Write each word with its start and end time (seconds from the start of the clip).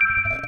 Thank 0.00 0.42
you. 0.42 0.47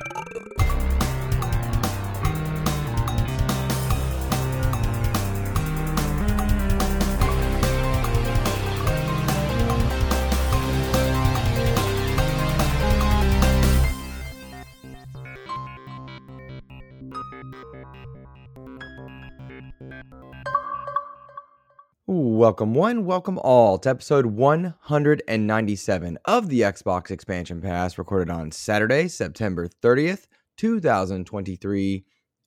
Welcome 22.40 22.72
one, 22.72 23.04
welcome 23.04 23.38
all 23.44 23.76
to 23.80 23.90
episode 23.90 24.24
197 24.24 26.18
of 26.24 26.48
the 26.48 26.62
Xbox 26.62 27.10
Expansion 27.10 27.60
Pass, 27.60 27.98
recorded 27.98 28.30
on 28.30 28.50
Saturday, 28.50 29.08
September 29.08 29.68
30th, 29.68 30.26
2023. 30.56 32.04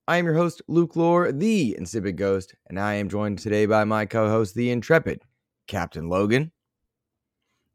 I 0.07 0.17
am 0.17 0.25
your 0.25 0.33
host, 0.33 0.63
Luke 0.67 0.95
Lohr, 0.95 1.31
the 1.31 1.75
Insipid 1.77 2.17
Ghost, 2.17 2.55
and 2.65 2.79
I 2.79 2.95
am 2.95 3.07
joined 3.07 3.37
today 3.37 3.67
by 3.67 3.83
my 3.83 4.07
co 4.07 4.29
host, 4.29 4.55
the 4.55 4.71
Intrepid, 4.71 5.21
Captain 5.67 6.09
Logun. 6.09 6.49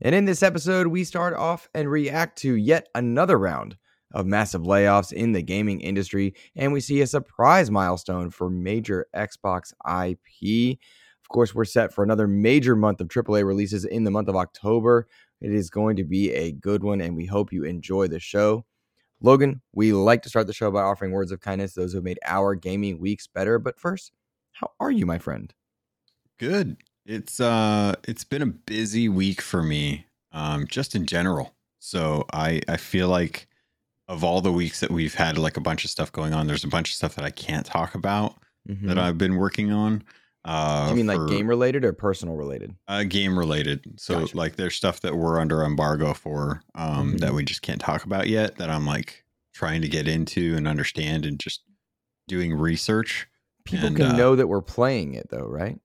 And 0.01 0.12
in 0.12 0.24
this 0.24 0.43
episode, 0.43 0.88
we 0.88 1.05
start 1.05 1.35
off 1.35 1.69
and 1.73 1.88
react 1.88 2.38
to 2.38 2.52
yet 2.57 2.88
another 2.96 3.38
round 3.38 3.77
of 4.12 4.27
massive 4.27 4.62
layoffs 4.62 5.12
in 5.12 5.30
the 5.30 5.43
gaming 5.43 5.80
industry, 5.82 6.35
and 6.57 6.73
we 6.73 6.80
see 6.80 7.01
a 7.01 7.07
surprise 7.07 7.71
milestone 7.71 8.30
for 8.30 8.51
major 8.51 9.07
Xbox 9.15 9.73
IP. 9.87 10.80
Of 11.28 11.34
course, 11.34 11.55
we're 11.55 11.66
set 11.66 11.92
for 11.92 12.02
another 12.02 12.27
major 12.27 12.74
month 12.74 13.02
of 13.02 13.09
AAA 13.09 13.45
releases 13.45 13.84
in 13.84 14.05
the 14.05 14.10
month 14.10 14.28
of 14.28 14.37
October. 14.37 15.06
It 15.42 15.52
is 15.52 15.68
going 15.68 15.96
to 15.96 16.04
be 16.04 16.32
a 16.32 16.52
good 16.52 16.82
one, 16.82 17.02
and 17.02 17.14
we 17.14 17.27
hope 17.27 17.52
you 17.52 17.64
enjoy 17.64 18.09
the 18.09 18.18
show. 18.18 18.64
Logan, 19.20 19.60
we 19.74 19.92
like 19.92 20.23
to 20.23 20.30
start 20.30 20.46
the 20.46 20.54
show 20.54 20.70
by 20.70 20.80
offering 20.80 21.12
words 21.12 21.30
of 21.30 21.41
kindness 21.41 21.74
to 21.74 21.80
those 21.80 21.92
who 21.92 21.98
have 21.98 22.04
made 22.04 22.18
our 22.24 22.54
gaming 22.54 22.98
weeks 22.98 23.26
better. 23.26 23.59
But 23.59 23.79
first, 23.79 24.12
how 24.52 24.70
are 24.80 24.90
you, 24.90 25.04
my 25.04 25.18
friend? 25.18 25.52
Good. 26.38 26.79
It's 27.04 27.40
uh 27.40 27.96
it's 28.04 28.24
been 28.24 28.40
a 28.40 28.46
busy 28.46 29.10
week 29.10 29.42
for 29.42 29.63
me, 29.63 30.07
um, 30.32 30.66
just 30.66 30.95
in 30.95 31.04
general. 31.04 31.54
So 31.79 32.24
I 32.32 32.63
I 32.68 32.79
feel 32.79 33.09
like 33.09 33.48
of 34.09 34.24
all 34.24 34.40
the 34.40 34.52
weeks 34.52 34.80
that 34.80 34.90
we've 34.90 35.15
had 35.15 35.37
like 35.37 35.59
a 35.59 35.60
bunch 35.60 35.85
of 35.85 35.90
stuff 35.90 36.10
going 36.10 36.32
on, 36.32 36.46
there's 36.46 36.65
a 36.65 36.68
bunch 36.68 36.88
of 36.88 36.95
stuff 36.95 37.16
that 37.16 37.24
I 37.24 37.30
can't 37.30 37.66
talk 37.66 37.95
about 37.95 38.37
mm-hmm. 38.66 38.88
that 38.88 38.98
I've 38.98 39.18
been 39.18 39.37
working 39.37 39.70
on. 39.70 40.04
Uh, 40.45 40.87
you 40.91 40.97
mean 40.97 41.07
like 41.07 41.29
game 41.29 41.47
related 41.47 41.85
or 41.85 41.93
personal 41.93 42.37
related? 42.37 42.75
Uh, 42.87 43.03
game 43.03 43.39
related. 43.39 43.85
So 43.97 44.21
gotcha. 44.21 44.37
like 44.37 44.57
there's 44.57 44.75
stuff 44.75 45.01
that 45.01 45.17
we're 45.17 45.39
under 45.39 45.63
embargo 45.63 46.15
for 46.15 46.63
um, 46.75 47.09
mm-hmm. 47.09 47.17
that 47.19 47.35
we 47.35 47.45
just 47.45 47.63
can't 47.63 47.81
talk 47.81 48.05
about 48.05 48.29
yet. 48.29 48.57
That 48.57 48.71
I'm 48.71 48.87
like 48.87 49.25
trying 49.53 49.83
to 49.83 49.89
get 49.89 50.09
into 50.09 50.57
and 50.57 50.69
understand 50.69 51.27
and 51.27 51.39
just 51.39 51.63
doing 52.29 52.55
research. 52.55 53.27
People 53.65 53.89
and, 53.89 53.97
can 53.97 54.07
uh, 54.07 54.16
know 54.16 54.37
that 54.37 54.47
we're 54.47 54.63
playing 54.63 55.15
it 55.15 55.29
though, 55.31 55.47
right? 55.47 55.79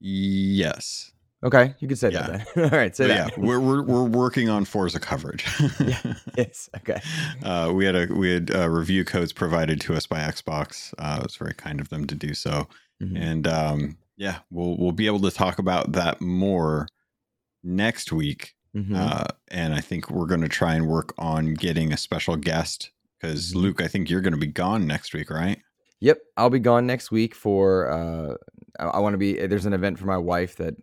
Yes. 0.00 1.12
Okay, 1.42 1.74
you 1.78 1.88
can 1.88 1.96
say 1.96 2.10
yeah. 2.10 2.26
that. 2.26 2.48
Then. 2.54 2.64
All 2.72 2.78
right, 2.78 2.94
say 2.94 3.06
that. 3.06 3.32
Yeah, 3.32 3.42
we're, 3.42 3.60
we're 3.60 3.82
we're 3.82 4.04
working 4.04 4.50
on 4.50 4.66
Forza 4.66 5.00
coverage. 5.00 5.46
yeah. 5.80 6.14
Yes. 6.36 6.68
Okay. 6.76 7.00
Uh, 7.42 7.72
we 7.74 7.86
had 7.86 7.96
a 7.96 8.06
we 8.12 8.30
had 8.30 8.54
uh, 8.54 8.68
review 8.68 9.02
codes 9.02 9.32
provided 9.32 9.80
to 9.80 9.94
us 9.94 10.06
by 10.06 10.18
Xbox. 10.18 10.92
Uh, 10.98 11.16
it 11.20 11.22
was 11.22 11.36
very 11.36 11.54
kind 11.54 11.80
of 11.80 11.88
them 11.88 12.06
to 12.06 12.14
do 12.14 12.34
so, 12.34 12.68
mm-hmm. 13.00 13.16
and 13.16 13.46
um, 13.46 13.96
yeah, 14.16 14.38
we'll 14.50 14.76
we'll 14.76 14.92
be 14.92 15.06
able 15.06 15.20
to 15.20 15.30
talk 15.30 15.58
about 15.58 15.92
that 15.92 16.20
more 16.20 16.86
next 17.62 18.12
week. 18.12 18.54
Mm-hmm. 18.76 18.94
Uh, 18.94 19.24
and 19.48 19.74
I 19.74 19.80
think 19.80 20.10
we're 20.10 20.26
going 20.26 20.42
to 20.42 20.48
try 20.48 20.74
and 20.74 20.86
work 20.86 21.12
on 21.18 21.54
getting 21.54 21.92
a 21.92 21.96
special 21.96 22.36
guest 22.36 22.90
because 23.18 23.50
mm-hmm. 23.50 23.58
Luke, 23.58 23.80
I 23.82 23.88
think 23.88 24.08
you're 24.08 24.20
going 24.20 24.34
to 24.34 24.38
be 24.38 24.46
gone 24.46 24.86
next 24.86 25.12
week, 25.14 25.30
right? 25.30 25.58
Yep, 26.00 26.18
I'll 26.36 26.50
be 26.50 26.60
gone 26.60 26.86
next 26.86 27.10
week 27.10 27.34
for. 27.34 27.90
Uh, 27.90 28.34
I, 28.78 28.84
I 28.84 28.98
want 29.00 29.14
to 29.14 29.18
be. 29.18 29.46
There's 29.46 29.66
an 29.66 29.72
event 29.72 29.98
for 29.98 30.06
my 30.06 30.16
wife 30.16 30.56
that 30.56 30.74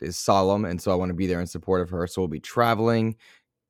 is 0.00 0.18
solemn, 0.18 0.64
and 0.64 0.80
so 0.80 0.92
I 0.92 0.94
want 0.94 1.10
to 1.10 1.14
be 1.14 1.26
there 1.26 1.40
in 1.40 1.46
support 1.46 1.80
of 1.80 1.90
her. 1.90 2.06
So 2.06 2.20
we'll 2.20 2.28
be 2.28 2.40
traveling 2.40 3.16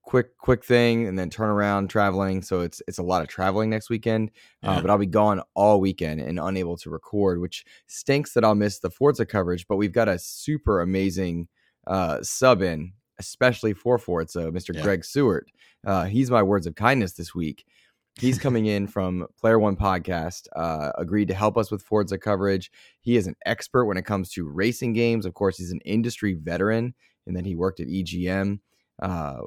quick 0.05 0.37
quick 0.39 0.65
thing 0.65 1.07
and 1.07 1.19
then 1.19 1.31
turn 1.31 1.49
around 1.49 1.89
traveling 1.89 2.43
so 2.43 2.61
it's 2.61 2.83
it's 2.87 2.99
a 2.99 3.03
lot 3.03 3.23
of 3.23 3.29
traveling 3.29 3.71
next 3.71 3.89
weekend 3.89 4.31
uh, 4.63 4.71
yeah. 4.71 4.77
uh, 4.77 4.81
but 4.81 4.91
i'll 4.91 4.99
be 4.99 5.07
gone 5.07 5.41
all 5.55 5.81
weekend 5.81 6.21
and 6.21 6.39
unable 6.39 6.77
to 6.77 6.91
record 6.91 7.41
which 7.41 7.65
stinks 7.87 8.35
that 8.35 8.45
i'll 8.45 8.55
miss 8.55 8.79
the 8.79 8.91
forza 8.91 9.25
coverage 9.25 9.67
but 9.67 9.77
we've 9.77 9.93
got 9.93 10.09
a 10.09 10.19
super 10.19 10.81
amazing 10.81 11.49
uh, 11.87 12.23
sub 12.23 12.63
in 12.63 12.93
especially 13.19 13.73
for 13.73 13.99
forza 13.99 14.51
mr 14.51 14.75
yeah. 14.75 14.83
greg 14.83 15.05
seward 15.05 15.51
uh, 15.87 16.05
he's 16.05 16.31
my 16.31 16.43
words 16.43 16.67
of 16.67 16.75
kindness 16.75 17.13
this 17.13 17.35
week 17.35 17.65
he's 18.21 18.39
coming 18.47 18.67
in 18.67 18.87
from 18.87 19.27
player 19.41 19.59
one 19.59 19.77
podcast 19.77 20.49
uh, 20.55 20.93
agreed 20.99 21.29
to 21.29 21.35
help 21.35 21.57
us 21.57 21.71
with 21.71 21.83
forza 21.83 22.19
coverage 22.19 22.71
he 23.01 23.17
is 23.17 23.27
an 23.27 23.37
expert 23.47 23.87
when 23.87 23.97
it 23.97 24.05
comes 24.05 24.31
to 24.31 24.49
racing 24.49 24.93
games 24.93 25.25
of 25.25 25.33
course 25.33 25.57
he's 25.57 25.73
an 25.73 25.81
industry 25.85 26.35
veteran 26.35 26.95
and 27.27 27.35
then 27.35 27.45
he 27.45 27.55
worked 27.55 27.81
at 27.81 27.89
egm 27.89 28.61
uh, 29.03 29.39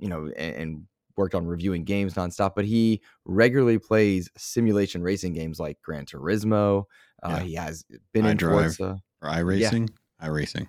you 0.00 0.08
know, 0.08 0.30
and, 0.36 0.56
and 0.56 0.86
worked 1.16 1.34
on 1.34 1.46
reviewing 1.46 1.84
games 1.84 2.14
nonstop, 2.14 2.52
but 2.54 2.64
he 2.64 3.00
regularly 3.24 3.78
plays 3.78 4.30
simulation 4.36 5.02
racing 5.02 5.32
games 5.34 5.60
like 5.60 5.80
Gran 5.82 6.06
Turismo. 6.06 6.84
Uh, 7.22 7.38
yeah. 7.38 7.42
He 7.42 7.54
has 7.54 7.84
been 8.12 8.26
I 8.26 8.32
in 8.32 8.36
drive 8.36 8.76
Forza. 8.76 9.00
or 9.22 9.28
iRacing, 9.28 9.88
yeah. 10.20 10.28
iRacing, 10.28 10.66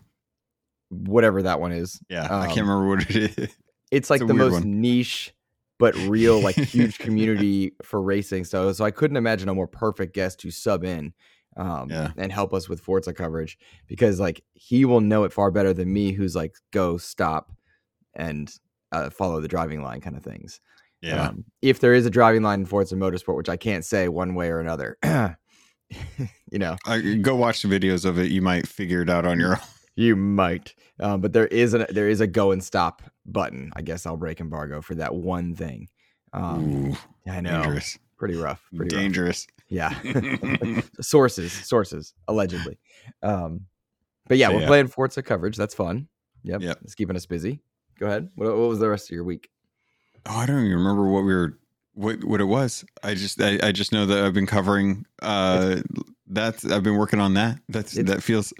whatever 0.90 1.42
that 1.44 1.60
one 1.60 1.72
is. 1.72 2.00
Yeah, 2.10 2.26
um, 2.26 2.42
I 2.42 2.48
can't 2.48 2.68
remember 2.68 2.88
what 2.88 3.10
it 3.10 3.38
is. 3.38 3.56
It's 3.92 4.10
like 4.10 4.22
it's 4.22 4.30
the 4.30 4.34
most 4.34 4.54
one. 4.54 4.80
niche 4.80 5.34
but 5.82 5.96
real, 6.08 6.40
like 6.40 6.56
huge 6.56 6.98
community 7.00 7.74
for 7.82 8.00
racing. 8.02 8.46
So, 8.46 8.72
so 8.72 8.86
I 8.86 8.92
couldn't 8.92 9.18
imagine 9.18 9.50
a 9.50 9.56
more 9.56 9.68
perfect 9.68 10.14
guest 10.14 10.40
to 10.42 10.52
sub 10.52 10.84
in 10.84 11.12
um, 11.58 11.90
yeah. 11.90 12.12
and 12.18 12.32
help 12.32 12.54
us 12.54 12.70
with 12.70 12.80
Forza 12.80 13.14
coverage 13.16 13.58
because 13.88 14.20
like 14.20 14.44
he 14.54 14.86
will 14.86 15.02
know 15.02 15.24
it 15.24 15.34
far 15.34 15.50
better 15.50 15.74
than 15.74 15.92
me, 15.92 16.12
who's 16.12 16.36
like 16.36 16.54
go 16.72 16.98
stop 16.98 17.52
and 18.14 18.54
uh, 18.92 19.10
follow 19.10 19.42
the 19.42 19.48
driving 19.48 19.82
line 19.82 20.02
kind 20.02 20.16
of 20.16 20.24
things. 20.24 20.60
Yeah. 21.02 21.30
Um, 21.30 21.46
if 21.62 21.80
there 21.80 21.94
is 21.94 22.06
a 22.06 22.10
driving 22.10 22.44
line 22.44 22.62
in 22.62 22.66
Forza 22.66 22.96
Motorsport, 22.96 23.36
which 23.36 23.50
I 23.50 23.58
can't 23.58 23.84
say 23.84 24.08
one 24.08 24.36
way 24.36 24.50
or 24.50 24.60
another, 24.60 24.98
you 26.52 26.60
know, 26.60 26.78
uh, 26.86 27.00
go 27.22 27.36
watch 27.36 27.64
the 27.64 27.68
videos 27.68 28.06
of 28.06 28.20
it. 28.20 28.32
You 28.32 28.42
might 28.42 28.68
figure 28.68 29.02
it 29.02 29.10
out 29.10 29.26
on 29.26 29.40
your 29.40 29.54
own. 29.54 29.62
You 29.98 30.16
might, 30.16 30.74
um, 31.02 31.20
but 31.20 31.34
there 31.34 31.48
is 31.48 31.74
a 31.74 31.80
there 31.90 32.08
is 32.08 32.22
a 32.22 32.28
go 32.28 32.52
and 32.52 32.64
stop 32.64 33.02
button. 33.26 33.74
I 33.76 33.82
guess 33.82 34.06
I'll 34.06 34.16
break 34.16 34.40
embargo 34.40 34.82
for 34.82 34.96
that 34.96 35.14
one 35.14 35.54
thing. 35.54 35.90
Um, 36.32 36.94
Ooh, 36.94 36.98
I 37.30 37.42
know, 37.42 37.62
dangerous. 37.62 38.00
pretty 38.18 38.36
rough, 38.36 38.66
pretty 38.74 38.96
dangerous. 38.96 39.48
Rough. 39.70 39.94
Yeah, 40.04 40.82
sources, 41.02 41.52
sources, 41.52 42.14
allegedly. 42.30 42.80
Um, 43.22 43.66
but 44.28 44.38
yeah, 44.38 44.48
so, 44.48 44.56
we're 44.56 44.62
yeah. 44.62 44.68
playing 44.68 44.88
Forza 44.88 45.22
coverage. 45.22 45.58
That's 45.58 45.76
fun. 45.76 46.08
Yep, 46.44 46.62
yep. 46.62 46.80
it's 46.84 46.96
keeping 46.96 47.18
us 47.18 47.26
busy. 47.26 47.60
Go 48.02 48.08
ahead. 48.08 48.30
What, 48.34 48.48
what 48.58 48.68
was 48.68 48.80
the 48.80 48.90
rest 48.90 49.10
of 49.10 49.14
your 49.14 49.24
week? 49.24 49.52
Oh, 50.26 50.36
I 50.36 50.48
don't 50.48 50.66
even 50.66 50.76
remember 50.76 51.08
what 51.08 51.24
we 51.24 51.36
were 51.36 51.60
what 51.94 52.24
what 52.24 52.42
it 52.42 52.46
was. 52.46 52.84
I 53.04 53.14
just 53.14 53.40
I, 53.40 53.60
I 53.62 53.72
just 53.72 53.92
know 53.92 54.08
that 54.08 54.26
I've 54.26 54.34
been 54.34 54.48
covering 54.48 55.06
uh 55.22 55.82
that's 56.26 56.66
I've 56.66 56.82
been 56.82 56.98
working 56.98 57.20
on 57.20 57.36
that. 57.36 57.60
That's 57.70 57.94
that 57.94 58.24
feels 58.24 58.54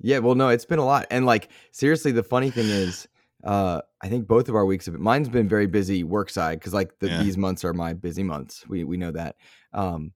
Yeah, 0.00 0.20
well 0.20 0.34
no, 0.34 0.48
it's 0.48 0.64
been 0.64 0.78
a 0.78 0.84
lot. 0.84 1.06
And 1.10 1.26
like 1.26 1.50
seriously, 1.70 2.12
the 2.12 2.22
funny 2.22 2.50
thing 2.50 2.66
is 2.66 3.06
uh 3.44 3.82
I 4.00 4.08
think 4.08 4.26
both 4.26 4.48
of 4.48 4.54
our 4.54 4.64
weeks 4.64 4.86
have 4.86 4.94
been 4.94 5.02
mine's 5.02 5.28
been 5.28 5.50
very 5.50 5.66
busy 5.66 6.02
work 6.02 6.30
side 6.30 6.58
because 6.58 6.72
like 6.72 6.98
the, 6.98 7.08
yeah. 7.08 7.22
these 7.22 7.36
months 7.36 7.62
are 7.62 7.74
my 7.74 7.92
busy 7.92 8.22
months. 8.22 8.66
We 8.66 8.84
we 8.84 8.96
know 8.96 9.10
that. 9.10 9.36
Um 9.74 10.12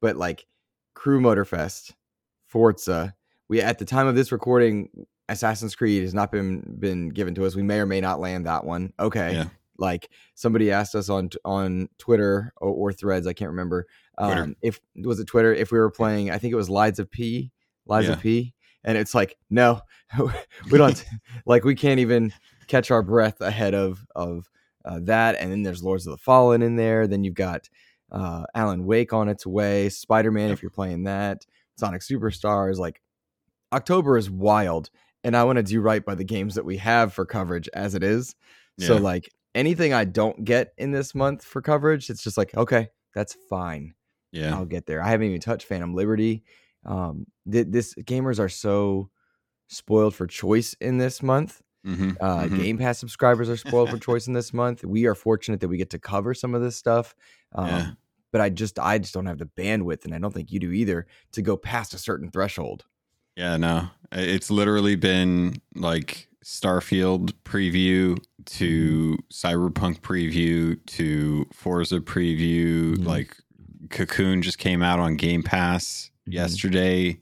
but 0.00 0.16
like 0.16 0.46
Crew 0.94 1.20
Motorfest, 1.20 1.92
Forza, 2.48 3.14
we 3.48 3.60
at 3.60 3.78
the 3.78 3.84
time 3.84 4.08
of 4.08 4.16
this 4.16 4.32
recording, 4.32 4.88
Assassin's 5.28 5.74
Creed 5.74 6.02
has 6.02 6.14
not 6.14 6.30
been 6.30 6.76
been 6.78 7.08
given 7.08 7.34
to 7.36 7.46
us. 7.46 7.54
We 7.54 7.62
may 7.62 7.78
or 7.78 7.86
may 7.86 8.00
not 8.00 8.20
land 8.20 8.46
that 8.46 8.64
one. 8.64 8.92
Okay. 8.98 9.34
Yeah. 9.34 9.48
Like 9.78 10.10
somebody 10.34 10.70
asked 10.70 10.94
us 10.94 11.08
on 11.08 11.30
on 11.44 11.88
Twitter 11.98 12.52
or, 12.56 12.70
or 12.70 12.92
Threads, 12.92 13.26
I 13.26 13.32
can't 13.32 13.50
remember. 13.50 13.86
Um, 14.18 14.54
if 14.62 14.80
was 14.96 15.18
it 15.18 15.26
Twitter, 15.26 15.52
if 15.52 15.72
we 15.72 15.78
were 15.78 15.90
playing, 15.90 16.30
I 16.30 16.38
think 16.38 16.52
it 16.52 16.56
was 16.56 16.70
Lies 16.70 16.98
of 16.98 17.10
P, 17.10 17.50
Lies 17.86 18.06
yeah. 18.06 18.12
of 18.12 18.20
P, 18.20 18.54
and 18.84 18.96
it's 18.96 19.14
like, 19.14 19.36
no, 19.50 19.80
we 20.70 20.78
don't 20.78 21.04
like 21.46 21.64
we 21.64 21.74
can't 21.74 22.00
even 22.00 22.32
catch 22.66 22.90
our 22.90 23.02
breath 23.02 23.40
ahead 23.40 23.74
of 23.74 24.06
of 24.14 24.48
uh, 24.84 25.00
that. 25.02 25.36
And 25.40 25.50
then 25.50 25.62
there's 25.62 25.82
Lords 25.82 26.06
of 26.06 26.12
the 26.12 26.18
Fallen 26.18 26.62
in 26.62 26.76
there. 26.76 27.06
Then 27.06 27.24
you've 27.24 27.34
got 27.34 27.68
uh, 28.12 28.44
Alan 28.54 28.84
Wake 28.84 29.12
on 29.12 29.28
its 29.28 29.46
way, 29.46 29.88
Spider 29.88 30.30
Man 30.30 30.48
yep. 30.48 30.58
if 30.58 30.62
you're 30.62 30.70
playing 30.70 31.04
that, 31.04 31.46
Sonic 31.76 32.02
Superstars. 32.02 32.76
Like 32.76 33.00
October 33.72 34.16
is 34.16 34.30
wild, 34.30 34.90
and 35.24 35.36
I 35.36 35.44
want 35.44 35.56
to 35.56 35.62
do 35.62 35.80
right 35.80 36.04
by 36.04 36.14
the 36.14 36.24
games 36.24 36.54
that 36.54 36.64
we 36.64 36.76
have 36.78 37.12
for 37.12 37.24
coverage 37.26 37.68
as 37.74 37.94
it 37.94 38.02
is. 38.02 38.34
Yeah. 38.78 38.88
So 38.88 38.96
like 38.96 39.30
anything 39.54 39.92
I 39.92 40.04
don't 40.04 40.44
get 40.44 40.72
in 40.78 40.92
this 40.92 41.14
month 41.14 41.42
for 41.44 41.62
coverage, 41.62 42.10
it's 42.10 42.22
just 42.22 42.38
like 42.38 42.54
okay, 42.56 42.88
that's 43.14 43.36
fine. 43.48 43.94
Yeah, 44.32 44.54
I'll 44.54 44.64
get 44.64 44.86
there. 44.86 45.02
I 45.02 45.08
haven't 45.08 45.28
even 45.28 45.40
touched 45.40 45.66
Phantom 45.66 45.94
Liberty. 45.94 46.44
Um, 46.84 47.26
th- 47.50 47.68
this 47.70 47.94
gamers 47.94 48.38
are 48.38 48.48
so 48.48 49.10
spoiled 49.68 50.14
for 50.14 50.26
choice 50.26 50.74
in 50.74 50.98
this 50.98 51.22
month 51.22 51.62
Mm-hmm, 51.86 52.12
uh, 52.20 52.44
mm-hmm. 52.44 52.56
Game 52.56 52.78
Pass 52.78 52.98
subscribers 52.98 53.50
are 53.50 53.56
spoiled 53.56 53.90
for 53.90 53.98
choice 53.98 54.26
in 54.26 54.32
this 54.32 54.54
month. 54.54 54.84
We 54.84 55.06
are 55.06 55.14
fortunate 55.14 55.60
that 55.60 55.68
we 55.68 55.76
get 55.76 55.90
to 55.90 55.98
cover 55.98 56.32
some 56.32 56.54
of 56.54 56.62
this 56.62 56.76
stuff. 56.76 57.14
Um, 57.52 57.66
yeah. 57.66 57.90
But 58.32 58.40
I 58.40 58.50
just 58.50 58.78
I 58.78 58.98
just 58.98 59.14
don't 59.14 59.26
have 59.26 59.38
the 59.38 59.46
bandwidth, 59.46 60.04
and 60.04 60.14
I 60.14 60.18
don't 60.18 60.32
think 60.32 60.50
you 60.50 60.58
do 60.58 60.72
either, 60.72 61.06
to 61.32 61.42
go 61.42 61.56
past 61.56 61.94
a 61.94 61.98
certain 61.98 62.30
threshold. 62.30 62.84
Yeah, 63.36 63.56
no, 63.56 63.88
it's 64.12 64.50
literally 64.50 64.96
been 64.96 65.60
like 65.74 66.28
Starfield 66.44 67.32
preview 67.44 68.22
to 68.46 69.16
mm-hmm. 69.16 69.48
Cyberpunk 69.48 70.00
preview 70.00 70.78
to 70.86 71.46
Forza 71.52 72.00
preview. 72.00 72.94
Mm-hmm. 72.94 73.06
Like 73.06 73.36
Cocoon 73.90 74.42
just 74.42 74.58
came 74.58 74.82
out 74.82 75.00
on 75.00 75.16
Game 75.16 75.42
Pass 75.42 76.10
mm-hmm. 76.22 76.32
yesterday. 76.32 77.20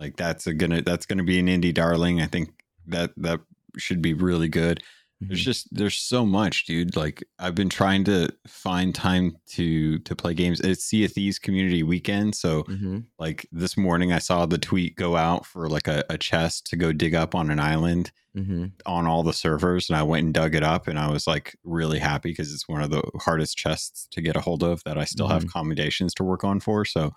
Like 0.00 0.16
that's 0.16 0.46
a 0.46 0.54
gonna 0.54 0.82
that's 0.82 1.06
gonna 1.06 1.24
be 1.24 1.38
an 1.38 1.46
indie 1.46 1.74
darling. 1.74 2.20
I 2.20 2.26
think 2.26 2.50
that 2.86 3.12
that 3.16 3.40
should 3.78 4.02
be 4.02 4.14
really 4.14 4.48
good. 4.48 4.82
There's 5.20 5.40
mm-hmm. 5.40 5.44
just 5.44 5.68
there's 5.74 5.96
so 5.96 6.26
much, 6.26 6.66
dude. 6.66 6.96
Like 6.96 7.22
I've 7.38 7.54
been 7.54 7.68
trying 7.68 8.04
to 8.04 8.28
find 8.46 8.94
time 8.94 9.36
to 9.50 9.98
to 10.00 10.16
play 10.16 10.34
games. 10.34 10.60
It's 10.60 10.84
Sea 10.84 11.04
of 11.04 11.12
Thieves 11.12 11.38
community 11.38 11.82
weekend, 11.82 12.34
so 12.34 12.64
mm-hmm. 12.64 13.00
like 13.18 13.46
this 13.52 13.76
morning 13.76 14.12
I 14.12 14.18
saw 14.18 14.44
the 14.44 14.58
tweet 14.58 14.96
go 14.96 15.16
out 15.16 15.46
for 15.46 15.68
like 15.68 15.88
a, 15.88 16.04
a 16.10 16.18
chest 16.18 16.66
to 16.66 16.76
go 16.76 16.92
dig 16.92 17.14
up 17.14 17.34
on 17.34 17.50
an 17.50 17.60
island 17.60 18.10
mm-hmm. 18.36 18.66
on 18.86 19.06
all 19.06 19.22
the 19.22 19.32
servers, 19.32 19.88
and 19.88 19.96
I 19.96 20.02
went 20.02 20.24
and 20.24 20.34
dug 20.34 20.54
it 20.54 20.64
up, 20.64 20.88
and 20.88 20.98
I 20.98 21.10
was 21.10 21.26
like 21.26 21.56
really 21.62 22.00
happy 22.00 22.30
because 22.30 22.52
it's 22.52 22.68
one 22.68 22.82
of 22.82 22.90
the 22.90 23.02
hardest 23.20 23.56
chests 23.56 24.08
to 24.10 24.20
get 24.20 24.36
a 24.36 24.40
hold 24.40 24.62
of 24.62 24.82
that 24.84 24.98
I 24.98 25.04
still 25.04 25.28
have 25.28 25.42
mm-hmm. 25.42 25.58
commendations 25.58 26.12
to 26.14 26.24
work 26.24 26.44
on 26.44 26.60
for. 26.60 26.84
So, 26.84 27.12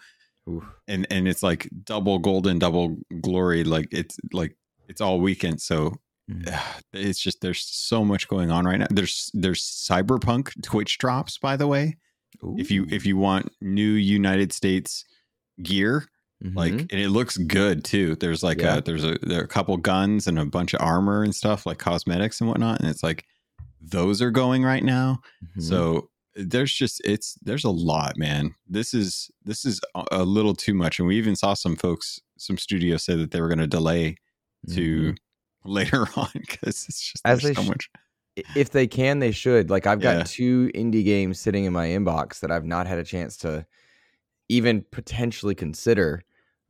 Oof. 0.48 0.64
and 0.88 1.08
and 1.10 1.28
it's 1.28 1.44
like 1.44 1.68
double 1.84 2.20
golden, 2.20 2.60
double 2.60 2.98
glory. 3.22 3.64
Like 3.64 3.88
it's 3.92 4.18
like 4.32 4.56
it's 4.88 5.02
all 5.02 5.20
weekend, 5.20 5.62
so. 5.62 5.96
It's 6.94 7.19
just 7.19 7.41
there's 7.41 7.63
so 7.63 8.03
much 8.03 8.27
going 8.27 8.51
on 8.51 8.65
right 8.65 8.79
now. 8.79 8.88
There's 8.89 9.31
there's 9.33 9.63
cyberpunk 9.63 10.62
Twitch 10.62 10.97
drops, 10.97 11.38
by 11.38 11.56
the 11.56 11.68
way. 11.68 11.97
Ooh. 12.44 12.56
If 12.57 12.69
you 12.69 12.85
if 12.89 13.06
you 13.06 13.18
want 13.18 13.51
new 13.62 13.91
United 13.91 14.51
States 14.51 15.06
gear, 15.63 16.06
mm-hmm. 16.44 16.57
like 16.57 16.74
and 16.74 16.91
it 16.91 17.09
looks 17.09 17.38
good 17.38 17.83
too. 17.83 18.15
There's 18.15 18.44
like 18.44 18.62
yeah. 18.62 18.77
a 18.77 18.81
there's 18.81 19.06
a 19.06 19.18
there 19.21 19.39
are 19.41 19.45
a 19.45 19.47
couple 19.47 19.77
guns 19.77 20.27
and 20.27 20.38
a 20.38 20.45
bunch 20.45 20.74
of 20.74 20.81
armor 20.81 21.24
and 21.24 21.33
stuff 21.33 21.65
like 21.65 21.77
cosmetics 21.77 22.41
and 22.41 22.50
whatnot, 22.50 22.81
and 22.81 22.89
it's 22.89 23.03
like 23.03 23.25
those 23.81 24.21
are 24.21 24.31
going 24.31 24.63
right 24.63 24.83
now. 24.83 25.19
Mm-hmm. 25.44 25.62
So 25.62 26.09
there's 26.35 26.74
just 26.74 27.01
it's 27.06 27.38
there's 27.41 27.63
a 27.63 27.71
lot, 27.71 28.18
man. 28.18 28.53
This 28.68 28.94
is 28.94 29.31
this 29.45 29.63
is 29.63 29.79
a 30.12 30.24
little 30.24 30.53
too 30.53 30.74
much, 30.74 31.00
and 31.00 31.07
we 31.07 31.18
even 31.18 31.38
saw 31.38 31.53
some 31.53 31.77
folks, 31.77 32.19
some 32.38 32.57
studios 32.57 33.06
say 33.06 33.15
that 33.15 33.31
they 33.31 33.39
were 33.39 33.47
going 33.47 33.59
to 33.59 33.68
delay 33.68 34.18
to 34.74 34.81
mm-hmm 34.81 35.12
later 35.63 36.07
on 36.15 36.30
because 36.33 36.86
it's 36.88 37.12
just 37.12 37.25
As 37.25 37.42
so 37.42 37.54
sh- 37.54 37.68
much. 37.68 37.89
If 38.56 38.69
they 38.69 38.86
can, 38.86 39.19
they 39.19 39.31
should. 39.31 39.69
Like 39.69 39.88
I've 39.88 40.00
got 40.00 40.18
yeah. 40.18 40.24
two 40.24 40.71
indie 40.75 41.04
games 41.04 41.39
sitting 41.39 41.65
in 41.65 41.74
my 41.74 41.88
inbox 41.88 42.39
that 42.42 42.51
I've 42.51 42.65
not 42.65 42.86
had 42.86 43.00
a 43.00 43.04
chance 43.04 43.36
to 43.38 43.65
even 44.50 44.86
potentially 44.92 45.56
consider 45.56 46.24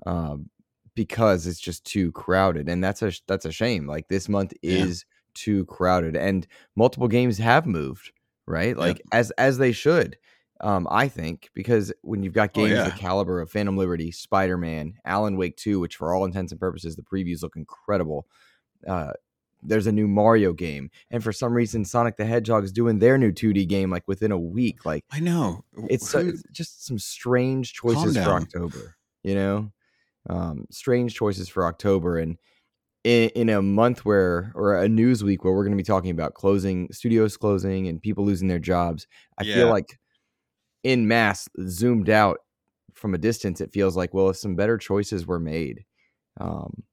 um, 0.06 0.50
because 0.96 1.46
it's 1.46 1.60
just 1.60 1.86
too 1.86 2.12
crowded, 2.14 2.70
and 2.70 2.84
that's 2.84 3.02
a 3.02 3.12
that's 3.28 3.46
a 3.46 3.52
shame. 3.52 3.86
Like 3.86 4.08
this 4.08 4.30
month 4.30 4.54
is 4.64 5.06
yeah. 5.06 5.32
too 5.34 5.66
crowded, 5.66 6.16
and 6.16 6.48
multiple 6.76 7.08
games 7.10 7.38
have 7.38 7.66
moved 7.66 8.12
right, 8.46 8.78
like 8.78 9.00
yeah. 9.00 9.20
as 9.20 9.32
as 9.32 9.58
they 9.58 9.72
should. 9.72 10.18
Um, 10.62 10.88
I 10.90 11.08
think 11.08 11.50
because 11.54 11.94
when 12.02 12.24
you've 12.24 12.34
got 12.34 12.50
oh, 12.56 12.66
games 12.66 12.80
oh, 12.80 12.86
the 12.86 12.92
caliber 12.92 13.42
of 13.42 13.52
Phantom 13.52 13.78
Liberty, 13.78 14.10
Spider 14.10 14.58
Man, 14.58 14.96
Alan 15.06 15.38
Wake 15.38 15.58
Two, 15.58 15.80
which 15.80 15.98
for 15.98 16.14
all 16.14 16.26
intents 16.26 16.52
and 16.52 16.60
purposes 16.60 16.96
the 16.96 17.04
previews 17.04 17.44
look 17.44 17.56
incredible 17.56 18.26
uh, 18.86 19.12
there's 19.64 19.88
a 19.88 19.92
new 19.92 20.08
Mario 20.08 20.54
game, 20.54 20.90
and 21.12 21.24
for 21.24 21.32
some 21.32 21.54
reason, 21.54 21.86
Sonic 21.86 22.18
the 22.18 22.26
Hedgehog 22.26 22.64
is 22.64 22.72
doing 22.72 23.00
their 23.00 23.18
new 23.18 23.32
2D 23.32 23.68
game 23.68 23.90
like 23.90 24.08
within 24.08 24.32
a 24.32 24.38
week. 24.38 24.86
Like 24.86 25.06
I 25.12 25.20
know 25.20 25.64
it's 25.90 26.12
Who, 26.12 26.34
just 26.52 26.86
some 26.86 27.00
strange 27.00 27.74
choices 27.74 28.16
for 28.16 28.32
October. 28.32 28.96
You 29.24 29.36
know, 29.36 29.72
um, 30.30 30.66
strange 30.70 31.16
choices 31.16 31.50
for 31.50 31.66
October, 31.66 32.18
and 32.18 32.38
in, 33.04 33.30
in 33.30 33.50
a 33.50 33.62
month 33.62 34.06
where 34.06 34.52
or 34.54 34.78
a 34.78 34.90
news 34.90 35.24
week 35.24 35.44
where 35.44 35.54
we're 35.54 35.64
going 35.64 35.72
to 35.72 35.78
be 35.78 35.84
talking 35.84 36.12
about 36.12 36.34
closing 36.34 36.88
studios 36.92 37.38
closing 37.38 37.88
and 37.88 38.02
people 38.02 38.26
losing 38.26 38.48
their 38.48 38.60
jobs. 38.60 39.08
I 39.38 39.44
yeah. 39.44 39.56
feel 39.56 39.70
like 39.70 39.98
in 40.84 41.08
mass, 41.08 41.48
zoomed 41.68 42.10
out 42.10 42.40
from 42.94 43.14
a 43.14 43.18
distance, 43.18 43.62
it 43.62 43.72
feels 43.72 43.96
like 43.96 44.14
well, 44.14 44.30
if 44.30 44.38
some 44.38 44.56
better 44.56 44.78
choices 44.78 45.26
were 45.26 45.40
made. 45.40 45.86
Um, 46.40 46.84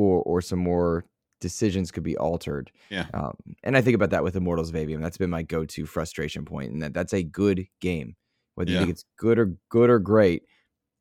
or 0.00 0.22
or 0.22 0.40
some 0.40 0.58
more 0.58 1.04
decisions 1.40 1.90
could 1.90 2.02
be 2.02 2.16
altered. 2.16 2.70
Yeah. 2.90 3.06
Um, 3.14 3.36
and 3.64 3.76
I 3.76 3.80
think 3.80 3.94
about 3.94 4.10
that 4.10 4.22
with 4.22 4.36
Immortals 4.36 4.68
of 4.68 4.76
Aveum. 4.76 5.02
That's 5.02 5.16
been 5.16 5.30
my 5.30 5.42
go-to 5.42 5.86
frustration 5.86 6.44
point, 6.44 6.70
and 6.70 6.82
that 6.82 6.94
that's 6.94 7.12
a 7.12 7.22
good 7.22 7.66
game. 7.80 8.14
Whether 8.54 8.72
yeah. 8.72 8.80
you 8.80 8.86
think 8.86 8.92
it's 8.92 9.04
good 9.16 9.38
or 9.38 9.56
good 9.70 9.90
or 9.90 9.98
great, 9.98 10.42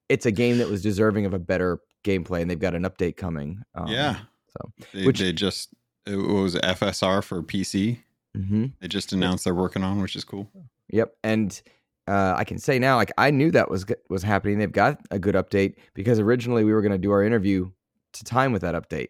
it's 0.07 0.25
a 0.25 0.31
game 0.31 0.57
that 0.57 0.69
was 0.69 0.81
deserving 0.81 1.25
of 1.25 1.33
a 1.33 1.39
better 1.39 1.79
gameplay, 2.03 2.41
and 2.41 2.49
they've 2.49 2.59
got 2.59 2.75
an 2.75 2.83
update 2.83 3.17
coming. 3.17 3.61
Um, 3.75 3.87
yeah. 3.87 4.17
So 4.49 4.71
they, 4.93 5.05
which 5.05 5.19
they 5.19 5.33
just 5.33 5.69
it 6.07 6.15
was 6.15 6.55
FSR 6.55 7.23
for 7.23 7.43
PC. 7.43 7.99
Mm-hmm. 8.35 8.65
They 8.79 8.87
just 8.87 9.13
announced 9.13 9.43
they're 9.43 9.53
working 9.53 9.83
on, 9.83 10.01
which 10.01 10.15
is 10.15 10.23
cool. 10.23 10.49
Yep, 10.89 11.15
and. 11.23 11.61
Uh, 12.07 12.33
I 12.35 12.43
can 12.43 12.57
say 12.57 12.79
now, 12.79 12.95
like 12.95 13.11
I 13.19 13.29
knew 13.29 13.51
that 13.51 13.69
was 13.69 13.85
was 14.09 14.23
happening. 14.23 14.57
They've 14.57 14.71
got 14.71 14.99
a 15.11 15.19
good 15.19 15.35
update 15.35 15.75
because 15.93 16.17
originally 16.17 16.63
we 16.63 16.73
were 16.73 16.81
going 16.81 16.91
to 16.91 16.97
do 16.97 17.11
our 17.11 17.23
interview 17.23 17.69
to 18.13 18.23
time 18.23 18.51
with 18.51 18.61
that 18.61 18.75
update. 18.75 19.09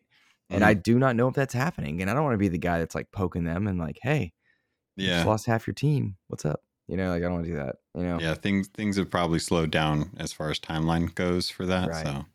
And 0.49 0.61
mm-hmm. 0.61 0.69
I 0.69 0.73
do 0.73 0.97
not 0.97 1.15
know 1.15 1.27
if 1.27 1.35
that's 1.35 1.53
happening. 1.53 2.01
And 2.01 2.09
I 2.09 2.13
don't 2.13 2.23
want 2.23 2.33
to 2.33 2.39
be 2.39 2.47
the 2.47 2.57
guy 2.57 2.79
that's 2.79 2.95
like 2.95 3.11
poking 3.11 3.43
them 3.43 3.67
and 3.67 3.77
like, 3.77 3.99
hey, 4.01 4.33
yeah, 4.95 5.05
you 5.05 5.13
just 5.13 5.27
lost 5.27 5.45
half 5.45 5.67
your 5.67 5.73
team. 5.73 6.15
What's 6.27 6.45
up? 6.45 6.61
You 6.87 6.97
know, 6.97 7.09
like 7.09 7.21
I 7.21 7.25
don't 7.25 7.33
want 7.33 7.45
to 7.45 7.51
do 7.51 7.57
that. 7.57 7.75
You 7.95 8.03
know, 8.03 8.19
yeah, 8.19 8.33
things 8.33 8.67
things 8.69 8.97
have 8.97 9.11
probably 9.11 9.39
slowed 9.39 9.69
down 9.69 10.09
as 10.17 10.33
far 10.33 10.49
as 10.49 10.59
timeline 10.59 11.13
goes 11.13 11.49
for 11.49 11.65
that. 11.67 11.89
Right. 11.89 12.05
So, 12.05 12.25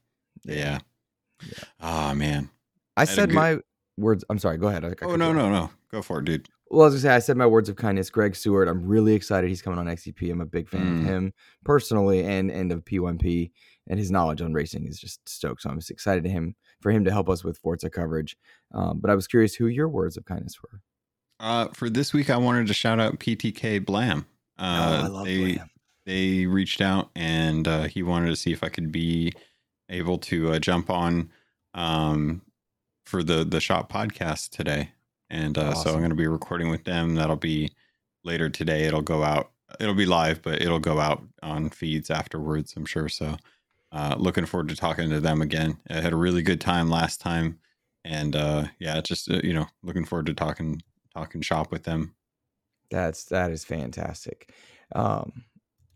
yeah. 0.44 0.78
yeah. 1.42 1.64
Oh 1.80 2.14
man, 2.14 2.50
I, 2.96 3.02
I 3.02 3.04
said 3.04 3.30
good... 3.30 3.34
my 3.34 3.58
words. 3.98 4.24
I'm 4.30 4.38
sorry. 4.38 4.58
Go 4.58 4.68
ahead. 4.68 4.84
I, 4.84 4.88
I 4.90 4.94
oh 5.02 5.16
no, 5.16 5.32
no, 5.32 5.50
no. 5.50 5.70
Go 5.90 6.02
for 6.02 6.20
it, 6.20 6.26
dude. 6.26 6.48
Well, 6.70 6.86
as 6.86 6.94
I 6.94 6.98
say, 6.98 7.14
I 7.14 7.18
said 7.18 7.36
my 7.36 7.46
words 7.46 7.68
of 7.68 7.76
kindness. 7.76 8.10
Greg 8.10 8.36
Seward. 8.36 8.68
I'm 8.68 8.86
really 8.86 9.14
excited. 9.14 9.48
He's 9.48 9.62
coming 9.62 9.78
on 9.78 9.86
XEP. 9.86 10.30
I'm 10.30 10.40
a 10.40 10.46
big 10.46 10.68
fan 10.68 10.82
mm. 10.82 11.00
of 11.00 11.04
him 11.04 11.32
personally, 11.64 12.24
and 12.24 12.48
and 12.50 12.70
of 12.70 12.84
P1P 12.84 13.50
and 13.88 13.98
his 13.98 14.10
knowledge 14.10 14.40
on 14.40 14.52
racing 14.52 14.86
is 14.86 14.98
just 14.98 15.26
stoked. 15.28 15.62
So 15.62 15.70
I'm 15.70 15.78
just 15.78 15.90
excited 15.90 16.24
to 16.24 16.30
him 16.30 16.54
for 16.80 16.90
him 16.90 17.04
to 17.04 17.10
help 17.10 17.28
us 17.28 17.44
with 17.44 17.58
Forza 17.58 17.90
coverage. 17.90 18.36
Um, 18.72 18.98
but 19.00 19.10
I 19.10 19.14
was 19.14 19.26
curious 19.26 19.54
who 19.54 19.66
your 19.66 19.88
words 19.88 20.16
of 20.16 20.24
kindness 20.24 20.56
were. 20.62 20.80
Uh, 21.40 21.68
for 21.68 21.90
this 21.90 22.12
week, 22.12 22.30
I 22.30 22.36
wanted 22.36 22.66
to 22.68 22.74
shout 22.74 23.00
out 23.00 23.18
PTK 23.18 23.84
Blam. 23.84 24.26
Uh, 24.58 25.00
oh, 25.02 25.04
I 25.04 25.08
love 25.08 25.26
they, 25.26 25.54
Blam. 25.54 25.70
They 26.06 26.46
reached 26.46 26.80
out 26.80 27.10
and 27.14 27.66
uh, 27.66 27.84
he 27.84 28.02
wanted 28.02 28.28
to 28.28 28.36
see 28.36 28.52
if 28.52 28.62
I 28.62 28.68
could 28.68 28.92
be 28.92 29.32
able 29.88 30.18
to 30.18 30.52
uh, 30.52 30.58
jump 30.58 30.90
on 30.90 31.30
um, 31.74 32.42
for 33.06 33.22
the 33.22 33.44
the 33.44 33.60
shop 33.60 33.92
podcast 33.92 34.50
today. 34.50 34.90
And 35.30 35.58
uh, 35.58 35.70
awesome. 35.70 35.82
so 35.82 35.90
I'm 35.90 35.98
going 35.98 36.10
to 36.10 36.16
be 36.16 36.26
recording 36.26 36.70
with 36.70 36.84
them. 36.84 37.14
That'll 37.14 37.36
be 37.36 37.72
later 38.24 38.48
today. 38.48 38.84
It'll 38.84 39.02
go 39.02 39.22
out. 39.22 39.50
It'll 39.80 39.94
be 39.94 40.06
live, 40.06 40.42
but 40.42 40.62
it'll 40.62 40.78
go 40.78 41.00
out 41.00 41.22
on 41.42 41.70
feeds 41.70 42.10
afterwards. 42.10 42.74
I'm 42.76 42.84
sure. 42.84 43.08
So 43.08 43.36
uh, 43.94 44.16
looking 44.18 44.44
forward 44.44 44.68
to 44.68 44.76
talking 44.76 45.08
to 45.08 45.20
them 45.20 45.40
again. 45.40 45.78
I 45.88 46.00
had 46.00 46.12
a 46.12 46.16
really 46.16 46.42
good 46.42 46.60
time 46.60 46.90
last 46.90 47.20
time, 47.20 47.60
and 48.04 48.34
uh, 48.34 48.64
yeah, 48.80 49.00
just 49.00 49.30
uh, 49.30 49.40
you 49.44 49.52
know, 49.52 49.66
looking 49.84 50.04
forward 50.04 50.26
to 50.26 50.34
talking 50.34 50.82
talking 51.14 51.40
shop 51.42 51.70
with 51.70 51.84
them. 51.84 52.14
That's 52.90 53.24
that 53.26 53.52
is 53.52 53.64
fantastic. 53.64 54.52
Um, 54.94 55.44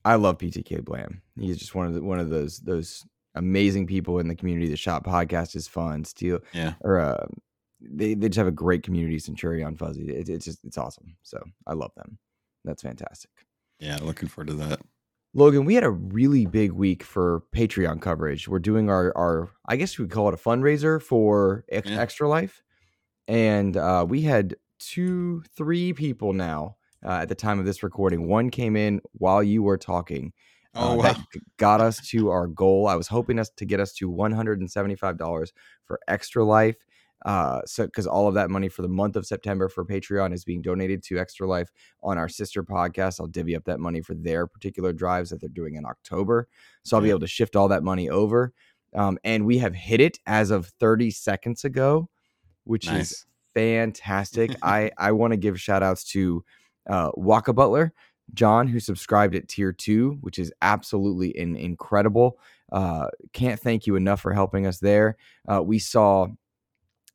I 0.04 0.14
love 0.14 0.38
PTK 0.38 0.84
Blam. 0.84 1.22
He's 1.38 1.58
just 1.58 1.74
one 1.74 1.86
of 1.86 1.94
the 1.94 2.00
one 2.00 2.20
of 2.20 2.30
those 2.30 2.60
those 2.60 3.04
amazing 3.34 3.88
people 3.88 4.20
in 4.20 4.28
the 4.28 4.36
community. 4.36 4.68
The 4.68 4.76
shop 4.76 5.04
podcast 5.04 5.56
is 5.56 5.66
fun. 5.66 6.04
Steel, 6.04 6.38
yeah, 6.52 6.74
or 6.82 7.00
uh, 7.00 7.26
they 7.80 8.14
they 8.14 8.28
just 8.28 8.38
have 8.38 8.46
a 8.46 8.52
great 8.52 8.84
community. 8.84 9.18
Centurion 9.18 9.76
Fuzzy. 9.76 10.08
It, 10.08 10.28
it's 10.28 10.44
just 10.44 10.64
it's 10.64 10.78
awesome. 10.78 11.16
So 11.24 11.42
I 11.66 11.72
love 11.72 11.90
them. 11.96 12.18
That's 12.64 12.82
fantastic. 12.82 13.32
Yeah, 13.80 13.98
looking 14.02 14.28
forward 14.28 14.48
to 14.48 14.54
that. 14.54 14.80
Logan, 15.38 15.64
we 15.64 15.76
had 15.76 15.84
a 15.84 15.90
really 15.90 16.46
big 16.46 16.72
week 16.72 17.04
for 17.04 17.44
Patreon 17.54 18.02
coverage. 18.02 18.48
We're 18.48 18.58
doing 18.58 18.90
our 18.90 19.16
our 19.16 19.48
I 19.66 19.76
guess 19.76 19.96
we 19.96 20.08
call 20.08 20.26
it 20.26 20.34
a 20.34 20.36
fundraiser 20.36 21.00
for 21.00 21.64
yeah. 21.70 21.80
Extra 21.86 22.28
Life, 22.28 22.60
and 23.28 23.76
uh, 23.76 24.04
we 24.08 24.22
had 24.22 24.56
two, 24.80 25.44
three 25.56 25.92
people 25.92 26.32
now 26.32 26.74
uh, 27.06 27.20
at 27.22 27.28
the 27.28 27.36
time 27.36 27.60
of 27.60 27.66
this 27.66 27.84
recording. 27.84 28.26
One 28.26 28.50
came 28.50 28.74
in 28.74 29.00
while 29.12 29.40
you 29.40 29.62
were 29.62 29.78
talking. 29.78 30.32
Uh, 30.74 30.88
oh, 30.90 30.94
wow. 30.96 31.02
That 31.02 31.20
got 31.56 31.80
us 31.80 32.04
to 32.08 32.30
our 32.30 32.48
goal. 32.48 32.88
I 32.88 32.96
was 32.96 33.06
hoping 33.06 33.38
us 33.38 33.48
to 33.58 33.64
get 33.64 33.78
us 33.78 33.92
to 33.94 34.10
one 34.10 34.32
hundred 34.32 34.58
and 34.58 34.68
seventy 34.68 34.96
five 34.96 35.18
dollars 35.18 35.52
for 35.84 36.00
Extra 36.08 36.44
Life. 36.44 36.78
Uh, 37.24 37.60
so 37.66 37.84
because 37.84 38.06
all 38.06 38.28
of 38.28 38.34
that 38.34 38.50
money 38.50 38.68
for 38.68 38.82
the 38.82 38.88
month 38.88 39.16
of 39.16 39.26
September 39.26 39.68
for 39.68 39.84
Patreon 39.84 40.32
is 40.32 40.44
being 40.44 40.62
donated 40.62 41.02
to 41.04 41.18
Extra 41.18 41.48
Life 41.48 41.70
on 42.02 42.16
our 42.18 42.28
sister 42.28 42.62
podcast. 42.62 43.20
I'll 43.20 43.26
divvy 43.26 43.56
up 43.56 43.64
that 43.64 43.80
money 43.80 44.00
for 44.00 44.14
their 44.14 44.46
particular 44.46 44.92
drives 44.92 45.30
that 45.30 45.40
they're 45.40 45.48
doing 45.48 45.74
in 45.74 45.84
October. 45.84 46.48
So 46.84 46.96
I'll 46.96 47.02
be 47.02 47.10
able 47.10 47.20
to 47.20 47.26
shift 47.26 47.56
all 47.56 47.68
that 47.68 47.82
money 47.82 48.08
over. 48.08 48.52
Um, 48.94 49.18
and 49.24 49.44
we 49.44 49.58
have 49.58 49.74
hit 49.74 50.00
it 50.00 50.18
as 50.26 50.50
of 50.50 50.66
30 50.80 51.10
seconds 51.10 51.64
ago, 51.64 52.08
which 52.64 52.86
nice. 52.86 53.12
is 53.12 53.26
fantastic. 53.54 54.54
I 54.62 54.90
I 54.96 55.12
want 55.12 55.32
to 55.32 55.36
give 55.36 55.60
shout 55.60 55.82
outs 55.82 56.04
to 56.12 56.44
uh, 56.88 57.10
Waka 57.14 57.52
Butler, 57.52 57.92
John, 58.34 58.66
who 58.66 58.80
subscribed 58.80 59.34
at 59.34 59.48
tier 59.48 59.72
two, 59.72 60.18
which 60.20 60.38
is 60.38 60.52
absolutely 60.62 61.36
in, 61.36 61.56
incredible. 61.56 62.38
Uh, 62.72 63.08
can't 63.32 63.60
thank 63.60 63.86
you 63.86 63.96
enough 63.96 64.20
for 64.20 64.32
helping 64.32 64.66
us 64.66 64.78
there. 64.78 65.16
Uh, 65.50 65.62
we 65.62 65.78
saw 65.78 66.28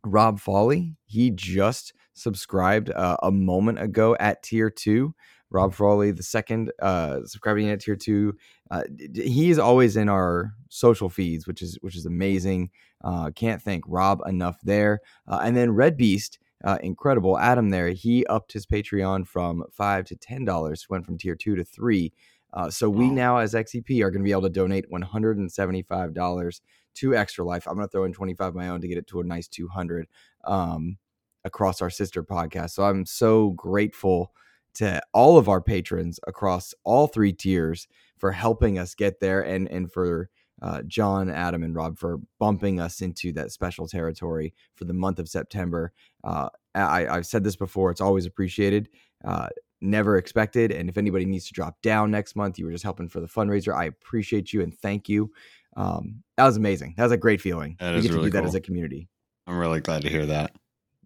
Rob 0.05 0.39
Foley. 0.39 0.95
He 1.05 1.31
just 1.31 1.93
subscribed 2.13 2.89
uh, 2.91 3.17
a 3.23 3.31
moment 3.31 3.79
ago 3.79 4.15
at 4.19 4.43
tier 4.43 4.69
two. 4.69 5.13
Rob 5.49 5.71
Frawley, 5.71 6.09
the 6.09 6.23
second, 6.23 6.71
uh, 6.81 7.19
subscribing 7.25 7.69
at 7.69 7.79
tier 7.79 7.95
two. 7.95 8.35
Uh, 8.71 8.83
he 9.13 9.51
is 9.51 9.59
always 9.59 9.95
in 9.95 10.09
our 10.09 10.51
social 10.69 11.09
feeds, 11.09 11.45
which 11.45 11.61
is 11.61 11.77
which 11.81 11.95
is 11.95 12.07
amazing. 12.07 12.71
Uh, 13.03 13.29
can't 13.29 13.61
thank 13.61 13.83
Rob 13.87 14.21
enough 14.25 14.57
there. 14.63 14.99
Uh, 15.27 15.41
and 15.43 15.55
then 15.55 15.69
Red 15.69 15.95
Beast, 15.95 16.39
uh, 16.63 16.79
incredible 16.81 17.37
Adam 17.37 17.69
there. 17.69 17.89
He 17.89 18.25
upped 18.25 18.53
his 18.53 18.65
Patreon 18.65 19.27
from 19.27 19.63
five 19.71 20.05
to 20.05 20.15
ten 20.15 20.43
dollars, 20.43 20.87
went 20.89 21.05
from 21.05 21.19
tier 21.19 21.35
two 21.35 21.55
to 21.55 21.63
three. 21.63 22.11
Uh, 22.51 22.69
so 22.71 22.89
we 22.89 23.09
now, 23.09 23.37
as 23.37 23.53
XEP 23.53 24.01
are 24.01 24.11
going 24.11 24.21
to 24.21 24.27
be 24.27 24.31
able 24.31 24.41
to 24.43 24.49
donate 24.49 24.89
one 24.89 25.03
hundred 25.03 25.37
and 25.37 25.51
seventy-five 25.51 26.15
dollars 26.15 26.61
to 26.95 27.15
Extra 27.15 27.45
Life. 27.45 27.67
I'm 27.67 27.75
going 27.75 27.87
to 27.87 27.91
throw 27.91 28.03
in 28.05 28.13
twenty-five 28.13 28.49
of 28.49 28.55
my 28.55 28.69
own 28.69 28.81
to 28.81 28.87
get 28.87 28.97
it 28.97 29.07
to 29.07 29.19
a 29.19 29.23
nice 29.23 29.47
two 29.47 29.67
hundred 29.67 30.07
um, 30.45 30.97
across 31.43 31.81
our 31.81 31.89
sister 31.89 32.23
podcast. 32.23 32.71
So 32.71 32.83
I'm 32.83 33.05
so 33.05 33.51
grateful 33.51 34.31
to 34.75 35.01
all 35.13 35.37
of 35.37 35.49
our 35.49 35.61
patrons 35.61 36.19
across 36.25 36.73
all 36.83 37.07
three 37.07 37.33
tiers 37.33 37.87
for 38.17 38.31
helping 38.31 38.79
us 38.79 38.95
get 38.95 39.19
there 39.19 39.41
and 39.41 39.67
and 39.69 39.91
for 39.91 40.29
uh, 40.61 40.81
John, 40.83 41.29
Adam, 41.29 41.63
and 41.63 41.75
Rob 41.75 41.97
for 41.97 42.19
bumping 42.39 42.79
us 42.79 43.01
into 43.01 43.33
that 43.33 43.51
special 43.51 43.87
territory 43.87 44.53
for 44.75 44.85
the 44.85 44.93
month 44.93 45.19
of 45.19 45.27
September. 45.27 45.91
Uh, 46.23 46.47
I, 46.73 47.01
have 47.01 47.25
said 47.25 47.43
this 47.43 47.57
before; 47.57 47.91
it's 47.91 48.01
always 48.01 48.25
appreciated, 48.25 48.89
uh, 49.25 49.49
never 49.81 50.17
expected. 50.17 50.71
And 50.71 50.89
if 50.89 50.97
anybody 50.97 51.25
needs 51.25 51.47
to 51.47 51.53
drop 51.53 51.81
down 51.81 52.11
next 52.11 52.35
month, 52.35 52.57
you 52.57 52.65
were 52.65 52.71
just 52.71 52.83
helping 52.83 53.09
for 53.09 53.19
the 53.19 53.27
fundraiser. 53.27 53.75
I 53.75 53.85
appreciate 53.85 54.53
you 54.53 54.61
and 54.61 54.73
thank 54.73 55.09
you. 55.09 55.31
Um, 55.75 56.23
that 56.37 56.45
was 56.45 56.57
amazing. 56.57 56.95
That 56.97 57.03
was 57.03 57.11
a 57.11 57.17
great 57.17 57.41
feeling. 57.41 57.77
That 57.79 57.95
we 57.95 58.01
get 58.01 58.09
to 58.09 58.13
really 58.15 58.29
do 58.29 58.37
that 58.37 58.45
as 58.45 58.55
a 58.55 58.61
community. 58.61 59.09
I'm 59.47 59.57
really 59.57 59.81
glad 59.81 60.03
to 60.03 60.09
hear 60.09 60.25
that. 60.25 60.51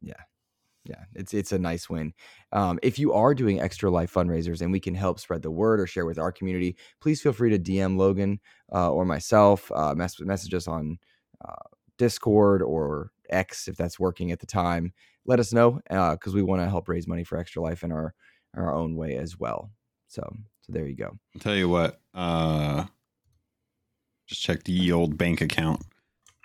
Yeah, 0.01 0.13
yeah, 0.85 1.03
it's 1.13 1.33
it's 1.33 1.51
a 1.51 1.59
nice 1.59 1.89
win. 1.89 2.13
Um, 2.51 2.79
if 2.81 2.97
you 2.97 3.13
are 3.13 3.33
doing 3.33 3.59
extra 3.59 3.89
life 3.89 4.13
fundraisers 4.13 4.61
and 4.61 4.71
we 4.71 4.79
can 4.79 4.95
help 4.95 5.19
spread 5.19 5.41
the 5.41 5.51
word 5.51 5.79
or 5.79 5.87
share 5.87 6.05
with 6.05 6.19
our 6.19 6.31
community, 6.31 6.77
please 7.01 7.21
feel 7.21 7.33
free 7.33 7.49
to 7.49 7.59
DM 7.59 7.97
Logan 7.97 8.39
uh, 8.73 8.91
or 8.91 9.05
myself. 9.05 9.71
Uh, 9.73 9.93
mess, 9.95 10.19
message 10.19 10.53
us 10.53 10.67
on 10.67 10.97
uh, 11.43 11.67
Discord 11.97 12.61
or 12.61 13.11
X 13.29 13.67
if 13.67 13.75
that's 13.75 13.99
working 13.99 14.31
at 14.31 14.39
the 14.39 14.45
time. 14.45 14.93
Let 15.25 15.39
us 15.39 15.51
know 15.51 15.81
because 15.89 16.33
uh, 16.33 16.35
we 16.35 16.43
want 16.43 16.61
to 16.61 16.69
help 16.69 16.87
raise 16.87 17.07
money 17.07 17.23
for 17.23 17.37
Extra 17.37 17.61
Life 17.61 17.83
in 17.83 17.91
our 17.91 18.13
our 18.55 18.73
own 18.73 18.95
way 18.95 19.17
as 19.17 19.37
well. 19.37 19.71
So 20.07 20.21
so 20.61 20.73
there 20.73 20.87
you 20.87 20.95
go. 20.95 21.17
I'll 21.35 21.41
tell 21.41 21.55
you 21.55 21.69
what. 21.69 21.99
Just 24.27 24.41
check 24.41 24.63
the 24.63 24.91
old 24.91 25.17
bank 25.17 25.41
account. 25.41 25.81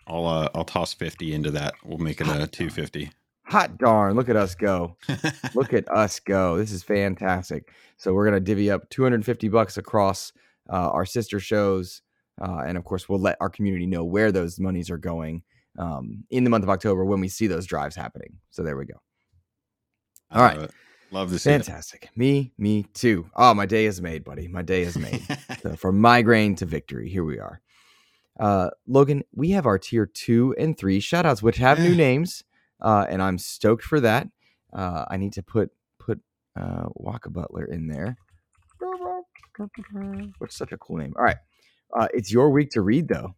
I'll 0.07 0.27
uh, 0.27 0.49
I'll 0.55 0.65
toss 0.65 0.95
fifty 0.95 1.35
into 1.35 1.51
that. 1.53 1.75
We'll 1.85 1.99
make 1.99 2.21
it 2.21 2.29
a 2.29 2.47
two 2.47 2.71
fifty. 2.71 3.11
Hot 3.45 3.77
darn, 3.77 4.15
look 4.15 4.29
at 4.29 4.37
us 4.37 4.55
go. 4.55 4.97
look 5.55 5.75
at 5.75 5.89
us 5.91 6.21
go. 6.21 6.57
This 6.57 6.71
is 6.73 6.83
fantastic. 6.83 7.71
So 7.97 8.15
we're 8.15 8.25
going 8.25 8.35
to 8.35 8.41
divvy 8.41 8.71
up 8.71 8.89
250 8.89 9.49
bucks 9.49 9.77
across 9.77 10.33
uh, 10.71 10.89
our 10.91 11.05
sister 11.05 11.39
shows. 11.41 12.03
Uh, 12.41 12.63
and 12.67 12.79
of 12.79 12.85
course, 12.85 13.09
we'll 13.09 13.19
let 13.19 13.37
our 13.41 13.51
community 13.51 13.87
know 13.87 14.05
where 14.05 14.33
those 14.33 14.59
monies 14.59 14.91
are 14.91 14.97
going 14.97 15.43
um, 15.79 16.25
in 16.31 16.45
the 16.45 16.51
month 16.51 16.65
of 16.65 16.71
October 16.71 17.05
when 17.05 17.21
we 17.21 17.29
see 17.29 17.47
those 17.47 17.67
drives 17.67 17.97
happening. 17.97 18.39
So 18.51 18.63
there 18.63 18.77
we 18.77 18.87
go. 18.87 19.01
All 20.31 20.43
right. 20.43 20.71
Love, 21.11 21.31
to 21.31 21.39
Fantastic. 21.39 22.05
It. 22.05 22.17
Me, 22.17 22.53
me 22.57 22.85
too. 22.95 23.29
Oh, 23.37 23.53
my 23.53 23.67
day 23.67 23.85
is 23.85 24.01
made, 24.01 24.25
buddy. 24.25 24.49
My 24.49 24.63
day 24.63 24.83
is 24.83 24.97
made. 24.97 25.23
so 25.63 25.77
from 25.77 26.01
migraine 26.01 26.57
to 26.57 26.65
victory, 26.65 27.11
here 27.11 27.25
we 27.25 27.39
are. 27.39 27.61
Uh, 28.39 28.71
Logan, 28.87 29.23
we 29.35 29.51
have 29.51 29.67
our 29.67 29.79
tier 29.79 30.07
two 30.07 30.55
and 30.59 30.77
three 30.77 31.01
shout 31.01 31.27
outs, 31.27 31.43
which 31.43 31.59
have 31.59 31.79
new 31.79 31.95
names 31.97 32.45
uh, 32.83 33.07
and 33.09 33.23
I'm 33.23 33.39
stoked 33.39 33.85
for 33.85 34.01
that. 34.01 34.27
Uh, 34.73 35.05
I 35.09 35.17
need 35.17 35.33
to 35.35 35.43
put 35.43 35.71
put 35.99 36.21
uh, 36.61 36.87
Waka 36.95 37.31
Butler 37.31 37.65
in 37.65 37.87
there. 37.87 38.17
What's 40.39 40.57
such 40.57 40.73
a 40.73 40.79
cool 40.79 40.99
name? 40.99 41.15
All 41.17 41.25
right, 41.25 41.37
uh, 41.97 42.09
it's 42.13 42.33
your 42.33 42.51
week 42.51 42.71
to 42.71 42.83
read 42.83 43.09
though. 43.09 43.35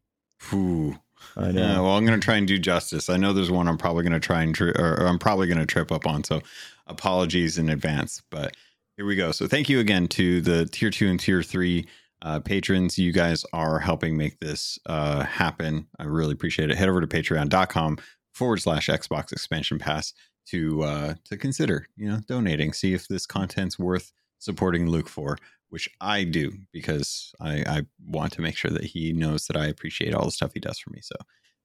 Ooh. 0.52 0.98
I 1.36 1.52
know. 1.52 1.60
Yeah, 1.62 1.80
well, 1.80 1.96
I'm 1.96 2.04
going 2.04 2.18
to 2.20 2.24
try 2.24 2.36
and 2.36 2.46
do 2.46 2.58
justice. 2.58 3.08
I 3.08 3.16
know 3.16 3.32
there's 3.32 3.50
one 3.50 3.66
I'm 3.66 3.78
probably 3.78 4.02
going 4.02 4.12
to 4.12 4.20
try 4.20 4.42
and 4.42 4.54
tri- 4.54 4.74
or, 4.76 5.00
or 5.00 5.06
I'm 5.06 5.18
probably 5.18 5.46
going 5.46 5.58
to 5.58 5.64
trip 5.64 5.90
up 5.90 6.06
on. 6.06 6.22
So 6.22 6.42
apologies 6.86 7.56
in 7.56 7.70
advance. 7.70 8.20
But 8.30 8.54
here 8.96 9.06
we 9.06 9.16
go. 9.16 9.32
So 9.32 9.46
thank 9.46 9.68
you 9.68 9.80
again 9.80 10.06
to 10.08 10.40
the 10.40 10.66
tier 10.66 10.90
two 10.90 11.08
and 11.08 11.18
tier 11.18 11.42
three 11.42 11.86
uh, 12.24 12.40
patrons. 12.40 12.98
You 12.98 13.12
guys 13.12 13.44
are 13.52 13.78
helping 13.78 14.16
make 14.16 14.40
this 14.40 14.78
uh, 14.86 15.22
happen. 15.22 15.86
I 15.98 16.04
really 16.04 16.32
appreciate 16.32 16.70
it. 16.70 16.76
Head 16.76 16.88
over 16.88 17.00
to 17.00 17.06
patreon.com 17.06 17.98
forward 18.32 18.60
slash 18.60 18.88
Xbox 18.88 19.30
expansion 19.30 19.78
pass 19.78 20.12
to 20.46 20.82
uh, 20.82 21.14
to 21.24 21.36
consider, 21.36 21.86
you 21.96 22.08
know, 22.08 22.20
donating. 22.26 22.72
See 22.72 22.94
if 22.94 23.06
this 23.06 23.26
content's 23.26 23.78
worth 23.78 24.12
supporting 24.38 24.88
Luke 24.88 25.08
for, 25.08 25.38
which 25.68 25.88
I 26.00 26.24
do 26.24 26.52
because 26.72 27.32
I, 27.40 27.64
I 27.66 27.82
want 28.06 28.32
to 28.32 28.42
make 28.42 28.56
sure 28.56 28.70
that 28.70 28.84
he 28.84 29.12
knows 29.12 29.46
that 29.46 29.56
I 29.56 29.66
appreciate 29.66 30.14
all 30.14 30.24
the 30.24 30.30
stuff 30.30 30.52
he 30.54 30.60
does 30.60 30.78
for 30.78 30.90
me. 30.90 31.00
So 31.02 31.14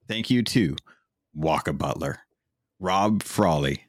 thank 0.08 0.30
you 0.30 0.42
to 0.42 0.76
Waka 1.34 1.72
Butler, 1.72 2.20
Rob 2.78 3.22
Frawley, 3.22 3.86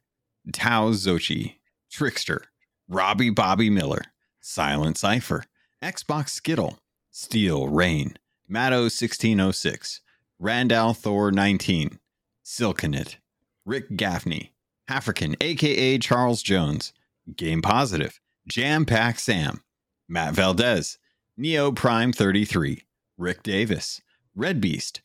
Tao 0.52 0.92
Zochi, 0.92 1.56
Trickster, 1.92 2.46
Robbie 2.88 3.30
Bobby 3.30 3.70
Miller, 3.70 4.02
Silent 4.42 4.98
Cipher, 4.98 5.46
Xbox 5.82 6.30
Skittle, 6.30 6.78
Steel 7.10 7.68
Rain, 7.68 8.16
Matto 8.48 8.82
1606, 8.82 10.02
Randall 10.38 10.94
Thor 10.94 11.32
19, 11.32 11.98
Silkenit, 12.46 13.16
Rick 13.66 13.96
Gaffney, 13.96 14.54
African, 14.88 15.36
aka 15.42 15.98
Charles 15.98 16.44
Jones, 16.44 16.94
Game 17.36 17.64
Positive, 17.64 18.20
Jam 18.48 18.86
Pack 18.86 19.18
Sam, 19.18 19.64
Matt 20.08 20.36
Valdez, 20.36 21.00
Neo 21.36 21.72
Prime 21.72 22.14
33, 22.14 22.84
Rick 23.18 23.42
Davis, 23.42 24.02
Red 24.36 24.62
Beast, 24.62 25.02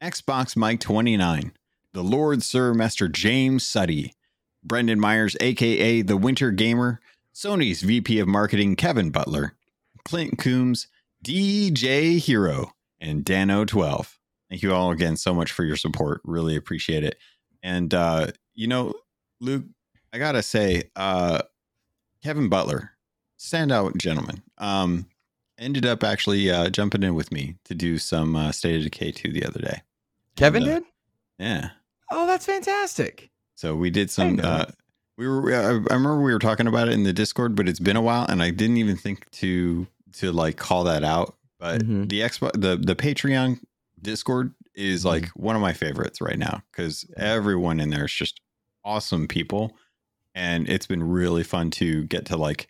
Xbox 0.00 0.56
Mike 0.56 0.78
29, 0.78 1.50
the 1.92 2.04
Lord 2.04 2.44
Sir 2.44 2.72
Master 2.72 3.08
James 3.08 3.66
Suddy, 3.66 4.14
Brendan 4.62 5.00
Myers, 5.00 5.36
aka 5.40 6.02
The 6.02 6.16
Winter 6.16 6.52
Gamer, 6.52 7.00
Sony's 7.34 7.82
VP 7.82 8.20
of 8.20 8.28
Marketing 8.28 8.76
Kevin 8.76 9.10
Butler, 9.10 9.56
Clint 10.04 10.38
Coombs, 10.38 10.88
DJ 11.24 12.18
Hero, 12.18 12.72
and 13.00 13.24
Dano12. 13.24 14.16
Thank 14.48 14.62
you 14.62 14.74
all 14.74 14.90
again 14.90 15.16
so 15.16 15.32
much 15.32 15.52
for 15.52 15.64
your 15.64 15.76
support. 15.76 16.20
Really 16.24 16.56
appreciate 16.56 17.04
it. 17.04 17.16
And 17.62 17.92
uh, 17.94 18.28
you 18.54 18.66
know, 18.66 18.94
Luke, 19.40 19.64
I 20.12 20.18
gotta 20.18 20.42
say, 20.42 20.84
uh, 20.96 21.42
Kevin 22.22 22.48
Butler, 22.48 22.92
standout 23.38 23.96
gentleman, 23.96 24.42
um, 24.58 25.06
ended 25.58 25.86
up 25.86 26.02
actually 26.02 26.50
uh, 26.50 26.70
jumping 26.70 27.02
in 27.02 27.14
with 27.14 27.30
me 27.30 27.56
to 27.64 27.74
do 27.74 27.98
some 27.98 28.34
uh, 28.34 28.50
State 28.52 28.76
of 28.76 28.82
Decay 28.82 29.12
2 29.12 29.32
the 29.32 29.44
other 29.44 29.60
day. 29.60 29.82
Kevin 30.36 30.62
and, 30.62 30.70
uh, 30.70 30.74
did? 30.74 30.84
Yeah. 31.38 31.70
Oh, 32.10 32.26
that's 32.26 32.46
fantastic. 32.46 33.30
So 33.54 33.76
we 33.76 33.90
did 33.90 34.10
some. 34.10 34.40
Uh, 34.42 34.66
we 35.20 35.28
were. 35.28 35.54
I 35.54 35.94
remember 35.94 36.22
we 36.22 36.32
were 36.32 36.38
talking 36.38 36.66
about 36.66 36.88
it 36.88 36.94
in 36.94 37.02
the 37.02 37.12
Discord, 37.12 37.54
but 37.54 37.68
it's 37.68 37.78
been 37.78 37.96
a 37.96 38.00
while, 38.00 38.24
and 38.26 38.42
I 38.42 38.50
didn't 38.50 38.78
even 38.78 38.96
think 38.96 39.30
to 39.32 39.86
to 40.14 40.32
like 40.32 40.56
call 40.56 40.84
that 40.84 41.04
out. 41.04 41.36
But 41.58 41.82
mm-hmm. 41.82 42.04
the 42.04 42.20
Xbox, 42.20 42.52
the 42.52 42.76
the 42.76 42.96
Patreon 42.96 43.60
Discord 44.00 44.54
is 44.74 45.04
like 45.04 45.24
mm-hmm. 45.24 45.42
one 45.42 45.56
of 45.56 45.62
my 45.62 45.74
favorites 45.74 46.22
right 46.22 46.38
now 46.38 46.62
because 46.72 47.04
everyone 47.18 47.80
in 47.80 47.90
there 47.90 48.06
is 48.06 48.12
just 48.12 48.40
awesome 48.82 49.28
people. 49.28 49.76
And 50.34 50.68
it's 50.68 50.86
been 50.86 51.02
really 51.02 51.42
fun 51.42 51.70
to 51.72 52.04
get 52.04 52.24
to 52.26 52.36
like 52.36 52.68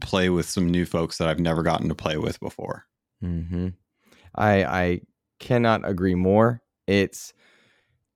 play 0.00 0.30
with 0.30 0.48
some 0.48 0.70
new 0.70 0.86
folks 0.86 1.18
that 1.18 1.28
I've 1.28 1.40
never 1.40 1.62
gotten 1.62 1.88
to 1.88 1.94
play 1.94 2.16
with 2.16 2.40
before. 2.40 2.86
Mm-hmm. 3.22 3.68
I 4.34 4.64
I 4.64 5.00
cannot 5.40 5.86
agree 5.86 6.14
more. 6.14 6.62
It's 6.86 7.34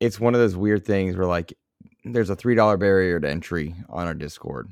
it's 0.01 0.19
one 0.19 0.35
of 0.35 0.41
those 0.41 0.57
weird 0.57 0.87
things 0.87 1.15
where 1.15 1.27
like 1.27 1.53
there's 2.15 2.31
a 2.31 2.37
three 2.37 2.55
dollar 2.55 2.77
barrier 2.77 3.21
to 3.21 3.29
entry 3.29 3.75
on 3.89 4.07
our 4.07 4.15
Discord, 4.15 4.71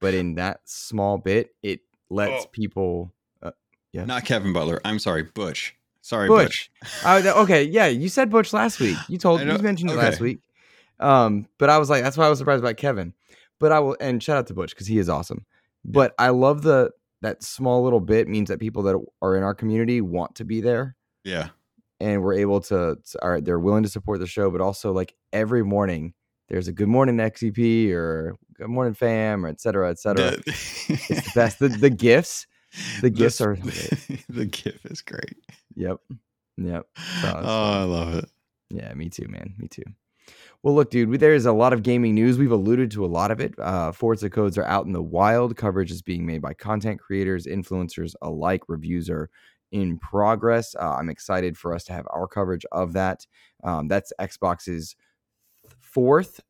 but 0.00 0.14
in 0.14 0.34
that 0.34 0.60
small 0.64 1.18
bit, 1.18 1.54
it 1.62 1.80
lets 2.10 2.44
oh. 2.44 2.48
people. 2.52 3.12
Uh, 3.42 3.52
yeah, 3.92 4.04
not 4.04 4.24
Kevin 4.24 4.52
Butler. 4.52 4.80
I'm 4.84 4.98
sorry, 4.98 5.22
Butch. 5.22 5.74
Sorry, 6.00 6.28
Butch. 6.28 6.70
Butch. 7.04 7.26
okay, 7.26 7.62
yeah, 7.62 7.86
you 7.86 8.08
said 8.08 8.28
Butch 8.30 8.52
last 8.52 8.80
week. 8.80 8.96
You 9.08 9.18
told 9.18 9.40
you 9.40 9.46
mentioned 9.58 9.90
okay. 9.90 10.00
it 10.00 10.02
last 10.02 10.20
week. 10.20 10.40
Um, 10.98 11.46
but 11.58 11.70
I 11.70 11.78
was 11.78 11.88
like, 11.88 12.02
that's 12.02 12.16
why 12.16 12.26
I 12.26 12.28
was 12.28 12.38
surprised 12.38 12.62
about 12.62 12.76
Kevin. 12.76 13.14
But 13.60 13.72
I 13.72 13.78
will, 13.78 13.96
and 14.00 14.22
shout 14.22 14.36
out 14.36 14.46
to 14.48 14.54
Butch 14.54 14.70
because 14.70 14.88
he 14.88 14.98
is 14.98 15.08
awesome. 15.08 15.46
But 15.84 16.14
I 16.18 16.30
love 16.30 16.62
the 16.62 16.90
that 17.22 17.44
small 17.44 17.84
little 17.84 18.00
bit 18.00 18.26
means 18.26 18.48
that 18.48 18.58
people 18.58 18.82
that 18.82 19.00
are 19.20 19.36
in 19.36 19.44
our 19.44 19.54
community 19.54 20.00
want 20.00 20.34
to 20.36 20.44
be 20.44 20.60
there. 20.60 20.96
Yeah, 21.24 21.50
and 22.00 22.22
we're 22.22 22.34
able 22.34 22.60
to. 22.62 22.96
All 23.22 23.30
right, 23.30 23.44
they're 23.44 23.60
willing 23.60 23.84
to 23.84 23.88
support 23.88 24.18
the 24.18 24.26
show, 24.26 24.50
but 24.50 24.60
also 24.60 24.92
like 24.92 25.14
every 25.32 25.62
morning 25.62 26.14
there's 26.52 26.68
a 26.68 26.72
good 26.72 26.88
morning 26.88 27.16
XEP 27.16 27.90
or 27.92 28.36
good 28.58 28.68
morning 28.68 28.92
fam 28.92 29.46
or 29.46 29.48
et 29.48 29.58
cetera, 29.58 29.88
et 29.88 29.98
cetera. 29.98 30.34
it's 30.46 31.08
the 31.08 31.32
best. 31.34 31.58
The, 31.58 31.68
the 31.68 31.88
gifts, 31.88 32.46
the 33.00 33.08
gifts 33.08 33.40
are 33.40 33.56
the 34.28 34.44
gift 34.44 34.84
is 34.84 35.00
great. 35.00 35.38
Yep. 35.76 35.96
Yep. 36.58 36.86
So 37.22 37.40
oh, 37.42 37.72
I 37.72 37.82
love 37.84 38.14
it. 38.16 38.26
Yeah, 38.68 38.92
me 38.92 39.08
too, 39.08 39.28
man. 39.28 39.54
Me 39.56 39.66
too. 39.66 39.82
Well, 40.62 40.74
look, 40.74 40.90
dude, 40.90 41.18
there's 41.18 41.46
a 41.46 41.52
lot 41.52 41.72
of 41.72 41.82
gaming 41.82 42.14
news. 42.14 42.36
We've 42.36 42.52
alluded 42.52 42.90
to 42.92 43.04
a 43.04 43.08
lot 43.08 43.30
of 43.30 43.40
it. 43.40 43.58
Uh, 43.58 43.90
Forza 43.90 44.28
codes 44.28 44.58
are 44.58 44.66
out 44.66 44.84
in 44.84 44.92
the 44.92 45.02
wild. 45.02 45.56
Coverage 45.56 45.90
is 45.90 46.02
being 46.02 46.26
made 46.26 46.42
by 46.42 46.52
content 46.52 47.00
creators, 47.00 47.46
influencers 47.46 48.14
alike. 48.20 48.64
Reviews 48.68 49.08
are 49.08 49.30
in 49.72 49.98
progress. 49.98 50.74
Uh, 50.78 50.96
I'm 50.96 51.08
excited 51.08 51.56
for 51.56 51.74
us 51.74 51.84
to 51.84 51.94
have 51.94 52.06
our 52.10 52.28
coverage 52.28 52.66
of 52.72 52.92
that. 52.92 53.26
Um, 53.64 53.88
that's 53.88 54.12
Xbox's 54.20 54.96
fourth 55.92 56.40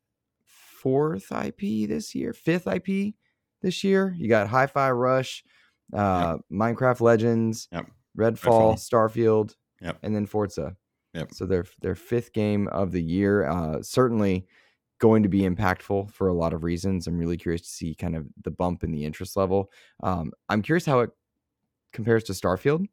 fourth 0.45 1.31
IP 1.31 1.87
this 1.87 2.13
year, 2.13 2.33
fifth 2.33 2.67
IP 2.67 3.13
this 3.61 3.83
year. 3.83 4.15
You 4.17 4.27
got 4.27 4.47
Hi-Fi 4.47 4.91
Rush, 4.91 5.43
uh, 5.95 6.37
yep. 6.37 6.41
Minecraft 6.51 7.01
Legends, 7.01 7.67
yep. 7.71 7.85
Redfall, 8.17 8.75
Redfall, 8.75 8.75
Starfield, 8.75 9.55
yep. 9.81 9.97
and 10.03 10.15
then 10.15 10.25
Forza. 10.25 10.75
Yep. 11.13 11.33
So 11.33 11.45
their 11.45 11.65
their 11.81 11.95
fifth 11.95 12.33
game 12.33 12.67
of 12.69 12.91
the 12.91 13.01
year, 13.01 13.47
uh, 13.47 13.81
certainly 13.81 14.47
going 14.99 15.23
to 15.23 15.29
be 15.29 15.41
impactful 15.41 16.11
for 16.11 16.27
a 16.27 16.33
lot 16.33 16.53
of 16.53 16.63
reasons. 16.63 17.07
I'm 17.07 17.17
really 17.17 17.37
curious 17.37 17.61
to 17.61 17.67
see 17.67 17.95
kind 17.95 18.15
of 18.15 18.25
the 18.43 18.51
bump 18.51 18.83
in 18.83 18.91
the 18.91 19.05
interest 19.05 19.35
level. 19.35 19.69
Um, 20.01 20.31
I'm 20.49 20.61
curious 20.61 20.85
how 20.85 21.01
it 21.01 21.09
compares 21.91 22.23
to 22.25 22.33
Starfield. 22.33 22.85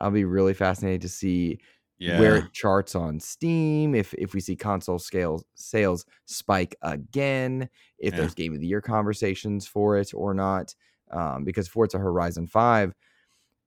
I'll 0.00 0.10
be 0.10 0.24
really 0.24 0.54
fascinated 0.54 1.02
to 1.02 1.08
see 1.08 1.58
yeah. 2.00 2.18
where 2.18 2.36
it 2.36 2.52
charts 2.52 2.94
on 2.94 3.20
Steam, 3.20 3.94
if 3.94 4.14
if 4.14 4.34
we 4.34 4.40
see 4.40 4.56
console 4.56 4.98
scale 4.98 5.42
sales 5.54 6.06
spike 6.24 6.74
again, 6.82 7.68
if 7.98 8.12
yeah. 8.12 8.20
there's 8.20 8.34
game 8.34 8.54
of 8.54 8.60
the 8.60 8.66
year 8.66 8.80
conversations 8.80 9.66
for 9.66 9.98
it 9.98 10.12
or 10.14 10.34
not. 10.34 10.74
Um, 11.12 11.42
because 11.42 11.66
Forza 11.66 11.98
Horizon 11.98 12.46
5 12.46 12.94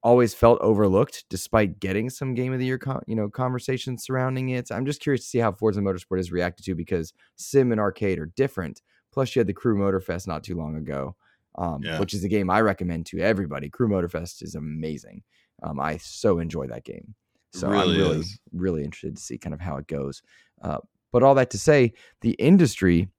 always 0.01 0.33
felt 0.33 0.59
overlooked 0.61 1.25
despite 1.29 1.79
getting 1.79 2.09
some 2.09 2.33
game 2.33 2.53
of 2.53 2.59
the 2.59 2.65
year 2.65 2.77
con- 2.77 3.03
you 3.05 3.15
know 3.15 3.29
conversations 3.29 4.03
surrounding 4.03 4.49
it. 4.49 4.71
I'm 4.71 4.85
just 4.85 5.01
curious 5.01 5.21
to 5.21 5.27
see 5.27 5.39
how 5.39 5.51
Forza 5.51 5.79
Motorsport 5.79 6.19
is 6.19 6.31
reacted 6.31 6.65
to 6.65 6.75
because 6.75 7.13
sim 7.35 7.71
and 7.71 7.79
arcade 7.79 8.19
are 8.19 8.31
different. 8.35 8.81
Plus 9.11 9.35
you 9.35 9.41
had 9.41 9.47
the 9.47 9.53
Crew 9.53 9.77
Motorfest 9.77 10.27
not 10.27 10.43
too 10.43 10.55
long 10.55 10.75
ago. 10.75 11.15
Um, 11.55 11.83
yeah. 11.83 11.99
which 11.99 12.15
is 12.15 12.23
a 12.23 12.27
game 12.27 12.49
I 12.49 12.61
recommend 12.61 13.05
to 13.07 13.19
everybody. 13.19 13.69
Crew 13.69 13.87
Motorfest 13.87 14.41
is 14.41 14.55
amazing. 14.55 15.21
Um, 15.61 15.79
I 15.79 15.97
so 15.97 16.39
enjoy 16.39 16.65
that 16.65 16.83
game. 16.83 17.13
So 17.53 17.69
really 17.69 17.95
I'm 17.95 18.01
really, 18.01 18.19
is. 18.19 18.39
really 18.51 18.83
interested 18.83 19.15
to 19.15 19.21
see 19.21 19.37
kind 19.37 19.53
of 19.53 19.61
how 19.61 19.77
it 19.77 19.87
goes. 19.87 20.21
Uh, 20.61 20.79
but 21.11 21.23
all 21.23 21.35
that 21.35 21.51
to 21.51 21.59
say, 21.59 21.93
the 22.21 22.31
industry 22.31 23.09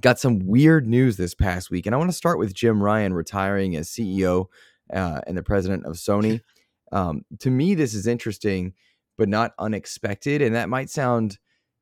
got 0.00 0.18
some 0.18 0.38
weird 0.40 0.86
news 0.86 1.16
this 1.16 1.34
past 1.34 1.70
week. 1.70 1.86
And 1.86 1.94
I 1.94 1.98
want 1.98 2.10
to 2.10 2.16
start 2.16 2.38
with 2.38 2.54
Jim 2.54 2.82
Ryan 2.82 3.12
retiring 3.12 3.76
as 3.76 3.88
CEO 3.88 4.46
uh, 4.92 5.20
and 5.26 5.36
the 5.36 5.42
president 5.42 5.86
of 5.86 5.94
Sony. 5.94 6.40
Um, 6.90 7.26
to 7.40 7.50
me, 7.50 7.74
this 7.74 7.92
is 7.92 8.06
interesting, 8.06 8.72
but 9.18 9.28
not 9.28 9.52
unexpected. 9.58 10.40
And 10.40 10.54
that 10.54 10.70
might 10.70 10.88
sound 10.88 11.36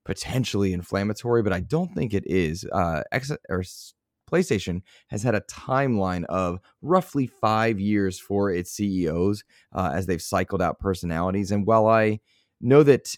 potentially 0.05 0.73
inflammatory, 0.73 1.45
but 1.45 1.53
I 1.53 1.61
don't 1.61 1.95
think 1.95 2.13
it 2.13 2.25
is. 2.27 2.65
Uh, 2.73 3.05
X, 3.13 3.31
or 3.49 3.63
PlayStation 4.31 4.83
has 5.09 5.23
had 5.23 5.35
a 5.35 5.41
timeline 5.43 6.25
of 6.25 6.61
roughly 6.83 7.27
five 7.27 7.79
years 7.81 8.19
for 8.19 8.51
its 8.51 8.71
CEOs 8.73 9.45
uh, 9.73 9.93
as 9.95 10.07
they've 10.07 10.23
cycled 10.23 10.63
out 10.63 10.79
personalities. 10.79 11.51
And 11.51 11.67
while 11.67 11.87
I 11.87 12.21
know 12.61 12.83
that 12.83 13.15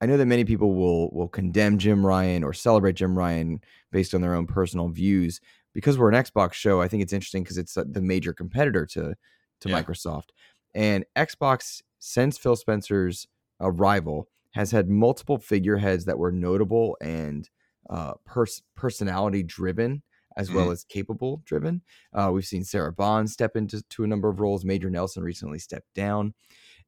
I 0.00 0.06
know 0.06 0.16
that 0.16 0.26
many 0.26 0.44
people 0.44 0.74
will 0.74 1.10
will 1.12 1.28
condemn 1.28 1.78
Jim 1.78 2.04
Ryan 2.04 2.42
or 2.42 2.52
celebrate 2.52 2.96
Jim 2.96 3.16
Ryan 3.16 3.60
based 3.92 4.14
on 4.14 4.20
their 4.20 4.34
own 4.34 4.46
personal 4.46 4.88
views, 4.88 5.40
because 5.72 5.96
we're 5.96 6.10
an 6.10 6.22
Xbox 6.22 6.54
show, 6.54 6.80
I 6.80 6.88
think 6.88 7.02
it's 7.02 7.12
interesting 7.12 7.44
because 7.44 7.58
it's 7.58 7.76
uh, 7.76 7.84
the 7.88 8.02
major 8.02 8.32
competitor 8.32 8.84
to 8.86 9.14
to 9.60 9.68
yeah. 9.68 9.80
Microsoft. 9.80 10.30
And 10.74 11.04
Xbox, 11.16 11.82
since 11.98 12.36
Phil 12.36 12.56
Spencer's 12.56 13.28
arrival, 13.60 14.28
has 14.52 14.70
had 14.70 14.88
multiple 14.88 15.38
figureheads 15.38 16.04
that 16.06 16.18
were 16.18 16.32
notable 16.32 16.96
and 17.00 17.48
uh, 17.90 18.14
pers- 18.24 18.62
personality 18.76 19.42
driven 19.42 20.02
as 20.36 20.50
well 20.50 20.68
mm. 20.68 20.72
as 20.72 20.84
capable 20.84 21.42
driven. 21.44 21.82
Uh, 22.12 22.30
we've 22.32 22.44
seen 22.44 22.64
Sarah 22.64 22.92
Bond 22.92 23.30
step 23.30 23.56
into 23.56 23.82
to 23.90 24.04
a 24.04 24.06
number 24.06 24.28
of 24.28 24.40
roles. 24.40 24.64
Major 24.64 24.90
Nelson 24.90 25.22
recently 25.22 25.58
stepped 25.58 25.94
down, 25.94 26.34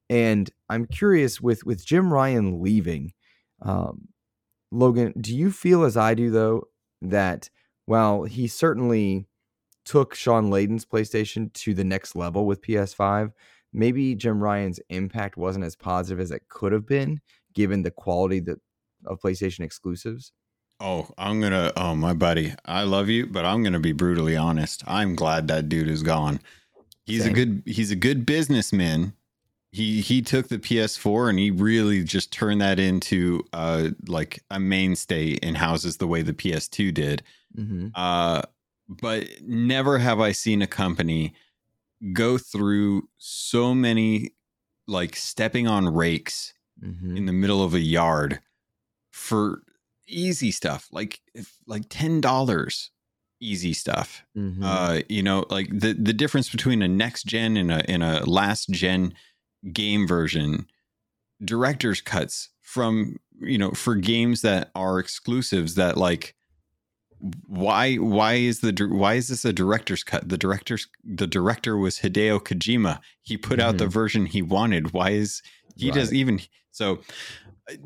and 0.08 0.50
I'm 0.68 0.86
curious 0.86 1.40
with 1.40 1.64
with 1.64 1.84
Jim 1.84 2.12
Ryan 2.12 2.60
leaving. 2.60 3.12
Um, 3.62 4.08
Logan, 4.70 5.14
do 5.20 5.34
you 5.34 5.50
feel 5.50 5.84
as 5.84 5.96
I 5.96 6.14
do 6.14 6.30
though 6.30 6.64
that 7.02 7.50
while 7.86 8.24
he 8.24 8.48
certainly 8.48 9.26
took 9.84 10.14
Shawn 10.14 10.50
Layden's 10.50 10.86
PlayStation 10.86 11.52
to 11.52 11.74
the 11.74 11.84
next 11.84 12.16
level 12.16 12.46
with 12.46 12.62
PS5, 12.62 13.32
maybe 13.72 14.14
Jim 14.14 14.42
Ryan's 14.42 14.80
impact 14.88 15.36
wasn't 15.36 15.64
as 15.64 15.76
positive 15.76 16.20
as 16.20 16.30
it 16.30 16.48
could 16.48 16.72
have 16.72 16.86
been 16.86 17.20
given 17.52 17.82
the 17.82 17.90
quality 17.90 18.40
that 18.40 18.58
of 19.06 19.20
PlayStation 19.20 19.60
exclusives? 19.60 20.32
Oh, 20.80 21.08
I'm 21.16 21.40
gonna. 21.40 21.72
Oh, 21.76 21.94
my 21.94 22.14
buddy, 22.14 22.52
I 22.64 22.82
love 22.82 23.08
you, 23.08 23.26
but 23.26 23.44
I'm 23.44 23.62
gonna 23.62 23.80
be 23.80 23.92
brutally 23.92 24.36
honest. 24.36 24.82
I'm 24.86 25.14
glad 25.14 25.48
that 25.48 25.68
dude 25.68 25.88
is 25.88 26.02
gone. 26.02 26.40
He's 27.04 27.22
Same. 27.22 27.32
a 27.32 27.34
good. 27.34 27.62
He's 27.66 27.90
a 27.90 27.96
good 27.96 28.26
businessman. 28.26 29.14
He 29.70 30.00
he 30.00 30.22
took 30.22 30.48
the 30.48 30.58
PS4 30.58 31.30
and 31.30 31.38
he 31.38 31.50
really 31.50 32.04
just 32.04 32.32
turned 32.32 32.60
that 32.60 32.78
into 32.78 33.44
uh 33.52 33.90
like 34.06 34.42
a 34.50 34.60
mainstay 34.60 35.30
in 35.30 35.56
houses 35.56 35.96
the 35.96 36.06
way 36.06 36.22
the 36.22 36.32
PS2 36.32 36.94
did. 36.94 37.22
Mm-hmm. 37.56 37.88
Uh, 37.94 38.42
but 38.88 39.26
never 39.42 39.98
have 39.98 40.20
I 40.20 40.32
seen 40.32 40.62
a 40.62 40.66
company 40.66 41.34
go 42.12 42.36
through 42.38 43.08
so 43.18 43.74
many 43.74 44.30
like 44.86 45.16
stepping 45.16 45.66
on 45.66 45.88
rakes 45.88 46.52
mm-hmm. 46.82 47.16
in 47.16 47.26
the 47.26 47.32
middle 47.32 47.64
of 47.64 47.74
a 47.74 47.80
yard 47.80 48.40
for 49.10 49.62
easy 50.06 50.50
stuff 50.50 50.88
like 50.92 51.20
like 51.66 51.84
ten 51.88 52.20
dollars 52.20 52.90
easy 53.40 53.72
stuff 53.72 54.24
mm-hmm. 54.36 54.62
uh 54.62 55.00
you 55.08 55.22
know 55.22 55.44
like 55.50 55.68
the 55.68 55.92
the 55.94 56.12
difference 56.12 56.48
between 56.48 56.82
a 56.82 56.88
next 56.88 57.24
gen 57.24 57.56
and 57.56 57.70
a 57.70 57.90
in 57.90 58.02
a 58.02 58.24
last 58.24 58.70
gen 58.70 59.12
game 59.72 60.06
version 60.06 60.66
director's 61.44 62.00
cuts 62.00 62.50
from 62.62 63.16
you 63.40 63.58
know 63.58 63.70
for 63.72 63.94
games 63.94 64.42
that 64.42 64.70
are 64.74 64.98
exclusives 64.98 65.74
that 65.74 65.96
like 65.96 66.34
why 67.46 67.96
why 67.96 68.34
is 68.34 68.60
the 68.60 68.72
why 68.90 69.14
is 69.14 69.28
this 69.28 69.44
a 69.44 69.52
director's 69.52 70.04
cut 70.04 70.28
the 70.28 70.38
director's 70.38 70.88
the 71.04 71.26
director 71.26 71.76
was 71.76 71.98
hideo 72.00 72.38
kojima 72.38 73.00
he 73.22 73.36
put 73.36 73.58
mm-hmm. 73.58 73.68
out 73.68 73.78
the 73.78 73.84
mm-hmm. 73.84 73.92
version 73.92 74.26
he 74.26 74.42
wanted 74.42 74.92
why 74.92 75.10
is 75.10 75.42
he 75.76 75.88
right. 75.88 75.94
does 75.94 76.12
even 76.12 76.40
so 76.70 77.00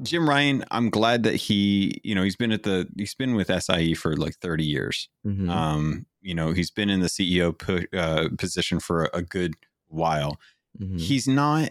Jim 0.02 0.28
Ryan, 0.28 0.64
I'm 0.70 0.90
glad 0.90 1.22
that 1.22 1.36
he, 1.36 2.00
you 2.02 2.14
know, 2.14 2.22
he's 2.22 2.36
been 2.36 2.52
at 2.52 2.64
the 2.64 2.88
he's 2.96 3.14
been 3.14 3.34
with 3.34 3.50
SIE 3.62 3.94
for 3.94 4.16
like 4.16 4.36
30 4.36 4.64
years. 4.64 5.08
Mm-hmm. 5.26 5.48
Um, 5.48 6.06
you 6.20 6.34
know, 6.34 6.52
he's 6.52 6.70
been 6.70 6.90
in 6.90 7.00
the 7.00 7.06
CEO 7.06 7.56
po- 7.56 7.96
uh, 7.96 8.28
position 8.36 8.80
for 8.80 9.04
a, 9.04 9.18
a 9.18 9.22
good 9.22 9.54
while. 9.86 10.40
Mm-hmm. 10.80 10.98
He's 10.98 11.28
not 11.28 11.70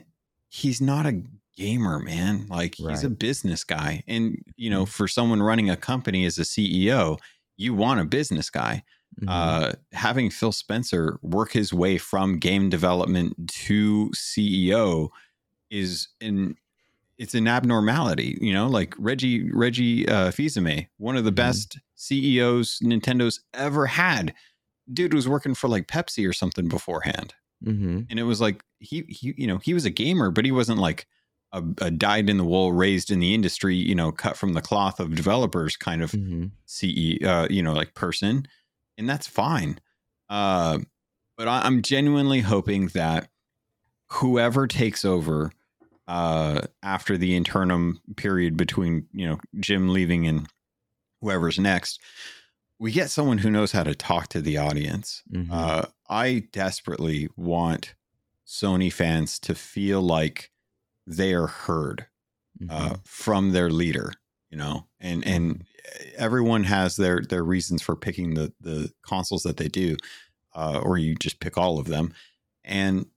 he's 0.50 0.80
not 0.80 1.06
a 1.06 1.22
gamer, 1.56 2.00
man. 2.00 2.48
Like 2.48 2.76
right. 2.80 2.91
he's 2.91 3.04
a 3.04 3.10
business 3.10 3.63
guy. 3.63 4.04
And 4.08 4.41
you 4.56 4.70
know, 4.70 4.84
mm-hmm. 4.84 4.91
for 4.91 5.08
someone 5.08 5.41
running 5.41 5.70
a 5.70 5.78
company 5.78 6.26
as 6.26 6.38
a 6.38 6.43
CEO, 6.43 7.17
you 7.58 7.74
want 7.74 8.00
a 8.00 8.06
business 8.06 8.50
guy. 8.50 8.84
Mm-hmm. 9.20 9.30
Uh, 9.30 9.72
having 9.93 10.30
Phil 10.30 10.52
Spencer 10.52 11.20
work 11.22 11.52
his 11.52 11.74
way 11.74 11.98
from 11.98 12.38
game 12.38 12.70
development 12.70 13.50
to 13.65 14.12
CEO 14.15 15.10
is 15.70 16.10
in 16.22 16.56
it's 17.17 17.34
an 17.34 17.47
abnormality, 17.47 18.38
you 18.41 18.53
know, 18.53 18.67
like 18.67 18.93
Reggie 18.97 19.51
Reggie 19.51 20.08
uh, 20.08 20.32
Fils-Aimé, 20.32 20.88
one 20.97 21.17
of 21.17 21.23
the 21.23 21.32
mm-hmm. 21.32 21.36
best 21.36 21.80
CEOs 21.95 22.80
Nintendo's 22.84 23.41
ever 23.53 23.88
had. 23.88 24.34
Dude 24.91 25.13
was 25.13 25.27
working 25.27 25.53
for 25.53 25.67
like 25.67 25.88
Pepsi 25.88 26.27
or 26.27 26.34
something 26.34 26.69
beforehand, 26.69 27.34
mm-hmm. 27.63 28.01
and 28.10 28.19
it 28.19 28.23
was 28.23 28.39
like 28.39 28.63
he 28.80 29.03
he 29.10 29.34
you 29.36 29.47
know 29.47 29.58
he 29.58 29.73
was 29.73 29.86
a 29.86 29.89
gamer, 29.89 30.32
but 30.32 30.45
he 30.45 30.51
wasn't 30.51 30.80
like 30.80 31.08
a, 31.51 31.63
a 31.82 31.91
dyed 31.91 32.30
in 32.30 32.38
the 32.38 32.45
wool, 32.45 32.71
raised 32.71 33.12
in 33.12 33.19
the 33.19 33.34
industry, 33.34 33.75
you 33.75 33.95
know, 33.95 34.12
cut 34.12 34.38
from 34.38 34.53
the 34.53 34.62
cloth 34.62 34.99
of 34.99 35.15
developers 35.15 35.75
kind 35.75 36.01
of 36.01 36.12
mm-hmm. 36.12 36.45
CE, 36.65 37.23
uh, 37.25 37.47
you 37.49 37.62
know, 37.62 37.73
like 37.73 37.95
person, 37.95 38.47
and 38.97 39.10
that's 39.10 39.27
fine. 39.27 39.80
Uh, 40.30 40.80
but 41.38 41.47
I, 41.47 41.63
I'm 41.63 41.82
genuinely 41.82 42.41
hoping 42.41 42.88
that 42.89 43.30
whoever 44.10 44.67
takes 44.67 45.03
over 45.03 45.51
uh, 46.08 46.62
after 46.84 47.17
the 47.17 47.36
interim 47.36 48.02
period 48.15 48.56
between 48.58 49.08
you 49.13 49.28
know 49.28 49.39
Jim 49.60 49.89
leaving 49.89 50.28
and 50.28 50.48
whoever's 51.22 51.60
next, 51.60 52.00
we 52.80 52.91
get 52.91 53.10
someone 53.10 53.39
who 53.39 53.52
knows 53.52 53.72
how 53.72 53.84
to 53.84 53.96
talk 53.96 54.28
to 54.30 54.41
the 54.41 54.58
audience. 54.58 55.24
Mm-hmm. 55.32 55.52
Uh, 55.52 55.84
I 56.10 56.48
desperately 56.52 57.28
want 57.36 57.96
Sony 58.46 58.91
fans 58.91 59.39
to 59.39 59.56
feel 59.56 60.02
like 60.02 60.52
they 61.06 61.34
are 61.34 61.48
heard 61.48 62.08
uh, 62.62 62.63
mm-hmm. 62.63 62.93
uh, 62.93 62.98
from 63.04 63.52
their 63.52 63.70
leader. 63.70 64.13
you 64.50 64.58
know, 64.58 64.86
and 65.00 65.26
and 65.28 65.65
everyone 66.17 66.63
has 66.63 66.96
their 66.96 67.22
their 67.22 67.43
reasons 67.43 67.82
for 67.82 67.96
picking 67.96 68.34
the 68.34 68.54
the 68.62 68.91
consoles 69.04 69.43
that 69.43 69.58
they 69.58 69.67
do, 69.67 69.98
uh, 70.56 70.80
or 70.84 70.98
you 70.98 71.15
just 71.15 71.39
pick 71.39 71.58
all 71.58 71.80
of 71.80 71.88
them, 71.88 72.13
and 72.63 73.08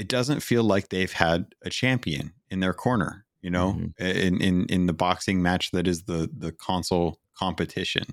it 0.00 0.08
doesn't 0.08 0.40
feel 0.40 0.64
like 0.64 0.88
they've 0.88 1.12
had 1.12 1.54
a 1.62 1.68
champion 1.68 2.32
in 2.48 2.60
their 2.60 2.72
corner, 2.72 3.26
you 3.42 3.50
know, 3.50 3.74
mm-hmm. 3.74 4.02
in 4.02 4.40
in 4.40 4.66
in 4.70 4.86
the 4.86 4.94
boxing 4.94 5.42
match 5.42 5.72
that 5.72 5.86
is 5.86 6.04
the 6.04 6.30
the 6.34 6.52
console 6.52 7.20
competition 7.36 8.04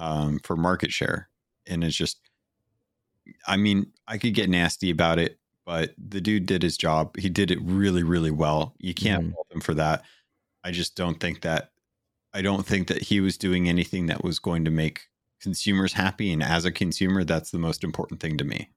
um, 0.00 0.40
for 0.42 0.56
market 0.56 0.90
share, 0.90 1.28
and 1.68 1.84
it's 1.84 1.94
just, 1.94 2.18
I 3.46 3.56
mean, 3.56 3.92
I 4.08 4.18
could 4.18 4.34
get 4.34 4.50
nasty 4.50 4.90
about 4.90 5.20
it, 5.20 5.38
but 5.64 5.94
the 5.96 6.20
dude 6.20 6.46
did 6.46 6.64
his 6.64 6.76
job. 6.76 7.16
He 7.16 7.28
did 7.28 7.52
it 7.52 7.62
really 7.62 8.02
really 8.02 8.32
well. 8.32 8.74
You 8.78 8.92
can't 8.92 9.22
mm-hmm. 9.22 9.34
fault 9.34 9.46
him 9.52 9.60
for 9.60 9.74
that. 9.74 10.02
I 10.64 10.72
just 10.72 10.96
don't 10.96 11.20
think 11.20 11.42
that 11.42 11.70
I 12.34 12.42
don't 12.42 12.66
think 12.66 12.88
that 12.88 13.02
he 13.02 13.20
was 13.20 13.38
doing 13.38 13.68
anything 13.68 14.06
that 14.06 14.24
was 14.24 14.40
going 14.40 14.64
to 14.64 14.72
make 14.72 15.02
consumers 15.40 15.92
happy. 15.92 16.32
And 16.32 16.42
as 16.42 16.64
a 16.64 16.72
consumer, 16.72 17.22
that's 17.22 17.52
the 17.52 17.58
most 17.58 17.84
important 17.84 18.18
thing 18.18 18.36
to 18.38 18.44
me. 18.44 18.70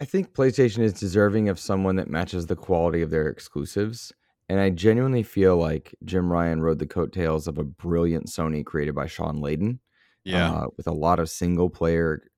I 0.00 0.04
think 0.04 0.34
PlayStation 0.34 0.80
is 0.80 0.92
deserving 0.92 1.48
of 1.48 1.58
someone 1.58 1.96
that 1.96 2.10
matches 2.10 2.46
the 2.46 2.56
quality 2.56 3.02
of 3.02 3.10
their 3.10 3.28
exclusives. 3.28 4.12
And 4.48 4.60
I 4.60 4.70
genuinely 4.70 5.22
feel 5.22 5.56
like 5.56 5.94
Jim 6.04 6.30
Ryan 6.30 6.60
rode 6.60 6.78
the 6.78 6.86
coattails 6.86 7.48
of 7.48 7.58
a 7.58 7.64
brilliant 7.64 8.26
Sony 8.26 8.64
created 8.64 8.94
by 8.94 9.06
Shawn 9.06 9.38
Layden. 9.38 9.78
Yeah. 10.24 10.52
Uh, 10.52 10.66
with 10.76 10.86
a 10.86 10.92
lot 10.92 11.18
of 11.20 11.30
single 11.30 11.70
player 11.70 12.28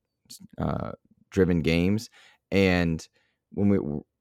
uh, 0.59 0.92
driven 1.31 1.62
games. 1.62 2.11
And 2.51 3.07
when 3.53 3.68
we 3.68 3.79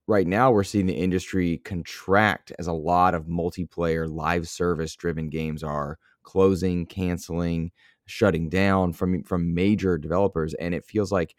right 0.08 0.28
now 0.28 0.52
we're 0.52 0.64
seeing 0.64 0.86
the 0.86 0.94
industry 0.94 1.58
contract 1.60 2.54
as 2.60 2.68
a 2.68 2.74
lot 2.74 3.14
of 3.14 3.26
multiplayer 3.26 4.10
live 4.10 4.48
service 4.48 4.96
driven 4.96 5.30
games 5.30 5.64
are 5.64 5.98
closing, 6.24 6.86
canceling, 6.86 7.72
shutting 8.06 8.48
down 8.50 8.94
from 8.94 9.22
from 9.24 9.54
major 9.54 9.98
developers 9.98 10.54
and 10.56 10.74
it 10.74 10.86
feels 10.86 11.12
like 11.12 11.36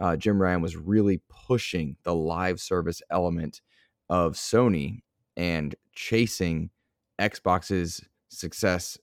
uh, 0.00 0.16
Jim 0.16 0.40
Ryan 0.40 0.60
was 0.60 0.76
really 0.76 1.20
pushing 1.28 1.96
the 2.02 2.14
live 2.14 2.60
service 2.60 3.02
element 3.10 3.60
of 4.08 4.34
Sony 4.34 5.00
and 5.36 5.74
chasing 5.94 6.70
Xbox's 7.20 8.04
success 8.28 8.98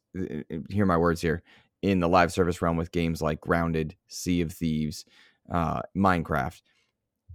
hear 0.69 0.85
my 0.85 0.97
words 0.97 1.21
here 1.21 1.41
in 1.81 1.99
the 1.99 2.07
live 2.07 2.31
service 2.31 2.61
realm 2.61 2.77
with 2.77 2.91
games 2.91 3.21
like 3.21 3.41
Grounded, 3.41 3.95
Sea 4.07 4.41
of 4.41 4.51
Thieves, 4.51 5.05
uh, 5.51 5.81
Minecraft. 5.95 6.61
Eh, 6.61 6.72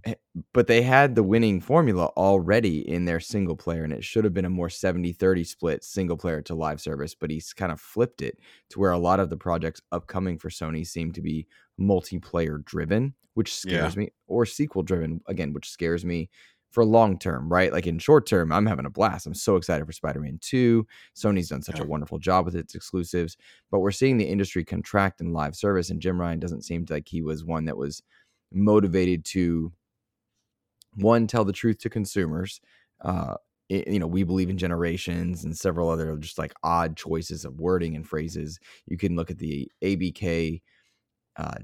Eh, 0.05 0.13
but 0.53 0.67
they 0.67 0.81
had 0.81 1.15
the 1.15 1.23
winning 1.23 1.59
formula 1.59 2.05
already 2.15 2.87
in 2.87 3.05
their 3.05 3.19
single 3.19 3.55
player 3.55 3.83
and 3.83 3.91
it 3.91 4.03
should 4.03 4.23
have 4.23 4.33
been 4.33 4.45
a 4.45 4.49
more 4.49 4.69
70-30 4.69 5.45
split 5.45 5.83
single 5.83 6.15
player 6.15 6.41
to 6.41 6.55
live 6.55 6.79
service 6.79 7.13
but 7.15 7.29
he's 7.29 7.53
kind 7.53 7.71
of 7.71 7.81
flipped 7.81 8.21
it 8.21 8.37
to 8.69 8.79
where 8.79 8.91
a 8.91 8.97
lot 8.97 9.19
of 9.19 9.29
the 9.29 9.37
projects 9.37 9.81
upcoming 9.91 10.37
for 10.37 10.49
sony 10.49 10.87
seem 10.87 11.11
to 11.11 11.21
be 11.21 11.47
multiplayer 11.79 12.63
driven 12.63 13.13
which 13.33 13.53
scares 13.53 13.95
yeah. 13.95 13.99
me 14.01 14.09
or 14.27 14.45
sequel 14.45 14.83
driven 14.83 15.21
again 15.27 15.51
which 15.53 15.69
scares 15.69 16.05
me 16.05 16.29
for 16.71 16.85
long 16.85 17.17
term 17.17 17.51
right? 17.51 17.73
Like 17.73 17.87
in 17.87 17.99
short 17.99 18.25
term 18.25 18.51
i'm 18.51 18.65
having 18.65 18.85
a 18.85 18.89
blast. 18.89 19.25
I'm 19.25 19.33
so 19.33 19.55
excited 19.57 19.85
for 19.85 19.91
spider-man 19.91 20.39
2 20.41 20.85
sony's 21.15 21.49
done 21.49 21.61
such 21.61 21.79
a 21.79 21.85
wonderful 21.85 22.19
job 22.19 22.45
with 22.45 22.55
its 22.55 22.75
exclusives 22.75 23.35
but 23.71 23.79
we're 23.79 23.91
seeing 23.91 24.17
the 24.17 24.25
industry 24.25 24.63
contract 24.63 25.19
in 25.19 25.33
live 25.33 25.55
service 25.55 25.89
and 25.89 26.01
jim 26.01 26.21
ryan 26.21 26.39
doesn't 26.39 26.63
seem 26.63 26.85
like 26.89 27.07
he 27.07 27.21
was 27.21 27.43
one 27.43 27.65
that 27.65 27.77
was 27.77 28.01
motivated 28.51 29.25
to 29.25 29.71
one 30.95 31.27
tell 31.27 31.45
the 31.45 31.53
truth 31.53 31.79
to 31.79 31.89
consumers 31.89 32.61
uh, 33.01 33.35
it, 33.69 33.87
you 33.87 33.99
know 33.99 34.07
we 34.07 34.23
believe 34.23 34.49
in 34.49 34.57
generations 34.57 35.43
and 35.43 35.57
several 35.57 35.89
other 35.89 36.15
just 36.17 36.37
like 36.37 36.53
odd 36.63 36.97
choices 36.97 37.45
of 37.45 37.59
wording 37.59 37.95
and 37.95 38.07
phrases 38.07 38.59
you 38.87 38.97
can 38.97 39.15
look 39.15 39.29
at 39.29 39.37
the 39.37 39.69
abk 39.83 40.61
uh, 41.37 41.57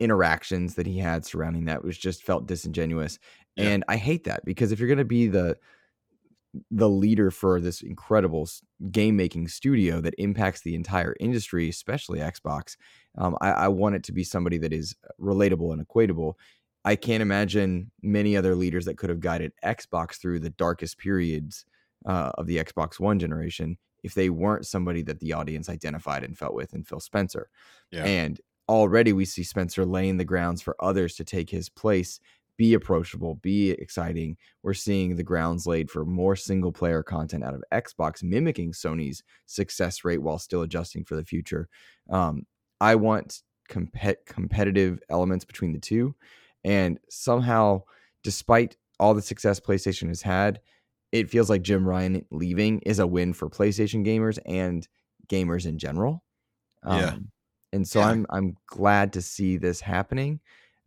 interactions 0.00 0.74
that 0.74 0.86
he 0.86 0.98
had 0.98 1.24
surrounding 1.24 1.66
that 1.66 1.84
was 1.84 1.96
just 1.96 2.22
felt 2.22 2.46
disingenuous 2.46 3.18
yeah. 3.56 3.68
and 3.68 3.84
i 3.88 3.96
hate 3.96 4.24
that 4.24 4.44
because 4.44 4.72
if 4.72 4.78
you're 4.78 4.88
going 4.88 4.98
to 4.98 5.04
be 5.04 5.28
the 5.28 5.56
the 6.70 6.88
leader 6.88 7.30
for 7.30 7.60
this 7.60 7.80
incredible 7.80 8.48
game 8.90 9.16
making 9.16 9.48
studio 9.48 10.00
that 10.00 10.14
impacts 10.18 10.60
the 10.60 10.74
entire 10.74 11.16
industry, 11.18 11.68
especially 11.68 12.18
Xbox. 12.18 12.76
Um, 13.16 13.36
I, 13.40 13.50
I, 13.52 13.68
want 13.68 13.94
it 13.94 14.04
to 14.04 14.12
be 14.12 14.24
somebody 14.24 14.58
that 14.58 14.72
is 14.72 14.94
relatable 15.20 15.72
and 15.72 15.86
equatable. 15.86 16.34
I 16.84 16.96
can't 16.96 17.22
imagine 17.22 17.90
many 18.02 18.36
other 18.36 18.54
leaders 18.54 18.86
that 18.86 18.98
could 18.98 19.10
have 19.10 19.20
guided 19.20 19.52
Xbox 19.64 20.20
through 20.20 20.40
the 20.40 20.50
darkest 20.50 20.98
periods 20.98 21.64
uh, 22.06 22.32
of 22.36 22.46
the 22.46 22.56
Xbox 22.56 22.98
One 22.98 23.18
generation 23.18 23.78
if 24.02 24.14
they 24.14 24.30
weren't 24.30 24.66
somebody 24.66 25.02
that 25.02 25.20
the 25.20 25.32
audience 25.32 25.68
identified 25.68 26.24
and 26.24 26.36
felt 26.36 26.54
with, 26.54 26.72
and 26.72 26.86
Phil 26.86 27.00
Spencer. 27.00 27.48
Yeah. 27.92 28.04
And 28.04 28.40
already 28.68 29.12
we 29.12 29.24
see 29.24 29.44
Spencer 29.44 29.84
laying 29.84 30.16
the 30.16 30.24
grounds 30.24 30.60
for 30.60 30.76
others 30.80 31.14
to 31.16 31.24
take 31.24 31.50
his 31.50 31.68
place, 31.68 32.18
be 32.56 32.74
approachable, 32.74 33.36
be 33.36 33.70
exciting. 33.70 34.36
We're 34.62 34.74
seeing 34.74 35.14
the 35.14 35.22
grounds 35.22 35.66
laid 35.66 35.90
for 35.90 36.04
more 36.04 36.34
single 36.34 36.72
player 36.72 37.02
content 37.02 37.44
out 37.44 37.54
of 37.54 37.62
Xbox, 37.72 38.22
mimicking 38.24 38.72
Sony's 38.72 39.22
success 39.46 40.04
rate 40.04 40.22
while 40.22 40.38
still 40.38 40.62
adjusting 40.62 41.04
for 41.04 41.14
the 41.14 41.24
future. 41.24 41.68
Um, 42.10 42.44
I 42.80 42.96
want 42.96 43.42
compet- 43.70 44.26
competitive 44.26 45.00
elements 45.08 45.44
between 45.44 45.72
the 45.72 45.78
two. 45.78 46.14
And 46.64 46.98
somehow, 47.08 47.82
despite 48.22 48.76
all 49.00 49.14
the 49.14 49.22
success 49.22 49.60
PlayStation 49.60 50.08
has 50.08 50.22
had, 50.22 50.60
it 51.10 51.28
feels 51.28 51.50
like 51.50 51.62
Jim 51.62 51.86
Ryan 51.86 52.24
leaving 52.30 52.80
is 52.80 52.98
a 52.98 53.06
win 53.06 53.32
for 53.32 53.50
PlayStation 53.50 54.06
gamers 54.06 54.38
and 54.46 54.86
gamers 55.28 55.66
in 55.66 55.78
general. 55.78 56.24
Um, 56.82 57.00
yeah. 57.00 57.16
And 57.72 57.88
so 57.88 58.00
yeah. 58.00 58.08
I'm 58.08 58.26
I'm 58.30 58.56
glad 58.66 59.12
to 59.14 59.22
see 59.22 59.56
this 59.56 59.80
happening. 59.80 60.40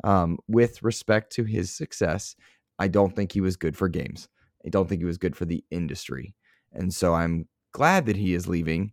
Um, 0.04 0.38
with 0.48 0.84
respect 0.84 1.32
to 1.34 1.44
his 1.44 1.72
success, 1.72 2.36
I 2.80 2.88
don't 2.88 3.16
think 3.16 3.32
he 3.32 3.42
was 3.42 3.56
good 3.56 3.78
for 3.78 3.88
games. 3.88 4.28
I 4.66 4.70
don't 4.70 4.90
think 4.90 5.02
he 5.02 5.06
was 5.06 5.18
good 5.18 5.36
for 5.36 5.46
the 5.46 5.64
industry. 5.72 6.36
And 6.74 6.94
so 6.94 7.14
I'm 7.14 7.48
glad 7.72 8.06
that 8.08 8.18
he 8.18 8.34
is 8.34 8.48
leaving. 8.48 8.92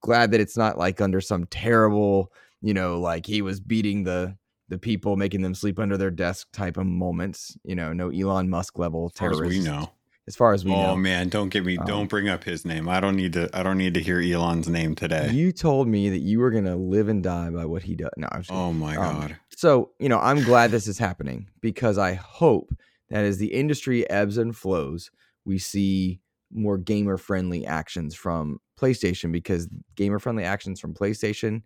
Glad 0.00 0.30
that 0.30 0.40
it's 0.40 0.56
not 0.56 0.78
like 0.78 1.00
under 1.00 1.20
some 1.20 1.44
terrible, 1.46 2.32
you 2.62 2.72
know, 2.72 3.00
like 3.00 3.26
he 3.26 3.42
was 3.42 3.60
beating 3.60 4.04
the 4.04 4.36
the 4.68 4.78
people 4.78 5.16
making 5.16 5.42
them 5.42 5.54
sleep 5.54 5.78
under 5.78 5.96
their 5.96 6.10
desk 6.10 6.48
type 6.52 6.76
of 6.76 6.86
moments. 6.86 7.56
You 7.64 7.74
know, 7.74 7.92
no 7.92 8.10
Elon 8.10 8.48
Musk 8.48 8.78
level 8.78 9.10
terrorists. 9.10 9.58
As 9.58 9.64
we 9.64 9.70
know. 9.70 9.90
As 10.26 10.36
far 10.36 10.52
as 10.52 10.62
we 10.62 10.72
oh, 10.72 10.74
know. 10.74 10.90
Oh 10.90 10.96
man, 10.96 11.30
don't 11.30 11.48
give 11.48 11.64
me 11.64 11.78
um, 11.78 11.86
don't 11.86 12.06
bring 12.06 12.28
up 12.28 12.44
his 12.44 12.66
name. 12.66 12.86
I 12.86 13.00
don't 13.00 13.16
need 13.16 13.32
to 13.32 13.48
I 13.54 13.62
don't 13.62 13.78
need 13.78 13.94
to 13.94 14.00
hear 14.00 14.20
Elon's 14.20 14.68
name 14.68 14.94
today. 14.94 15.30
You 15.30 15.52
told 15.52 15.88
me 15.88 16.10
that 16.10 16.18
you 16.18 16.38
were 16.38 16.50
gonna 16.50 16.76
live 16.76 17.08
and 17.08 17.22
die 17.22 17.48
by 17.48 17.64
what 17.64 17.82
he 17.82 17.94
does. 17.94 18.10
No, 18.18 18.28
I'm 18.30 18.44
Oh 18.50 18.72
my 18.74 18.94
um, 18.96 19.20
god. 19.20 19.36
So, 19.56 19.90
you 19.98 20.08
know, 20.08 20.18
I'm 20.20 20.42
glad 20.42 20.70
this 20.70 20.86
is 20.86 20.98
happening 20.98 21.48
because 21.62 21.96
I 21.96 22.12
hope 22.12 22.70
that 23.08 23.24
as 23.24 23.38
the 23.38 23.54
industry 23.54 24.08
ebbs 24.10 24.36
and 24.36 24.54
flows, 24.54 25.10
we 25.46 25.58
see 25.58 26.20
more 26.52 26.76
gamer 26.76 27.16
friendly 27.16 27.66
actions 27.66 28.14
from 28.14 28.60
PlayStation 28.78 29.32
because 29.32 29.66
gamer 29.96 30.18
friendly 30.18 30.44
actions 30.44 30.78
from 30.78 30.94
PlayStation 30.94 31.62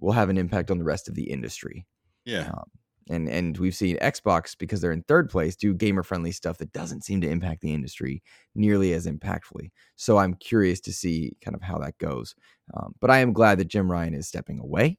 will 0.00 0.12
have 0.12 0.28
an 0.28 0.38
impact 0.38 0.70
on 0.70 0.78
the 0.78 0.84
rest 0.84 1.08
of 1.08 1.14
the 1.14 1.30
industry. 1.30 1.86
Yeah. 2.24 2.50
Um, 2.50 2.64
and 3.10 3.28
and 3.28 3.58
we've 3.58 3.74
seen 3.74 3.96
Xbox 3.98 4.56
because 4.56 4.80
they're 4.80 4.92
in 4.92 5.02
third 5.02 5.28
place 5.28 5.56
do 5.56 5.74
gamer 5.74 6.02
friendly 6.02 6.32
stuff 6.32 6.58
that 6.58 6.72
doesn't 6.72 7.04
seem 7.04 7.20
to 7.20 7.28
impact 7.28 7.60
the 7.60 7.74
industry 7.74 8.22
nearly 8.54 8.92
as 8.92 9.06
impactfully. 9.06 9.70
So 9.96 10.18
I'm 10.18 10.34
curious 10.34 10.80
to 10.82 10.92
see 10.92 11.36
kind 11.42 11.54
of 11.54 11.62
how 11.62 11.78
that 11.78 11.98
goes. 11.98 12.34
Um, 12.74 12.94
but 13.00 13.10
I 13.10 13.18
am 13.18 13.32
glad 13.32 13.58
that 13.58 13.68
Jim 13.68 13.90
Ryan 13.90 14.14
is 14.14 14.28
stepping 14.28 14.60
away. 14.60 14.98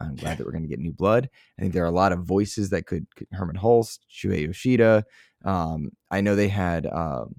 I'm 0.00 0.16
glad 0.16 0.36
that 0.36 0.44
we're 0.44 0.52
going 0.52 0.64
to 0.64 0.68
get 0.68 0.80
new 0.80 0.92
blood. 0.92 1.30
I 1.58 1.62
think 1.62 1.72
there 1.72 1.84
are 1.84 1.86
a 1.88 1.90
lot 1.90 2.12
of 2.12 2.24
voices 2.24 2.68
that 2.70 2.84
could, 2.84 3.06
could 3.16 3.28
Hermen 3.32 3.56
Hulst, 3.56 4.04
Shuhei 4.10 4.46
Yoshida. 4.46 5.04
Um, 5.44 5.90
I 6.10 6.20
know 6.20 6.36
they 6.36 6.48
had 6.48 6.86
um, 6.86 7.34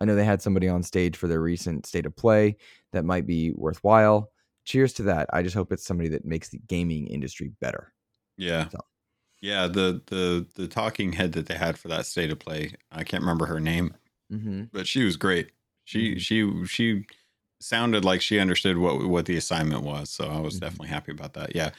I 0.00 0.04
know 0.04 0.14
they 0.14 0.24
had 0.24 0.42
somebody 0.42 0.68
on 0.68 0.82
stage 0.82 1.16
for 1.16 1.26
their 1.26 1.40
recent 1.40 1.86
state 1.86 2.06
of 2.06 2.14
play 2.14 2.56
that 2.92 3.04
might 3.04 3.26
be 3.26 3.52
worthwhile. 3.52 4.30
Cheers 4.64 4.92
to 4.94 5.02
that. 5.04 5.28
I 5.32 5.42
just 5.42 5.56
hope 5.56 5.72
it's 5.72 5.84
somebody 5.84 6.08
that 6.10 6.24
makes 6.24 6.50
the 6.50 6.60
gaming 6.68 7.06
industry 7.08 7.50
better. 7.60 7.92
Yeah. 8.38 8.68
So. 8.70 8.78
Yeah, 9.40 9.68
the 9.68 10.02
the 10.06 10.46
the 10.54 10.66
talking 10.66 11.12
head 11.12 11.32
that 11.32 11.46
they 11.46 11.54
had 11.54 11.78
for 11.78 11.88
that 11.88 12.06
state 12.06 12.32
of 12.32 12.38
play, 12.38 12.72
I 12.90 13.04
can't 13.04 13.22
remember 13.22 13.46
her 13.46 13.60
name, 13.60 13.94
mm-hmm. 14.32 14.64
but 14.72 14.86
she 14.86 15.04
was 15.04 15.16
great. 15.16 15.50
She 15.84 16.12
mm-hmm. 16.12 16.18
she 16.18 16.66
she 16.66 17.06
sounded 17.60 18.04
like 18.04 18.20
she 18.20 18.40
understood 18.40 18.78
what 18.78 19.06
what 19.08 19.26
the 19.26 19.36
assignment 19.36 19.84
was, 19.84 20.10
so 20.10 20.26
I 20.26 20.40
was 20.40 20.54
mm-hmm. 20.54 20.64
definitely 20.64 20.88
happy 20.88 21.12
about 21.12 21.34
that. 21.34 21.54
Yeah, 21.54 21.70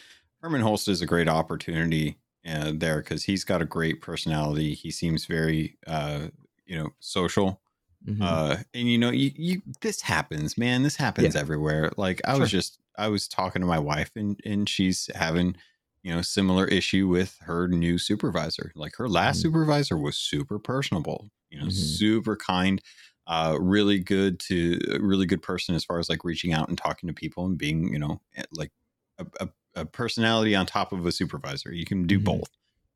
Hermen 0.41 0.61
Hulst 0.61 0.87
is 0.87 1.01
a 1.01 1.05
great 1.05 1.27
opportunity 1.27 2.17
uh, 2.47 2.71
there 2.73 2.99
because 2.99 3.23
he's 3.23 3.43
got 3.43 3.61
a 3.61 3.65
great 3.65 4.01
personality. 4.01 4.73
He 4.73 4.89
seems 4.89 5.25
very 5.25 5.77
uh, 5.85 6.27
you 6.65 6.77
know 6.77 6.89
social. 6.99 7.61
Mm-hmm. 8.07 8.21
Uh, 8.21 8.57
and 8.73 8.87
you 8.87 8.97
know, 8.97 9.09
you, 9.09 9.31
you 9.35 9.61
this 9.81 10.01
happens, 10.01 10.57
man. 10.57 10.83
This 10.83 10.95
happens 10.95 11.35
yeah. 11.35 11.41
everywhere. 11.41 11.91
Like 11.97 12.21
I 12.25 12.31
sure. 12.31 12.41
was 12.41 12.51
just 12.51 12.79
I 12.97 13.09
was 13.09 13.27
talking 13.27 13.61
to 13.61 13.67
my 13.67 13.79
wife 13.79 14.11
and 14.15 14.39
and 14.45 14.69
she's 14.69 15.09
having 15.13 15.57
you 16.03 16.13
know, 16.13 16.21
similar 16.21 16.65
issue 16.65 17.07
with 17.07 17.37
her 17.41 17.67
new 17.67 17.97
supervisor. 17.97 18.71
Like 18.75 18.95
her 18.97 19.09
last 19.09 19.37
mm-hmm. 19.37 19.49
supervisor 19.49 19.97
was 19.97 20.17
super 20.17 20.59
personable, 20.59 21.29
you 21.49 21.59
know, 21.59 21.65
mm-hmm. 21.65 21.71
super 21.71 22.35
kind. 22.35 22.81
Uh, 23.27 23.55
really 23.59 23.99
good 23.99 24.39
to 24.39 24.79
really 24.99 25.27
good 25.27 25.43
person 25.43 25.75
as 25.75 25.85
far 25.85 25.99
as 25.99 26.09
like 26.09 26.23
reaching 26.23 26.51
out 26.51 26.67
and 26.67 26.79
talking 26.79 27.05
to 27.05 27.13
people 27.13 27.45
and 27.45 27.59
being 27.59 27.93
you 27.93 27.99
know 27.99 28.19
eh, 28.35 28.43
like 28.51 28.71
a, 29.19 29.25
a, 29.39 29.49
a 29.75 29.85
personality 29.85 30.55
on 30.55 30.65
top 30.65 30.91
of 30.91 31.05
a 31.05 31.11
supervisor. 31.11 31.71
You 31.71 31.85
can 31.85 32.07
do 32.07 32.15
mm-hmm. 32.15 32.23
both, 32.23 32.49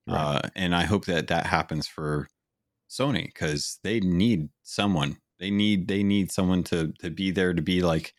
right. 0.08 0.18
uh, 0.18 0.50
and 0.56 0.76
I 0.76 0.86
hope 0.86 1.06
that 1.06 1.28
that 1.28 1.46
happens 1.46 1.88
for 1.88 2.30
Sony 2.90 3.26
because 3.26 3.80
they 3.84 4.00
need 4.00 4.50
someone. 4.64 5.18
They 5.40 5.52
need 5.52 5.88
they 5.88 6.02
need 6.02 6.32
someone 6.32 6.64
to 6.66 6.94
to 7.00 7.12
be 7.12 7.30
there 7.30 7.54
to 7.54 7.62
be 7.62 7.84
like 7.84 8.16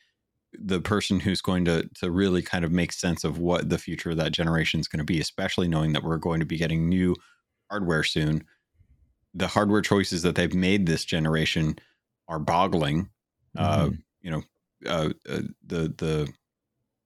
the 0.59 0.81
person 0.81 1.21
who's 1.21 1.40
going 1.40 1.64
to 1.64 1.88
to 2.01 2.11
really 2.11 2.43
kind 2.43 2.64
of 2.64 2.73
make 2.73 2.93
sense 2.93 3.25
of 3.25 3.38
what 3.38 3.69
the 3.69 3.79
future 3.79 4.11
of 4.11 4.17
that 4.17 4.33
generation 4.33 4.81
is 4.81 4.88
going 4.88 4.99
to 4.99 5.05
be, 5.05 5.21
especially 5.21 5.69
knowing 5.69 5.93
that 5.93 6.03
we're 6.03 6.17
going 6.17 6.40
to 6.40 6.47
be 6.47 6.57
getting 6.57 6.88
new 6.88 7.14
hardware 7.71 8.05
soon. 8.05 8.45
The 9.35 9.49
hardware 9.49 9.83
choices 9.83 10.23
that 10.23 10.37
they've 10.37 10.55
made 10.55 10.87
this 10.87 11.05
generation 11.05 11.79
are 12.29 12.38
boggling. 12.38 13.11
Uh, 13.57 13.85
mm-hmm. 13.85 13.88
Uh, 13.88 13.97
you 14.23 14.31
know, 14.31 14.43
uh, 14.87 15.11
uh, 15.29 15.43
the 15.67 15.95
the 15.97 16.33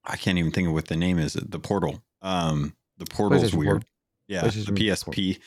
I 0.05 0.17
can't 0.17 0.39
even 0.39 0.53
think 0.53 0.69
of 0.69 0.75
what 0.75 0.89
the 0.89 0.97
name 0.97 1.19
is. 1.19 1.35
The 1.35 1.61
portal. 1.61 2.03
Um, 2.23 2.75
the 2.99 3.07
portal's 3.07 3.55
weird. 3.55 3.85
Yeah, 4.29 4.43
the 4.43 4.51
PSP. 4.51 5.39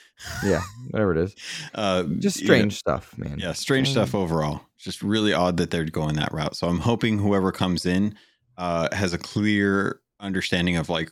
Yeah, 0.43 0.61
whatever 0.89 1.11
it 1.11 1.19
is. 1.19 1.35
Uh, 1.73 2.03
just 2.19 2.37
strange 2.37 2.73
yeah, 2.73 2.77
stuff, 2.77 3.17
man. 3.17 3.39
Yeah, 3.39 3.53
strange 3.53 3.89
um, 3.89 3.91
stuff 3.93 4.15
overall. 4.15 4.61
It's 4.75 4.83
just 4.83 5.01
really 5.03 5.33
odd 5.33 5.57
that 5.57 5.71
they're 5.71 5.85
going 5.85 6.15
that 6.15 6.33
route. 6.33 6.55
So 6.55 6.67
I'm 6.67 6.79
hoping 6.79 7.19
whoever 7.19 7.51
comes 7.51 7.85
in 7.85 8.15
uh, 8.57 8.89
has 8.91 9.13
a 9.13 9.17
clear 9.17 10.01
understanding 10.19 10.75
of 10.75 10.89
like 10.89 11.11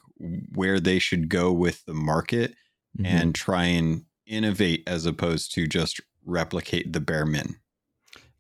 where 0.54 0.80
they 0.80 1.00
should 1.00 1.30
go 1.30 1.52
with 1.52 1.86
the 1.86 1.94
market 1.94 2.56
mm-hmm. 2.98 3.06
and 3.06 3.36
try 3.36 3.66
and 3.66 4.06
innovate 4.26 4.84
as 4.88 5.06
opposed 5.06 5.54
to 5.54 5.68
just 5.68 6.02
replicate 6.26 6.92
the 6.92 7.00
bare 7.00 7.26
min. 7.26 7.56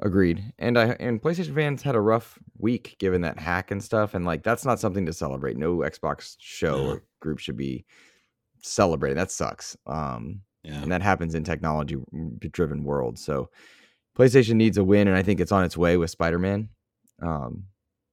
Agreed. 0.01 0.53
And 0.57 0.77
I 0.77 0.95
and 0.99 1.21
PlayStation 1.21 1.53
fans 1.53 1.83
had 1.83 1.95
a 1.95 2.01
rough 2.01 2.39
week 2.57 2.95
given 2.99 3.21
that 3.21 3.37
hack 3.37 3.69
and 3.71 3.83
stuff, 3.83 4.13
and 4.13 4.25
like 4.25 4.43
that's 4.43 4.65
not 4.65 4.79
something 4.79 5.05
to 5.05 5.13
celebrate. 5.13 5.57
No 5.57 5.77
Xbox 5.77 6.35
show 6.39 6.81
yeah. 6.81 6.89
or 6.89 7.03
group 7.19 7.39
should 7.39 7.57
be 7.57 7.85
celebrating. 8.61 9.17
That 9.17 9.31
sucks. 9.31 9.75
Um, 9.85 10.41
yeah. 10.63 10.81
And 10.81 10.91
that 10.91 11.01
happens 11.01 11.35
in 11.35 11.43
technology 11.43 11.97
driven 12.51 12.83
world. 12.83 13.17
So 13.17 13.49
PlayStation 14.17 14.55
needs 14.55 14.77
a 14.77 14.83
win, 14.83 15.07
and 15.07 15.15
I 15.15 15.23
think 15.23 15.39
it's 15.39 15.51
on 15.51 15.63
its 15.63 15.77
way 15.77 15.97
with 15.97 16.09
Spider 16.09 16.39
Man. 16.39 16.69
Um, 17.21 17.63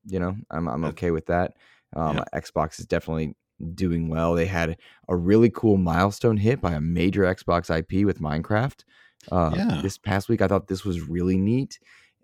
you 0.06 0.20
know, 0.20 0.36
I'm 0.50 0.68
I'm 0.68 0.84
okay 0.86 1.10
with 1.10 1.26
that. 1.26 1.54
Um, 1.94 2.18
yeah. 2.18 2.40
Xbox 2.40 2.78
is 2.78 2.86
definitely 2.86 3.34
doing 3.74 4.08
well. 4.08 4.34
They 4.34 4.46
had 4.46 4.76
a 5.08 5.16
really 5.16 5.50
cool 5.50 5.76
milestone 5.76 6.36
hit 6.36 6.60
by 6.60 6.72
a 6.72 6.80
major 6.80 7.22
Xbox 7.22 7.76
IP 7.76 8.04
with 8.04 8.20
Minecraft. 8.20 8.84
Uh, 9.32 9.52
yeah. 9.56 9.80
This 9.82 9.98
past 9.98 10.28
week, 10.28 10.42
I 10.42 10.48
thought 10.48 10.68
this 10.68 10.84
was 10.84 11.00
really 11.00 11.36
neat. 11.36 11.78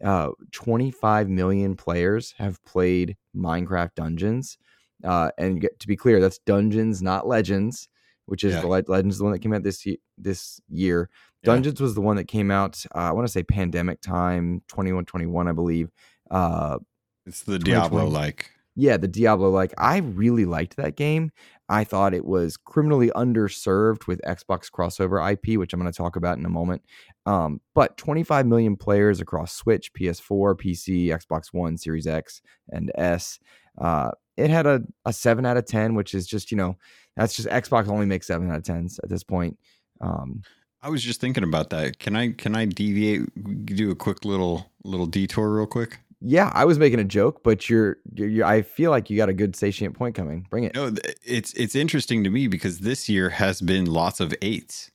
Uh, 0.04 0.30
25 0.52 1.28
million 1.28 1.76
players 1.76 2.34
have 2.38 2.62
played 2.64 3.16
Minecraft 3.34 3.94
Dungeons. 3.94 4.58
Uh, 5.02 5.30
and 5.38 5.68
to 5.78 5.88
be 5.88 5.96
clear, 5.96 6.20
that's 6.20 6.38
Dungeons, 6.38 7.02
not 7.02 7.26
Legends 7.26 7.88
which 8.26 8.44
is 8.44 8.54
yeah. 8.54 8.60
the 8.60 8.66
Legends, 8.66 9.18
the 9.18 9.24
one 9.24 9.32
that 9.32 9.40
came 9.40 9.52
out 9.52 9.62
this 9.62 9.86
this 10.18 10.60
year. 10.68 11.08
Dungeons 11.44 11.80
was 11.80 11.94
the 11.94 12.00
one 12.00 12.16
that 12.16 12.28
came 12.28 12.50
out. 12.50 12.84
Uh, 12.94 12.98
I 12.98 13.12
want 13.12 13.26
to 13.26 13.32
say 13.32 13.42
pandemic 13.42 14.00
time, 14.00 14.62
twenty 14.68 14.92
one 14.92 15.04
twenty 15.04 15.26
one, 15.26 15.48
I 15.48 15.52
believe. 15.52 15.90
Uh, 16.30 16.78
it's 17.26 17.42
the 17.42 17.58
Diablo 17.58 18.06
like. 18.06 18.50
Yeah, 18.74 18.96
the 18.96 19.08
Diablo 19.08 19.50
like. 19.50 19.74
I 19.76 19.98
really 19.98 20.44
liked 20.44 20.76
that 20.76 20.96
game. 20.96 21.30
I 21.68 21.84
thought 21.84 22.14
it 22.14 22.24
was 22.24 22.56
criminally 22.56 23.10
underserved 23.16 24.06
with 24.06 24.20
Xbox 24.26 24.70
crossover 24.70 25.32
IP, 25.32 25.58
which 25.58 25.72
I'm 25.72 25.80
going 25.80 25.90
to 25.90 25.96
talk 25.96 26.16
about 26.16 26.38
in 26.38 26.44
a 26.44 26.50
moment. 26.50 26.82
Um, 27.24 27.60
but 27.74 27.96
25 27.96 28.46
million 28.46 28.76
players 28.76 29.20
across 29.20 29.54
Switch, 29.54 29.92
PS4, 29.92 30.54
PC, 30.54 31.06
Xbox 31.06 31.46
One, 31.52 31.76
Series 31.76 32.06
X, 32.06 32.42
and 32.70 32.90
S. 32.94 33.38
Uh, 33.78 34.10
it 34.36 34.50
had 34.50 34.66
a, 34.66 34.82
a 35.04 35.12
seven 35.12 35.44
out 35.46 35.56
of 35.56 35.66
10, 35.66 35.94
which 35.94 36.14
is 36.14 36.26
just, 36.26 36.50
you 36.50 36.56
know, 36.56 36.76
that's 37.16 37.34
just 37.34 37.48
Xbox 37.48 37.88
only 37.88 38.06
makes 38.06 38.26
seven 38.26 38.50
out 38.50 38.58
of 38.58 38.64
tens 38.64 38.98
at 39.02 39.08
this 39.08 39.22
point. 39.22 39.58
Um, 40.00 40.42
I 40.82 40.88
was 40.88 41.02
just 41.02 41.20
thinking 41.20 41.44
about 41.44 41.70
that. 41.70 41.98
Can 41.98 42.16
I 42.16 42.32
can 42.32 42.56
I 42.56 42.64
deviate? 42.64 43.22
Do 43.64 43.90
a 43.90 43.94
quick 43.94 44.24
little 44.24 44.70
little 44.84 45.06
detour, 45.06 45.48
real 45.54 45.66
quick. 45.66 46.00
Yeah, 46.20 46.50
I 46.54 46.64
was 46.64 46.78
making 46.78 47.00
a 47.00 47.04
joke, 47.04 47.42
but 47.42 47.68
you're, 47.68 47.98
you're, 48.14 48.28
you're 48.28 48.46
I 48.46 48.62
feel 48.62 48.90
like 48.90 49.10
you 49.10 49.16
got 49.16 49.28
a 49.28 49.32
good 49.32 49.54
satiant 49.54 49.94
point 49.94 50.14
coming. 50.14 50.46
Bring 50.50 50.64
it. 50.64 50.74
No, 50.74 50.92
it's 51.24 51.52
it's 51.54 51.74
interesting 51.76 52.24
to 52.24 52.30
me 52.30 52.48
because 52.48 52.80
this 52.80 53.08
year 53.08 53.30
has 53.30 53.60
been 53.60 53.86
lots 53.86 54.18
of 54.18 54.34
eights, 54.42 54.90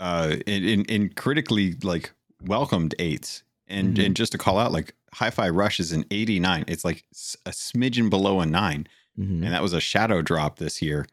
uh, 0.00 0.36
in 0.46 0.64
in, 0.64 0.84
in 0.86 1.08
critically 1.10 1.76
like 1.82 2.12
welcomed 2.42 2.94
eights, 2.98 3.42
and 3.66 3.94
mm-hmm. 3.94 4.06
and 4.06 4.16
just 4.16 4.32
to 4.32 4.38
call 4.38 4.58
out, 4.58 4.72
like 4.72 4.94
Hi-Fi 5.14 5.48
Rush 5.50 5.80
is 5.80 5.92
an 5.92 6.04
eighty 6.10 6.40
nine. 6.40 6.64
It's 6.68 6.84
like 6.84 7.04
a 7.46 7.50
smidgen 7.50 8.10
below 8.10 8.40
a 8.40 8.46
9 8.46 8.86
mm-hmm. 9.18 9.44
and 9.44 9.52
that 9.52 9.62
was 9.62 9.72
a 9.72 9.80
shadow 9.80 10.22
drop 10.22 10.58
this 10.58 10.80
year. 10.82 11.06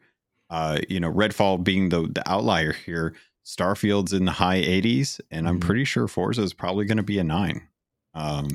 Uh, 0.48 0.78
you 0.88 0.98
know, 0.98 1.12
Redfall 1.12 1.62
being 1.62 1.88
the 1.90 2.02
the 2.02 2.28
outlier 2.30 2.72
here. 2.72 3.14
Starfield's 3.44 4.12
in 4.12 4.26
the 4.26 4.32
high 4.32 4.60
80s, 4.60 5.20
and 5.30 5.48
I'm 5.48 5.58
mm-hmm. 5.58 5.66
pretty 5.66 5.84
sure 5.84 6.06
Forza 6.06 6.42
is 6.42 6.52
probably 6.52 6.84
going 6.84 6.98
to 6.98 7.02
be 7.02 7.18
a 7.18 7.24
nine. 7.24 7.66
Um, 8.14 8.48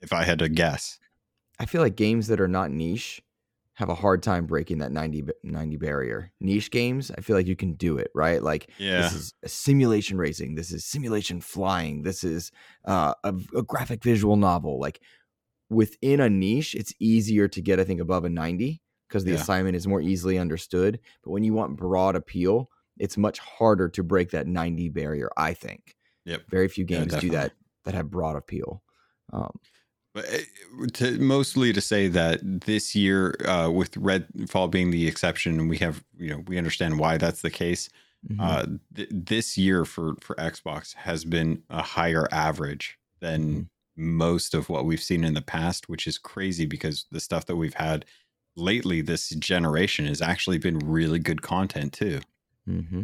if 0.00 0.12
I 0.12 0.24
had 0.24 0.38
to 0.40 0.48
guess, 0.48 0.98
I 1.58 1.66
feel 1.66 1.80
like 1.80 1.96
games 1.96 2.26
that 2.26 2.40
are 2.40 2.48
not 2.48 2.70
niche 2.70 3.22
have 3.74 3.88
a 3.88 3.94
hard 3.94 4.22
time 4.22 4.46
breaking 4.46 4.78
that 4.78 4.92
90, 4.92 5.24
90 5.42 5.76
barrier. 5.76 6.30
Niche 6.40 6.70
games, 6.70 7.10
I 7.16 7.20
feel 7.22 7.36
like 7.36 7.46
you 7.46 7.56
can 7.56 7.74
do 7.74 7.96
it, 7.96 8.10
right? 8.14 8.42
Like 8.42 8.70
yeah. 8.78 9.02
this 9.02 9.14
is 9.14 9.34
simulation 9.46 10.18
racing, 10.18 10.54
this 10.56 10.70
is 10.72 10.84
simulation 10.84 11.40
flying, 11.40 12.02
this 12.02 12.22
is 12.22 12.52
uh, 12.84 13.14
a, 13.24 13.34
a 13.56 13.62
graphic 13.62 14.02
visual 14.04 14.36
novel. 14.36 14.78
Like 14.78 15.00
within 15.70 16.20
a 16.20 16.28
niche, 16.28 16.74
it's 16.74 16.92
easier 17.00 17.48
to 17.48 17.62
get, 17.62 17.80
I 17.80 17.84
think, 17.84 18.00
above 18.00 18.24
a 18.24 18.28
90 18.28 18.82
because 19.08 19.24
the 19.24 19.32
yeah. 19.32 19.38
assignment 19.38 19.76
is 19.76 19.86
more 19.86 20.02
easily 20.02 20.38
understood. 20.38 21.00
But 21.24 21.30
when 21.30 21.44
you 21.44 21.54
want 21.54 21.76
broad 21.76 22.14
appeal, 22.14 22.70
it's 22.98 23.16
much 23.16 23.38
harder 23.38 23.88
to 23.88 24.02
break 24.02 24.30
that 24.30 24.46
90 24.46 24.90
barrier, 24.90 25.30
I 25.36 25.54
think. 25.54 25.96
Yep. 26.26 26.42
Very 26.48 26.68
few 26.68 26.84
games 26.84 27.12
yeah, 27.14 27.20
do 27.20 27.30
that 27.30 27.52
that 27.84 27.94
have 27.94 28.10
broad 28.10 28.36
appeal. 28.36 28.82
Um, 29.32 29.58
to, 30.94 31.18
mostly 31.18 31.72
to 31.72 31.80
say 31.80 32.08
that 32.08 32.40
this 32.42 32.94
year, 32.94 33.34
uh, 33.46 33.70
with 33.70 33.92
Redfall 33.92 34.70
being 34.70 34.90
the 34.90 35.06
exception, 35.06 35.58
and 35.58 35.70
we 35.70 35.78
have, 35.78 36.04
you 36.16 36.30
know, 36.30 36.44
we 36.46 36.58
understand 36.58 36.98
why 36.98 37.16
that's 37.16 37.42
the 37.42 37.50
case. 37.50 37.88
Mm-hmm. 38.28 38.40
Uh, 38.40 38.66
th- 38.94 39.08
this 39.10 39.58
year 39.58 39.84
for 39.84 40.14
for 40.20 40.36
Xbox 40.36 40.94
has 40.94 41.24
been 41.24 41.62
a 41.70 41.82
higher 41.82 42.28
average 42.30 42.98
than 43.20 43.42
mm-hmm. 43.42 44.16
most 44.16 44.54
of 44.54 44.68
what 44.68 44.84
we've 44.84 45.02
seen 45.02 45.24
in 45.24 45.34
the 45.34 45.42
past, 45.42 45.88
which 45.88 46.06
is 46.06 46.18
crazy 46.18 46.66
because 46.66 47.06
the 47.10 47.20
stuff 47.20 47.46
that 47.46 47.56
we've 47.56 47.74
had 47.74 48.04
lately 48.54 49.00
this 49.00 49.30
generation 49.30 50.06
has 50.06 50.20
actually 50.20 50.58
been 50.58 50.78
really 50.78 51.18
good 51.18 51.42
content 51.42 51.92
too. 51.92 52.20
Mm-hmm. 52.68 53.02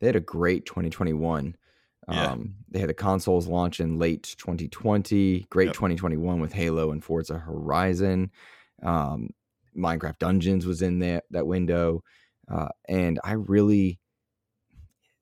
They 0.00 0.06
had 0.06 0.16
a 0.16 0.20
great 0.20 0.64
2021. 0.66 1.56
Yeah. 2.10 2.32
Um, 2.32 2.54
they 2.70 2.78
had 2.78 2.88
the 2.88 2.94
consoles 2.94 3.46
launch 3.46 3.80
in 3.80 3.98
late 3.98 4.34
2020. 4.38 5.46
Great 5.50 5.66
yep. 5.66 5.74
2021 5.74 6.40
with 6.40 6.52
Halo 6.52 6.90
and 6.90 7.04
Forza 7.04 7.38
Horizon. 7.38 8.30
Um, 8.82 9.30
Minecraft 9.76 10.18
Dungeons 10.18 10.66
was 10.66 10.82
in 10.82 11.00
that 11.00 11.24
that 11.30 11.46
window, 11.46 12.02
uh, 12.50 12.68
and 12.88 13.20
I 13.22 13.32
really 13.32 14.00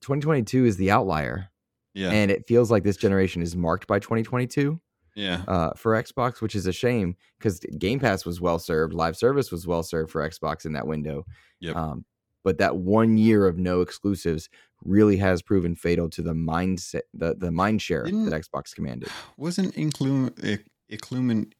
2022 0.02 0.64
is 0.64 0.76
the 0.76 0.90
outlier. 0.90 1.48
Yeah, 1.94 2.10
and 2.10 2.30
it 2.30 2.46
feels 2.46 2.70
like 2.70 2.84
this 2.84 2.96
generation 2.96 3.42
is 3.42 3.56
marked 3.56 3.86
by 3.86 3.98
2022. 3.98 4.80
Yeah. 5.16 5.42
Uh, 5.48 5.70
for 5.74 6.00
Xbox, 6.00 6.42
which 6.42 6.54
is 6.54 6.66
a 6.66 6.72
shame 6.72 7.16
because 7.38 7.58
Game 7.78 7.98
Pass 7.98 8.26
was 8.26 8.38
well 8.40 8.58
served, 8.58 8.92
live 8.92 9.16
service 9.16 9.50
was 9.50 9.66
well 9.66 9.82
served 9.82 10.10
for 10.10 10.20
Xbox 10.28 10.66
in 10.66 10.74
that 10.74 10.86
window. 10.86 11.24
Yep. 11.60 11.74
Um, 11.74 12.04
but 12.44 12.58
that 12.58 12.76
one 12.76 13.16
year 13.16 13.46
of 13.46 13.58
no 13.58 13.80
exclusives 13.80 14.48
really 14.84 15.16
has 15.16 15.42
proven 15.42 15.74
fatal 15.74 16.08
to 16.10 16.22
the 16.22 16.34
mindset, 16.34 17.02
the 17.14 17.34
the 17.34 17.50
mind 17.50 17.82
share 17.82 18.04
Didn't, 18.04 18.30
that 18.30 18.40
Xbox 18.40 18.74
commanded. 18.74 19.08
Wasn't 19.36 19.74
Inclumin, 19.74 20.62
Inclumin, 20.90 21.52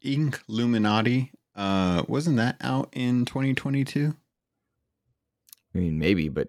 Illuminati? 0.49 1.33
Uh, 1.55 2.03
wasn't 2.07 2.37
that 2.37 2.57
out 2.61 2.91
in 2.93 3.25
2022? 3.25 4.15
I 5.75 5.79
mean, 5.79 5.99
maybe, 5.99 6.29
but 6.29 6.49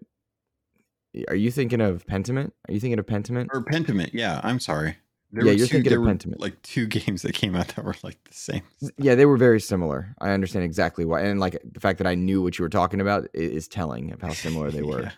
are 1.28 1.36
you 1.36 1.52
thinking 1.52 1.82
of 1.82 2.06
Pentiment? 2.06 2.52
Are 2.68 2.74
you 2.74 2.80
thinking 2.80 3.00
of 3.00 3.06
Pentiment? 3.06 3.48
Or 3.54 3.64
Pentiment? 3.64 4.12
Yeah, 4.14 4.40
I'm 4.44 4.60
sorry. 4.60 4.98
There 5.32 5.46
yeah, 5.46 5.52
you're 5.54 5.68
two, 5.68 5.74
thinking 5.82 5.94
of 5.94 6.00
Pentiment. 6.00 6.40
Like 6.40 6.62
two 6.62 6.88
games 6.88 7.22
that 7.24 7.34
came 7.34 7.56
out 7.56 7.70
that 7.70 7.84
were 7.84 7.96
like 8.04 8.24
the 8.26 8.34
same. 8.34 8.62
Yeah, 8.98 9.16
they 9.16 9.26
were 9.26 9.38
very 9.38 9.60
similar. 9.60 10.16
I 10.20 10.32
understand 10.32 10.66
exactly 10.66 11.06
why, 11.06 11.22
and 11.22 11.40
like 11.40 11.62
the 11.64 11.80
fact 11.80 11.98
that 11.98 12.08
I 12.08 12.16
knew 12.16 12.42
what 12.42 12.58
you 12.58 12.64
were 12.64 12.70
talking 12.70 13.02
about 13.02 13.28
is 13.34 13.68
telling 13.68 14.12
of 14.12 14.22
how 14.22 14.32
similar 14.34 14.72
they 14.72 14.82
were. 14.84 15.04
yeah. 15.04 15.12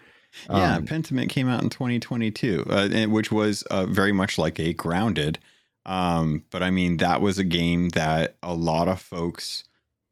Yeah, 0.50 0.76
um, 0.76 0.86
Pentiment 0.86 1.30
came 1.30 1.48
out 1.48 1.64
in 1.64 1.70
2022, 1.70 2.66
uh, 2.70 3.08
which 3.08 3.32
was 3.32 3.64
uh, 3.64 3.86
very 3.86 4.12
much 4.12 4.38
like 4.38 4.60
a 4.60 4.74
grounded. 4.74 5.40
Um, 5.86 6.44
but 6.52 6.62
I 6.62 6.70
mean, 6.70 6.98
that 6.98 7.22
was 7.22 7.38
a 7.38 7.44
game 7.44 7.90
that 7.90 8.36
a 8.44 8.54
lot 8.54 8.88
of 8.88 9.02
folks 9.02 9.64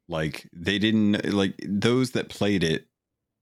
like. 0.08 0.48
They 0.52 0.78
didn't 0.78 1.32
like 1.32 1.54
those 1.64 2.12
that 2.12 2.28
played 2.28 2.64
it 2.64 2.86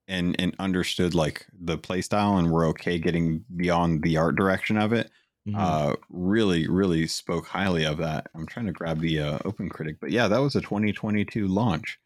and 0.09 0.37
and 0.39 0.55
understood 0.59 1.15
like 1.15 1.47
the 1.59 1.79
play 1.79 2.01
style 2.01 2.37
and 2.37 2.51
were 2.51 2.67
okay 2.67 2.99
getting 2.99 3.45
beyond 3.57 4.03
the 4.03 4.17
art 4.17 4.37
direction 4.37 4.77
of 4.77 4.93
it 4.93 5.11
mm-hmm. 5.47 5.59
uh, 5.59 5.95
really, 6.11 6.69
really 6.69 7.07
spoke 7.07 7.47
highly 7.47 7.85
of 7.85 7.99
that. 7.99 8.29
I'm 8.35 8.47
trying 8.47 8.67
to 8.67 8.73
grab 8.73 9.01
the 9.01 9.21
uh, 9.21 9.39
Open 9.45 9.69
Critic, 9.69 9.97
but 10.01 10.11
yeah, 10.11 10.29
that 10.29 10.39
was 10.39 10.57
a 10.57 10.61
2022 10.61 11.47
launch, 11.47 11.99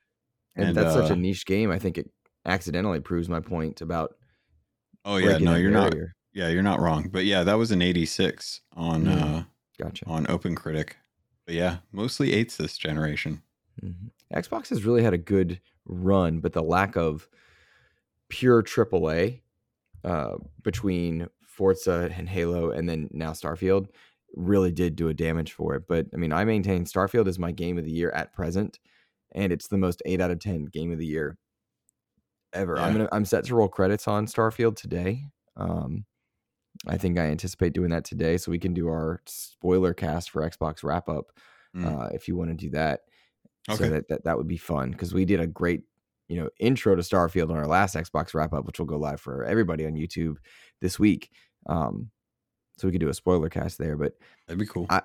and, 0.57 0.69
and 0.69 0.77
that's 0.77 0.95
uh, 0.95 1.03
such 1.03 1.11
a 1.11 1.17
niche 1.17 1.47
game. 1.47 1.71
I 1.71 1.79
think 1.79 1.99
it 1.99 2.11
accidentally 2.45 3.01
proves 3.01 3.29
my 3.29 3.41
point 3.41 3.81
about. 3.81 4.17
Oh 5.05 5.17
yeah, 5.17 5.39
no, 5.39 5.57
you're 5.57 5.71
not. 5.71 5.95
Yeah, 6.33 6.49
you're 6.49 6.63
not 6.63 6.81
wrong. 6.81 7.09
But 7.11 7.25
yeah, 7.25 7.43
that 7.43 7.59
was 7.59 7.73
an 7.73 7.83
86 7.83 8.61
on 8.77 9.05
mm, 9.05 9.21
uh, 9.21 9.43
gotcha 9.81 10.05
on 10.07 10.27
Open 10.31 10.55
Critic. 10.55 10.97
But 11.45 11.55
yeah, 11.55 11.79
mostly 11.93 12.33
eights 12.33 12.57
this 12.57 12.79
generation. 12.79 13.43
Mm-hmm. 13.83 14.39
Xbox 14.39 14.69
has 14.69 14.85
really 14.85 15.03
had 15.03 15.15
a 15.15 15.19
good 15.19 15.61
run, 15.87 16.39
but 16.39 16.53
the 16.53 16.63
lack 16.63 16.97
of 16.97 17.29
pure 18.29 18.63
AAA 18.63 19.41
uh, 20.05 20.37
between 20.63 21.27
Forza 21.45 22.11
and 22.17 22.29
Halo, 22.29 22.71
and 22.71 22.89
then 22.89 23.09
now 23.13 23.33
Starfield, 23.33 23.89
really 24.37 24.71
did 24.71 24.95
do 24.95 25.09
a 25.09 25.15
damage 25.15 25.53
for 25.53 25.75
it. 25.75 25.89
But 25.89 26.07
I 26.15 26.17
mean, 26.17 26.33
I 26.33 26.45
maintain 26.45 26.85
Starfield 26.85 27.27
is 27.27 27.39
my 27.39 27.51
game 27.51 27.77
of 27.77 27.85
the 27.85 27.91
year 27.91 28.11
at 28.13 28.33
present, 28.33 28.79
and 29.33 29.53
it's 29.53 29.67
the 29.67 29.79
most 29.79 30.01
eight 30.05 30.21
out 30.21 30.31
of 30.31 30.39
ten 30.39 30.67
game 30.67 30.93
of 30.93 30.99
the 30.99 31.07
year 31.07 31.37
ever. 32.53 32.77
Yeah. 32.77 32.85
I'm 32.85 32.93
gonna 32.93 33.09
I'm 33.13 33.25
set 33.25 33.45
to 33.45 33.55
roll 33.55 33.69
credits 33.69 34.09
on 34.09 34.27
Starfield 34.27 34.77
today. 34.77 35.25
Um, 35.57 36.05
I 36.87 36.97
think 36.97 37.19
I 37.19 37.27
anticipate 37.27 37.73
doing 37.73 37.91
that 37.91 38.05
today, 38.05 38.37
so 38.37 38.51
we 38.51 38.59
can 38.59 38.75
do 38.75 38.89
our 38.89 39.21
spoiler 39.27 39.93
cast 39.93 40.31
for 40.31 40.49
Xbox 40.49 40.83
wrap 40.83 41.09
up 41.09 41.33
mm. 41.77 41.85
uh, 41.85 42.09
if 42.15 42.29
you 42.29 42.37
want 42.37 42.51
to 42.51 42.57
do 42.57 42.71
that. 42.71 43.01
Okay. 43.69 43.85
So 43.85 43.91
that, 43.91 44.09
that 44.09 44.25
that 44.25 44.37
would 44.37 44.49
be 44.49 44.57
fun 44.57 44.91
because 44.91 45.13
we 45.13 45.25
did 45.25 45.41
a 45.41 45.47
great 45.47 45.83
you 46.29 46.41
know 46.41 46.49
intro 46.59 46.95
to 46.95 47.03
Starfield 47.03 47.51
on 47.51 47.57
our 47.57 47.67
last 47.67 47.95
Xbox 47.95 48.35
wrap 48.35 48.53
up, 48.53 48.65
which 48.65 48.79
will 48.79 48.87
go 48.87 48.99
live 48.99 49.21
for 49.21 49.45
everybody 49.45 49.87
on 49.87 49.95
YouTube 49.95 50.37
this 50.81 50.99
week. 50.99 51.31
Um, 51.67 52.11
so 52.79 52.89
we 52.89 52.93
could 52.93 53.01
do 53.01 53.11
a 53.11 53.15
spoiler 53.15 53.51
cast 53.51 53.79
there, 53.79 53.97
but 53.97 54.15
that'd 54.47 54.59
be 54.59 54.67
cool. 54.67 54.87
I 54.89 55.03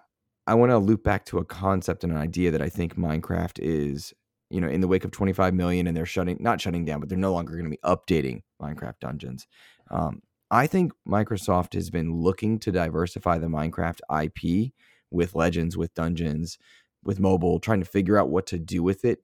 I 0.48 0.54
want 0.54 0.72
to 0.72 0.78
loop 0.78 1.04
back 1.04 1.26
to 1.26 1.40
a 1.40 1.46
concept 1.46 2.04
and 2.04 2.14
an 2.14 2.20
idea 2.20 2.52
that 2.52 2.62
I 2.62 2.70
think 2.70 2.96
Minecraft 2.96 3.60
is 3.60 4.14
you 4.50 4.62
know 4.62 4.68
in 4.68 4.82
the 4.82 4.88
wake 4.88 5.04
of 5.04 5.12
25 5.12 5.54
million 5.54 5.88
and 5.88 5.96
they're 5.96 6.06
shutting 6.06 6.38
not 6.40 6.62
shutting 6.62 6.86
down, 6.86 7.00
but 7.00 7.10
they're 7.10 7.18
no 7.18 7.34
longer 7.34 7.54
going 7.54 7.66
to 7.66 7.70
be 7.70 7.80
updating 7.84 8.42
Minecraft 8.62 9.00
Dungeons. 9.00 9.48
Um, 9.92 10.22
I 10.52 10.68
think 10.68 10.94
Microsoft 11.08 11.74
has 11.74 11.90
been 11.90 12.14
looking 12.14 12.60
to 12.60 12.72
diversify 12.72 13.40
the 13.40 13.48
Minecraft 13.48 14.00
IP 14.24 14.74
with 15.12 15.36
Legends, 15.36 15.76
with 15.76 15.94
Dungeons, 15.94 16.58
with 17.04 17.20
mobile, 17.20 17.60
trying 17.60 17.80
to 17.80 17.86
figure 17.86 18.18
out 18.18 18.30
what 18.30 18.48
to 18.48 18.60
do 18.60 18.84
with 18.84 19.06
it 19.06 19.20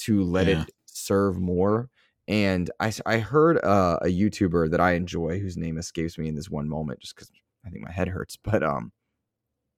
to 0.00 0.22
let 0.22 0.46
yeah. 0.46 0.62
it 0.62 0.70
serve 0.86 1.38
more. 1.38 1.90
And 2.26 2.70
I, 2.80 2.92
I 3.04 3.18
heard 3.18 3.58
uh, 3.58 3.98
a 4.00 4.06
YouTuber 4.06 4.70
that 4.70 4.80
I 4.80 4.92
enjoy, 4.92 5.38
whose 5.38 5.56
name 5.56 5.76
escapes 5.78 6.16
me 6.16 6.28
in 6.28 6.34
this 6.34 6.48
one 6.48 6.68
moment, 6.68 7.00
just 7.00 7.14
because 7.14 7.30
I 7.66 7.70
think 7.70 7.84
my 7.84 7.92
head 7.92 8.08
hurts. 8.08 8.36
But 8.42 8.62
um, 8.62 8.92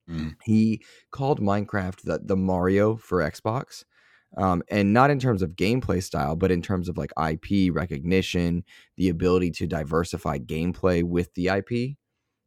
mm. 0.08 0.34
he 0.44 0.82
called 1.10 1.40
Minecraft 1.40 2.02
the 2.02 2.20
the 2.22 2.36
Mario 2.36 2.96
for 2.96 3.18
Xbox, 3.18 3.84
um, 4.36 4.62
and 4.68 4.92
not 4.92 5.10
in 5.10 5.18
terms 5.18 5.42
of 5.42 5.56
gameplay 5.56 6.02
style, 6.02 6.36
but 6.36 6.50
in 6.50 6.60
terms 6.60 6.88
of 6.88 6.98
like 6.98 7.12
IP 7.18 7.74
recognition, 7.74 8.64
the 8.96 9.08
ability 9.08 9.50
to 9.52 9.66
diversify 9.66 10.38
gameplay 10.38 11.02
with 11.02 11.32
the 11.34 11.48
IP. 11.48 11.96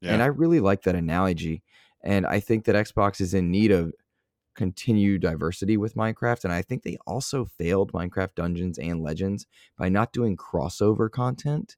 Yeah. 0.02 0.14
And 0.14 0.22
I 0.22 0.28
really 0.28 0.60
like 0.60 0.84
that 0.84 0.96
analogy. 0.96 1.64
And 2.04 2.26
I 2.26 2.40
think 2.40 2.66
that 2.66 2.76
Xbox 2.76 3.20
is 3.20 3.34
in 3.34 3.52
need 3.52 3.72
of 3.72 3.92
continued 4.56 5.22
diversity 5.22 5.78
with 5.78 5.96
Minecraft. 5.96 6.44
And 6.44 6.54
I 6.54 6.62
think 6.62 6.84
they 6.84 6.98
also 7.08 7.46
failed 7.46 7.92
Minecraft 7.92 8.36
Dungeons 8.36 8.78
and 8.78 9.02
Legends 9.02 9.48
by 9.78 9.90
not 9.90 10.14
doing 10.14 10.38
crossover 10.38 11.10
content. 11.10 11.76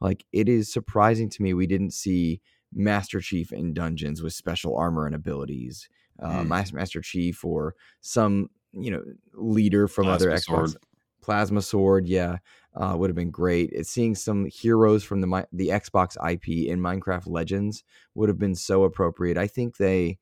Like 0.00 0.24
it 0.32 0.48
is 0.48 0.72
surprising 0.72 1.30
to 1.30 1.42
me 1.42 1.54
we 1.54 1.66
didn't 1.66 1.92
see 1.92 2.40
Master 2.72 3.20
Chief 3.20 3.52
in 3.52 3.72
Dungeons 3.72 4.22
with 4.22 4.32
special 4.32 4.76
armor 4.76 5.06
and 5.06 5.14
abilities. 5.14 5.88
Uh, 6.22 6.42
mm. 6.42 6.72
Master 6.72 7.00
Chief 7.00 7.44
or 7.44 7.74
some 8.00 8.50
you 8.76 8.90
know 8.90 9.02
leader 9.34 9.88
from 9.88 10.04
Plasma 10.04 10.28
other 10.28 10.36
Xbox. 10.36 10.68
Sword. 10.70 10.76
Plasma 11.22 11.62
Sword, 11.62 12.06
yeah, 12.06 12.36
uh, 12.76 12.94
would 12.98 13.08
have 13.08 13.16
been 13.16 13.30
great. 13.30 13.70
It's 13.72 13.90
seeing 13.90 14.14
some 14.14 14.46
heroes 14.46 15.02
from 15.02 15.20
the 15.20 15.46
the 15.52 15.68
Xbox 15.68 16.16
IP 16.30 16.68
in 16.68 16.80
Minecraft 16.80 17.26
Legends 17.26 17.82
would 18.14 18.28
have 18.28 18.38
been 18.38 18.54
so 18.54 18.84
appropriate. 18.84 19.38
I 19.38 19.46
think 19.46 19.76
they 19.76 20.18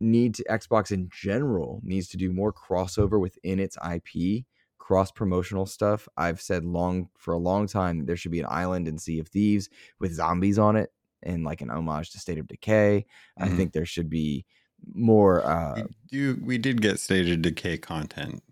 need 0.00 0.34
to 0.36 0.44
Xbox 0.44 0.90
in 0.90 1.10
general 1.12 1.80
needs 1.84 2.08
to 2.08 2.16
do 2.16 2.32
more 2.32 2.52
crossover 2.52 3.20
within 3.20 3.60
its 3.60 3.76
IP, 3.76 4.44
cross 4.78 5.10
promotional 5.10 5.66
stuff. 5.66 6.08
I've 6.16 6.40
said 6.40 6.64
long 6.64 7.10
for 7.18 7.34
a 7.34 7.38
long 7.38 7.66
time 7.66 8.06
there 8.06 8.16
should 8.16 8.32
be 8.32 8.40
an 8.40 8.46
island 8.48 8.88
in 8.88 8.98
Sea 8.98 9.18
of 9.18 9.28
Thieves 9.28 9.68
with 9.98 10.14
zombies 10.14 10.58
on 10.58 10.76
it 10.76 10.90
and 11.22 11.44
like 11.44 11.60
an 11.60 11.70
homage 11.70 12.10
to 12.12 12.18
State 12.18 12.38
of 12.38 12.48
Decay. 12.48 13.04
Mm-hmm. 13.38 13.52
I 13.52 13.54
think 13.54 13.72
there 13.72 13.84
should 13.84 14.08
be 14.08 14.46
more. 14.94 15.44
Uh, 15.44 15.84
you, 16.10 16.40
we 16.42 16.58
did 16.58 16.82
get 16.82 16.98
State 16.98 17.30
of 17.30 17.42
Decay 17.42 17.78
content. 17.78 18.42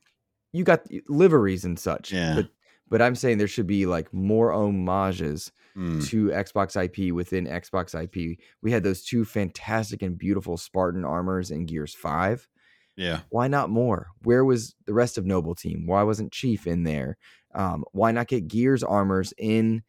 You 0.53 0.65
got 0.65 0.87
liveries 1.09 1.65
and 1.65 1.79
such. 1.79 2.13
Yeah. 2.13 2.35
But, 2.37 2.49
but 2.89 3.03
I'm 3.03 3.15
saying 3.15 3.39
there 3.39 3.49
should 3.49 3.67
be 3.67 3.87
like 3.87 4.13
more 4.15 4.53
homages 4.53 5.53
mm. 5.77 6.07
to 6.09 6.29
Xbox 6.29 6.83
IP 6.83 7.13
within 7.15 7.47
Xbox 7.47 7.95
IP. 7.95 8.39
We 8.63 8.73
had 8.73 8.83
those 8.83 9.05
two 9.05 9.25
fantastic 9.25 10.03
and 10.03 10.19
beautiful 10.19 10.57
Spartan 10.57 11.05
armors 11.05 11.51
in 11.51 11.67
Gears 11.67 11.95
5. 11.95 12.49
Yeah. 12.97 13.21
Why 13.29 13.47
not 13.47 13.71
more? 13.71 14.09
Where 14.25 14.45
was 14.45 14.75
the 14.87 14.95
rest 14.95 15.19
of 15.19 15.25
Noble 15.25 15.55
Team? 15.55 15.87
Why 15.87 16.03
wasn't 16.03 16.33
Chief 16.33 16.67
in 16.67 16.83
there? 16.83 17.17
Um, 17.55 17.85
why 17.93 18.11
not 18.11 18.27
get 18.27 18.49
Gears 18.49 18.83
armors 18.83 19.33
in 19.39 19.83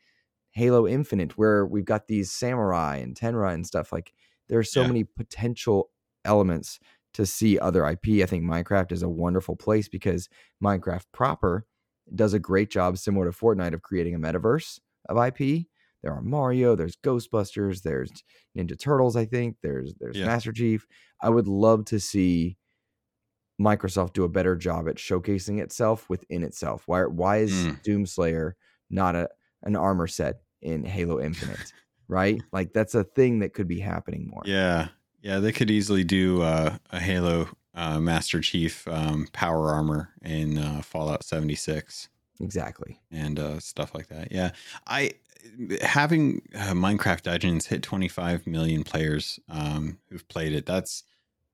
Halo 0.52 0.88
Infinite 0.88 1.38
where 1.38 1.66
we've 1.66 1.86
got 1.86 2.08
these 2.08 2.32
samurai 2.32 2.98
and 2.98 3.16
Tenrai 3.16 3.54
and 3.56 3.66
stuff? 3.66 3.92
Like 3.92 4.14
there 4.48 4.60
are 4.60 4.64
so 4.64 4.82
yeah. 4.82 4.88
many 4.88 5.04
potential 5.04 5.90
elements 6.26 6.80
to 7.14 7.26
see 7.26 7.58
other 7.58 7.88
IP. 7.88 8.22
I 8.22 8.26
think 8.26 8.44
Minecraft 8.44 8.92
is 8.92 9.04
a 9.04 9.10
wonderful 9.10 9.56
place 9.56 9.88
because 9.88 10.30
Minecraft 10.64 11.06
proper 11.12 11.66
does 12.14 12.34
a 12.34 12.40
great 12.40 12.70
job, 12.70 12.98
similar 12.98 13.32
to 13.32 13.38
Fortnite, 13.38 13.74
of 13.74 13.82
creating 13.82 14.16
a 14.16 14.20
metaverse 14.20 14.80
of 15.08 15.18
IP. 15.18 15.66
There 16.02 16.14
are 16.14 16.22
Mario, 16.22 16.76
there's 16.76 16.96
Ghostbusters, 16.96 17.82
there's 17.82 18.10
Ninja 18.58 18.80
Turtles, 18.80 19.16
I 19.16 19.26
think, 19.26 19.58
there's 19.62 19.94
there's 20.00 20.18
yeah. 20.18 20.26
Master 20.26 20.54
Chief. 20.54 20.86
I 21.22 21.30
would 21.30 21.48
love 21.48 21.86
to 21.86 22.00
see 22.00 22.58
Microsoft 23.60 24.14
do 24.14 24.24
a 24.24 24.30
better 24.30 24.56
job 24.56 24.88
at 24.88 24.96
showcasing 24.96 25.60
itself 25.62 26.10
within 26.10 26.44
itself. 26.44 26.84
Why 26.86 27.02
why 27.04 27.38
is 27.38 27.52
mm. 27.52 27.84
Doomslayer 27.84 28.54
not 28.90 29.16
a 29.16 29.30
an 29.64 29.76
armor 29.76 30.08
set 30.08 30.42
in 30.62 30.86
Halo 30.86 31.20
Infinite? 31.20 31.74
right? 32.10 32.42
Like 32.52 32.74
that's 32.74 32.96
a 32.96 33.04
thing 33.04 33.40
that 33.40 33.54
could 33.54 33.68
be 33.68 33.80
happening 33.80 34.28
more. 34.28 34.42
Yeah. 34.46 34.90
Yeah, 35.22 35.40
they 35.40 35.52
could 35.52 35.70
easily 35.70 36.04
do 36.04 36.42
uh, 36.42 36.78
a 36.92 37.00
Halo 37.00 37.50
uh, 37.74 38.00
Master 38.00 38.40
Chief 38.42 38.88
um, 38.88 39.28
power 39.34 39.70
armor 39.70 40.10
in 40.22 40.58
uh, 40.58 40.82
Fallout 40.82 41.24
76. 41.24 42.10
Exactly. 42.40 43.00
And 43.12 43.40
uh, 43.40 43.60
stuff 43.60 43.94
like 43.94 44.08
that. 44.08 44.32
Yeah. 44.32 44.52
I 44.88 45.12
having 45.82 46.42
uh, 46.54 46.74
Minecraft 46.74 47.22
Dungeons 47.24 47.66
hit 47.66 47.82
25 47.84 48.46
million 48.46 48.84
players 48.84 49.40
um, 49.50 49.98
who've 50.10 50.28
played 50.28 50.54
it. 50.54 50.66
That's 50.66 51.04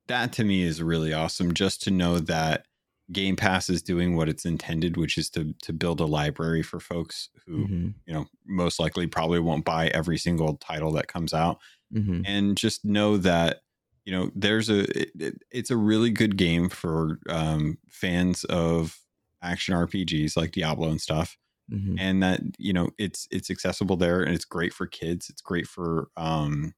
that 0.08 0.34
to 0.34 0.43
me 0.43 0.63
is 0.63 0.82
really 0.82 1.13
awesome. 1.13 1.54
Just 1.54 1.82
to 1.84 1.91
know 1.91 2.19
that 2.19 2.65
Game 3.12 3.36
Pass 3.36 3.69
is 3.69 3.84
doing 3.84 4.15
what 4.15 4.30
it's 4.30 4.45
intended, 4.45 4.97
which 4.97 5.17
is 5.17 5.30
to 5.32 5.54
to 5.62 5.73
build 5.73 5.99
a 5.99 6.06
library 6.06 6.63
for 6.63 6.80
folks 6.80 7.30
who 7.45 7.65
mm-hmm. 7.65 7.88
you 8.06 8.13
know 8.13 8.25
most 8.47 8.80
likely 8.80 9.06
probably 9.08 9.39
won't 9.39 9.65
buy 9.65 9.88
every 9.88 10.17
single 10.17 10.56
title 10.58 10.91
that 10.93 11.08
comes 11.08 11.34
out, 11.34 11.60
mm-hmm. 11.93 12.21
and 12.26 12.58
just 12.58 12.86
know 12.86 13.17
that 13.17 13.62
you 14.06 14.13
know 14.13 14.32
there's 14.36 14.69
a 14.69 14.86
it, 15.00 15.41
it's 15.52 15.71
a 15.71 15.78
really 15.78 16.10
good 16.10 16.38
game 16.38 16.69
for 16.69 17.19
um, 17.30 17.78
fans 17.89 18.43
of 18.45 19.00
action 19.41 19.76
RPGs 19.76 20.38
like 20.38 20.52
Diablo 20.52 20.89
and 20.89 21.02
stuff 21.02 21.38
mm-hmm. 21.71 21.95
and 22.00 22.21
that 22.24 22.41
you 22.58 22.74
know 22.74 22.89
it's 22.98 23.28
it's 23.32 23.50
accessible 23.50 23.98
there 23.98 24.21
and 24.21 24.34
it's 24.34 24.45
great 24.45 24.74
for 24.74 24.88
kids 24.88 25.30
it's 25.30 25.41
great 25.41 25.67
for 25.67 26.10
um 26.17 26.74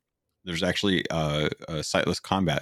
there's 0.45 0.63
actually 0.63 1.03
uh, 1.11 1.49
a 1.67 1.73
SightlessKombat 1.79 2.61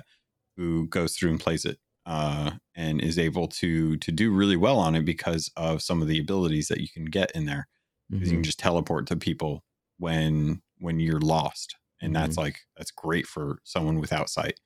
who 0.58 0.88
goes 0.88 1.15
through 1.15 1.29
and 1.29 1.39
plays 1.39 1.65
it 1.65 1.77
uh, 2.08 2.49
and 2.75 2.99
is 2.99 3.19
able 3.19 3.47
to 3.47 3.95
to 3.97 4.12
do 4.12 4.34
really 4.34 4.55
well 4.55 4.79
on 4.79 4.95
it 4.95 5.05
because 5.05 5.51
of 5.55 5.81
some 5.81 6.01
of 6.01 6.08
the 6.08 6.19
abilities 6.19 6.67
that 6.67 6.82
you 6.82 6.88
can 6.91 7.05
get 7.05 7.32
in 7.32 7.45
there 7.45 7.67
mm-hmm. 8.11 8.24
you 8.24 8.30
can 8.30 8.38
mm-hmm. 8.38 8.43
just 8.43 8.59
teleport 8.59 9.07
to 9.07 9.15
people 9.15 9.63
when 9.99 10.61
when 10.80 10.99
you're 10.99 11.19
lost 11.19 11.76
and 12.01 12.13
mm-hmm. 12.13 12.21
that's 12.21 12.37
like 12.37 12.59
that's 12.77 12.91
great 12.91 13.27
for 13.27 13.59
someone 13.63 13.99
without 13.99 14.29
sight 14.29 14.59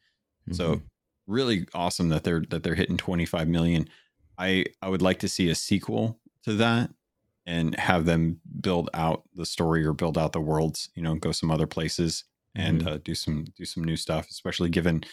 mm-hmm. 0.48 0.54
so 0.54 0.82
really 1.28 1.66
awesome 1.74 2.10
that 2.10 2.24
they're 2.24 2.44
that 2.50 2.64
they're 2.64 2.76
hitting 2.76 2.98
25 2.98 3.48
million 3.48 3.88
i 4.38 4.66
i 4.82 4.90
would 4.90 5.02
like 5.02 5.20
to 5.20 5.28
see 5.28 5.50
a 5.50 5.56
sequel 5.56 6.20
to 6.44 6.54
that 6.54 6.90
and 7.46 7.76
have 7.80 8.06
them 8.06 8.40
build 8.62 8.90
out 8.94 9.24
the 9.34 9.46
story 9.46 9.86
or 9.86 9.94
build 9.94 10.18
out 10.18 10.34
the 10.34 10.42
worlds 10.42 10.90
you 10.96 11.04
know 11.04 11.16
go 11.16 11.32
some 11.32 11.52
other 11.52 11.68
places 11.68 12.24
and 12.56 12.80
mm-hmm. 12.80 12.90
uh, 12.90 12.98
do 13.04 13.14
some 13.14 13.46
do 13.56 13.66
some 13.66 13.84
new 13.84 13.96
stuff 13.96 14.28
especially 14.30 14.70
given 14.70 15.04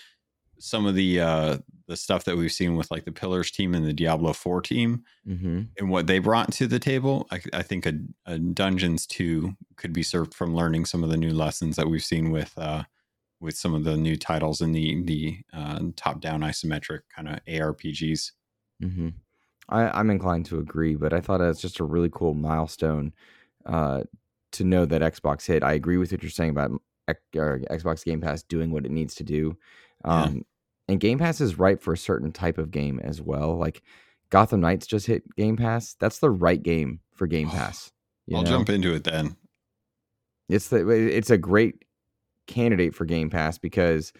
some 0.58 0.86
of 0.86 0.94
the 0.94 1.20
uh 1.20 1.58
the 1.88 1.96
stuff 1.96 2.24
that 2.24 2.36
we've 2.36 2.52
seen 2.52 2.76
with 2.76 2.90
like 2.90 3.04
the 3.04 3.12
pillars 3.12 3.50
team 3.50 3.74
and 3.74 3.86
the 3.86 3.92
diablo 3.92 4.32
4 4.32 4.60
team 4.62 5.04
mm-hmm. 5.26 5.62
and 5.78 5.90
what 5.90 6.06
they 6.06 6.18
brought 6.18 6.52
to 6.52 6.66
the 6.66 6.78
table 6.78 7.26
i, 7.30 7.40
I 7.52 7.62
think 7.62 7.86
a, 7.86 7.94
a, 8.26 8.38
dungeons 8.38 9.06
2 9.06 9.54
could 9.76 9.92
be 9.92 10.02
served 10.02 10.34
from 10.34 10.54
learning 10.54 10.86
some 10.86 11.04
of 11.04 11.10
the 11.10 11.16
new 11.16 11.32
lessons 11.32 11.76
that 11.76 11.88
we've 11.88 12.04
seen 12.04 12.30
with 12.30 12.52
uh 12.56 12.84
with 13.40 13.56
some 13.56 13.74
of 13.74 13.84
the 13.84 13.96
new 13.96 14.16
titles 14.16 14.60
in 14.60 14.72
the 14.72 15.02
the 15.04 15.38
uh, 15.52 15.80
top 15.96 16.20
down 16.20 16.40
isometric 16.40 17.00
kind 17.14 17.28
of 17.28 17.44
ARPGs. 17.46 18.32
Mm-hmm. 18.82 19.08
I, 19.68 20.00
am 20.00 20.10
inclined 20.10 20.46
to 20.46 20.58
agree, 20.58 20.94
but 20.94 21.12
I 21.12 21.20
thought 21.20 21.40
it 21.40 21.46
was 21.46 21.60
just 21.60 21.80
a 21.80 21.84
really 21.84 22.10
cool 22.10 22.34
milestone 22.34 23.12
uh, 23.64 24.02
to 24.52 24.64
know 24.64 24.86
that 24.86 25.02
Xbox 25.02 25.46
hit. 25.46 25.62
I 25.62 25.72
agree 25.72 25.96
with 25.96 26.12
what 26.12 26.22
you're 26.22 26.30
saying 26.30 26.50
about 26.50 26.70
Xbox 27.34 28.04
Game 28.04 28.20
Pass 28.20 28.42
doing 28.42 28.70
what 28.70 28.86
it 28.86 28.92
needs 28.92 29.14
to 29.16 29.24
do. 29.24 29.56
Um, 30.06 30.36
yeah. 30.36 30.42
And 30.88 31.00
Game 31.00 31.18
Pass 31.18 31.40
is 31.40 31.58
right 31.58 31.80
for 31.80 31.92
a 31.92 31.98
certain 31.98 32.32
type 32.32 32.58
of 32.58 32.70
game 32.70 33.00
as 33.02 33.20
well. 33.20 33.56
Like 33.56 33.82
Gotham 34.30 34.60
Knights 34.60 34.86
just 34.86 35.06
hit 35.06 35.24
Game 35.36 35.56
Pass. 35.56 35.94
That's 35.98 36.18
the 36.18 36.30
right 36.30 36.62
game 36.62 37.00
for 37.12 37.26
Game 37.26 37.50
Pass. 37.50 37.92
I'll 38.32 38.42
know? 38.42 38.50
jump 38.50 38.70
into 38.70 38.94
it 38.94 39.04
then. 39.04 39.36
It's 40.48 40.68
the 40.68 40.88
it's 40.88 41.30
a 41.30 41.38
great 41.38 41.84
candidate 42.46 42.94
for 42.94 43.04
Game 43.04 43.30
Pass 43.30 43.58
because 43.58 44.12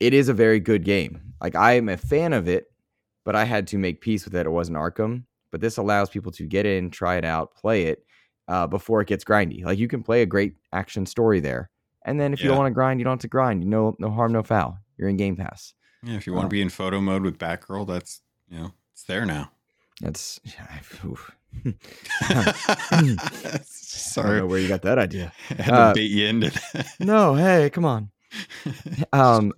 it 0.00 0.12
is 0.12 0.28
a 0.28 0.34
very 0.34 0.60
good 0.60 0.84
game. 0.84 1.20
Like 1.40 1.54
I 1.54 1.72
am 1.72 1.88
a 1.88 1.96
fan 1.96 2.32
of 2.32 2.48
it, 2.48 2.70
but 3.24 3.34
I 3.34 3.44
had 3.44 3.66
to 3.68 3.78
make 3.78 4.00
peace 4.00 4.24
with 4.24 4.34
that 4.34 4.46
it 4.46 4.50
wasn't 4.50 4.78
Arkham. 4.78 5.24
But 5.50 5.60
this 5.60 5.78
allows 5.78 6.10
people 6.10 6.32
to 6.32 6.44
get 6.44 6.66
in, 6.66 6.90
try 6.90 7.16
it 7.16 7.24
out, 7.24 7.54
play 7.54 7.84
it 7.84 8.04
uh, 8.48 8.66
before 8.66 9.00
it 9.00 9.08
gets 9.08 9.24
grindy. 9.24 9.64
Like 9.64 9.78
you 9.78 9.88
can 9.88 10.02
play 10.02 10.22
a 10.22 10.26
great 10.26 10.54
action 10.72 11.06
story 11.06 11.40
there, 11.40 11.70
and 12.06 12.18
then 12.18 12.32
if 12.32 12.38
yeah. 12.38 12.44
you 12.44 12.48
don't 12.48 12.58
want 12.58 12.70
to 12.70 12.74
grind, 12.74 13.00
you 13.00 13.04
don't 13.04 13.14
have 13.14 13.20
to 13.20 13.28
grind. 13.28 13.62
You 13.62 13.68
know, 13.68 13.94
no 13.98 14.10
harm, 14.10 14.32
no 14.32 14.42
foul. 14.42 14.78
You're 14.96 15.10
in 15.10 15.18
Game 15.18 15.36
Pass. 15.36 15.74
Yeah, 16.02 16.14
if 16.14 16.26
you 16.26 16.32
want 16.32 16.44
to 16.44 16.46
uh, 16.46 16.50
be 16.50 16.62
in 16.62 16.70
photo 16.70 17.00
mode 17.00 17.22
with 17.22 17.36
Batgirl, 17.36 17.86
that's 17.86 18.22
you 18.48 18.58
know, 18.58 18.72
it's 18.94 19.02
there 19.02 19.26
now. 19.26 19.50
That's. 20.00 20.40
Sorry, 23.64 24.28
I 24.28 24.30
don't 24.30 24.38
know 24.38 24.46
where 24.46 24.58
you 24.58 24.68
got 24.68 24.82
that 24.82 24.98
idea. 24.98 25.32
I 25.58 25.62
had 25.62 25.74
uh, 25.74 25.88
to 25.88 25.94
bait 25.94 26.10
you 26.10 26.26
into 26.26 26.50
that. 26.50 26.86
no, 27.00 27.34
hey, 27.34 27.70
come 27.70 27.84
on. 27.84 28.10
um, 29.12 29.52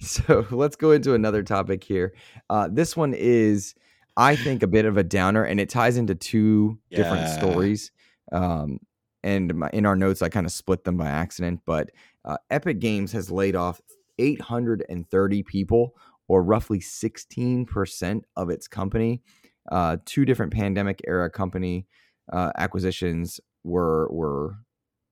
so 0.00 0.46
let's 0.50 0.76
go 0.76 0.92
into 0.92 1.14
another 1.14 1.42
topic 1.42 1.82
here. 1.82 2.14
Uh, 2.50 2.68
this 2.70 2.96
one 2.96 3.14
is, 3.14 3.74
I 4.16 4.36
think, 4.36 4.62
a 4.62 4.66
bit 4.66 4.84
of 4.84 4.96
a 4.96 5.02
downer, 5.02 5.44
and 5.44 5.58
it 5.58 5.70
ties 5.70 5.96
into 5.96 6.14
two 6.14 6.78
yeah. 6.90 6.98
different 6.98 7.28
stories. 7.30 7.90
Um, 8.30 8.80
and 9.22 9.54
my, 9.54 9.70
in 9.72 9.86
our 9.86 9.96
notes, 9.96 10.22
I 10.22 10.28
kind 10.28 10.46
of 10.46 10.52
split 10.52 10.84
them 10.84 10.96
by 10.96 11.08
accident. 11.08 11.60
But 11.66 11.90
uh, 12.24 12.38
Epic 12.50 12.78
Games 12.78 13.12
has 13.12 13.30
laid 13.30 13.56
off 13.56 13.80
830 14.18 15.42
people, 15.42 15.94
or 16.28 16.42
roughly 16.42 16.80
16% 16.80 18.22
of 18.36 18.50
its 18.50 18.68
company. 18.68 19.22
Uh, 19.70 19.96
two 20.04 20.24
different 20.24 20.52
pandemic 20.52 21.00
era 21.06 21.30
company 21.30 21.86
uh, 22.32 22.52
acquisitions 22.56 23.40
were 23.64 24.08
were 24.10 24.56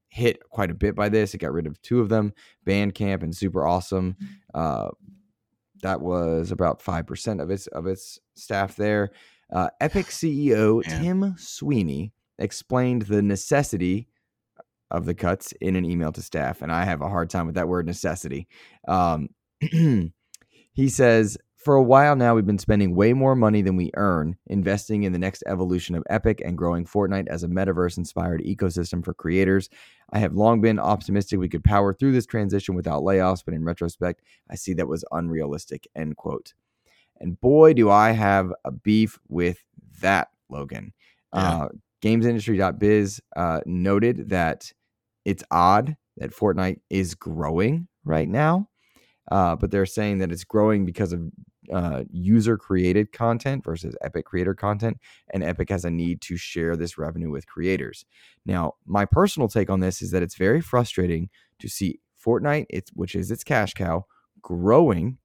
hit 0.08 0.48
quite 0.50 0.70
a 0.70 0.74
bit 0.74 0.94
by 0.94 1.08
this. 1.08 1.34
It 1.34 1.38
got 1.38 1.52
rid 1.52 1.66
of 1.66 1.80
two 1.82 2.00
of 2.00 2.08
them, 2.08 2.32
Bandcamp 2.66 3.22
and 3.22 3.36
Super 3.36 3.66
Awesome. 3.66 4.16
Mm-hmm. 4.22 4.34
Uh, 4.54 4.88
that 5.82 6.00
was 6.00 6.52
about 6.52 6.80
five 6.80 7.06
percent 7.06 7.40
of 7.40 7.50
its 7.50 7.66
of 7.68 7.86
its 7.86 8.18
staff 8.34 8.76
there. 8.76 9.10
Uh, 9.52 9.68
Epic 9.80 10.06
CEO 10.10 10.82
Tim 10.82 11.34
Sweeney 11.38 12.12
explained 12.38 13.02
the 13.02 13.22
necessity 13.22 14.08
of 14.90 15.04
the 15.04 15.14
cuts 15.14 15.52
in 15.60 15.76
an 15.76 15.84
email 15.84 16.12
to 16.12 16.22
staff, 16.22 16.62
and 16.62 16.70
I 16.70 16.84
have 16.84 17.02
a 17.02 17.08
hard 17.08 17.30
time 17.30 17.46
with 17.46 17.56
that 17.56 17.68
word 17.68 17.86
necessity. 17.86 18.46
Um, 18.86 19.28
he 19.60 20.88
says 20.88 21.38
for 21.66 21.74
a 21.74 21.82
while 21.82 22.14
now, 22.14 22.32
we've 22.32 22.46
been 22.46 22.60
spending 22.60 22.94
way 22.94 23.12
more 23.12 23.34
money 23.34 23.60
than 23.60 23.74
we 23.74 23.90
earn 23.96 24.36
investing 24.46 25.02
in 25.02 25.12
the 25.12 25.18
next 25.18 25.42
evolution 25.48 25.96
of 25.96 26.04
Epic 26.08 26.40
and 26.44 26.56
growing 26.56 26.84
Fortnite 26.84 27.26
as 27.26 27.42
a 27.42 27.48
metaverse 27.48 27.98
inspired 27.98 28.40
ecosystem 28.44 29.04
for 29.04 29.12
creators. 29.12 29.68
I 30.12 30.20
have 30.20 30.34
long 30.34 30.60
been 30.60 30.78
optimistic 30.78 31.40
we 31.40 31.48
could 31.48 31.64
power 31.64 31.92
through 31.92 32.12
this 32.12 32.24
transition 32.24 32.76
without 32.76 33.02
layoffs, 33.02 33.44
but 33.44 33.52
in 33.52 33.64
retrospect, 33.64 34.22
I 34.48 34.54
see 34.54 34.74
that 34.74 34.86
was 34.86 35.04
unrealistic. 35.10 35.88
End 35.96 36.16
quote. 36.16 36.54
And 37.18 37.40
boy, 37.40 37.72
do 37.72 37.90
I 37.90 38.12
have 38.12 38.52
a 38.64 38.70
beef 38.70 39.18
with 39.26 39.64
that, 40.02 40.28
Logan. 40.48 40.92
Yeah. 41.34 41.40
Uh, 41.40 41.68
GamesIndustry.biz 42.06 43.20
uh, 43.34 43.60
noted 43.66 44.28
that 44.28 44.72
it's 45.24 45.42
odd 45.50 45.96
that 46.16 46.30
Fortnite 46.30 46.80
is 46.88 47.14
growing 47.14 47.88
right 48.04 48.28
now. 48.28 48.68
Uh, 49.30 49.56
but 49.56 49.72
they're 49.72 49.86
saying 49.86 50.18
that 50.18 50.30
it's 50.30 50.44
growing 50.44 50.86
because 50.86 51.12
of 51.12 51.20
uh, 51.72 52.04
user 52.12 52.56
created 52.56 53.10
content 53.10 53.64
versus 53.64 53.96
Epic 54.02 54.24
creator 54.24 54.54
content, 54.54 54.98
and 55.34 55.42
Epic 55.42 55.68
has 55.68 55.84
a 55.84 55.90
need 55.90 56.20
to 56.20 56.36
share 56.36 56.76
this 56.76 56.96
revenue 56.96 57.30
with 57.30 57.48
creators. 57.48 58.04
Now, 58.44 58.74
my 58.86 59.04
personal 59.04 59.48
take 59.48 59.68
on 59.68 59.80
this 59.80 60.00
is 60.00 60.12
that 60.12 60.22
it's 60.22 60.36
very 60.36 60.60
frustrating 60.60 61.28
to 61.58 61.68
see 61.68 61.98
Fortnite, 62.24 62.66
it's, 62.70 62.92
which 62.94 63.16
is 63.16 63.32
its 63.32 63.42
cash 63.42 63.74
cow, 63.74 64.04
growing 64.40 65.18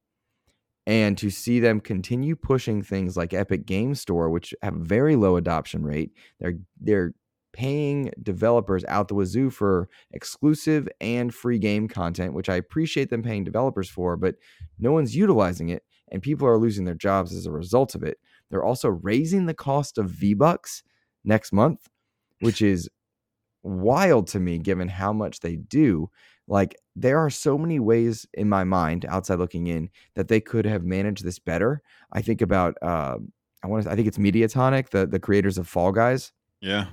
and 0.92 1.18
to 1.18 1.30
see 1.30 1.62
them 1.62 1.80
continue 1.80 2.36
pushing 2.36 2.84
things 2.84 3.16
like 3.16 3.34
Epic 3.34 3.66
Game 3.66 3.96
Store, 3.96 4.30
which 4.30 4.54
have 4.62 4.74
very 4.74 5.16
low 5.16 5.38
adoption 5.38 5.84
rate. 5.86 6.12
They're 6.42 6.56
they're 6.82 7.14
paying 7.54 8.12
developers 8.22 8.84
out 8.90 9.08
the 9.08 9.16
wazoo 9.16 9.50
for 9.50 9.88
exclusive 10.12 10.90
and 11.00 11.34
free 11.34 11.60
game 11.60 11.88
content, 11.88 12.34
which 12.34 12.50
I 12.50 12.56
appreciate 12.56 13.10
them 13.10 13.24
paying 13.24 13.46
developers 13.46 13.90
for, 13.90 14.18
but 14.18 14.36
no 14.80 14.92
one's 14.92 15.16
utilizing 15.16 15.70
it 15.70 15.84
and 16.12 16.22
people 16.22 16.46
are 16.46 16.58
losing 16.58 16.84
their 16.84 16.94
jobs 16.94 17.34
as 17.34 17.46
a 17.46 17.52
result 17.52 17.96
of 17.96 18.04
it. 18.04 18.18
They're 18.50 18.66
also 18.66 18.90
raising 18.90 19.46
the 19.46 19.54
cost 19.54 19.98
of 19.98 20.10
V 20.10 20.34
Bucks 20.34 20.84
next 21.24 21.54
month, 21.54 21.88
which 22.42 22.62
is 22.62 22.90
wild 23.64 24.28
to 24.28 24.42
me 24.42 24.58
given 24.58 24.90
how 24.90 25.14
much 25.14 25.40
they 25.40 25.56
do. 25.56 26.10
Like 26.52 26.76
there 26.98 27.18
are 27.18 27.30
so 27.30 27.58
many 27.58 27.80
ways 27.80 28.28
in 28.34 28.50
my 28.50 28.66
mind, 28.66 29.06
outside 29.08 29.40
looking 29.40 29.68
in, 29.68 29.90
that 30.16 30.28
they 30.28 30.42
could 30.42 30.66
have 30.66 30.84
managed 30.84 31.24
this 31.24 31.40
better. 31.40 31.82
I 32.12 32.22
think 32.22 32.42
about 32.42 32.76
uh, 32.82 33.20
I 33.64 33.68
want 33.68 33.86
to 33.86 33.90
I 33.90 33.96
think 33.96 34.10
it's 34.10 34.18
Mediatonic, 34.18 34.90
the 34.90 35.08
the 35.08 35.20
creators 35.20 35.58
of 35.58 35.66
Fall 35.66 35.94
Guys. 35.94 36.34
Yeah. 36.60 36.88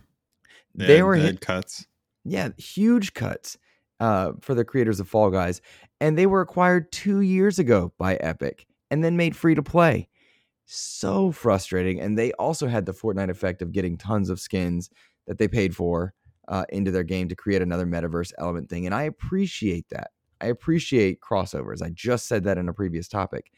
They, 0.76 0.86
they 0.86 1.02
were 1.02 1.16
hit, 1.16 1.40
cuts. 1.40 1.88
Yeah, 2.24 2.50
huge 2.56 3.14
cuts 3.14 3.58
uh, 3.98 4.32
for 4.40 4.54
the 4.54 4.64
creators 4.64 5.00
of 5.00 5.08
Fall 5.08 5.28
Guys. 5.28 5.60
And 6.00 6.16
they 6.16 6.26
were 6.26 6.40
acquired 6.40 6.92
two 6.92 7.22
years 7.22 7.58
ago 7.58 7.92
by 7.98 8.14
Epic 8.14 8.64
and 8.92 9.02
then 9.02 9.16
made 9.16 9.34
free 9.34 9.56
to 9.56 9.62
play. 9.62 10.06
So 10.66 11.32
frustrating. 11.32 12.00
And 12.00 12.16
they 12.16 12.30
also 12.34 12.68
had 12.68 12.86
the 12.86 12.94
Fortnite 12.94 13.30
effect 13.30 13.60
of 13.60 13.72
getting 13.72 13.98
tons 13.98 14.30
of 14.30 14.38
skins 14.38 14.88
that 15.26 15.38
they 15.38 15.48
paid 15.48 15.74
for 15.74 16.14
uh, 16.48 16.64
into 16.70 16.90
their 16.90 17.04
game 17.04 17.28
to 17.28 17.36
create 17.36 17.62
another 17.62 17.86
metaverse 17.86 18.32
element 18.38 18.68
thing. 18.68 18.86
And 18.86 18.94
I 18.94 19.04
appreciate 19.04 19.86
that. 19.90 20.10
I 20.40 20.46
appreciate 20.46 21.20
crossovers. 21.20 21.82
I 21.82 21.90
just 21.90 22.26
said 22.26 22.44
that 22.44 22.58
in 22.58 22.68
a 22.68 22.72
previous 22.72 23.08
topic. 23.08 23.52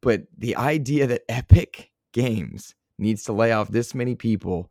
But 0.00 0.22
the 0.36 0.56
idea 0.56 1.06
that 1.06 1.22
Epic 1.28 1.90
Games 2.12 2.74
needs 2.98 3.24
to 3.24 3.32
lay 3.32 3.52
off 3.52 3.68
this 3.68 3.94
many 3.94 4.14
people 4.14 4.70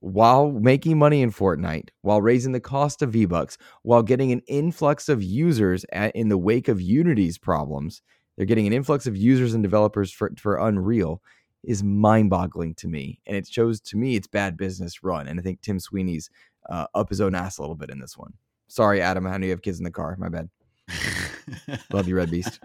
while 0.00 0.50
making 0.50 0.98
money 0.98 1.22
in 1.22 1.30
Fortnite, 1.30 1.90
while 2.00 2.20
raising 2.20 2.52
the 2.52 2.60
cost 2.60 3.02
of 3.02 3.12
V-Bucks, 3.12 3.56
while 3.82 4.02
getting 4.02 4.32
an 4.32 4.42
influx 4.48 5.08
of 5.08 5.22
users 5.22 5.84
at, 5.92 6.14
in 6.16 6.28
the 6.28 6.38
wake 6.38 6.68
of 6.68 6.80
Unity's 6.80 7.38
problems, 7.38 8.02
they're 8.36 8.46
getting 8.46 8.66
an 8.66 8.72
influx 8.72 9.06
of 9.06 9.16
users 9.16 9.54
and 9.54 9.62
developers 9.62 10.10
for, 10.10 10.32
for 10.36 10.56
Unreal 10.56 11.22
is 11.64 11.82
mind-boggling 11.82 12.74
to 12.74 12.88
me. 12.88 13.20
And 13.26 13.36
it 13.36 13.46
shows 13.46 13.80
to 13.82 13.96
me 13.96 14.16
it's 14.16 14.26
bad 14.26 14.56
business 14.56 15.02
run. 15.02 15.28
And 15.28 15.38
I 15.38 15.42
think 15.42 15.60
Tim 15.60 15.78
Sweeney's 15.78 16.30
uh, 16.68 16.86
up 16.94 17.08
his 17.08 17.20
own 17.20 17.34
ass 17.34 17.58
a 17.58 17.62
little 17.62 17.76
bit 17.76 17.90
in 17.90 18.00
this 18.00 18.16
one. 18.16 18.32
Sorry, 18.68 19.00
Adam, 19.00 19.26
I 19.26 19.36
know 19.36 19.44
you 19.44 19.50
have 19.50 19.62
kids 19.62 19.78
in 19.78 19.84
the 19.84 19.90
car. 19.90 20.16
My 20.18 20.28
bad. 20.28 20.48
Love 21.92 22.08
you, 22.08 22.16
Red 22.16 22.30
Beast. 22.30 22.58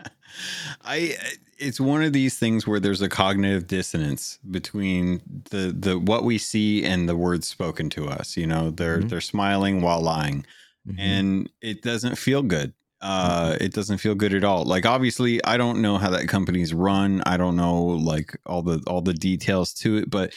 I 0.84 1.16
it's 1.58 1.80
one 1.80 2.04
of 2.04 2.14
these 2.14 2.38
things 2.38 2.68
where 2.68 2.80
there's 2.80 3.02
a 3.02 3.10
cognitive 3.10 3.68
dissonance 3.68 4.40
between 4.50 5.22
the 5.52 5.76
the 5.78 6.00
what 6.00 6.24
we 6.24 6.38
see 6.38 6.84
and 6.84 7.08
the 7.08 7.16
words 7.16 7.48
spoken 7.48 7.90
to 7.92 8.08
us. 8.08 8.38
You 8.38 8.48
know, 8.48 8.72
they're 8.72 9.00
mm-hmm. 9.00 9.08
they're 9.08 9.22
smiling 9.22 9.82
while 9.82 10.02
lying, 10.02 10.46
mm-hmm. 10.88 11.00
and 11.00 11.50
it 11.62 11.82
doesn't 11.82 12.18
feel 12.18 12.42
good. 12.42 12.74
Uh, 13.00 13.56
it 13.62 13.74
doesn't 13.74 14.00
feel 14.00 14.16
good 14.16 14.34
at 14.34 14.44
all. 14.44 14.64
Like 14.64 14.86
obviously, 14.86 15.44
I 15.46 15.58
don't 15.58 15.82
know 15.82 15.98
how 15.98 16.10
that 16.10 16.28
company's 16.28 16.74
run. 16.74 17.22
I 17.26 17.38
don't 17.38 17.56
know 17.56 17.84
like 17.84 18.36
all 18.46 18.64
the 18.64 18.82
all 18.88 19.02
the 19.02 19.14
details 19.14 19.74
to 19.76 19.98
it, 19.98 20.10
but 20.10 20.34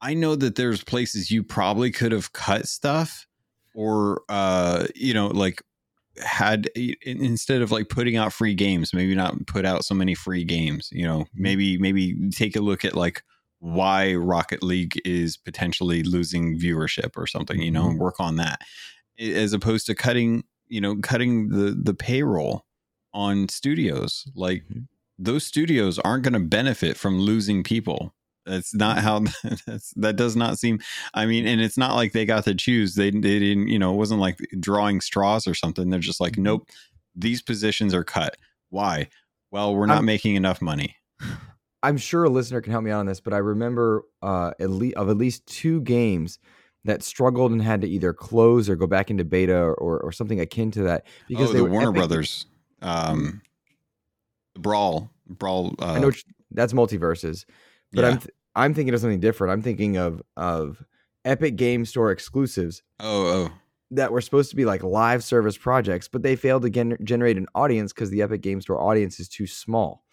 I 0.00 0.14
know 0.14 0.34
that 0.36 0.56
there's 0.56 0.82
places 0.82 1.30
you 1.30 1.42
probably 1.42 1.90
could 1.90 2.12
have 2.12 2.32
cut 2.32 2.66
stuff 2.66 3.26
or 3.74 4.22
uh 4.28 4.86
you 4.94 5.12
know 5.12 5.26
like 5.26 5.62
had 6.22 6.66
instead 7.04 7.60
of 7.60 7.72
like 7.72 7.88
putting 7.88 8.16
out 8.16 8.32
free 8.32 8.54
games 8.54 8.94
maybe 8.94 9.14
not 9.14 9.46
put 9.46 9.64
out 9.64 9.84
so 9.84 9.94
many 9.94 10.14
free 10.14 10.44
games 10.44 10.88
you 10.92 11.04
know 11.04 11.20
mm-hmm. 11.20 11.42
maybe 11.42 11.78
maybe 11.78 12.30
take 12.30 12.54
a 12.54 12.60
look 12.60 12.84
at 12.84 12.94
like 12.94 13.22
why 13.58 14.14
rocket 14.14 14.62
league 14.62 15.00
is 15.04 15.36
potentially 15.36 16.02
losing 16.04 16.56
viewership 16.56 17.16
or 17.16 17.26
something 17.26 17.60
you 17.60 17.70
know 17.70 17.84
and 17.84 17.94
mm-hmm. 17.94 18.02
work 18.04 18.20
on 18.20 18.36
that 18.36 18.60
as 19.18 19.52
opposed 19.52 19.86
to 19.86 19.94
cutting 19.94 20.44
you 20.68 20.80
know 20.80 20.96
cutting 20.96 21.48
the 21.48 21.70
the 21.70 21.94
payroll 21.94 22.64
on 23.12 23.48
studios 23.48 24.24
like 24.34 24.64
mm-hmm. 24.64 24.80
those 25.18 25.46
studios 25.46 25.98
aren't 26.00 26.24
going 26.24 26.32
to 26.32 26.40
benefit 26.40 26.96
from 26.96 27.20
losing 27.20 27.62
people 27.62 28.14
That's 28.46 28.74
not 28.74 28.98
how 28.98 29.20
that's, 29.66 29.92
that 29.96 30.16
does 30.16 30.36
not 30.36 30.58
seem. 30.58 30.80
I 31.14 31.26
mean, 31.26 31.46
and 31.46 31.60
it's 31.60 31.78
not 31.78 31.94
like 31.94 32.12
they 32.12 32.26
got 32.26 32.44
to 32.44 32.54
choose. 32.54 32.94
They 32.94 33.10
they 33.10 33.38
didn't. 33.38 33.68
You 33.68 33.78
know, 33.78 33.94
it 33.94 33.96
wasn't 33.96 34.20
like 34.20 34.38
drawing 34.60 35.00
straws 35.00 35.46
or 35.46 35.54
something. 35.54 35.90
They're 35.90 36.00
just 36.00 36.20
like, 36.20 36.34
mm-hmm. 36.34 36.42
nope, 36.42 36.68
these 37.14 37.42
positions 37.42 37.94
are 37.94 38.04
cut. 38.04 38.36
Why? 38.70 39.08
Well, 39.50 39.74
we're 39.74 39.86
not 39.86 39.98
I'm, 39.98 40.04
making 40.04 40.34
enough 40.34 40.60
money. 40.60 40.96
I'm 41.82 41.96
sure 41.96 42.24
a 42.24 42.28
listener 42.28 42.60
can 42.60 42.72
help 42.72 42.84
me 42.84 42.90
out 42.90 43.00
on 43.00 43.06
this, 43.06 43.20
but 43.20 43.32
I 43.32 43.38
remember 43.38 44.04
uh, 44.20 44.52
at 44.60 44.70
least 44.70 44.96
of 44.96 45.08
at 45.08 45.16
least 45.16 45.46
two 45.46 45.80
games 45.80 46.38
that 46.84 47.02
struggled 47.02 47.52
and 47.52 47.62
had 47.62 47.80
to 47.80 47.88
either 47.88 48.12
close 48.12 48.68
or 48.68 48.76
go 48.76 48.86
back 48.86 49.10
into 49.10 49.24
beta 49.24 49.56
or, 49.56 49.98
or, 49.98 50.12
something 50.12 50.38
akin 50.40 50.70
to 50.70 50.82
that 50.82 51.06
because 51.28 51.50
oh, 51.50 51.52
they 51.52 51.58
the 51.60 51.64
Warner 51.64 51.88
epic. 51.88 51.96
Brothers, 51.96 52.46
um, 52.82 53.40
Brawl, 54.54 55.10
Brawl. 55.26 55.74
Uh, 55.78 55.92
I 55.92 55.98
know 55.98 56.12
that's 56.50 56.72
multiverses 56.72 57.44
but 57.94 58.02
yeah. 58.02 58.08
I'm 58.10 58.18
th- 58.18 58.34
I'm 58.56 58.74
thinking 58.74 58.94
of 58.94 59.00
something 59.00 59.20
different. 59.20 59.52
I'm 59.52 59.62
thinking 59.62 59.96
of 59.96 60.22
of 60.36 60.84
Epic 61.24 61.56
Game 61.56 61.84
Store 61.84 62.10
exclusives. 62.10 62.82
Oh, 63.00 63.26
oh. 63.26 63.52
That 63.90 64.12
were 64.12 64.20
supposed 64.20 64.50
to 64.50 64.56
be 64.56 64.64
like 64.64 64.82
live 64.82 65.22
service 65.22 65.56
projects, 65.56 66.08
but 66.08 66.22
they 66.22 66.36
failed 66.36 66.62
to 66.62 66.70
gen- 66.70 66.98
generate 67.04 67.36
an 67.36 67.46
audience 67.54 67.92
because 67.92 68.10
the 68.10 68.22
Epic 68.22 68.40
Game 68.40 68.60
Store 68.60 68.80
audience 68.80 69.20
is 69.20 69.28
too 69.28 69.46
small. 69.46 70.04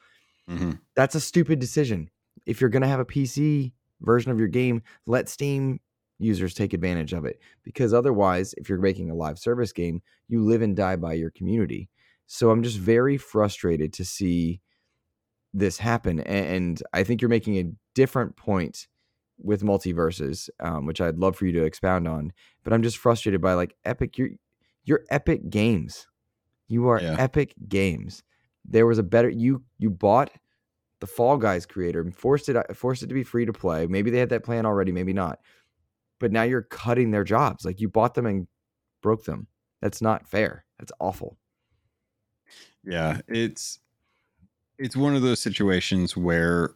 Mm-hmm. 0.50 0.74
That's 0.96 1.16
a 1.16 1.22
stupid 1.22 1.60
decision. 1.60 2.10
If 2.46 2.62
you're 2.62 2.70
going 2.70 2.84
to 2.84 2.88
have 2.88 3.00
a 3.00 3.06
PC 3.06 3.72
version 4.02 4.32
of 4.32 4.40
your 4.40 4.50
game, 4.50 4.84
let 5.08 5.30
Steam 5.30 5.80
users 6.22 6.54
take 6.54 6.74
advantage 6.74 7.14
of 7.14 7.26
it 7.26 7.40
because 7.64 7.94
otherwise, 7.94 8.54
if 8.58 8.70
you're 8.70 8.78
making 8.78 9.10
a 9.10 9.16
live 9.16 9.40
service 9.40 9.72
game, 9.72 10.02
you 10.28 10.44
live 10.44 10.62
and 10.62 10.76
die 10.76 10.96
by 10.96 11.14
your 11.14 11.32
community. 11.32 11.90
So 12.28 12.50
I'm 12.50 12.64
just 12.64 12.78
very 12.78 13.18
frustrated 13.18 13.94
to 13.94 14.06
see 14.06 14.62
this 15.54 15.78
happen. 15.78 16.22
And 16.22 16.82
I 16.94 17.04
think 17.04 17.22
you're 17.22 17.30
making 17.30 17.58
a 17.58 17.72
different 17.94 18.38
point 18.38 18.88
with 19.44 19.64
multiverses 19.64 20.50
um, 20.60 20.86
which 20.86 21.02
I'd 21.02 21.18
love 21.18 21.36
for 21.36 21.46
you 21.46 21.52
to 21.54 21.64
expound 21.64 22.08
on. 22.08 22.32
But 22.64 22.74
I'm 22.74 22.84
just 22.84 22.98
frustrated 22.98 23.42
by 23.42 23.54
like 23.54 23.76
Epic. 23.86 24.18
You're 24.18 24.30
you're 24.84 25.04
Epic 25.10 25.50
Games. 25.50 26.08
You 26.68 26.88
are 26.88 27.02
yeah. 27.02 27.16
Epic 27.20 27.54
Games. 27.68 28.24
There 28.66 28.86
was 28.86 29.00
a 29.00 29.04
better 29.04 29.30
you 29.30 29.64
you 29.78 29.90
bought 29.90 30.32
the 31.00 31.08
Fall 31.08 31.38
Guys 31.38 31.66
creator 31.66 32.02
and 32.02 32.16
forced 32.16 32.50
it 32.50 32.76
forced 32.76 33.04
it 33.04 33.08
to 33.08 33.14
be 33.14 33.24
free 33.24 33.46
to 33.46 33.54
play. 33.54 33.88
Maybe 33.88 34.12
they 34.12 34.20
had 34.20 34.30
that 34.30 34.44
plan 34.44 34.66
already, 34.66 34.92
maybe 34.92 35.14
not. 35.14 35.40
But 36.22 36.32
now 36.32 36.44
you're 36.44 36.62
cutting 36.62 37.12
their 37.12 37.26
jobs. 37.26 37.66
Like 37.66 37.82
you 37.82 37.90
bought 37.90 38.14
them 38.14 38.28
and 38.28 38.48
broke 39.02 39.26
them. 39.26 39.48
That's 39.82 40.02
not 40.02 40.28
fair. 40.28 40.64
That's 40.80 40.92
awful. 41.00 41.38
Yeah, 42.84 43.22
it's 43.28 43.80
it's 44.78 44.96
one 44.96 45.16
of 45.16 45.24
those 45.24 45.40
situations 45.40 46.16
where 46.16 46.76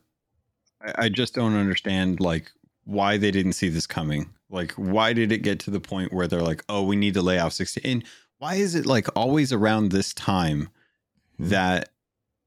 I, 0.82 1.06
I 1.06 1.10
just 1.10 1.36
don't 1.36 1.56
understand 1.56 2.20
like 2.20 2.52
why 2.86 3.18
they 3.18 3.32
didn't 3.32 3.54
see 3.54 3.70
this 3.70 3.88
coming. 3.88 4.32
Like, 4.50 4.74
why 4.74 5.14
did 5.14 5.32
it 5.32 5.39
get 5.39 5.60
to 5.62 5.72
the 5.72 5.80
point 5.80 6.14
where 6.14 6.28
they're 6.28 6.41
like, 6.41 6.64
oh, 6.70 6.84
we 6.84 6.96
need 6.96 7.14
to 7.16 7.22
lay 7.22 7.39
off 7.39 7.54
60? 7.54 7.82
And 7.84 8.04
why 8.38 8.56
is 8.56 8.76
it 8.76 8.86
like 8.86 9.08
always 9.16 9.52
around 9.52 9.91
this 9.91 10.14
time 10.14 10.70
mm-hmm. 11.39 11.50
that 11.50 11.89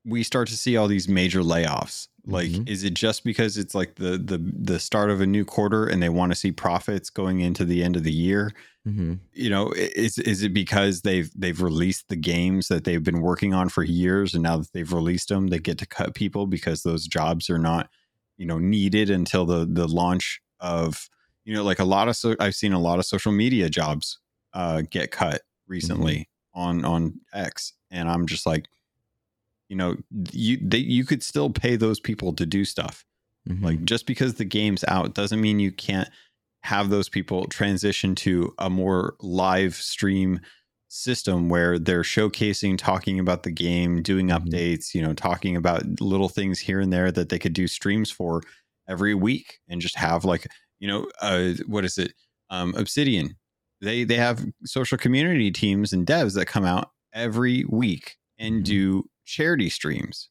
we 0.05 0.23
start 0.23 0.49
to 0.49 0.57
see 0.57 0.77
all 0.77 0.89
these 0.89 1.09
major 1.09 1.41
layoffs? 1.41 2.09
Like, 2.31 2.51
mm-hmm. 2.51 2.69
is 2.69 2.85
it 2.85 2.93
just 2.93 3.25
because 3.25 3.57
it's 3.57 3.75
like 3.75 3.95
the 3.95 4.19
the 4.19 4.39
the 4.39 4.79
start 4.79 5.09
of 5.09 5.23
a 5.23 5.27
new 5.27 5.47
quarter 5.47 5.87
and 5.87 6.03
they 6.03 6.11
want 6.11 6.31
to 6.31 6.37
see 6.37 6.53
profits 6.53 7.09
going 7.09 7.41
into 7.41 7.65
the 7.65 7.83
end 7.83 7.97
of 7.97 8.05
the 8.05 8.13
year? 8.13 8.53
Mm-hmm. 8.87 9.15
You 9.33 9.49
know, 9.49 9.73
is 9.75 10.19
is 10.19 10.43
it 10.43 10.53
because 10.53 11.01
they've 11.01 11.31
they've 11.35 11.61
released 11.61 12.09
the 12.09 12.17
games 12.17 12.69
that 12.69 12.85
they've 12.85 13.03
been 13.03 13.23
working 13.23 13.55
on 13.55 13.71
for 13.71 13.83
years, 13.83 14.35
and 14.35 14.43
now 14.43 14.59
that 14.59 14.73
they've 14.75 14.93
released 14.93 15.31
them, 15.31 15.47
they 15.47 15.59
get 15.59 15.79
to 15.79 15.87
cut 15.87 16.15
people 16.15 16.47
because 16.47 16.83
those 16.83 17.07
jobs 17.07 17.49
are 17.49 17.59
not, 17.59 17.89
you 18.37 18.45
know, 18.45 18.59
needed 18.59 19.09
until 19.09 19.47
the 19.47 19.67
the 19.67 19.89
launch 19.89 20.43
of, 20.61 21.09
you 21.47 21.55
know, 21.55 21.65
like 21.65 21.79
a 21.79 21.85
lot 21.85 22.09
of 22.09 22.17
so 22.17 22.37
I've 22.39 22.55
seen 22.55 22.75
a 22.75 22.79
lot 22.79 22.99
of 22.99 23.07
social 23.07 23.33
media 23.33 23.71
jobs 23.71 24.19
uh, 24.53 24.83
get 24.83 25.11
cut 25.11 25.41
recently 25.67 26.29
mm-hmm. 26.55 26.61
on 26.61 26.85
on 26.85 27.21
X, 27.33 27.73
and 27.91 28.07
I'm 28.11 28.27
just 28.27 28.45
like, 28.45 28.67
you 29.69 29.77
know, 29.77 29.97
you 30.33 30.59
they 30.61 30.79
you 30.79 31.05
could 31.05 31.23
still 31.23 31.51
pay 31.51 31.77
those 31.77 32.01
people 32.01 32.33
to 32.35 32.47
do 32.47 32.65
stuff. 32.65 33.05
Mm-hmm. 33.49 33.65
Like 33.65 33.85
just 33.85 34.07
because 34.07 34.35
the 34.35 34.45
game's 34.45 34.85
out 34.89 35.15
doesn't 35.15 35.41
mean 35.41 35.59
you 35.59 35.73
can't 35.73 36.09
have 36.63 36.91
those 36.91 37.09
people 37.09 37.47
transition 37.47 38.15
to 38.15 38.55
a 38.59 38.69
more 38.69 39.15
live 39.21 39.75
stream 39.75 40.41
system 40.89 41.49
where 41.49 41.79
they're 41.79 42.03
showcasing 42.03 42.77
talking 42.79 43.21
about 43.21 43.43
the 43.43 43.51
game 43.51 44.03
doing 44.03 44.29
mm-hmm. 44.29 44.49
updates 44.49 44.95
you 44.95 45.03
know 45.03 45.13
talking 45.13 45.55
about 45.55 45.85
little 46.01 46.31
things 46.31 46.59
here 46.59 46.81
and 46.81 46.93
there 46.93 47.13
that 47.13 47.29
they 47.29 47.39
could 47.39 47.53
do 47.53 47.69
streams 47.69 48.11
for 48.11 48.43
every 48.89 49.15
week 49.15 49.59
and 49.69 49.83
just 49.83 49.97
have 49.97 50.25
like 50.25 50.47
you 50.81 50.89
know 50.89 51.07
uh, 51.21 51.53
what 51.67 51.85
is 51.85 51.99
it 51.99 52.15
um, 52.49 52.75
obsidian 52.75 53.37
they 53.83 54.03
they 54.03 54.17
have 54.17 54.47
social 54.65 54.97
community 54.97 55.51
teams 55.51 55.93
and 55.93 56.07
devs 56.07 56.35
that 56.35 56.47
come 56.47 56.65
out 56.65 56.91
every 57.13 57.67
week 57.69 58.17
and 58.39 58.57
mm-hmm. 58.57 58.65
do 58.65 59.05
charity 59.29 59.69
streams 59.69 60.31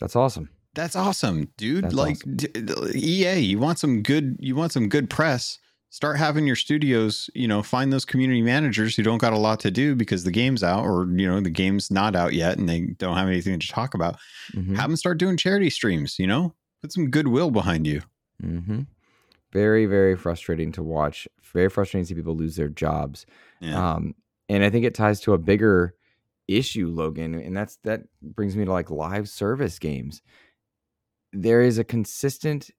that's 0.00 0.16
awesome 0.16 0.48
that's 0.74 0.96
awesome, 0.96 1.48
dude. 1.56 1.84
That's 1.84 1.94
like 1.94 2.16
awesome. 2.16 2.36
D- 2.36 2.50
EA, 2.94 3.38
you 3.38 3.58
want 3.58 3.78
some 3.78 4.02
good 4.02 4.36
you 4.40 4.56
want 4.56 4.72
some 4.72 4.88
good 4.88 5.08
press. 5.08 5.58
Start 5.90 6.18
having 6.18 6.44
your 6.44 6.56
studios, 6.56 7.30
you 7.34 7.46
know, 7.46 7.62
find 7.62 7.92
those 7.92 8.04
community 8.04 8.42
managers 8.42 8.96
who 8.96 9.04
don't 9.04 9.18
got 9.18 9.32
a 9.32 9.38
lot 9.38 9.60
to 9.60 9.70
do 9.70 9.94
because 9.94 10.24
the 10.24 10.32
game's 10.32 10.64
out 10.64 10.84
or, 10.84 11.06
you 11.14 11.24
know, 11.24 11.40
the 11.40 11.50
game's 11.50 11.88
not 11.88 12.16
out 12.16 12.32
yet 12.32 12.58
and 12.58 12.68
they 12.68 12.80
don't 12.98 13.16
have 13.16 13.28
anything 13.28 13.60
to 13.60 13.68
talk 13.68 13.94
about. 13.94 14.16
Mm-hmm. 14.52 14.74
Have 14.74 14.90
them 14.90 14.96
start 14.96 15.18
doing 15.18 15.36
charity 15.36 15.70
streams, 15.70 16.18
you 16.18 16.26
know? 16.26 16.52
Put 16.82 16.92
some 16.92 17.10
goodwill 17.10 17.52
behind 17.52 17.86
you. 17.86 18.02
Mm-hmm. 18.42 18.80
Very, 19.52 19.86
very 19.86 20.16
frustrating 20.16 20.72
to 20.72 20.82
watch. 20.82 21.28
Very 21.52 21.70
frustrating 21.70 22.02
to 22.02 22.08
see 22.08 22.14
people 22.14 22.34
lose 22.34 22.56
their 22.56 22.68
jobs. 22.68 23.24
Yeah. 23.60 23.92
Um, 23.92 24.16
and 24.48 24.64
I 24.64 24.70
think 24.70 24.84
it 24.84 24.96
ties 24.96 25.20
to 25.20 25.32
a 25.32 25.38
bigger 25.38 25.94
issue, 26.48 26.88
Logan, 26.88 27.34
and 27.34 27.56
that's 27.56 27.76
that 27.84 28.02
brings 28.22 28.56
me 28.56 28.64
to 28.64 28.72
like 28.72 28.90
live 28.90 29.28
service 29.28 29.78
games 29.78 30.22
there 31.34 31.60
is 31.60 31.78
a 31.78 31.84
consistent 31.84 32.70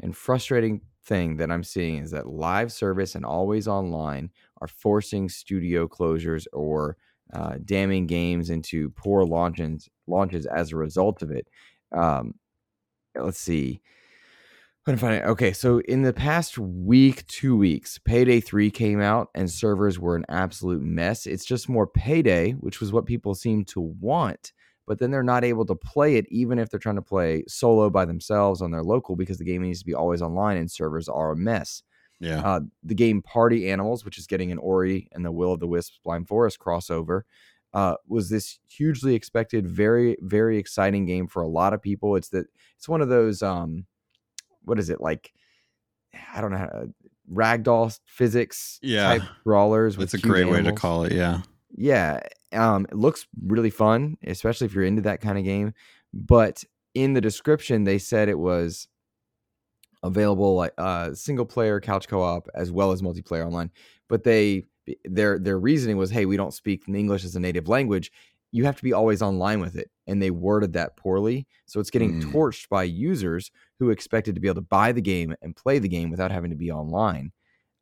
and 0.00 0.16
frustrating 0.16 0.80
thing 1.04 1.36
that 1.36 1.50
I'm 1.50 1.62
seeing 1.62 1.98
is 1.98 2.10
that 2.12 2.26
live 2.26 2.72
service 2.72 3.14
and 3.14 3.24
always 3.24 3.68
online 3.68 4.30
are 4.60 4.68
forcing 4.68 5.28
studio 5.28 5.86
closures 5.86 6.46
or 6.52 6.96
uh, 7.34 7.56
damning 7.64 8.06
games 8.06 8.50
into 8.50 8.90
poor 8.90 9.24
launches 9.24 9.88
launches 10.06 10.46
as 10.46 10.72
a 10.72 10.76
result 10.76 11.22
of 11.22 11.30
it. 11.30 11.46
Um, 11.92 12.34
let's 13.14 13.38
see. 13.38 13.82
I'm 14.86 14.96
find 14.96 15.22
Okay, 15.24 15.52
so 15.52 15.78
in 15.80 16.02
the 16.02 16.12
past 16.12 16.58
week, 16.58 17.24
two 17.28 17.56
weeks, 17.56 17.98
Payday 17.98 18.40
3 18.40 18.70
came 18.70 19.00
out 19.00 19.28
and 19.34 19.48
servers 19.48 19.98
were 19.98 20.16
an 20.16 20.26
absolute 20.28 20.82
mess. 20.82 21.26
It's 21.26 21.44
just 21.44 21.68
more 21.68 21.86
Payday, 21.86 22.52
which 22.52 22.80
was 22.80 22.92
what 22.92 23.06
people 23.06 23.34
seem 23.34 23.64
to 23.66 23.80
want 23.80 24.52
but 24.86 24.98
then 24.98 25.10
they're 25.10 25.22
not 25.22 25.44
able 25.44 25.64
to 25.66 25.74
play 25.74 26.16
it 26.16 26.26
even 26.28 26.58
if 26.58 26.70
they're 26.70 26.80
trying 26.80 26.96
to 26.96 27.02
play 27.02 27.44
solo 27.48 27.90
by 27.90 28.04
themselves 28.04 28.60
on 28.60 28.70
their 28.70 28.82
local 28.82 29.16
because 29.16 29.38
the 29.38 29.44
game 29.44 29.62
needs 29.62 29.80
to 29.80 29.86
be 29.86 29.94
always 29.94 30.22
online 30.22 30.56
and 30.56 30.70
servers 30.70 31.08
are 31.08 31.32
a 31.32 31.36
mess. 31.36 31.82
Yeah. 32.20 32.40
Uh, 32.40 32.60
the 32.82 32.94
game 32.94 33.22
Party 33.22 33.70
Animals, 33.70 34.04
which 34.04 34.18
is 34.18 34.26
getting 34.26 34.52
an 34.52 34.58
Ori 34.58 35.08
and 35.12 35.24
the 35.24 35.32
Will 35.32 35.52
of 35.52 35.60
the 35.60 35.66
Wisps 35.66 35.98
Blind 36.04 36.28
Forest 36.28 36.58
crossover, 36.60 37.22
uh, 37.74 37.94
was 38.06 38.28
this 38.28 38.58
hugely 38.68 39.14
expected, 39.14 39.66
very 39.66 40.16
very 40.20 40.58
exciting 40.58 41.06
game 41.06 41.26
for 41.26 41.42
a 41.42 41.48
lot 41.48 41.72
of 41.72 41.82
people. 41.82 42.14
It's 42.14 42.28
that 42.28 42.46
it's 42.76 42.88
one 42.88 43.00
of 43.00 43.08
those 43.08 43.42
um, 43.42 43.86
what 44.64 44.78
is 44.78 44.90
it 44.90 45.00
like? 45.00 45.32
I 46.34 46.40
don't 46.40 46.50
know 46.50 46.58
how 46.58 46.66
to, 46.66 46.88
ragdoll 47.32 47.98
physics 48.04 48.78
yeah. 48.82 49.18
type 49.18 49.22
brawlers. 49.44 49.96
That's 49.96 50.14
a 50.14 50.18
great 50.18 50.42
animals. 50.42 50.64
way 50.64 50.70
to 50.70 50.76
call 50.76 51.04
it. 51.04 51.12
Yeah. 51.12 51.42
Yeah, 51.74 52.20
um, 52.52 52.84
it 52.90 52.96
looks 52.96 53.26
really 53.46 53.70
fun, 53.70 54.18
especially 54.26 54.66
if 54.66 54.74
you're 54.74 54.84
into 54.84 55.02
that 55.02 55.22
kind 55.22 55.38
of 55.38 55.44
game. 55.44 55.72
But 56.12 56.64
in 56.94 57.14
the 57.14 57.20
description, 57.22 57.84
they 57.84 57.98
said 57.98 58.28
it 58.28 58.38
was 58.38 58.88
available 60.02 60.54
like 60.54 60.74
uh, 60.76 61.14
single 61.14 61.46
player 61.46 61.80
couch 61.80 62.08
co-op 62.08 62.48
as 62.54 62.70
well 62.70 62.92
as 62.92 63.00
multiplayer 63.00 63.46
online. 63.46 63.70
But 64.08 64.24
they 64.24 64.64
their 65.04 65.38
their 65.38 65.58
reasoning 65.58 65.96
was, 65.96 66.10
hey, 66.10 66.26
we 66.26 66.36
don't 66.36 66.52
speak 66.52 66.86
English 66.88 67.24
as 67.24 67.36
a 67.36 67.40
native 67.40 67.68
language. 67.68 68.12
You 68.50 68.64
have 68.64 68.76
to 68.76 68.82
be 68.82 68.92
always 68.92 69.22
online 69.22 69.60
with 69.60 69.76
it, 69.76 69.90
and 70.06 70.22
they 70.22 70.30
worded 70.30 70.72
that 70.72 70.96
poorly. 70.96 71.46
So 71.66 71.80
it's 71.80 71.90
getting 71.90 72.20
mm. 72.20 72.32
torched 72.32 72.68
by 72.68 72.84
users 72.84 73.50
who 73.78 73.90
expected 73.90 74.34
to 74.34 74.40
be 74.40 74.48
able 74.48 74.56
to 74.56 74.60
buy 74.62 74.92
the 74.92 75.02
game 75.02 75.34
and 75.42 75.54
play 75.56 75.78
the 75.78 75.88
game 75.88 76.10
without 76.10 76.30
having 76.30 76.50
to 76.50 76.56
be 76.56 76.70
online 76.70 77.32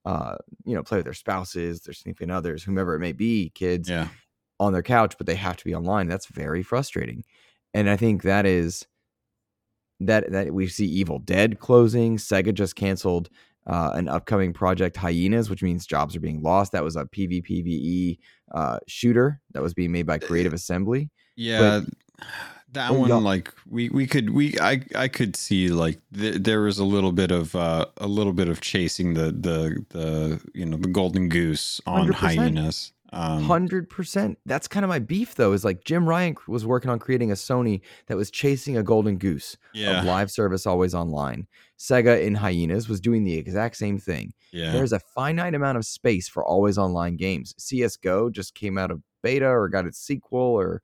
uh, 0.04 0.36
you 0.64 0.74
know, 0.74 0.82
play 0.82 0.98
with 0.98 1.04
their 1.04 1.12
spouses, 1.12 1.82
their 1.82 1.94
significant 1.94 2.32
others, 2.32 2.62
whomever 2.62 2.94
it 2.94 3.00
may 3.00 3.12
be, 3.12 3.50
kids 3.54 3.88
yeah. 3.88 4.08
on 4.58 4.72
their 4.72 4.82
couch, 4.82 5.14
but 5.18 5.26
they 5.26 5.34
have 5.34 5.56
to 5.56 5.64
be 5.64 5.74
online. 5.74 6.08
That's 6.08 6.26
very 6.26 6.62
frustrating. 6.62 7.24
And 7.74 7.88
I 7.88 7.96
think 7.96 8.22
that 8.22 8.46
is 8.46 8.86
that 10.00 10.32
that 10.32 10.52
we 10.52 10.66
see 10.66 10.86
Evil 10.86 11.18
Dead 11.18 11.60
closing. 11.60 12.16
Sega 12.16 12.54
just 12.54 12.74
canceled 12.74 13.28
uh, 13.66 13.90
an 13.92 14.08
upcoming 14.08 14.52
project 14.52 14.96
Hyenas, 14.96 15.50
which 15.50 15.62
means 15.62 15.86
jobs 15.86 16.16
are 16.16 16.20
being 16.20 16.42
lost. 16.42 16.72
That 16.72 16.82
was 16.82 16.96
a 16.96 17.04
PvPvE 17.04 18.18
uh, 18.52 18.78
shooter 18.88 19.40
that 19.52 19.62
was 19.62 19.74
being 19.74 19.92
made 19.92 20.06
by 20.06 20.18
Creative 20.18 20.54
Assembly. 20.54 21.10
Yeah. 21.36 21.80
But, 21.80 21.90
that 22.72 22.94
one 22.94 23.08
yeah. 23.08 23.16
like 23.16 23.52
we 23.68 23.88
we 23.88 24.06
could 24.06 24.30
we 24.30 24.58
I 24.60 24.82
I 24.94 25.08
could 25.08 25.36
see 25.36 25.68
like 25.68 25.98
th- 26.16 26.36
there 26.36 26.60
was 26.62 26.78
a 26.78 26.84
little 26.84 27.12
bit 27.12 27.30
of 27.30 27.54
uh, 27.56 27.86
a 27.96 28.06
little 28.06 28.32
bit 28.32 28.48
of 28.48 28.60
chasing 28.60 29.14
the 29.14 29.32
the 29.32 29.84
the 29.90 30.40
you 30.54 30.64
know 30.64 30.76
the 30.76 30.88
golden 30.88 31.28
goose 31.28 31.80
on 31.86 32.08
100%. 32.08 32.14
hyenas. 32.14 32.92
Um, 33.12 33.42
Hundred 33.42 33.90
percent. 33.90 34.38
That's 34.46 34.68
kind 34.68 34.84
of 34.84 34.88
my 34.88 35.00
beef, 35.00 35.34
though. 35.34 35.52
Is 35.52 35.64
like 35.64 35.82
Jim 35.84 36.08
Ryan 36.08 36.36
was 36.46 36.64
working 36.64 36.90
on 36.92 37.00
creating 37.00 37.32
a 37.32 37.34
Sony 37.34 37.80
that 38.06 38.16
was 38.16 38.30
chasing 38.30 38.76
a 38.76 38.84
golden 38.84 39.18
goose 39.18 39.56
yeah. 39.74 39.98
of 39.98 40.04
live 40.04 40.30
service, 40.30 40.64
always 40.64 40.94
online. 40.94 41.48
Sega 41.76 42.22
in 42.22 42.36
Hyenas 42.36 42.88
was 42.88 43.00
doing 43.00 43.24
the 43.24 43.36
exact 43.36 43.76
same 43.76 43.98
thing. 43.98 44.32
Yeah. 44.52 44.70
There's 44.70 44.92
a 44.92 45.00
finite 45.00 45.56
amount 45.56 45.76
of 45.76 45.84
space 45.84 46.28
for 46.28 46.44
always 46.44 46.78
online 46.78 47.16
games. 47.16 47.52
CS:GO 47.58 48.30
just 48.30 48.54
came 48.54 48.78
out 48.78 48.92
of 48.92 49.02
beta 49.22 49.48
or 49.48 49.68
got 49.68 49.86
its 49.86 49.98
sequel 49.98 50.38
or 50.38 50.80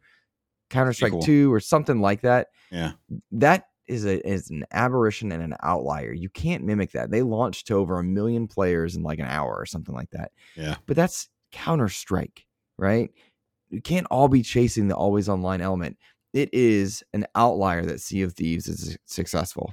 Counter 0.70 0.92
Strike 0.92 1.20
Two 1.20 1.52
or 1.52 1.60
something 1.60 2.00
like 2.00 2.22
that. 2.22 2.48
Yeah, 2.70 2.92
that 3.32 3.66
is 3.86 4.04
a 4.04 4.26
is 4.26 4.50
an 4.50 4.64
aberration 4.72 5.32
and 5.32 5.42
an 5.42 5.54
outlier. 5.62 6.12
You 6.12 6.28
can't 6.28 6.64
mimic 6.64 6.92
that. 6.92 7.10
They 7.10 7.22
launched 7.22 7.68
to 7.68 7.74
over 7.74 7.98
a 7.98 8.04
million 8.04 8.48
players 8.48 8.96
in 8.96 9.02
like 9.02 9.18
an 9.18 9.26
hour 9.26 9.54
or 9.54 9.66
something 9.66 9.94
like 9.94 10.10
that. 10.10 10.32
Yeah, 10.56 10.76
but 10.86 10.96
that's 10.96 11.28
Counter 11.52 11.88
Strike, 11.88 12.46
right? 12.78 13.10
You 13.70 13.80
can't 13.80 14.06
all 14.10 14.28
be 14.28 14.42
chasing 14.42 14.88
the 14.88 14.96
always 14.96 15.28
online 15.28 15.60
element. 15.60 15.96
It 16.32 16.52
is 16.52 17.02
an 17.14 17.26
outlier 17.34 17.84
that 17.86 18.00
Sea 18.00 18.22
of 18.22 18.34
Thieves 18.34 18.68
is 18.68 18.96
successful, 19.06 19.72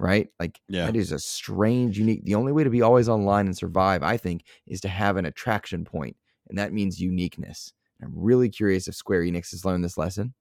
right? 0.00 0.28
Like 0.40 0.60
yeah. 0.68 0.86
that 0.86 0.96
is 0.96 1.12
a 1.12 1.18
strange, 1.18 1.98
unique. 1.98 2.24
The 2.24 2.34
only 2.34 2.52
way 2.52 2.64
to 2.64 2.70
be 2.70 2.82
always 2.82 3.08
online 3.08 3.46
and 3.46 3.56
survive, 3.56 4.02
I 4.02 4.16
think, 4.16 4.44
is 4.66 4.80
to 4.82 4.88
have 4.88 5.16
an 5.16 5.26
attraction 5.26 5.84
point, 5.84 6.16
and 6.48 6.58
that 6.58 6.72
means 6.72 7.00
uniqueness. 7.00 7.72
I'm 8.02 8.12
really 8.14 8.48
curious 8.48 8.88
if 8.88 8.94
Square 8.94 9.22
Enix 9.22 9.50
has 9.50 9.64
learned 9.64 9.84
this 9.84 9.98
lesson 9.98 10.34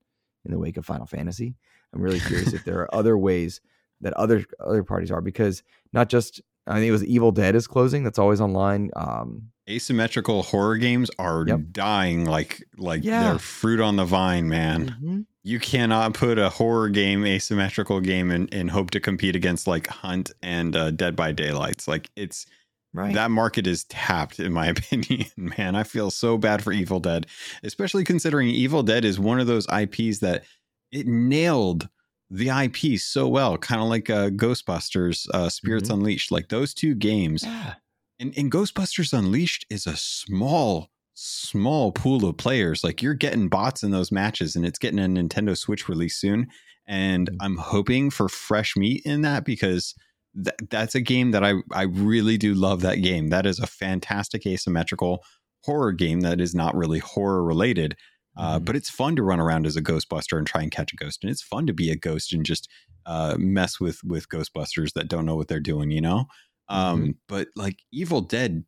in 0.45 0.51
the 0.51 0.59
wake 0.59 0.77
of 0.77 0.85
Final 0.85 1.05
Fantasy. 1.05 1.55
I'm 1.93 2.01
really 2.01 2.19
curious 2.19 2.53
if 2.53 2.63
there 2.65 2.79
are 2.79 2.95
other 2.95 3.17
ways 3.17 3.61
that 4.01 4.13
other 4.13 4.45
other 4.59 4.83
parties 4.83 5.11
are 5.11 5.21
because 5.21 5.63
not 5.93 6.09
just 6.09 6.41
I 6.67 6.75
think 6.75 6.89
it 6.89 6.91
was 6.91 7.05
Evil 7.05 7.31
Dead 7.31 7.55
is 7.55 7.65
closing. 7.65 8.03
That's 8.03 8.19
always 8.19 8.41
online. 8.41 8.91
Um, 8.95 9.49
Asymmetrical 9.69 10.43
horror 10.43 10.77
games 10.77 11.09
are 11.17 11.45
yep. 11.47 11.61
dying 11.71 12.25
like 12.25 12.63
like 12.77 13.03
yeah. 13.03 13.23
they're 13.23 13.39
fruit 13.39 13.79
on 13.79 13.95
the 13.95 14.05
vine, 14.05 14.47
man. 14.47 14.89
Mm-hmm. 14.89 15.21
You 15.43 15.59
cannot 15.59 16.13
put 16.13 16.37
a 16.37 16.49
horror 16.49 16.89
game, 16.89 17.25
asymmetrical 17.25 18.01
game, 18.01 18.31
and, 18.31 18.53
and 18.53 18.69
hope 18.69 18.91
to 18.91 18.99
compete 18.99 19.35
against 19.35 19.65
like 19.65 19.87
Hunt 19.87 20.31
and 20.43 20.75
uh, 20.75 20.91
Dead 20.91 21.15
by 21.15 21.31
Daylights. 21.31 21.87
Like 21.87 22.09
it's 22.17 22.45
Right. 22.93 23.13
That 23.13 23.31
market 23.31 23.67
is 23.67 23.83
tapped, 23.85 24.39
in 24.39 24.53
my 24.53 24.67
opinion. 24.75 25.27
Man, 25.35 25.75
I 25.75 25.83
feel 25.83 26.09
so 26.09 26.37
bad 26.37 26.63
for 26.63 26.71
Evil 26.71 26.99
Dead, 26.99 27.27
especially 27.63 28.03
considering 28.03 28.49
Evil 28.49 28.83
Dead 28.83 29.05
is 29.05 29.19
one 29.19 29.39
of 29.39 29.47
those 29.47 29.67
IPs 29.71 30.19
that 30.19 30.43
it 30.91 31.05
nailed 31.05 31.89
the 32.29 32.49
IP 32.49 32.99
so 32.99 33.27
well, 33.27 33.57
kind 33.57 33.81
of 33.81 33.87
like 33.87 34.09
uh, 34.09 34.29
Ghostbusters, 34.29 35.29
uh, 35.33 35.49
Spirits 35.49 35.89
mm-hmm. 35.89 35.99
Unleashed. 35.99 36.31
Like 36.31 36.49
those 36.49 36.73
two 36.73 36.95
games. 36.95 37.43
Yeah. 37.43 37.75
And, 38.19 38.33
and 38.37 38.51
Ghostbusters 38.51 39.17
Unleashed 39.17 39.65
is 39.69 39.85
a 39.85 39.95
small, 39.95 40.89
small 41.13 41.91
pool 41.91 42.25
of 42.25 42.37
players. 42.37 42.83
Like 42.83 43.01
you're 43.01 43.13
getting 43.13 43.47
bots 43.47 43.83
in 43.83 43.91
those 43.91 44.11
matches, 44.11 44.55
and 44.55 44.65
it's 44.65 44.79
getting 44.79 44.99
a 44.99 45.03
Nintendo 45.03 45.57
Switch 45.57 45.87
release 45.87 46.17
soon. 46.17 46.47
And 46.87 47.29
mm-hmm. 47.29 47.41
I'm 47.41 47.57
hoping 47.57 48.09
for 48.09 48.27
fresh 48.27 48.75
meat 48.75 49.03
in 49.05 49.21
that 49.21 49.45
because 49.45 49.93
that, 50.37 50.69
that's 50.69 50.95
a 50.95 51.01
game 51.01 51.31
that 51.31 51.43
I, 51.43 51.55
I 51.71 51.83
really 51.83 52.37
do 52.37 52.53
love 52.53 52.81
that 52.81 53.01
game. 53.01 53.29
That 53.29 53.45
is 53.45 53.59
a 53.59 53.67
fantastic 53.67 54.45
asymmetrical 54.45 55.23
horror 55.63 55.91
game 55.91 56.21
that 56.21 56.39
is 56.39 56.55
not 56.55 56.75
really 56.75 56.99
horror 56.99 57.43
related. 57.43 57.95
Uh, 58.37 58.55
mm-hmm. 58.55 58.65
but 58.65 58.75
it's 58.75 58.89
fun 58.89 59.15
to 59.15 59.23
run 59.23 59.39
around 59.39 59.65
as 59.65 59.75
a 59.75 59.81
Ghostbuster 59.81 60.37
and 60.37 60.45
try 60.45 60.61
and 60.61 60.69
catch 60.69 60.93
a 60.93 60.95
ghost, 60.95 61.23
and 61.23 61.31
it's 61.31 61.41
fun 61.41 61.65
to 61.65 61.73
be 61.73 61.89
a 61.89 61.95
ghost 61.95 62.33
and 62.33 62.45
just 62.45 62.69
uh, 63.07 63.35
mess 63.39 63.79
with 63.79 63.99
with 64.03 64.29
Ghostbusters 64.29 64.93
that 64.93 65.07
don't 65.07 65.25
know 65.25 65.35
what 65.35 65.47
they're 65.47 65.59
doing, 65.59 65.89
you 65.89 66.01
know. 66.01 66.25
Um, 66.69 67.01
mm-hmm. 67.01 67.11
But 67.27 67.47
like 67.55 67.79
Evil 67.91 68.21
Dead, 68.21 68.63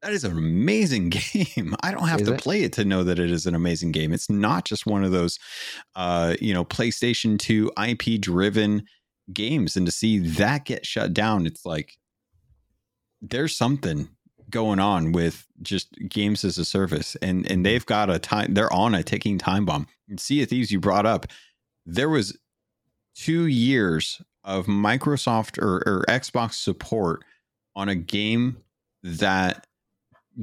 that 0.00 0.14
is 0.14 0.24
an 0.24 0.32
amazing 0.32 1.10
game. 1.10 1.76
I 1.82 1.90
don't 1.90 2.08
have 2.08 2.22
is 2.22 2.28
to 2.28 2.34
it? 2.34 2.40
play 2.40 2.62
it 2.62 2.72
to 2.74 2.86
know 2.86 3.04
that 3.04 3.18
it 3.18 3.30
is 3.30 3.44
an 3.44 3.54
amazing 3.54 3.92
game. 3.92 4.14
It's 4.14 4.30
not 4.30 4.64
just 4.64 4.86
one 4.86 5.04
of 5.04 5.12
those, 5.12 5.38
uh, 5.94 6.34
you 6.40 6.54
know, 6.54 6.64
PlayStation 6.64 7.38
Two 7.38 7.70
IP 7.76 8.18
driven 8.18 8.84
games 9.34 9.76
and 9.76 9.86
to 9.86 9.92
see 9.92 10.18
that 10.18 10.64
get 10.64 10.86
shut 10.86 11.12
down 11.12 11.46
it's 11.46 11.64
like 11.64 11.96
there's 13.20 13.56
something 13.56 14.08
going 14.52 14.78
on 14.78 15.12
with 15.12 15.46
just 15.62 15.96
games 16.08 16.44
as 16.44 16.58
a 16.58 16.64
service 16.64 17.16
and 17.22 17.38
and 17.38 17.46
mm-hmm. 17.46 17.62
they've 17.62 17.86
got 17.86 18.10
a 18.10 18.18
time 18.18 18.54
they're 18.54 18.72
on 18.72 18.94
a 18.94 19.02
ticking 19.02 19.38
time 19.38 19.64
bomb. 19.64 19.86
And 20.08 20.20
sea 20.20 20.42
of 20.42 20.48
thieves 20.48 20.70
you 20.70 20.78
brought 20.78 21.06
up 21.06 21.26
there 21.86 22.08
was 22.08 22.38
two 23.16 23.46
years 23.46 24.22
of 24.44 24.66
microsoft 24.66 25.60
or, 25.60 25.82
or 25.86 26.04
xbox 26.08 26.54
support 26.54 27.24
on 27.74 27.88
a 27.88 27.94
game 27.94 28.58
that 29.02 29.66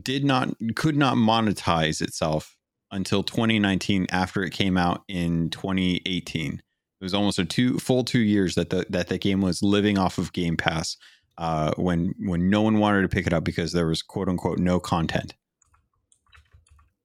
did 0.02 0.26
not 0.26 0.50
could 0.76 0.98
not 0.98 1.16
monetize 1.16 2.02
itself 2.02 2.58
until 2.92 3.24
2019 3.24 4.08
after 4.12 4.44
it 4.44 4.52
came 4.52 4.78
out 4.78 5.04
in 5.08 5.50
2018 5.52 6.62
it 7.00 7.04
was 7.04 7.14
almost 7.14 7.40
a 7.40 7.46
two 7.46 7.78
full 7.80 8.04
two 8.04 8.20
years 8.20 8.56
that 8.56 8.70
the 8.70 8.86
that 8.90 9.08
the 9.08 9.18
game 9.18 9.42
was 9.42 9.64
living 9.64 9.98
off 9.98 10.18
of 10.18 10.34
Game 10.34 10.58
Pass 10.58 10.98
uh, 11.38 11.72
when 11.78 12.14
when 12.20 12.50
no 12.50 12.62
one 12.62 12.80
wanted 12.80 13.02
to 13.04 13.08
pick 13.08 13.26
it 13.26 13.34
up 13.34 13.44
because 13.44 13.72
there 13.72 13.88
was 13.88 14.02
quote 14.02 14.28
unquote 14.28 14.60
no 14.60 14.80
content. 14.80 15.36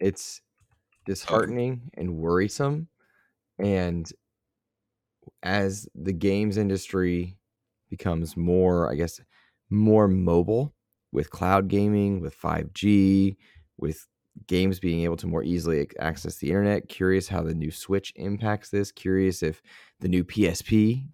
It's 0.01 0.41
disheartening 1.07 1.91
and 1.95 2.17
worrisome, 2.17 2.89
and 3.59 4.11
as 5.43 5.89
the 5.95 6.13
games 6.13 6.57
industry 6.57 7.39
becomes 7.89 8.37
more, 8.37 8.91
I 8.91 8.97
guess, 8.97 9.21
more 9.71 10.09
mobile 10.09 10.75
with 11.13 11.31
cloud 11.31 11.69
gaming, 11.69 12.21
with 12.21 12.35
five 12.35 12.73
G, 12.75 13.37
with 13.79 14.07
games 14.47 14.79
being 14.79 15.03
able 15.03 15.17
to 15.17 15.27
more 15.27 15.43
easily 15.43 15.89
access 15.99 16.37
the 16.37 16.49
internet. 16.49 16.89
Curious 16.89 17.29
how 17.29 17.43
the 17.43 17.55
new 17.55 17.71
Switch 17.71 18.13
impacts 18.17 18.71
this. 18.71 18.93
Curious 18.93 19.43
if 19.43 19.63
the 20.01 20.09
new 20.09 20.25
PSP 20.25 21.07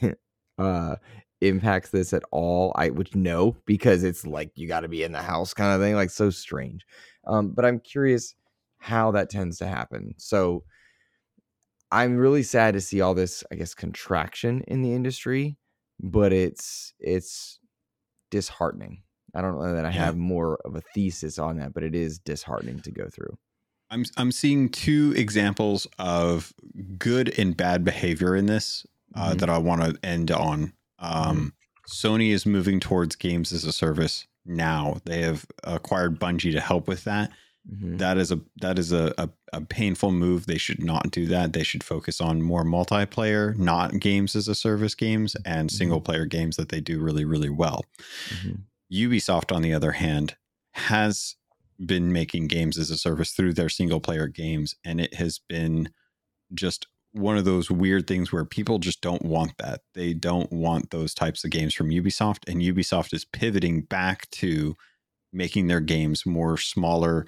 uh, 0.58 0.96
impacts 1.40 1.90
this 1.90 2.12
at 2.12 2.22
all. 2.30 2.72
I 2.76 2.90
would 2.90 3.14
know 3.14 3.56
because 3.66 4.04
it's 4.04 4.26
like 4.26 4.52
you 4.54 4.68
got 4.68 4.80
to 4.80 4.88
be 4.88 5.02
in 5.02 5.12
the 5.12 5.22
house 5.22 5.54
kind 5.54 5.74
of 5.74 5.80
thing, 5.80 5.94
like 5.94 6.10
so 6.10 6.30
strange. 6.30 6.84
Um, 7.26 7.50
but 7.50 7.64
I'm 7.64 7.80
curious 7.80 8.34
how 8.78 9.10
that 9.12 9.30
tends 9.30 9.58
to 9.58 9.66
happen. 9.66 10.14
So 10.18 10.64
I'm 11.90 12.16
really 12.16 12.42
sad 12.42 12.74
to 12.74 12.80
see 12.80 13.00
all 13.00 13.14
this, 13.14 13.42
I 13.50 13.56
guess, 13.56 13.74
contraction 13.74 14.62
in 14.68 14.82
the 14.82 14.92
industry, 14.92 15.56
but 16.00 16.32
it's 16.32 16.92
it's 17.00 17.58
disheartening 18.30 19.02
I 19.38 19.40
don't 19.40 19.56
know 19.56 19.72
that 19.72 19.84
I 19.84 19.90
yeah. 19.90 20.04
have 20.04 20.16
more 20.16 20.58
of 20.64 20.74
a 20.74 20.80
thesis 20.80 21.38
on 21.38 21.58
that, 21.58 21.72
but 21.72 21.84
it 21.84 21.94
is 21.94 22.18
disheartening 22.18 22.80
to 22.80 22.90
go 22.90 23.08
through. 23.08 23.38
I'm 23.88 24.04
I'm 24.16 24.32
seeing 24.32 24.68
two 24.68 25.14
examples 25.16 25.86
of 25.98 26.52
good 26.98 27.38
and 27.38 27.56
bad 27.56 27.84
behavior 27.84 28.34
in 28.34 28.46
this 28.46 28.84
uh, 29.14 29.28
mm-hmm. 29.28 29.38
that 29.38 29.48
I 29.48 29.58
want 29.58 29.82
to 29.82 29.98
end 30.02 30.32
on. 30.32 30.72
Um, 30.98 31.36
mm-hmm. 31.36 31.46
Sony 31.88 32.32
is 32.32 32.44
moving 32.44 32.80
towards 32.80 33.14
games 33.14 33.52
as 33.52 33.64
a 33.64 33.72
service 33.72 34.26
now. 34.44 34.98
They 35.04 35.22
have 35.22 35.46
acquired 35.62 36.18
Bungie 36.18 36.52
to 36.52 36.60
help 36.60 36.88
with 36.88 37.04
that. 37.04 37.30
Mm-hmm. 37.70 37.98
that 37.98 38.16
is 38.16 38.32
a 38.32 38.40
that 38.62 38.78
is 38.78 38.92
a, 38.92 39.12
a, 39.18 39.28
a, 39.52 39.60
painful 39.60 40.10
move. 40.10 40.46
They 40.46 40.56
should 40.56 40.82
not 40.82 41.10
do 41.10 41.26
that. 41.26 41.52
They 41.52 41.64
should 41.64 41.84
focus 41.84 42.18
on 42.18 42.40
more 42.40 42.64
multiplayer, 42.64 43.54
not 43.58 44.00
games 44.00 44.34
as 44.34 44.48
a 44.48 44.54
service 44.54 44.94
games, 44.94 45.36
and 45.44 45.68
mm-hmm. 45.68 45.76
single 45.76 46.00
player 46.00 46.24
games 46.24 46.56
that 46.56 46.70
they 46.70 46.80
do 46.80 46.98
really 46.98 47.26
really 47.26 47.50
well. 47.50 47.84
Ubisoft, 48.92 49.54
on 49.54 49.62
the 49.62 49.74
other 49.74 49.92
hand, 49.92 50.36
has 50.72 51.36
been 51.84 52.12
making 52.12 52.48
games 52.48 52.78
as 52.78 52.90
a 52.90 52.98
service 52.98 53.32
through 53.32 53.54
their 53.54 53.68
single 53.68 54.00
player 54.00 54.26
games. 54.26 54.74
And 54.84 55.00
it 55.00 55.14
has 55.14 55.38
been 55.48 55.90
just 56.54 56.86
one 57.12 57.38
of 57.38 57.44
those 57.44 57.70
weird 57.70 58.06
things 58.06 58.32
where 58.32 58.44
people 58.44 58.78
just 58.78 59.00
don't 59.00 59.24
want 59.24 59.56
that. 59.58 59.80
They 59.94 60.12
don't 60.14 60.52
want 60.52 60.90
those 60.90 61.14
types 61.14 61.44
of 61.44 61.50
games 61.50 61.74
from 61.74 61.90
Ubisoft. 61.90 62.48
And 62.48 62.60
Ubisoft 62.60 63.14
is 63.14 63.24
pivoting 63.24 63.82
back 63.82 64.28
to 64.32 64.76
making 65.32 65.66
their 65.66 65.80
games 65.80 66.26
more 66.26 66.56
smaller 66.56 67.26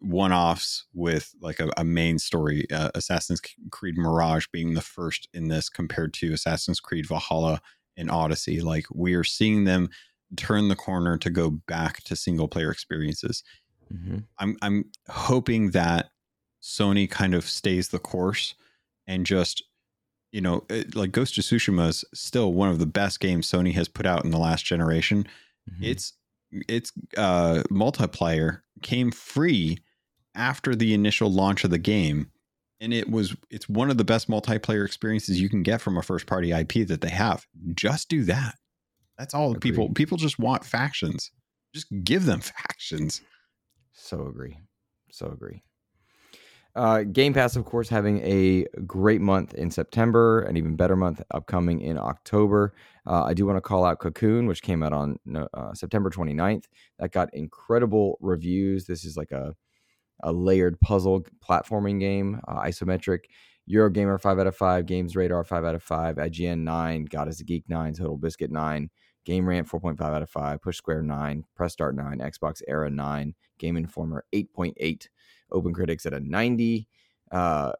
one 0.00 0.32
offs 0.32 0.86
with 0.94 1.32
like 1.40 1.58
a, 1.58 1.70
a 1.76 1.84
main 1.84 2.18
story. 2.18 2.70
Uh, 2.70 2.90
Assassin's 2.94 3.40
Creed 3.70 3.96
Mirage 3.96 4.46
being 4.52 4.74
the 4.74 4.80
first 4.80 5.28
in 5.34 5.48
this 5.48 5.68
compared 5.68 6.14
to 6.14 6.32
Assassin's 6.32 6.80
Creed 6.80 7.06
Valhalla 7.06 7.60
and 7.96 8.10
Odyssey. 8.10 8.60
Like 8.60 8.86
we 8.94 9.14
are 9.14 9.24
seeing 9.24 9.64
them 9.64 9.88
turn 10.36 10.68
the 10.68 10.76
corner 10.76 11.16
to 11.18 11.30
go 11.30 11.50
back 11.50 12.02
to 12.04 12.16
single 12.16 12.48
player 12.48 12.70
experiences. 12.70 13.42
Mm-hmm. 13.92 14.18
I'm 14.38 14.56
I'm 14.62 14.84
hoping 15.08 15.70
that 15.70 16.10
Sony 16.62 17.08
kind 17.08 17.34
of 17.34 17.44
stays 17.44 17.88
the 17.88 17.98
course 17.98 18.54
and 19.06 19.24
just 19.24 19.62
you 20.32 20.40
know 20.40 20.64
it, 20.68 20.94
like 20.94 21.12
Ghost 21.12 21.38
of 21.38 21.44
Tsushima 21.44 21.88
is 21.88 22.04
still 22.12 22.52
one 22.52 22.68
of 22.68 22.78
the 22.78 22.86
best 22.86 23.20
games 23.20 23.50
Sony 23.50 23.72
has 23.74 23.88
put 23.88 24.06
out 24.06 24.24
in 24.24 24.30
the 24.30 24.38
last 24.38 24.64
generation. 24.64 25.26
Mm-hmm. 25.70 25.84
It's 25.84 26.12
its 26.68 26.92
uh, 27.16 27.62
multiplayer 27.70 28.60
came 28.82 29.10
free 29.10 29.78
after 30.34 30.74
the 30.74 30.94
initial 30.94 31.30
launch 31.30 31.64
of 31.64 31.70
the 31.70 31.78
game 31.78 32.30
and 32.80 32.92
it 32.92 33.10
was 33.10 33.34
it's 33.50 33.68
one 33.68 33.90
of 33.90 33.98
the 33.98 34.04
best 34.04 34.30
multiplayer 34.30 34.84
experiences 34.84 35.40
you 35.40 35.48
can 35.48 35.62
get 35.62 35.80
from 35.80 35.96
a 35.96 36.02
first 36.02 36.26
party 36.26 36.52
IP 36.52 36.86
that 36.86 37.00
they 37.00 37.10
have. 37.10 37.46
Just 37.74 38.08
do 38.08 38.24
that. 38.24 38.54
That's 39.18 39.34
all 39.34 39.50
Agreed. 39.52 39.60
people 39.60 39.92
people 39.94 40.16
just 40.16 40.38
want 40.38 40.64
factions. 40.64 41.30
Just 41.74 41.86
give 42.04 42.24
them 42.24 42.40
factions. 42.40 43.20
So 43.92 44.26
agree. 44.26 44.58
So 45.10 45.26
agree. 45.26 45.62
Uh, 46.76 47.02
Game 47.02 47.34
Pass, 47.34 47.56
of 47.56 47.64
course, 47.64 47.88
having 47.88 48.20
a 48.22 48.64
great 48.86 49.20
month 49.20 49.52
in 49.54 49.68
September, 49.68 50.42
an 50.42 50.56
even 50.56 50.76
better 50.76 50.94
month 50.94 51.20
upcoming 51.32 51.80
in 51.80 51.98
October. 51.98 52.72
Uh, 53.04 53.24
I 53.24 53.34
do 53.34 53.46
want 53.46 53.56
to 53.56 53.60
call 53.60 53.84
out 53.84 53.98
Cocoon, 53.98 54.46
which 54.46 54.62
came 54.62 54.84
out 54.84 54.92
on 54.92 55.18
uh, 55.54 55.74
September 55.74 56.08
29th. 56.08 56.66
That 57.00 57.10
got 57.10 57.34
incredible 57.34 58.16
reviews. 58.20 58.86
This 58.86 59.04
is 59.04 59.16
like 59.16 59.32
a, 59.32 59.56
a 60.22 60.32
layered 60.32 60.80
puzzle 60.80 61.24
platforming 61.44 61.98
game, 61.98 62.40
uh, 62.46 62.60
isometric. 62.60 63.24
Eurogamer 63.68 64.20
5 64.20 64.38
out 64.38 64.46
of 64.46 64.56
5, 64.56 64.86
Games 64.86 65.14
Radar 65.16 65.44
5 65.44 65.64
out 65.64 65.74
of 65.74 65.82
5, 65.82 66.16
IGN 66.16 66.60
9, 66.60 67.04
God 67.06 67.28
is 67.28 67.40
a 67.40 67.44
Geek 67.44 67.64
9, 67.68 67.92
Total 67.94 68.16
Biscuit 68.16 68.50
9, 68.50 68.88
Game 69.28 69.46
Rant 69.46 69.68
4.5 69.68 70.00
out 70.00 70.22
of 70.22 70.30
5, 70.30 70.62
Push 70.62 70.78
Square 70.78 71.02
9, 71.02 71.44
Press 71.54 71.74
Start 71.74 71.94
9, 71.94 72.18
Xbox 72.18 72.62
Era 72.66 72.88
9, 72.88 73.34
Game 73.58 73.76
Informer 73.76 74.24
8.8, 74.34 75.06
Open 75.52 75.74
Critics 75.74 76.06
at 76.06 76.14
a 76.14 76.20
90. 76.20 76.88
Uh, 77.30 77.72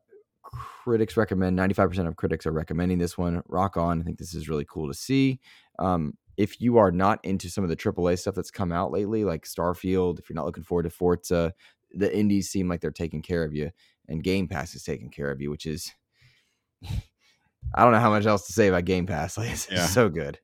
critics 0.42 1.16
recommend 1.16 1.58
95% 1.58 2.06
of 2.06 2.16
critics 2.16 2.44
are 2.44 2.52
recommending 2.52 2.98
this 2.98 3.16
one. 3.16 3.42
Rock 3.48 3.78
on. 3.78 3.98
I 3.98 4.04
think 4.04 4.18
this 4.18 4.34
is 4.34 4.50
really 4.50 4.66
cool 4.68 4.88
to 4.88 4.94
see. 4.94 5.40
Um, 5.78 6.18
if 6.36 6.60
you 6.60 6.76
are 6.76 6.90
not 6.90 7.18
into 7.24 7.48
some 7.48 7.64
of 7.64 7.70
the 7.70 7.76
AAA 7.76 8.18
stuff 8.18 8.34
that's 8.34 8.50
come 8.50 8.70
out 8.70 8.92
lately, 8.92 9.24
like 9.24 9.46
Starfield, 9.46 10.18
if 10.18 10.28
you're 10.28 10.34
not 10.34 10.44
looking 10.44 10.64
forward 10.64 10.82
to 10.82 10.90
Forza, 10.90 11.54
the 11.92 12.14
indies 12.14 12.50
seem 12.50 12.68
like 12.68 12.82
they're 12.82 12.90
taking 12.90 13.22
care 13.22 13.42
of 13.42 13.54
you, 13.54 13.70
and 14.06 14.22
Game 14.22 14.48
Pass 14.48 14.74
is 14.74 14.82
taking 14.82 15.08
care 15.08 15.30
of 15.30 15.40
you, 15.40 15.50
which 15.50 15.64
is 15.64 15.94
I 17.74 17.84
don't 17.84 17.92
know 17.92 18.00
how 18.00 18.10
much 18.10 18.26
else 18.26 18.46
to 18.48 18.52
say 18.52 18.68
about 18.68 18.84
Game 18.84 19.06
Pass. 19.06 19.38
Like 19.38 19.50
it's, 19.50 19.70
yeah. 19.70 19.86
so 19.86 20.10
good. 20.10 20.38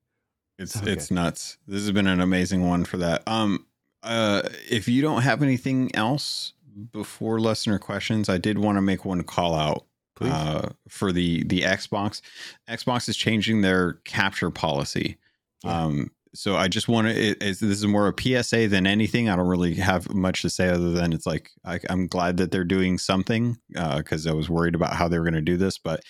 It's 0.58 0.76
okay. 0.76 0.92
it's 0.92 1.10
nuts. 1.10 1.58
This 1.66 1.82
has 1.82 1.92
been 1.92 2.06
an 2.06 2.20
amazing 2.20 2.68
one 2.68 2.84
for 2.84 2.96
that. 2.98 3.22
Um, 3.26 3.66
uh, 4.02 4.42
if 4.68 4.86
you 4.88 5.02
don't 5.02 5.22
have 5.22 5.42
anything 5.42 5.94
else 5.94 6.52
before 6.92 7.40
listener 7.40 7.78
questions, 7.78 8.28
I 8.28 8.38
did 8.38 8.58
want 8.58 8.76
to 8.76 8.82
make 8.82 9.04
one 9.04 9.22
call 9.22 9.54
out 9.54 9.86
uh, 10.20 10.68
for 10.88 11.12
the 11.12 11.44
the 11.44 11.62
Xbox. 11.62 12.20
Xbox 12.68 13.08
is 13.08 13.16
changing 13.16 13.62
their 13.62 13.94
capture 14.04 14.50
policy. 14.50 15.18
Yeah. 15.64 15.84
Um, 15.84 16.10
so 16.34 16.56
I 16.56 16.66
just 16.66 16.88
want 16.88 17.08
to. 17.08 17.14
It, 17.14 17.40
this 17.40 17.62
is 17.62 17.86
more 17.86 18.08
a 18.08 18.42
PSA 18.42 18.68
than 18.68 18.86
anything. 18.86 19.28
I 19.28 19.36
don't 19.36 19.46
really 19.46 19.74
have 19.74 20.12
much 20.12 20.42
to 20.42 20.50
say 20.50 20.68
other 20.68 20.90
than 20.90 21.12
it's 21.12 21.26
like 21.26 21.50
I, 21.64 21.78
am 21.88 22.08
glad 22.08 22.36
that 22.38 22.50
they're 22.50 22.64
doing 22.64 22.98
something 22.98 23.56
because 23.68 24.26
uh, 24.26 24.30
I 24.30 24.34
was 24.34 24.50
worried 24.50 24.74
about 24.74 24.94
how 24.94 25.06
they 25.08 25.18
were 25.18 25.24
going 25.24 25.34
to 25.34 25.40
do 25.40 25.56
this. 25.56 25.78
But 25.78 26.02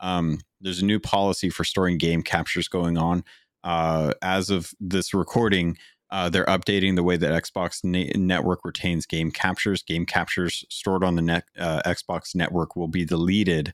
um, 0.00 0.38
there's 0.60 0.80
a 0.80 0.84
new 0.84 1.00
policy 1.00 1.50
for 1.50 1.64
storing 1.64 1.98
game 1.98 2.22
captures 2.22 2.68
going 2.68 2.96
on 2.96 3.24
uh, 3.64 4.14
as 4.22 4.50
of 4.50 4.72
this 4.80 5.14
recording, 5.14 5.76
uh, 6.10 6.28
they're 6.28 6.44
updating 6.46 6.94
the 6.94 7.02
way 7.02 7.16
that 7.16 7.44
Xbox 7.44 7.82
na- 7.82 8.12
Network 8.14 8.60
retains 8.64 9.06
game 9.06 9.30
captures. 9.30 9.82
Game 9.82 10.04
captures 10.04 10.64
stored 10.68 11.02
on 11.02 11.16
the 11.16 11.22
net, 11.22 11.44
uh, 11.58 11.80
Xbox 11.86 12.34
Network 12.34 12.76
will 12.76 12.88
be 12.88 13.04
deleted 13.04 13.72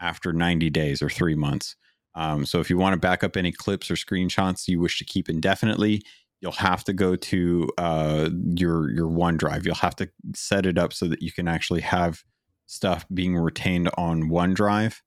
after 0.00 0.32
90 0.32 0.68
days 0.70 1.00
or 1.00 1.08
three 1.08 1.36
months. 1.36 1.76
Um, 2.16 2.46
so 2.46 2.60
if 2.60 2.70
you 2.70 2.78
want 2.78 2.94
to 2.94 2.98
back 2.98 3.22
up 3.22 3.36
any 3.36 3.52
clips 3.52 3.90
or 3.90 3.94
screenshots 3.94 4.66
you 4.66 4.80
wish 4.80 4.98
to 4.98 5.04
keep 5.04 5.28
indefinitely, 5.28 6.02
you'll 6.40 6.52
have 6.52 6.82
to 6.84 6.92
go 6.92 7.16
to 7.16 7.68
uh, 7.78 8.30
your 8.54 8.90
your 8.90 9.08
OneDrive. 9.08 9.64
You'll 9.64 9.74
have 9.76 9.96
to 9.96 10.08
set 10.34 10.66
it 10.66 10.78
up 10.78 10.92
so 10.92 11.06
that 11.08 11.22
you 11.22 11.32
can 11.32 11.48
actually 11.48 11.82
have 11.82 12.24
stuff 12.66 13.06
being 13.12 13.36
retained 13.36 13.90
on 13.96 14.24
OneDrive, 14.24 15.00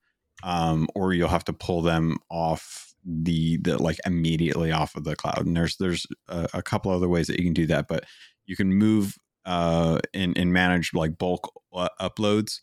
um, 0.43 0.87
or 0.95 1.13
you'll 1.13 1.29
have 1.29 1.45
to 1.45 1.53
pull 1.53 1.81
them 1.81 2.17
off 2.29 2.88
the 3.09 3.57
the 3.57 3.81
like 3.81 3.97
immediately 4.05 4.71
off 4.71 4.95
of 4.95 5.03
the 5.03 5.15
cloud. 5.15 5.45
And 5.45 5.57
there's 5.57 5.77
there's 5.77 6.05
a, 6.27 6.47
a 6.55 6.61
couple 6.61 6.91
other 6.91 7.09
ways 7.09 7.27
that 7.27 7.37
you 7.37 7.43
can 7.43 7.53
do 7.53 7.67
that, 7.67 7.87
but 7.87 8.05
you 8.45 8.55
can 8.55 8.73
move 8.73 9.17
uh, 9.45 9.99
and, 10.13 10.37
and 10.37 10.53
manage 10.53 10.93
like 10.93 11.17
bulk 11.17 11.51
uh, 11.73 11.89
uploads 11.99 12.59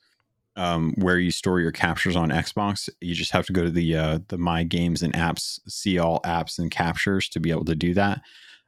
um, 0.56 0.94
where 0.96 1.18
you 1.18 1.30
store 1.30 1.60
your 1.60 1.72
captures 1.72 2.16
on 2.16 2.30
Xbox. 2.30 2.88
You 3.00 3.14
just 3.14 3.32
have 3.32 3.46
to 3.46 3.52
go 3.52 3.64
to 3.64 3.70
the 3.70 3.96
uh, 3.96 4.18
the 4.28 4.38
My 4.38 4.62
Games 4.62 5.02
and 5.02 5.12
Apps, 5.14 5.60
see 5.68 5.98
all 5.98 6.20
apps 6.24 6.58
and 6.58 6.70
captures 6.70 7.28
to 7.30 7.40
be 7.40 7.50
able 7.50 7.64
to 7.66 7.74
do 7.74 7.94
that. 7.94 8.22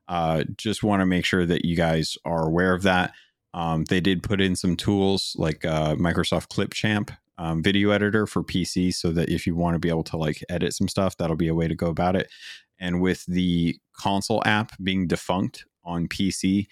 Uh, 0.07 0.45
just 0.57 0.83
want 0.83 1.01
to 1.01 1.07
make 1.07 1.25
sure 1.25 1.47
that 1.47 1.65
you 1.65 1.77
guys 1.77 2.17
are 2.25 2.47
aware 2.47 2.75
of 2.75 2.83
that. 2.83 3.13
Um, 3.55 3.85
they 3.85 4.01
did 4.01 4.23
put 4.23 4.41
in 4.41 4.57
some 4.57 4.77
tools 4.77 5.35
like 5.39 5.65
uh, 5.65 5.95
Microsoft 5.97 6.49
Clipchamp 6.49 7.17
um, 7.39 7.63
video 7.63 7.91
editor 7.91 8.27
for 8.27 8.43
PC 8.43 8.93
so 8.93 9.11
that 9.13 9.29
if 9.29 9.47
you 9.47 9.55
want 9.55 9.75
to 9.75 9.79
be 9.79 9.89
able 9.89 10.05
to 10.05 10.17
like 10.17 10.45
edit 10.49 10.75
some 10.75 10.89
stuff, 10.89 11.17
that'll 11.17 11.37
be 11.37 11.49
a 11.49 11.55
way 11.55 11.69
to 11.69 11.75
go 11.75 11.87
about 11.87 12.17
it. 12.17 12.29
And 12.79 13.01
with 13.01 13.25
the 13.27 13.77
console 13.97 14.43
app 14.45 14.73
being 14.83 15.07
defunct 15.07 15.65
on 15.85 16.09
PC, 16.09 16.67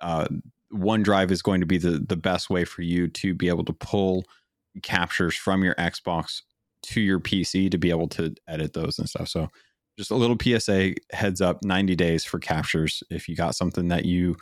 uh, 0.00 0.28
OneDrive 0.72 1.30
is 1.30 1.42
going 1.42 1.60
to 1.60 1.66
be 1.66 1.78
the, 1.78 1.98
the 2.06 2.16
best 2.16 2.50
way 2.50 2.64
for 2.64 2.82
you 2.82 3.08
to 3.08 3.34
be 3.34 3.48
able 3.48 3.64
to 3.64 3.72
pull 3.72 4.24
captures 4.82 5.34
from 5.34 5.64
your 5.64 5.74
Xbox 5.74 6.42
to 6.82 7.00
your 7.00 7.18
PC 7.18 7.70
to 7.70 7.78
be 7.78 7.90
able 7.90 8.08
to 8.08 8.34
edit 8.46 8.72
those 8.72 8.98
and 8.98 9.08
stuff. 9.08 9.28
So 9.28 9.48
just 9.98 10.10
a 10.10 10.16
little 10.16 10.36
PSA 10.40 10.94
heads 11.12 11.40
up 11.40 11.62
90 11.64 11.96
days 11.96 12.24
for 12.24 12.38
captures. 12.38 13.02
If 13.10 13.28
you 13.28 13.36
got 13.36 13.54
something 13.54 13.88
that 13.88 14.04
you 14.04 14.36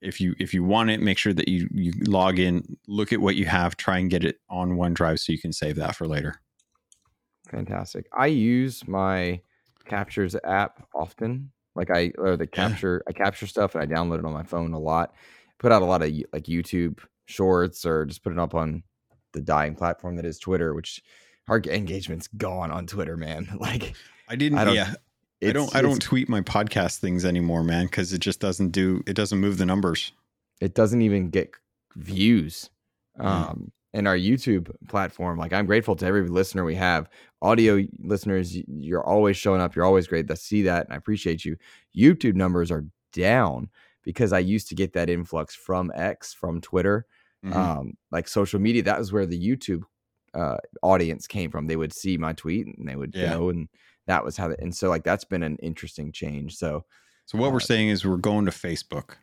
if 0.00 0.20
you 0.20 0.34
if 0.38 0.54
you 0.54 0.64
want 0.64 0.90
it 0.90 1.00
make 1.00 1.18
sure 1.18 1.32
that 1.32 1.48
you 1.48 1.68
you 1.72 1.92
log 2.06 2.38
in 2.38 2.76
look 2.86 3.12
at 3.12 3.20
what 3.20 3.36
you 3.36 3.44
have 3.44 3.76
try 3.76 3.98
and 3.98 4.10
get 4.10 4.24
it 4.24 4.40
on 4.48 4.70
onedrive 4.76 5.18
so 5.18 5.32
you 5.32 5.38
can 5.38 5.52
save 5.52 5.76
that 5.76 5.94
for 5.94 6.06
later. 6.06 6.40
Fantastic. 7.50 8.06
I 8.16 8.26
use 8.26 8.86
my 8.86 9.40
captures 9.84 10.36
app 10.44 10.86
often. 10.94 11.50
Like 11.74 11.90
i 11.90 12.12
or 12.18 12.36
the 12.36 12.46
capture 12.46 13.02
i 13.08 13.12
capture 13.12 13.46
stuff 13.46 13.74
and 13.74 13.82
i 13.82 13.86
download 13.86 14.18
it 14.18 14.24
on 14.24 14.32
my 14.32 14.42
phone 14.42 14.72
a 14.72 14.78
lot. 14.78 15.14
Put 15.58 15.72
out 15.72 15.82
a 15.82 15.86
lot 15.86 16.02
of 16.02 16.10
like 16.32 16.44
youtube 16.44 16.98
shorts 17.26 17.84
or 17.84 18.06
just 18.06 18.24
put 18.24 18.32
it 18.32 18.38
up 18.38 18.54
on 18.54 18.82
the 19.32 19.40
dying 19.40 19.76
platform 19.76 20.16
that 20.16 20.24
is 20.24 20.38
twitter 20.38 20.74
which 20.74 21.00
our 21.48 21.58
engagement's 21.58 22.26
gone 22.28 22.70
on 22.70 22.86
twitter 22.86 23.16
man. 23.16 23.48
Like 23.60 23.94
i 24.28 24.36
didn't 24.36 24.58
I 24.58 24.72
yeah 24.72 24.94
I 25.42 25.52
don't 25.52 25.74
I 25.74 25.82
don't 25.82 26.02
tweet 26.02 26.28
my 26.28 26.40
podcast 26.42 26.98
things 26.98 27.24
anymore, 27.24 27.62
man, 27.64 27.86
because 27.86 28.12
it 28.12 28.18
just 28.18 28.40
doesn't 28.40 28.70
do 28.70 29.02
it 29.06 29.14
doesn't 29.14 29.38
move 29.38 29.58
the 29.58 29.66
numbers. 29.66 30.12
It 30.60 30.74
doesn't 30.74 31.02
even 31.02 31.30
get 31.30 31.52
views. 31.96 32.70
Mm. 33.18 33.24
Um 33.24 33.72
in 33.92 34.06
our 34.06 34.16
YouTube 34.16 34.70
platform. 34.88 35.38
Like 35.38 35.52
I'm 35.52 35.66
grateful 35.66 35.96
to 35.96 36.06
every 36.06 36.28
listener 36.28 36.64
we 36.64 36.76
have. 36.76 37.08
Audio 37.42 37.84
listeners, 37.98 38.56
you're 38.68 39.04
always 39.04 39.36
showing 39.36 39.60
up. 39.60 39.74
You're 39.74 39.84
always 39.84 40.06
great 40.06 40.28
to 40.28 40.36
see 40.36 40.62
that, 40.62 40.86
and 40.86 40.94
I 40.94 40.96
appreciate 40.96 41.44
you. 41.44 41.56
YouTube 41.96 42.34
numbers 42.34 42.70
are 42.70 42.84
down 43.12 43.68
because 44.04 44.32
I 44.32 44.38
used 44.38 44.68
to 44.68 44.74
get 44.74 44.92
that 44.92 45.10
influx 45.10 45.54
from 45.54 45.90
X, 45.94 46.32
from 46.32 46.60
Twitter, 46.60 47.06
mm-hmm. 47.44 47.56
um, 47.56 47.94
like 48.10 48.28
social 48.28 48.60
media. 48.60 48.82
That 48.82 48.98
was 48.98 49.12
where 49.12 49.26
the 49.26 49.40
YouTube 49.40 49.82
uh, 50.34 50.58
audience 50.82 51.26
came 51.26 51.50
from. 51.50 51.66
They 51.66 51.76
would 51.76 51.92
see 51.92 52.16
my 52.16 52.32
tweet 52.32 52.66
and 52.66 52.88
they 52.88 52.96
would 52.96 53.14
yeah. 53.14 53.30
know 53.30 53.48
and 53.48 53.68
that 54.10 54.24
was 54.24 54.36
how 54.36 54.48
the, 54.48 54.60
and 54.60 54.74
so 54.74 54.88
like 54.88 55.04
that's 55.04 55.24
been 55.24 55.42
an 55.42 55.56
interesting 55.62 56.10
change 56.10 56.56
so 56.56 56.84
so 57.26 57.38
what 57.38 57.48
uh, 57.48 57.50
we're 57.50 57.60
saying 57.60 57.88
is 57.88 58.04
we're 58.04 58.16
going 58.16 58.44
to 58.44 58.50
facebook 58.50 59.14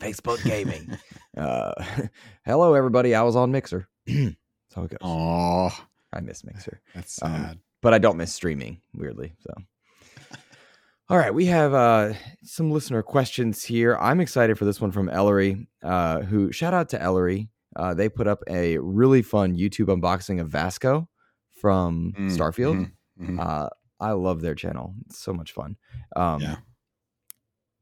facebook 0.00 0.42
gaming 0.44 0.96
uh 1.36 1.72
hello 2.44 2.74
everybody 2.74 3.14
i 3.14 3.22
was 3.22 3.34
on 3.34 3.50
mixer 3.50 3.88
that's 4.06 4.36
how 4.74 4.82
it 4.82 4.90
goes 4.90 4.98
oh 5.00 5.70
i 6.12 6.20
miss 6.20 6.44
mixer 6.44 6.80
that's 6.94 7.20
um, 7.22 7.32
sad 7.32 7.50
um, 7.52 7.60
but 7.80 7.94
i 7.94 7.98
don't 7.98 8.18
miss 8.18 8.32
streaming 8.32 8.80
weirdly 8.94 9.32
so 9.40 9.54
all 11.10 11.18
right, 11.18 11.34
we 11.34 11.44
have 11.46 11.74
uh, 11.74 12.14
some 12.42 12.70
listener 12.70 13.02
questions 13.02 13.62
here. 13.62 13.98
I'm 13.98 14.18
excited 14.18 14.56
for 14.56 14.64
this 14.64 14.80
one 14.80 14.92
from 14.92 15.10
Ellery, 15.10 15.68
uh, 15.82 16.20
who 16.20 16.50
shout 16.52 16.72
out 16.72 16.88
to 16.90 17.02
Ellery. 17.02 17.50
Uh, 17.76 17.92
they 17.92 18.08
put 18.08 18.26
up 18.26 18.42
a 18.48 18.78
really 18.78 19.20
fun 19.20 19.54
YouTube 19.54 19.88
unboxing 19.88 20.40
of 20.40 20.48
Vasco 20.48 21.06
from 21.60 22.14
mm, 22.18 22.30
Starfield. 22.30 22.76
Mm-hmm. 22.76 22.84
Mm-hmm. 23.20 23.40
Uh, 23.40 23.68
I 24.00 24.12
love 24.12 24.40
their 24.40 24.54
channel. 24.54 24.94
It's 25.06 25.18
so 25.18 25.32
much 25.32 25.52
fun. 25.52 25.76
Um, 26.16 26.40
yeah. 26.40 26.56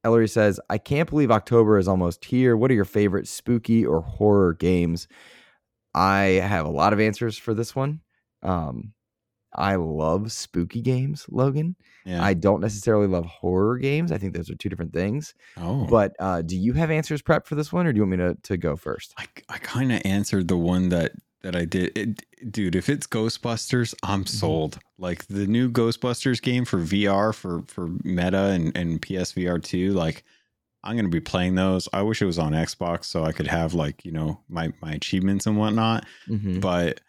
Ellery 0.03 0.29
says, 0.29 0.59
I 0.71 0.79
can't 0.79 1.11
believe 1.11 1.31
October 1.31 1.79
is 1.79 1.89
almost 1.89 2.25
here. 2.25 2.57
What 2.57 2.71
are 2.71 2.75
your 2.75 2.85
favorite 2.85 3.29
spooky 3.29 3.85
or 3.85 4.01
horror 4.01 4.55
games? 4.55 5.09
I 5.95 6.41
have 6.43 6.67
a 6.67 6.71
lot 6.71 6.93
of 6.93 7.01
answers 7.01 7.37
for 7.37 7.53
this 7.53 7.77
one. 7.77 8.01
Um, 8.43 8.93
I 9.53 9.75
love 9.75 10.31
spooky 10.31 10.81
games, 10.81 11.27
Logan. 11.29 11.77
Yeah. 12.05 12.23
I 12.23 12.35
don't 12.35 12.61
necessarily 12.61 13.09
love 13.09 13.27
horror 13.27 13.79
games. 13.79 14.13
I 14.13 14.19
think 14.19 14.33
those 14.33 14.49
are 14.49 14.55
two 14.55 14.69
different 14.69 14.93
things. 14.93 15.35
Oh. 15.57 15.87
But 15.87 16.15
uh, 16.21 16.43
do 16.43 16.57
you 16.57 16.73
have 16.75 16.91
answers 16.91 17.21
prep 17.21 17.47
for 17.47 17.57
this 17.57 17.73
one, 17.73 17.87
or 17.87 17.93
do 17.93 17.97
you 17.97 18.03
want 18.07 18.11
me 18.13 18.17
to, 18.19 18.37
to 18.43 18.57
go 18.57 18.77
first? 18.77 19.13
I, 19.19 19.27
I 19.49 19.59
kind 19.59 19.93
of 19.93 20.01
answered 20.05 20.49
the 20.49 20.57
one 20.57 20.91
that 20.91 21.13
that 21.43 21.57
I 21.57 21.65
did. 21.65 21.97
It, 21.97 22.51
dude, 22.51 22.77
if 22.77 22.89
it's 22.89 23.07
Ghostbusters, 23.07 23.95
I'm 24.03 24.25
mm-hmm. 24.25 24.27
sold. 24.27 24.79
Like 24.99 25.27
the 25.27 25.47
new 25.47 25.71
Ghostbusters 25.71 26.43
game 26.43 26.65
for 26.65 26.79
VR 26.79 27.35
for 27.35 27.63
for 27.67 27.89
Meta 28.05 28.47
and 28.47 28.77
and 28.77 29.01
PSVR 29.01 29.63
2, 29.63 29.93
like 29.93 30.25
I'm 30.83 30.95
going 30.95 31.05
to 31.05 31.11
be 31.11 31.21
playing 31.21 31.55
those. 31.55 31.89
I 31.93 32.03
wish 32.03 32.23
it 32.23 32.27
was 32.27 32.39
on 32.39 32.53
Xbox 32.53 33.05
so 33.05 33.25
I 33.25 33.33
could 33.33 33.47
have 33.47 33.75
like, 33.75 34.05
you 34.05 34.13
know, 34.13 34.41
my 34.49 34.73
my 34.81 34.93
achievements 34.93 35.47
and 35.47 35.57
whatnot. 35.57 36.07
Mm-hmm. 36.29 36.61
But 36.61 37.01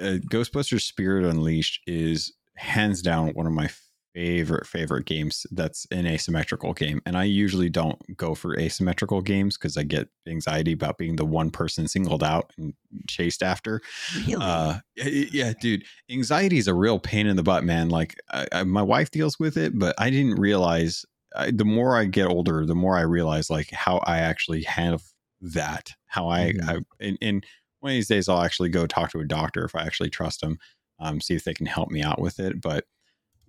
uh, 0.00 0.18
Ghostbusters 0.30 0.82
Spirit 0.82 1.24
Unleashed 1.24 1.80
is 1.86 2.32
hands 2.56 3.02
down 3.02 3.28
one 3.30 3.46
of 3.46 3.52
my 3.52 3.68
favorite 4.14 4.66
favorite 4.66 5.06
games 5.06 5.46
that's 5.52 5.86
an 5.92 6.04
asymmetrical 6.04 6.72
game 6.72 7.00
and 7.06 7.16
i 7.16 7.22
usually 7.22 7.68
don't 7.68 8.16
go 8.16 8.34
for 8.34 8.58
asymmetrical 8.58 9.20
games 9.20 9.56
because 9.56 9.76
i 9.76 9.84
get 9.84 10.08
anxiety 10.26 10.72
about 10.72 10.98
being 10.98 11.14
the 11.14 11.24
one 11.24 11.50
person 11.50 11.86
singled 11.86 12.22
out 12.22 12.52
and 12.58 12.74
chased 13.08 13.42
after 13.42 13.80
really? 14.26 14.36
uh 14.40 14.74
yeah 14.96 15.52
dude 15.60 15.84
anxiety 16.10 16.58
is 16.58 16.66
a 16.66 16.74
real 16.74 16.98
pain 16.98 17.26
in 17.26 17.36
the 17.36 17.42
butt 17.42 17.62
man 17.62 17.88
like 17.88 18.16
I, 18.30 18.46
I, 18.52 18.64
my 18.64 18.82
wife 18.82 19.10
deals 19.10 19.38
with 19.38 19.56
it 19.56 19.78
but 19.78 19.94
i 19.98 20.10
didn't 20.10 20.40
realize 20.40 21.04
I, 21.36 21.52
the 21.52 21.64
more 21.64 21.96
i 21.96 22.04
get 22.04 22.26
older 22.26 22.66
the 22.66 22.74
more 22.74 22.96
i 22.96 23.02
realize 23.02 23.48
like 23.48 23.70
how 23.70 23.98
i 23.98 24.18
actually 24.18 24.62
have 24.62 25.02
that 25.40 25.92
how 26.06 26.28
i, 26.28 26.52
mm-hmm. 26.52 26.68
I 26.68 26.78
and, 26.98 27.18
and 27.22 27.46
one 27.78 27.92
of 27.92 27.94
these 27.94 28.08
days 28.08 28.28
i'll 28.28 28.42
actually 28.42 28.70
go 28.70 28.88
talk 28.88 29.12
to 29.12 29.20
a 29.20 29.24
doctor 29.24 29.64
if 29.64 29.76
i 29.76 29.82
actually 29.82 30.10
trust 30.10 30.40
them 30.40 30.58
um, 30.98 31.18
see 31.20 31.34
if 31.34 31.44
they 31.44 31.54
can 31.54 31.64
help 31.64 31.90
me 31.90 32.02
out 32.02 32.20
with 32.20 32.38
it 32.40 32.60
but 32.60 32.84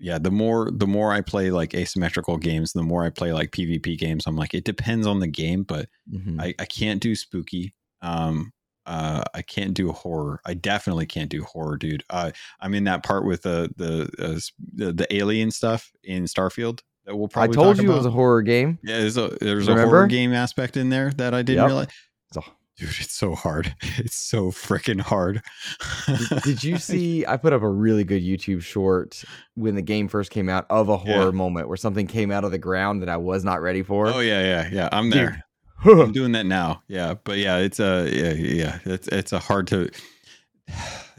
yeah 0.02 0.18
the 0.18 0.32
more 0.32 0.70
the 0.72 0.88
more 0.88 1.14
i 1.14 1.22
play 1.22 1.52
like 1.52 1.74
asymmetrical 1.76 2.38
games 2.38 2.74
the 2.74 2.84
more 2.84 3.06
i 3.06 3.10
play 3.10 3.32
like 3.32 3.52
pvp 3.52 3.98
games 3.98 4.26
i'm 4.26 4.36
like 4.36 4.54
it 4.54 4.66
depends 4.66 5.06
on 5.08 5.20
the 5.20 5.28
game 5.28 5.64
but 5.64 5.88
mm-hmm. 6.12 6.42
I, 6.42 6.54
I 6.60 6.66
can't 6.66 7.02
do 7.02 7.16
spooky 7.16 7.76
um 8.02 8.52
uh 8.88 9.24
i 9.34 9.44
can't 9.44 9.76
do 9.76 9.92
horror 9.92 10.42
i 10.46 10.56
definitely 10.56 11.06
can't 11.06 11.30
do 11.30 11.44
horror 11.44 11.78
dude 11.78 12.04
uh 12.10 12.32
i'm 12.60 12.74
in 12.74 12.84
that 12.86 13.04
part 13.04 13.26
with 13.26 13.44
the 13.44 13.70
the 13.78 14.10
uh, 14.20 14.40
the, 14.74 14.92
the 14.92 15.16
alien 15.16 15.52
stuff 15.52 15.92
in 16.04 16.24
starfield 16.24 16.82
that 17.06 17.16
we'll 17.16 17.28
probably 17.28 17.56
i 17.58 17.64
told 17.64 17.78
you 17.78 17.84
about. 17.84 17.94
it 17.94 17.98
was 17.98 18.06
a 18.08 18.12
horror 18.12 18.42
game 18.42 18.80
yeah 18.84 18.98
there's 19.00 19.18
a 19.18 19.38
there's 19.40 19.68
Remember? 19.68 19.84
a 19.84 19.86
horror 19.86 20.08
game 20.08 20.34
aspect 20.34 20.78
in 20.78 20.90
there 20.90 21.12
that 21.12 21.36
i 21.36 21.44
didn't 21.44 21.62
yep. 21.62 21.68
realize 21.68 21.88
dude 22.78 22.90
it's 23.00 23.14
so 23.14 23.36
hard. 23.36 23.76
It's 23.98 24.16
so 24.16 24.52
freaking 24.52 25.02
hard. 25.02 25.42
Did, 26.08 26.42
did, 26.44 26.64
you 26.64 26.78
see 26.90 27.26
i 27.26 27.38
put 27.38 27.54
up 27.54 27.62
a 27.62 27.70
really 27.70 28.04
good 28.04 28.24
youtube 28.24 28.62
short 28.62 29.24
when 29.56 29.76
the 29.76 29.82
game 29.82 30.08
first 30.08 30.32
came 30.32 30.50
out 30.50 30.66
of 30.70 30.90
a 30.90 30.98
horror 30.98 31.26
yeah. 31.26 31.32
moment 31.32 31.68
where 31.68 31.78
something 31.78 32.08
came 32.08 32.32
out 32.32 32.44
of 32.44 32.52
the 32.52 32.58
ground 32.58 33.02
that 33.02 33.10
i 33.10 33.18
was 33.18 33.44
not 33.44 33.62
ready 33.62 33.84
for? 33.84 34.08
Oh 34.08 34.20
yeah 34.20 34.42
yeah 34.42 34.70
yeah. 34.72 34.90
I'm 34.92 35.10
there. 35.10 35.44
I'm 35.84 36.12
doing 36.14 36.32
that 36.34 36.46
now. 36.46 36.84
Yeah 36.88 37.16
but 37.24 37.38
yeah 37.38 37.58
it's 37.58 37.80
a 37.80 38.10
yeah 38.12 38.34
yeah. 38.34 38.80
It's 38.86 39.08
it's 39.08 39.34
a 39.34 39.40
hard 39.40 39.68
to 39.68 39.90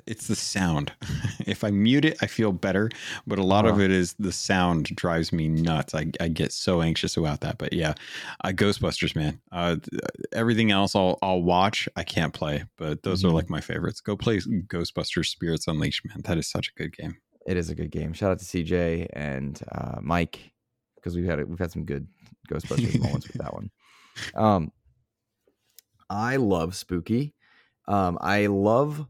it's 0.07 0.27
the 0.27 0.37
sound. 0.37 0.93
if 1.47 1.65
I 1.65 1.71
mute 1.71 2.05
it, 2.05 2.17
I 2.21 2.27
feel 2.27 2.53
better, 2.53 2.91
but 3.27 3.39
a 3.39 3.45
lot 3.45 3.67
of 3.67 3.81
it 3.81 3.91
is 3.91 4.15
the 4.19 4.33
sound 4.33 4.87
drives 4.87 5.33
me 5.33 5.49
nuts. 5.49 5.95
I, 5.95 6.07
I 6.21 6.29
get 6.29 6.53
so 6.53 6.83
anxious 6.83 7.17
about 7.17 7.41
that. 7.41 7.59
But 7.59 7.73
yeah, 7.73 7.95
uh, 8.45 8.49
Ghostbusters, 8.49 9.15
man. 9.15 9.41
Uh, 9.51 9.77
everything 10.33 10.71
else 10.71 10.95
I'll 10.95 11.19
I'll 11.23 11.43
watch. 11.43 11.89
I 11.97 12.05
can't 12.05 12.33
play, 12.33 12.65
but 12.77 13.03
those 13.03 13.21
mm-hmm. 13.21 13.31
are 13.31 13.35
like 13.35 13.51
my 13.51 13.61
favorites. 13.61 14.01
Go 14.01 14.17
play 14.17 14.39
Ghostbusters 14.39 15.27
Spirits 15.27 15.67
Unleashed, 15.69 16.05
man. 16.07 16.23
That 16.25 16.39
is 16.39 16.49
such 16.49 16.69
a 16.69 16.73
good 16.81 16.97
game. 16.97 17.17
It 17.47 17.57
is 17.57 17.71
a 17.71 17.75
good 17.75 17.91
game. 17.91 18.13
Shout 18.13 18.31
out 18.31 18.39
to 18.39 18.45
CJ 18.45 19.09
and 19.13 19.61
uh, 19.73 19.99
Mike 20.01 20.53
because 20.97 21.17
we've 21.17 21.27
had 21.27 21.47
we've 21.49 21.59
had 21.59 21.73
some 21.73 21.85
good 21.85 22.07
Ghostbusters 22.49 23.01
moments 23.03 23.29
with 23.29 23.41
that 23.41 23.55
one. 23.55 23.71
Um, 24.35 24.71
I 26.11 26.37
love 26.37 26.75
spooky. 26.75 27.35
Um, 27.89 28.19
I 28.21 28.45
love 28.45 29.07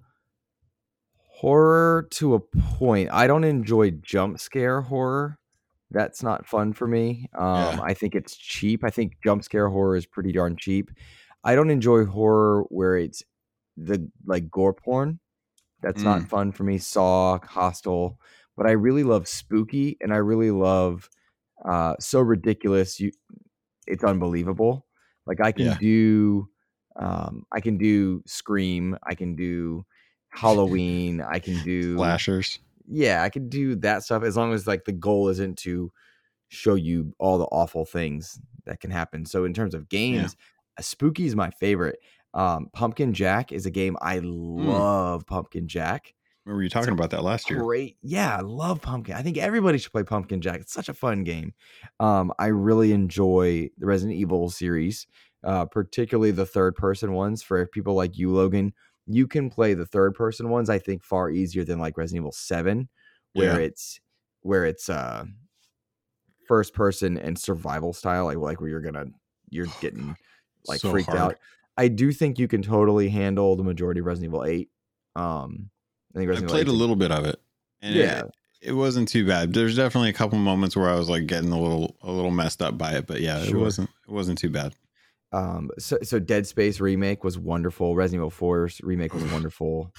horror 1.43 2.07
to 2.13 2.35
a 2.35 2.41
point. 2.41 3.11
I 3.13 3.27
don't 3.27 3.43
enjoy 3.43 3.91
jump 3.91 4.39
scare 4.39 4.81
horror. 4.81 5.41
That's 5.91 6.23
not 6.23 6.47
fun 6.47 6.73
for 6.73 6.87
me. 6.87 7.29
Um, 7.37 7.79
yeah. 7.79 7.81
I 7.83 7.95
think 7.95 8.15
it's 8.15 8.37
cheap. 8.37 8.85
I 8.85 8.91
think 8.91 9.15
jump 9.25 9.43
scare 9.43 9.69
horror 9.69 9.97
is 9.97 10.07
pretty 10.07 10.31
darn 10.31 10.57
cheap. 10.57 10.93
I 11.43 11.57
don't 11.57 11.71
enjoy 11.71 12.05
horror 12.05 12.63
where 12.69 12.97
it's 12.97 13.25
the 13.77 14.09
like 14.25 14.53
gore 14.53 14.73
porn. 14.73 15.19
That's 15.83 16.03
mm. 16.03 16.05
not 16.05 16.29
fun 16.29 16.53
for 16.53 16.63
me. 16.63 16.79
Saw, 16.79 17.41
Hostel, 17.41 18.21
but 18.57 18.69
I 18.69 18.71
really 18.71 19.03
love 19.03 19.27
spooky, 19.27 19.97
and 20.01 20.15
I 20.15 20.19
really 20.19 20.53
love 20.53 21.11
uh, 21.69 21.97
so 21.99 22.21
ridiculous. 22.21 23.01
You, 23.01 23.11
it's 23.89 24.05
unbelievable. 24.05 24.87
Like 25.27 25.41
I 25.41 25.51
can 25.51 25.67
yeah. 25.67 25.79
do, 25.81 26.49
um, 26.95 27.47
I 27.53 27.59
can 27.59 27.79
do 27.79 28.23
Scream. 28.27 28.97
I 29.05 29.17
can 29.17 29.35
do 29.35 29.85
Halloween. 30.33 31.21
I 31.21 31.39
can 31.39 31.63
do 31.63 31.97
slashers. 31.97 32.59
Yeah, 32.89 33.23
I 33.23 33.29
can 33.31 33.49
do 33.49 33.77
that 33.77 34.03
stuff 34.03 34.23
as 34.23 34.37
long 34.37 34.53
as 34.53 34.67
like 34.67 34.85
the 34.85 34.93
goal 34.93 35.29
isn't 35.29 35.59
to 35.59 35.93
show 36.49 36.75
you 36.75 37.15
all 37.19 37.39
the 37.39 37.45
awful 37.47 37.85
things 37.85 38.41
that 38.67 38.81
can 38.81 38.91
happen. 38.91 39.25
So 39.25 39.45
in 39.45 39.55
terms 39.55 39.75
of 39.75 39.89
games, 39.89 40.37
yeah. 40.79 40.83
Spooky 40.83 41.27
is 41.27 41.37
my 41.37 41.51
favorite. 41.51 41.99
Um, 42.35 42.69
Pumpkin 42.73 43.13
Jack 43.13 43.53
is 43.53 43.67
a 43.67 43.71
game 43.71 43.97
I 44.01 44.19
hmm. 44.19 44.69
love. 44.69 45.25
Mm. 45.25 45.27
Pumpkin 45.27 45.69
Jack. 45.69 46.15
Remember 46.45 46.65
you 46.65 46.71
talking 46.71 46.93
about 46.93 47.11
that 47.11 47.23
last 47.23 47.49
year? 47.49 47.61
Great, 47.61 47.99
yeah, 48.03 48.37
I 48.37 48.41
love 48.41 48.83
Pumpkin. 48.83 49.15
I 49.15 49.23
think 49.23 49.39
everybody 49.39 49.79
should 49.79 49.93
play 49.93 50.03
Pumpkin 50.03 50.41
Jack. 50.41 50.61
It's 50.61 50.73
such 50.73 50.89
a 50.89 50.95
fun 50.95 51.23
game. 51.23 51.55
Um, 52.01 52.33
I 52.37 52.47
really 52.47 52.91
enjoy 52.91 53.71
the 53.79 53.87
Resident 53.87 54.19
Evil 54.19 54.51
series, 54.51 55.07
uh, 55.45 55.67
particularly 55.67 56.33
the 56.33 56.47
third 56.47 56.75
person 56.75 57.13
ones. 57.13 57.45
For 57.45 57.65
people 57.67 57.95
like 57.95 58.19
you, 58.19 58.33
Logan, 58.33 58.73
you 59.07 59.27
can 59.27 59.51
play 59.51 59.75
the 59.75 59.87
third 59.87 60.15
person 60.15 60.49
ones 60.49 60.71
i 60.71 60.79
think 60.79 61.03
far 61.03 61.31
easier 61.31 61.65
than 61.65 61.79
like 61.79 61.97
resident 61.97 62.23
evil 62.23 62.33
7 62.33 62.89
where 63.33 63.61
yeah. 63.61 63.67
it's 63.67 64.01
where 64.43 64.65
it's 64.65 64.89
uh 64.89 65.25
first 66.47 66.75
person 66.75 67.17
and 67.19 67.39
survival 67.39 67.93
style 67.93 68.27
like 68.27 68.37
like 68.37 68.61
where 68.61 68.71
you're 68.71 68.81
gonna 68.81 69.07
you're 69.51 69.67
oh, 69.69 69.79
getting 69.81 70.17
like 70.67 70.81
so 70.81 70.91
freaked 70.91 71.09
hard. 71.09 71.21
out 71.21 71.37
i 71.77 71.89
do 71.89 72.13
think 72.13 72.39
you 72.39 72.49
can 72.49 72.63
totally 72.63 73.09
handle 73.09 73.57
the 73.57 73.65
majority 73.65 74.01
of 74.01 74.07
resident 74.07 74.31
evil 74.31 74.45
8 74.45 74.69
um 75.17 75.71
i 76.15 76.19
think 76.19 76.29
resident 76.29 76.51
i 76.51 76.55
played 76.55 76.69
a 76.69 76.73
little 76.73 76.97
bit 76.97 77.11
of 77.11 77.25
it 77.25 77.41
yeah 77.81 78.21
it, 78.21 78.31
it, 78.63 78.73
wasn't 78.73 79.09
too 79.09 79.27
bad 79.27 79.53
there's 79.53 79.77
definitely 79.77 80.11
a 80.11 80.15
couple 80.15 80.39
moments 80.39 80.77
where 80.77 80.89
i 80.89 80.95
was 80.95 81.09
like 81.09 81.27
getting 81.27 81.53
a 81.53 81.61
little 81.61 81.97
a 82.03 82.11
little 82.11 82.31
messed 82.31 82.63
up 82.63 82.77
by 82.77 82.93
it 82.93 83.07
but 83.07 83.21
yeah 83.21 83.43
sure. 83.45 83.57
it 83.57 83.61
wasn't 83.61 83.91
it 84.09 84.13
wasn't 84.13 84.39
too 84.39 84.51
bad 84.51 84.75
um, 85.33 85.71
so, 85.79 85.99
so 86.03 86.19
Dead 86.19 86.47
Space 86.47 86.81
remake 86.81 87.25
was 87.25 87.39
wonderful. 87.39 87.97
Resident 87.97 88.21
Evil 88.21 88.31
4's 88.31 88.81
remake 88.83 89.15
was 89.15 89.25
wonderful. 89.33 89.93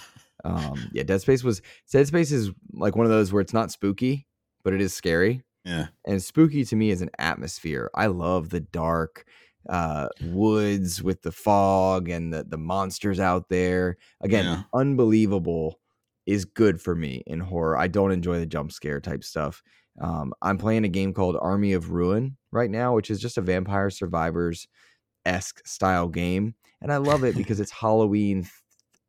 Um, 0.44 0.90
yeah, 0.92 1.04
Dead 1.04 1.22
Space 1.22 1.44
was 1.44 1.62
Dead 1.92 2.08
Space 2.08 2.32
is 2.32 2.52
like 2.74 2.96
one 2.96 3.06
of 3.06 3.12
those 3.12 3.32
where 3.32 3.42
it's 3.42 3.54
not 3.54 3.72
spooky, 3.72 4.28
but 4.64 4.74
it 4.74 4.82
is 4.82 4.94
scary. 4.94 5.44
Yeah. 5.66 5.88
And 6.06 6.22
spooky 6.22 6.66
to 6.66 6.76
me 6.76 6.90
is 6.90 7.02
an 7.02 7.10
atmosphere. 7.18 7.90
I 7.96 8.08
love 8.08 8.50
the 8.50 8.60
dark 8.60 9.26
uh 9.70 10.10
woods 10.24 11.02
with 11.02 11.22
the 11.22 11.32
fog 11.32 12.10
and 12.10 12.34
the 12.34 12.44
the 12.44 12.58
monsters 12.58 13.20
out 13.20 13.48
there. 13.48 13.96
Again, 14.22 14.44
yeah. 14.44 14.64
unbelievable 14.74 15.80
is 16.26 16.44
good 16.44 16.82
for 16.82 16.96
me 16.96 17.24
in 17.26 17.40
horror. 17.40 17.78
I 17.78 17.88
don't 17.88 18.12
enjoy 18.12 18.40
the 18.40 18.46
jump 18.46 18.74
scare 18.74 19.00
type 19.00 19.24
stuff. 19.24 19.64
Um, 20.02 20.34
I'm 20.42 20.58
playing 20.58 20.84
a 20.84 20.90
game 20.90 21.14
called 21.14 21.38
Army 21.40 21.74
of 21.74 21.92
Ruin 21.92 22.36
right 22.52 22.70
now, 22.70 22.96
which 22.96 23.10
is 23.10 23.22
just 23.22 23.38
a 23.38 23.42
vampire 23.42 23.90
survivors 23.90 24.68
esque 25.26 25.66
style 25.66 26.08
game, 26.08 26.56
and 26.82 26.92
I 26.92 26.98
love 26.98 27.24
it 27.24 27.36
because 27.36 27.60
it's 27.62 27.72
Halloween. 27.72 28.48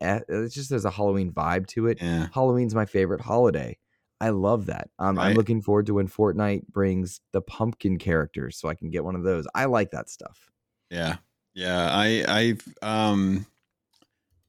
It's 0.01 0.55
just 0.55 0.71
there's 0.71 0.85
a 0.85 0.91
Halloween 0.91 1.33
vibe 1.33 1.67
to 1.69 1.87
it. 1.87 2.03
Yeah. 2.03 2.29
Halloween's 2.33 2.75
my 2.75 2.85
favorite 2.85 3.21
holiday. 3.21 3.79
I 4.21 4.31
love 4.31 4.67
that. 4.67 4.91
Um, 4.99 5.17
right. 5.17 5.27
I'm 5.27 5.35
looking 5.35 5.61
forward 5.61 5.87
to 5.87 5.95
when 5.95 6.09
Fortnite 6.09 6.69
brings 6.69 7.21
the 7.33 7.41
pumpkin 7.41 7.99
characters, 7.99 8.57
so 8.57 8.69
I 8.69 8.75
can 8.75 8.91
get 8.91 9.05
one 9.05 9.17
of 9.17 9.23
those. 9.23 9.47
I 9.55 9.67
like 9.67 9.91
that 9.91 10.09
stuff. 10.09 10.51
Yeah, 10.91 11.17
yeah. 11.55 11.89
I 11.93 12.25
I've 12.27 12.63
um, 12.83 13.47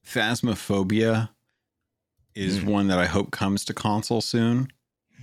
Phasmophobia 0.06 1.30
is 2.34 2.60
mm. 2.60 2.64
one 2.64 2.88
that 2.88 2.98
I 2.98 3.06
hope 3.06 3.30
comes 3.32 3.64
to 3.64 3.74
console 3.74 4.20
soon 4.20 4.68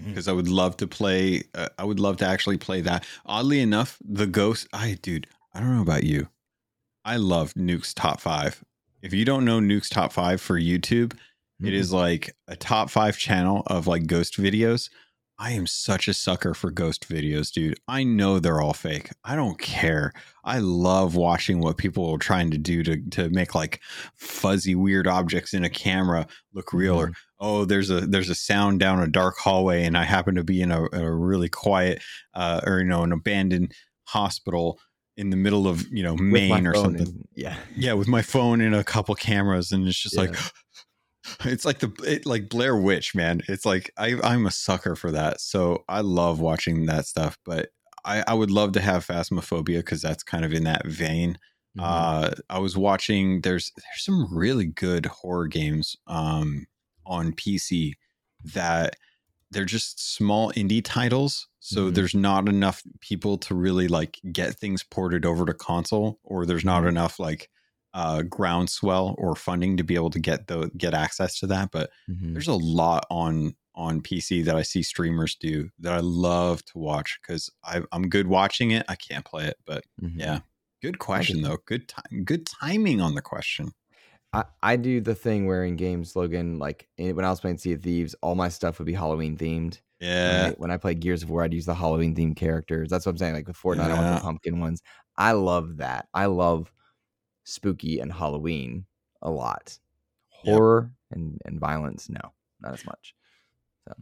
because 0.06 0.26
mm. 0.26 0.30
I 0.30 0.34
would 0.34 0.50
love 0.50 0.78
to 0.78 0.88
play. 0.88 1.44
Uh, 1.56 1.70
I 1.78 1.86
would 1.86 2.00
love 2.00 2.18
to 2.18 2.26
actually 2.26 2.58
play 2.58 2.82
that. 2.82 3.06
Oddly 3.26 3.60
enough, 3.60 3.98
the 4.04 4.28
ghost. 4.28 4.68
I 4.74 4.98
dude, 5.02 5.28
I 5.54 5.60
don't 5.60 5.76
know 5.76 5.82
about 5.82 6.04
you. 6.04 6.28
I 7.06 7.18
love 7.18 7.56
Nuke's 7.56 7.94
top 7.94 8.22
five. 8.22 8.64
If 9.02 9.14
you 9.14 9.26
don't 9.26 9.46
know 9.46 9.60
Nuke's 9.60 9.90
top 9.90 10.14
five 10.14 10.40
for 10.42 10.60
YouTube, 10.60 11.10
mm-hmm. 11.10 11.68
it 11.68 11.74
is 11.74 11.92
like 11.92 12.36
a 12.48 12.56
top 12.56 12.90
five 12.90 13.18
channel 13.18 13.64
of 13.68 13.88
like 13.88 14.08
ghost 14.08 14.38
videos. 14.38 14.90
I 15.40 15.52
am 15.52 15.68
such 15.68 16.08
a 16.08 16.14
sucker 16.14 16.54
for 16.54 16.72
ghost 16.72 17.10
videos, 17.10 17.52
dude. 17.52 17.80
I 17.88 18.04
know 18.04 18.40
they're 18.40 18.62
all 18.62 18.74
fake. 18.74 19.10
I 19.26 19.36
don't 19.36 19.60
care. 19.60 20.14
I 20.46 20.60
love 20.60 21.16
watching 21.16 21.60
what 21.60 21.78
people 21.78 22.10
are 22.12 22.20
trying 22.20 22.52
to 22.52 22.58
do 22.58 22.84
to 22.84 23.02
to 23.10 23.30
make 23.30 23.56
like 23.56 23.82
fuzzy 24.16 24.76
weird 24.76 25.08
objects 25.08 25.54
in 25.54 25.64
a 25.64 25.70
camera 25.70 26.28
look 26.54 26.72
real 26.72 26.98
mm-hmm. 26.98 27.12
or 27.12 27.16
oh 27.40 27.66
there's 27.66 27.90
a 27.90 28.02
there's 28.02 28.30
a 28.30 28.36
sound 28.36 28.80
down 28.80 29.02
a 29.02 29.08
dark 29.08 29.36
hallway 29.38 29.84
and 29.84 29.98
I 29.98 30.04
happen 30.04 30.36
to 30.36 30.44
be 30.44 30.62
in 30.62 30.72
a, 30.72 30.86
a 30.94 31.12
really 31.12 31.50
quiet 31.50 32.02
uh, 32.36 32.62
or 32.66 32.80
you 32.80 32.86
know 32.86 33.04
an 33.04 33.12
abandoned 33.12 33.74
hospital 34.06 34.80
in 35.18 35.30
the 35.30 35.38
middle 35.38 35.68
of 35.68 35.88
you 35.92 36.04
know 36.04 36.16
Maine 36.16 36.68
or 36.68 36.76
something. 36.76 37.08
And, 37.08 37.28
yeah, 37.36 37.56
yeah, 37.76 37.94
with 37.94 38.08
my 38.08 38.22
phone 38.22 38.62
and 38.62 38.76
a 38.76 38.84
couple 38.84 39.16
cameras, 39.16 39.72
and 39.72 39.88
it's 39.88 40.00
just 40.00 40.16
yeah. 40.16 40.22
like 40.22 40.38
it's 41.46 41.66
like 41.66 41.80
the 41.80 41.92
it, 42.06 42.26
like 42.26 42.50
Blair 42.50 42.76
Witch, 42.76 43.16
man. 43.16 43.42
It's 43.48 43.66
like 43.66 43.92
I 43.98 44.16
I'm 44.24 44.46
a 44.46 44.52
sucker 44.52 44.96
for 44.96 45.12
that. 45.12 45.42
So 45.42 45.84
I 45.88 46.02
love 46.02 46.40
watching 46.40 46.86
that 46.88 47.06
stuff. 47.06 47.38
But 47.46 47.70
I, 48.06 48.24
I 48.28 48.34
would 48.34 48.52
love 48.52 48.74
to 48.74 48.82
have 48.82 49.06
Phasmophobia 49.06 49.78
because 49.78 50.02
that's 50.02 50.24
kind 50.24 50.44
of 50.44 50.54
in 50.54 50.66
that 50.66 50.86
vein. 50.86 51.38
Mm-hmm. 51.78 51.82
Uh, 51.82 52.32
I 52.50 52.60
was 52.60 52.78
watching. 52.78 53.42
There's 53.42 53.72
there's 53.76 54.06
some 54.06 54.28
really 54.36 54.66
good 54.66 55.06
horror 55.06 55.48
games 55.48 55.96
um, 56.08 56.66
on 57.06 57.34
PC 57.34 57.94
that 58.54 58.96
they're 59.54 59.66
just 59.66 60.16
small 60.16 60.52
indie 60.54 60.84
titles. 60.84 61.48
So 61.60 61.86
mm-hmm. 61.86 61.94
there's 61.94 62.16
not 62.16 62.50
enough 62.50 62.84
people 63.00 63.38
to 63.40 63.56
really 63.56 63.88
like 63.88 64.20
get 64.32 64.56
things 64.56 64.84
ported 64.84 65.26
over 65.26 65.46
to 65.46 65.54
console, 65.54 66.20
or 66.24 66.46
there's 66.46 66.66
not 66.66 66.80
mm-hmm. 66.80 66.90
enough 66.90 67.20
like 67.20 67.50
uh, 67.94 68.24
groundswell 68.24 69.16
or 69.18 69.36
funding 69.36 69.78
to 69.78 69.84
be 69.84 69.96
able 69.96 70.10
to 70.10 70.20
get 70.20 70.48
the 70.48 70.72
get 70.76 70.94
access 70.94 71.40
to 71.40 71.48
that. 71.48 71.70
But 71.72 71.92
mm-hmm. 72.10 72.34
there's 72.34 72.48
a 72.48 72.56
lot 72.56 73.06
on 73.10 73.56
on 73.76 74.02
PC 74.02 74.46
that 74.46 74.56
I 74.56 74.62
see 74.62 74.84
streamers 74.84 75.36
do 75.36 75.70
that 75.80 75.94
I 75.94 76.00
love 76.00 76.64
to 76.66 76.78
watch 76.78 77.20
because 77.22 77.50
I'm 77.64 78.10
good 78.10 78.28
watching 78.28 78.72
it. 78.72 78.86
I 78.88 78.96
can't 78.96 79.26
play 79.26 79.46
it, 79.46 79.58
but 79.66 79.84
mm-hmm. 80.02 80.20
yeah, 80.20 80.40
good 80.82 81.00
question 81.00 81.42
though. 81.42 81.58
Good 81.66 81.88
time, 81.88 82.24
good 82.24 82.46
timing 82.46 83.02
on 83.02 83.16
the 83.16 83.22
question. 83.22 83.72
I, 84.34 84.44
I 84.64 84.76
do 84.76 85.00
the 85.00 85.16
thing 85.16 85.46
where 85.46 85.64
in 85.64 85.76
games, 85.76 86.16
Logan, 86.16 86.58
like 86.58 86.88
when 86.98 87.24
I 87.24 87.30
was 87.30 87.40
playing 87.40 87.60
Sea 87.60 87.74
of 87.74 87.82
Thieves, 87.82 88.16
all 88.22 88.36
my 88.36 88.50
stuff 88.50 88.80
would 88.80 88.86
be 88.86 88.94
Halloween 88.94 89.38
themed. 89.38 89.80
Yeah. 90.00 90.44
When 90.44 90.46
I, 90.46 90.56
when 90.58 90.72
I 90.72 90.78
played 90.78 91.00
Gears 91.00 91.24
of 91.24 91.30
War, 91.30 91.44
I'd 91.44 91.54
use 91.54 91.66
the 91.66 91.76
Halloween 91.76 92.16
themed 92.16 92.36
characters. 92.36 92.90
That's 92.90 93.06
what 93.06 93.12
I'm 93.12 93.18
saying. 93.18 93.36
Like 93.36 93.48
with 93.48 93.58
Fortnite, 93.58 93.88
yeah. 93.88 93.96
I 93.96 94.02
want 94.02 94.16
the 94.16 94.22
pumpkin 94.22 94.60
ones. 94.60 94.82
I 95.16 95.34
love 95.34 95.78
that. 95.78 96.08
I 96.14 96.26
love 96.26 96.74
spooky 97.44 98.00
and 98.00 98.12
Halloween 98.12 98.86
a 99.22 99.30
lot. 99.30 99.78
Horror 100.30 100.92
yep. 100.92 101.18
and, 101.18 101.42
and 101.46 101.60
violence, 101.60 102.10
no, 102.10 102.34
not 102.60 102.74
as 102.74 102.86
much. 102.86 103.16
So 103.88 103.94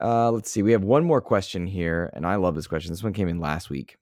uh, 0.00 0.30
let's 0.32 0.50
see. 0.50 0.62
We 0.62 0.72
have 0.72 0.82
one 0.82 1.04
more 1.04 1.20
question 1.20 1.66
here, 1.66 2.10
and 2.14 2.26
I 2.26 2.36
love 2.36 2.56
this 2.56 2.66
question. 2.66 2.90
This 2.90 3.04
one 3.04 3.12
came 3.12 3.28
in 3.28 3.38
last 3.38 3.70
week 3.70 3.98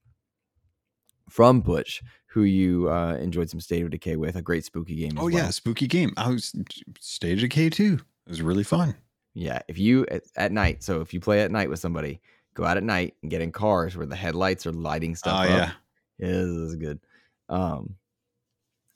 from 1.28 1.60
Butch, 1.60 2.02
who 2.30 2.44
you 2.44 2.88
uh, 2.88 3.16
enjoyed 3.16 3.50
some 3.50 3.60
State 3.60 3.82
of 3.82 3.90
Decay 3.90 4.14
with, 4.14 4.36
a 4.36 4.42
great 4.42 4.64
spooky 4.64 4.94
game. 4.94 5.18
oh 5.18 5.24
well. 5.24 5.30
yeah, 5.30 5.50
spooky 5.50 5.88
game. 5.88 6.12
I 6.16 6.28
was 6.28 6.54
State 7.00 7.34
of 7.34 7.40
Decay 7.40 7.70
too. 7.70 7.98
It 8.26 8.30
was 8.30 8.40
really 8.40 8.62
fun. 8.62 8.94
Yeah, 9.34 9.60
if 9.66 9.78
you 9.78 10.06
at, 10.10 10.22
at, 10.36 10.52
night, 10.52 10.84
so 10.84 11.00
if 11.00 11.12
you 11.12 11.18
play 11.20 11.42
at 11.42 11.50
night 11.50 11.68
with 11.68 11.80
somebody, 11.80 12.20
go 12.54 12.64
out 12.64 12.76
at 12.76 12.84
night 12.84 13.14
and 13.22 13.30
get 13.30 13.40
in 13.40 13.50
cars 13.50 13.96
where 13.96 14.06
the 14.06 14.16
headlights 14.16 14.64
are 14.64 14.72
lighting 14.72 15.16
stuff 15.16 15.40
oh, 15.40 15.42
up. 15.42 15.48
Yeah, 15.48 15.72
yeah 16.18 16.28
this 16.28 16.46
is 16.46 16.76
good. 16.76 17.00
Um, 17.48 17.96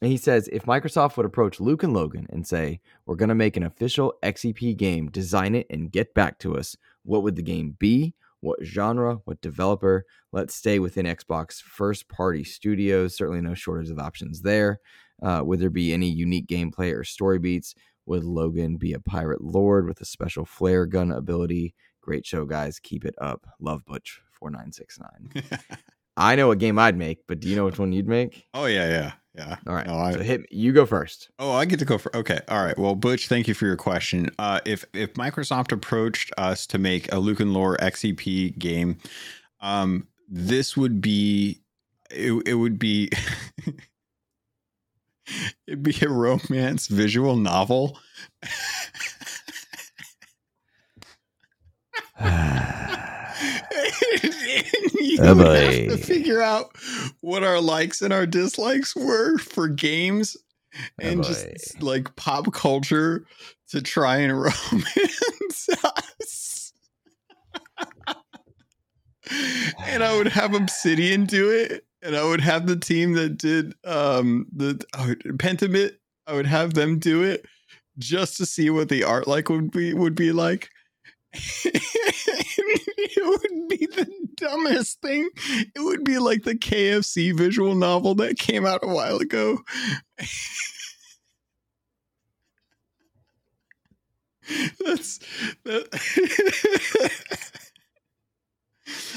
and 0.01 0.13
he 0.13 0.17
says 0.17 0.49
if 0.53 0.65
Microsoft 0.65 1.17
would 1.17 1.27
approach 1.27 1.59
Luke 1.59 1.83
and 1.83 1.93
Logan 1.93 2.29
and 2.31 2.47
say, 2.47 2.81
We're 3.05 3.17
going 3.17 3.31
to 3.31 3.35
make 3.35 3.57
an 3.57 3.63
official 3.65 4.15
XEP 4.23 4.77
game, 4.77 5.11
design 5.11 5.57
it, 5.57 5.67
and 5.71 5.91
get 5.91 6.15
back 6.15 6.39
to 6.41 6.57
us, 6.57 6.77
what 7.03 7.25
would 7.25 7.35
the 7.35 7.43
game 7.43 7.75
be? 7.81 8.15
What 8.45 8.63
genre? 8.63 9.21
What 9.25 9.41
developer? 9.41 10.05
Let's 10.31 10.55
stay 10.55 10.79
within 10.79 11.07
Xbox 11.07 11.63
first 11.63 12.09
party 12.11 12.45
studios. 12.45 13.17
Certainly 13.17 13.41
no 13.41 13.55
shortage 13.55 13.89
of 13.89 13.99
options 13.99 14.43
there. 14.43 14.81
Uh, 15.23 15.41
would 15.43 15.61
there 15.61 15.71
be 15.71 15.95
any 15.95 16.11
unique 16.11 16.47
gameplay 16.47 16.95
or 16.95 17.05
story 17.05 17.39
beats? 17.39 17.75
Would 18.05 18.23
Logan 18.23 18.77
be 18.77 18.93
a 18.93 19.01
pirate 19.01 19.43
lord 19.43 19.87
with 19.87 20.03
a 20.03 20.05
special 20.05 20.45
flare 20.45 20.85
gun 20.85 21.11
ability? 21.11 21.75
Great 22.03 22.27
show, 22.27 22.45
guys. 22.45 22.79
Keep 22.79 23.07
it 23.07 23.15
up. 23.19 23.47
Love 23.61 23.83
Butch 23.87 24.21
4969. 24.33 25.59
I 26.19 26.37
know 26.37 26.49
what 26.49 26.59
game 26.59 26.79
I'd 26.79 26.99
make, 26.99 27.27
but 27.27 27.41
do 27.41 27.49
you 27.49 27.57
know 27.57 27.65
which 27.65 27.79
one 27.79 27.93
you'd 27.93 28.07
make? 28.07 28.45
Oh 28.53 28.67
yeah, 28.67 28.89
yeah, 28.91 29.13
yeah. 29.35 29.57
All 29.67 29.75
right. 29.75 29.87
No, 29.87 29.99
I, 29.99 30.13
so 30.13 30.21
hit 30.21 30.43
me. 30.43 30.47
you 30.51 30.73
go 30.73 30.87
first. 30.87 31.31
Oh, 31.39 31.53
I 31.53 31.65
get 31.65 31.81
to 31.81 31.85
go 31.85 31.99
for. 31.99 32.15
Okay. 32.17 32.41
All 32.49 32.65
right. 32.65 32.79
Well, 32.79 32.95
Butch, 32.95 33.29
thank 33.29 33.49
you 33.49 33.55
for 33.55 33.67
your 33.67 33.77
question. 33.77 34.31
Uh, 34.39 34.61
if 34.65 34.85
if 34.93 35.15
Microsoft 35.15 35.73
approached 35.73 36.33
us 36.39 36.67
to 36.69 36.79
make 36.79 37.13
a 37.13 37.19
Luke 37.19 37.41
and 37.41 37.53
Lore 37.53 37.77
XEP 37.79 38.57
game, 38.59 38.99
um, 39.61 40.07
this 40.29 40.77
would 40.77 41.01
be 41.01 41.61
it. 42.11 42.33
It 42.47 42.55
would 42.55 42.79
be. 42.79 43.11
it'd 45.67 45.83
be 45.83 45.97
a 46.03 46.09
romance 46.09 46.87
visual 46.87 47.37
novel. 47.37 47.99
you 55.01 55.19
oh 55.21 55.35
would 55.35 55.47
have 55.57 55.89
to 55.89 55.97
figure 55.99 56.43
out 56.43 56.77
what 57.21 57.43
our 57.43 57.61
likes 57.61 58.03
and 58.03 58.13
our 58.13 58.27
dislikes 58.27 58.95
were 58.95 59.39
for 59.39 59.69
games 59.69 60.37
and 61.01 61.21
oh 61.21 61.23
just 61.23 61.83
like 61.83 62.15
pop 62.17 62.53
culture 62.53 63.27
to 63.69 63.83
try 63.83 64.19
and 64.19 64.33
romance 64.43 65.69
us. 65.85 66.73
and 69.87 70.05
I 70.05 70.17
would 70.17 70.29
have 70.29 70.55
Obsidian 70.55 71.25
do 71.27 71.51
it, 71.51 71.85
and 72.03 72.17
I 72.17 72.25
would 72.25 72.41
have 72.41 72.67
the 72.67 72.77
team 72.77 73.15
that 73.15 73.39
did 73.39 73.75
um 73.85 74.47
the 74.55 74.85
oh, 74.97 75.15
Pentiment. 75.37 75.93
I 76.27 76.35
would 76.35 76.47
have 76.47 76.75
them 76.75 76.99
do 76.99 77.23
it 77.23 77.45
just 77.99 78.39
to 78.39 78.47
see 78.47 78.71
what 78.71 78.89
the 78.89 79.05
art 79.05 79.29
like 79.29 79.49
would 79.49 79.71
be 79.71 79.95
would 79.95 80.15
be 80.15 80.33
like. 80.33 80.71
it 81.65 83.27
would 83.27 83.69
be 83.69 83.87
the 83.87 84.09
dumbest 84.37 85.01
thing. 85.01 85.29
It 85.75 85.81
would 85.81 86.05
be 86.05 86.19
like 86.19 86.45
the 86.45 86.55
KFC 86.55 87.37
visual 87.37 87.75
novel 87.75 88.15
that 88.17 88.39
came 88.39 88.65
out 88.65 88.81
a 88.85 88.89
while 88.89 89.19
ago. 89.19 89.59
That's 94.85 95.19
that. 95.65 97.11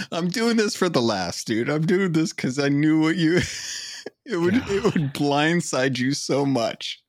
I'm 0.11 0.29
doing 0.29 0.55
this 0.57 0.75
for 0.75 0.89
the 0.89 1.01
last, 1.01 1.45
dude. 1.45 1.69
I'm 1.69 1.85
doing 1.85 2.13
this 2.13 2.33
because 2.33 2.57
I 2.57 2.69
knew 2.69 3.01
what 3.01 3.17
you. 3.17 3.41
It 4.25 4.37
would 4.37 4.55
it 4.55 4.83
would 4.83 5.13
blindside 5.13 5.97
you 5.97 6.13
so 6.13 6.45
much 6.45 7.01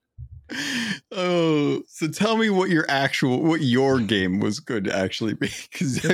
oh, 1.12 1.82
so 1.86 2.08
tell 2.08 2.36
me 2.36 2.50
what 2.50 2.70
your 2.70 2.86
actual 2.88 3.42
what 3.42 3.60
your 3.60 4.00
game 4.14 4.40
was 4.40 4.60
going 4.60 4.84
to 4.84 4.96
actually 4.96 5.34
be 5.34 5.50
because 5.72 6.04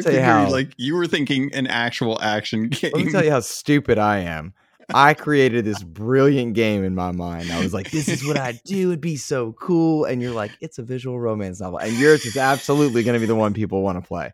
like 0.51 0.74
you 0.76 0.95
were 0.95 1.07
thinking 1.07 1.53
an 1.55 1.66
actual 1.66 2.20
action 2.20 2.68
game. 2.68 2.93
Let 2.95 3.05
me 3.07 3.12
tell 3.12 3.24
you 3.24 3.30
how 3.30 3.41
stupid 3.41 3.99
I 3.99 4.18
am. 4.18 4.55
I 4.93 5.14
created 5.14 5.64
this 5.64 5.82
brilliant 5.82 6.55
game 6.55 6.85
in 6.85 6.95
my 6.95 7.11
mind. 7.12 7.51
I 7.51 7.61
was 7.61 7.72
like, 7.72 7.91
"This 7.91 8.07
is 8.07 8.26
what 8.26 8.37
I'd 8.37 8.61
do. 8.64 8.91
It'd 8.91 9.01
be 9.01 9.16
so 9.16 9.53
cool." 9.53 10.05
And 10.05 10.20
you're 10.20 10.35
like, 10.35 10.51
"It's 10.61 10.78
a 10.78 10.82
visual 10.82 11.18
romance 11.18 11.61
novel," 11.61 11.78
and 11.78 11.93
yours 11.95 12.26
is 12.26 12.37
absolutely 12.37 13.03
going 13.03 13.14
to 13.14 13.20
be 13.20 13.26
the 13.26 13.35
one 13.35 13.55
people 13.55 13.80
want 13.80 14.03
to 14.03 14.07
play. 14.07 14.32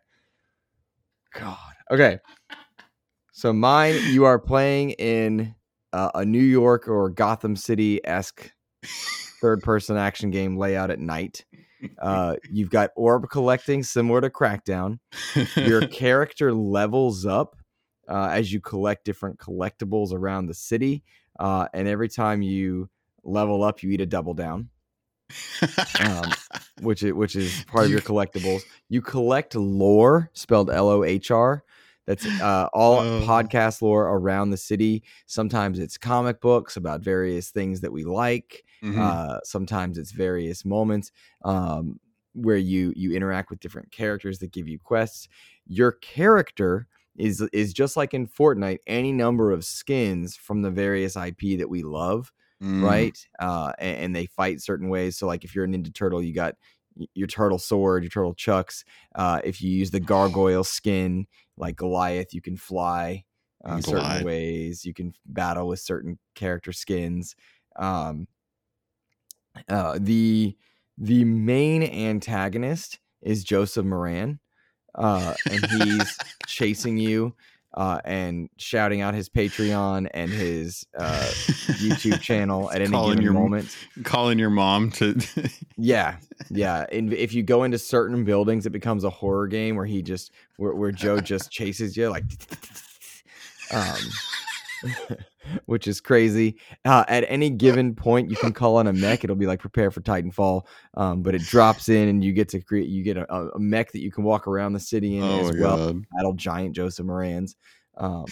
God. 1.33 1.57
Okay. 1.89 2.19
So 3.31 3.53
mine, 3.53 3.95
you 4.09 4.25
are 4.25 4.37
playing 4.37 4.91
in 4.91 5.55
uh, 5.93 6.11
a 6.15 6.25
New 6.25 6.43
York 6.43 6.87
or 6.87 7.09
Gotham 7.09 7.55
City 7.55 8.05
esque 8.05 8.51
third 9.41 9.61
person 9.61 9.97
action 9.97 10.31
game 10.31 10.57
layout 10.57 10.91
at 10.91 10.99
night. 10.99 11.45
Uh, 11.97 12.35
you've 12.51 12.69
got 12.69 12.91
orb 12.95 13.27
collecting 13.31 13.81
similar 13.81 14.21
to 14.21 14.29
Crackdown. 14.29 14.99
Your 15.55 15.87
character 15.87 16.53
levels 16.53 17.25
up 17.25 17.55
uh, 18.07 18.27
as 18.31 18.53
you 18.53 18.61
collect 18.61 19.03
different 19.03 19.39
collectibles 19.39 20.13
around 20.13 20.45
the 20.45 20.53
city. 20.53 21.03
Uh, 21.39 21.67
and 21.73 21.87
every 21.87 22.07
time 22.07 22.43
you 22.43 22.87
level 23.23 23.63
up, 23.63 23.81
you 23.81 23.89
eat 23.89 23.99
a 23.99 24.05
double 24.05 24.35
down. 24.35 24.69
um, 26.01 26.31
which 26.81 27.01
is 27.01 27.13
which 27.13 27.35
is 27.35 27.63
part 27.65 27.85
of 27.85 27.91
your 27.91 28.01
collectibles. 28.01 28.61
You 28.89 29.01
collect 29.01 29.55
lore, 29.55 30.29
spelled 30.33 30.69
L 30.69 30.87
O 30.87 31.03
H 31.03 31.31
R. 31.31 31.63
That's 32.05 32.25
uh, 32.41 32.67
all 32.73 32.99
oh. 32.99 33.21
podcast 33.21 33.81
lore 33.81 34.07
around 34.07 34.49
the 34.49 34.57
city. 34.57 35.03
Sometimes 35.25 35.79
it's 35.79 35.97
comic 35.97 36.41
books 36.41 36.75
about 36.75 37.01
various 37.01 37.49
things 37.49 37.81
that 37.81 37.91
we 37.91 38.03
like. 38.03 38.63
Mm-hmm. 38.83 38.99
Uh, 38.99 39.39
sometimes 39.43 39.97
it's 39.97 40.11
various 40.11 40.65
moments 40.65 41.11
um, 41.43 41.99
where 42.33 42.57
you 42.57 42.93
you 42.95 43.13
interact 43.13 43.49
with 43.49 43.59
different 43.59 43.91
characters 43.91 44.39
that 44.39 44.51
give 44.51 44.67
you 44.67 44.79
quests. 44.79 45.27
Your 45.67 45.91
character 45.91 46.87
is 47.17 47.41
is 47.53 47.73
just 47.73 47.97
like 47.97 48.13
in 48.13 48.27
Fortnite, 48.27 48.79
any 48.87 49.11
number 49.11 49.51
of 49.51 49.65
skins 49.65 50.35
from 50.35 50.61
the 50.61 50.71
various 50.71 51.15
IP 51.15 51.57
that 51.59 51.69
we 51.69 51.83
love, 51.83 52.31
mm. 52.61 52.83
right? 52.83 53.17
Uh, 53.39 53.73
and, 53.79 53.97
and, 53.97 54.15
they 54.15 54.25
fight 54.25 54.61
certain 54.61 54.89
ways. 54.89 55.17
So, 55.17 55.27
like 55.27 55.43
if 55.43 55.53
you're 55.53 55.65
a 55.65 55.67
Ninja 55.67 55.93
Turtle, 55.93 56.23
you 56.23 56.33
got 56.33 56.55
your 57.13 57.27
turtle 57.27 57.59
sword, 57.59 58.03
your 58.03 58.09
turtle 58.09 58.33
chucks. 58.33 58.83
Uh, 59.15 59.41
if 59.43 59.61
you 59.61 59.69
use 59.69 59.91
the 59.91 59.99
gargoyle 60.13 60.63
skin, 60.63 61.27
like 61.57 61.75
Goliath, 61.75 62.33
you 62.33 62.41
can 62.41 62.57
fly 62.57 63.25
uh, 63.63 63.81
certain 63.81 64.25
ways. 64.25 64.85
You 64.85 64.93
can 64.93 65.13
battle 65.25 65.67
with 65.67 65.79
certain 65.79 66.17
character 66.35 66.71
skins. 66.71 67.35
Um, 67.75 68.27
uh, 69.69 69.97
the 69.99 70.55
the 70.97 71.23
main 71.25 71.83
antagonist 71.83 72.99
is 73.21 73.43
Joseph 73.43 73.85
Moran, 73.85 74.39
uh, 74.95 75.33
and 75.49 75.65
he's 75.65 76.17
chasing 76.47 76.97
you 76.97 77.33
uh, 77.73 78.01
and 78.03 78.49
shouting 78.57 79.01
out 79.01 79.13
his 79.13 79.29
Patreon 79.29 80.09
and 80.13 80.29
his 80.29 80.85
uh, 80.97 81.31
YouTube 81.79 82.19
channel 82.21 82.69
at 82.73 82.81
any 82.81 82.91
given 82.91 83.21
your, 83.21 83.33
moment. 83.33 83.75
Calling 84.03 84.37
your 84.37 84.49
mom 84.49 84.91
to. 84.91 85.19
yeah, 85.77 86.17
yeah. 86.49 86.85
And 86.91 87.13
if 87.13 87.33
you 87.33 87.43
go 87.43 87.63
into 87.63 87.77
certain 87.77 88.23
buildings, 88.25 88.65
it 88.65 88.71
becomes 88.71 89.03
a 89.03 89.09
horror 89.09 89.47
game 89.47 89.75
where 89.75 89.85
he 89.85 90.01
just 90.01 90.31
where, 90.57 90.73
where 90.73 90.91
Joe 90.91 91.19
just 91.21 91.49
chases 91.49 91.95
you 91.95 92.09
like. 92.09 92.25
um, 93.71 93.95
which 95.65 95.87
is 95.87 96.01
crazy. 96.01 96.57
Uh, 96.85 97.03
at 97.07 97.25
any 97.27 97.49
given 97.49 97.95
point, 97.95 98.29
you 98.29 98.35
can 98.35 98.53
call 98.53 98.77
on 98.77 98.87
a 98.87 98.93
mech. 98.93 99.23
It'll 99.23 99.35
be 99.35 99.47
like 99.47 99.59
prepare 99.59 99.91
for 99.91 100.01
Titanfall, 100.01 100.65
um, 100.95 101.21
but 101.23 101.35
it 101.35 101.41
drops 101.43 101.89
in, 101.89 102.07
and 102.07 102.23
you 102.23 102.33
get 102.33 102.49
to 102.49 102.61
create. 102.61 102.89
You 102.89 103.03
get 103.03 103.17
a, 103.17 103.33
a 103.33 103.59
mech 103.59 103.91
that 103.91 104.01
you 104.01 104.11
can 104.11 104.23
walk 104.23 104.47
around 104.47 104.73
the 104.73 104.79
city 104.79 105.17
in 105.17 105.23
oh 105.23 105.47
as 105.47 105.57
well. 105.57 105.77
God. 105.77 106.05
Battle 106.15 106.33
giant 106.33 106.75
Joseph 106.75 107.05
Morans. 107.05 107.55
Um, 107.97 108.25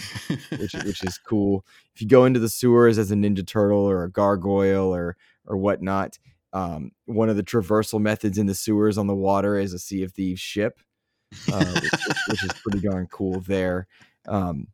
which 0.58 0.74
which 0.86 1.04
is 1.04 1.18
cool. 1.18 1.66
If 1.94 2.02
you 2.02 2.08
go 2.08 2.26
into 2.26 2.40
the 2.40 2.50
sewers 2.50 2.98
as 2.98 3.12
a 3.12 3.16
Ninja 3.16 3.46
Turtle 3.46 3.80
or 3.80 4.04
a 4.04 4.12
gargoyle 4.12 4.94
or 4.94 5.18
or 5.46 5.58
whatnot, 5.58 6.18
um, 6.54 6.92
one 7.06 7.30
of 7.30 7.36
the 7.36 7.44
traversal 7.44 8.00
methods 8.00 8.38
in 8.38 8.46
the 8.46 8.56
sewers 8.56 8.98
on 8.98 9.08
the 9.08 9.16
water 9.16 9.58
is 9.58 9.74
a 9.74 9.80
Sea 9.80 10.04
of 10.04 10.14
Thieves 10.14 10.40
ship, 10.40 10.80
uh, 11.52 11.80
which, 11.82 11.92
which, 12.30 12.44
is 12.44 12.54
pretty 12.64 12.80
darn 12.80 13.08
cool 13.08 13.42
there. 13.42 13.88
Um, 14.28 14.68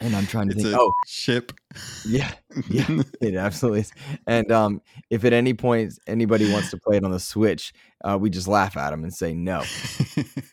and 0.00 0.14
I'm 0.14 0.26
trying 0.26 0.48
to 0.48 0.54
it's 0.54 0.62
think. 0.62 0.76
oh, 0.76 0.92
ship. 1.06 1.52
Yeah, 2.06 2.30
yeah, 2.68 2.86
it 3.20 3.34
absolutely 3.34 3.80
is. 3.80 3.92
And 4.26 4.50
um, 4.52 4.82
if 5.10 5.24
at 5.24 5.32
any 5.32 5.54
point 5.54 5.98
anybody 6.06 6.50
wants 6.52 6.70
to 6.70 6.76
play 6.76 6.96
it 6.96 7.04
on 7.04 7.10
the 7.10 7.20
Switch, 7.20 7.72
uh, 8.04 8.16
we 8.20 8.30
just 8.30 8.48
laugh 8.48 8.76
at 8.76 8.90
them 8.90 9.02
and 9.02 9.12
say 9.12 9.34
no. 9.34 9.62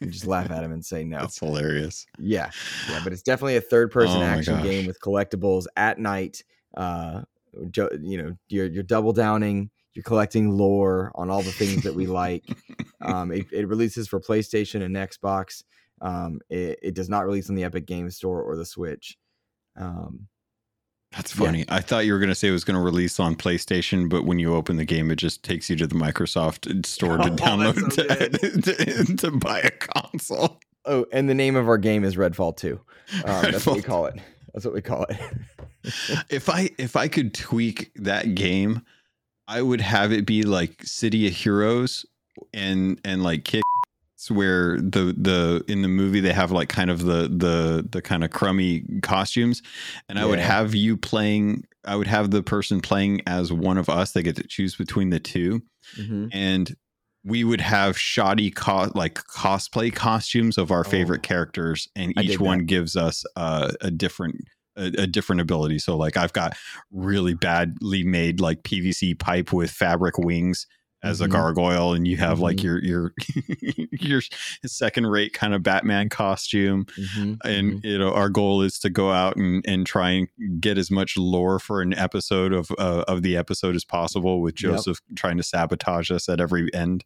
we 0.02 0.08
just 0.08 0.26
laugh 0.26 0.50
at 0.50 0.62
them 0.62 0.72
and 0.72 0.84
say 0.84 1.04
no. 1.04 1.20
It's 1.24 1.40
hilarious. 1.40 2.06
Yeah, 2.18 2.50
yeah, 2.90 3.02
but 3.04 3.14
it's 3.14 3.22
definitely 3.22 3.58
a 3.58 3.62
third-person 3.62 4.22
oh 4.22 4.26
action 4.26 4.62
game 4.64 4.88
with 4.88 5.00
collectibles 5.00 5.66
at 5.76 6.00
night. 6.00 6.44
Uh, 6.76 7.22
you 8.02 8.22
know, 8.22 8.36
you're 8.50 8.68
you're 8.68 8.84
double 8.84 9.14
downing. 9.14 9.70
You're 9.94 10.04
collecting 10.04 10.52
lore 10.52 11.12
on 11.16 11.30
all 11.30 11.42
the 11.42 11.52
things 11.52 11.84
that 11.84 11.96
we 11.96 12.06
like. 12.06 12.44
um, 13.02 13.32
it, 13.32 13.46
it 13.54 13.68
releases 13.68 14.10
for 14.10 14.20
PlayStation 14.20 14.84
and 14.84 14.94
Xbox. 14.94 15.64
Um, 16.02 16.42
it, 16.50 16.80
it, 16.84 16.96
does 16.96 17.08
not 17.08 17.26
release 17.26 17.50
on 17.50 17.56
the 17.56 17.64
Epic 17.64 17.86
Game 17.86 18.10
Store 18.12 18.42
or 18.42 18.58
the 18.58 18.66
Switch. 18.66 19.18
Um, 19.78 20.28
that's 21.16 21.32
funny. 21.32 21.60
Yeah. 21.60 21.66
I 21.70 21.80
thought 21.80 22.06
you 22.06 22.12
were 22.12 22.20
going 22.20 22.30
to 22.30 22.36
say 22.36 22.50
it 22.50 22.52
was 22.52 22.66
going 22.66 22.76
to 22.76 22.82
release 22.84 23.20
on 23.22 23.36
PlayStation, 23.36 24.10
but 24.10 24.26
when 24.26 24.38
you 24.38 24.54
open 24.54 24.76
the 24.76 24.86
game, 24.86 25.10
it 25.12 25.16
just 25.16 25.44
takes 25.44 25.70
you 25.70 25.76
to 25.78 25.88
the 25.88 25.96
Microsoft 25.96 26.86
store 26.86 27.18
to 27.18 27.24
oh, 27.32 27.36
download 27.36 27.94
so 27.94 28.04
to, 28.04 28.62
to, 29.06 29.16
to, 29.16 29.32
buy 29.32 29.62
a 29.62 29.72
console. 29.72 30.60
Oh, 30.84 31.06
and 31.14 31.30
the 31.30 31.34
name 31.34 31.56
of 31.56 31.70
our 31.70 31.78
game 31.78 32.04
is 32.04 32.16
Redfall 32.16 32.56
Two. 32.56 32.82
Um, 33.24 33.52
that's 33.52 33.68
what 33.68 33.76
we 33.76 33.84
call 33.84 34.08
it. 34.08 34.16
That's 34.52 34.66
what 34.66 34.74
we 34.74 34.82
call 34.82 35.04
it. 35.04 35.18
if 36.32 36.50
I 36.50 36.72
if 36.80 36.96
I 36.96 37.08
could 37.08 37.36
tweak 37.36 37.92
that 37.98 38.34
game, 38.34 38.82
I 39.48 39.62
would 39.62 39.80
have 39.80 40.12
it 40.12 40.26
be 40.26 40.42
like 40.42 40.84
City 40.84 41.28
of 41.28 41.34
Heroes 41.34 42.04
and 42.52 43.00
and 43.06 43.22
like 43.22 43.44
kick 43.44 43.62
where 44.32 44.80
the 44.80 45.14
the 45.18 45.64
in 45.68 45.82
the 45.82 45.88
movie 45.88 46.20
they 46.20 46.34
have 46.34 46.52
like 46.52 46.70
kind 46.70 46.90
of 46.90 47.04
the 47.04 47.28
the 47.28 47.88
the 47.90 48.02
kind 48.02 48.24
of 48.24 48.32
crummy 48.32 48.84
costumes 49.02 49.62
and 50.10 50.18
yeah. 50.18 50.24
i 50.24 50.28
would 50.28 50.40
have 50.40 50.76
you 50.76 50.98
playing 50.98 51.64
i 51.86 51.96
would 51.96 52.08
have 52.08 52.32
the 52.32 52.44
person 52.44 52.82
playing 52.82 53.22
as 53.28 53.52
one 53.52 53.78
of 53.78 53.90
us 53.90 54.12
they 54.12 54.24
get 54.24 54.36
to 54.36 54.48
choose 54.48 54.76
between 54.76 55.10
the 55.10 55.20
2 55.20 55.62
mm-hmm. 55.98 56.28
and 56.32 56.76
we 57.24 57.44
would 57.44 57.62
have 57.62 57.98
shoddy 57.98 58.52
co- 58.52 58.92
like 58.94 59.16
cosplay 59.16 59.94
costumes 59.94 60.58
of 60.58 60.72
our 60.72 60.82
oh. 60.86 60.90
favorite 60.90 61.24
characters 61.24 61.88
and 61.96 62.14
each 62.20 62.40
one 62.40 62.60
that. 62.60 62.66
gives 62.66 62.96
us 62.96 63.24
uh, 63.36 63.72
a 63.82 63.90
different 63.90 64.36
a, 64.78 64.92
a, 64.98 65.08
different 65.08 65.42
ability 65.42 65.80
so 65.80 65.96
like 65.98 66.18
i've 66.18 66.34
got 66.34 66.56
really 66.92 67.34
badly 67.34 68.04
made 68.04 68.40
like 68.40 68.62
pvc 68.64 69.18
pipe 69.20 69.54
with 69.54 69.72
fabric 69.72 70.18
wings 70.18 70.68
as 71.06 71.20
mm-hmm. 71.20 71.26
a 71.26 71.28
gargoyle 71.30 71.94
and 71.94 72.08
you 72.08 72.18
have 72.18 72.36
mm-hmm. 72.36 72.44
like 72.44 72.64
your 72.64 72.84
your 72.84 73.14
your 73.92 74.22
second 74.66 75.08
rate 75.08 75.34
kind 75.34 75.54
of 75.54 75.62
batman 75.62 76.10
costume 76.10 76.86
mm-hmm. 76.86 77.36
and 77.48 77.74
mm-hmm. 77.74 77.88
you 77.88 77.98
know 77.98 78.12
our 78.12 78.30
goal 78.30 78.62
is 78.62 78.80
to 78.80 78.90
go 78.90 79.12
out 79.12 79.36
and 79.38 79.64
and 79.68 79.86
try 79.86 80.10
and 80.10 80.28
get 80.60 80.78
as 80.78 80.90
much 80.90 81.18
lore 81.18 81.60
for 81.60 81.82
an 81.82 81.94
episode 81.94 82.52
of 82.52 82.72
uh, 82.78 83.04
of 83.08 83.22
the 83.22 83.38
episode 83.38 83.76
as 83.76 83.86
possible 83.86 84.42
with 84.42 84.56
joseph 84.56 85.00
yep. 85.10 85.18
trying 85.18 85.38
to 85.38 85.44
sabotage 85.44 86.10
us 86.12 86.28
at 86.28 86.42
every 86.42 86.74
end 86.74 87.06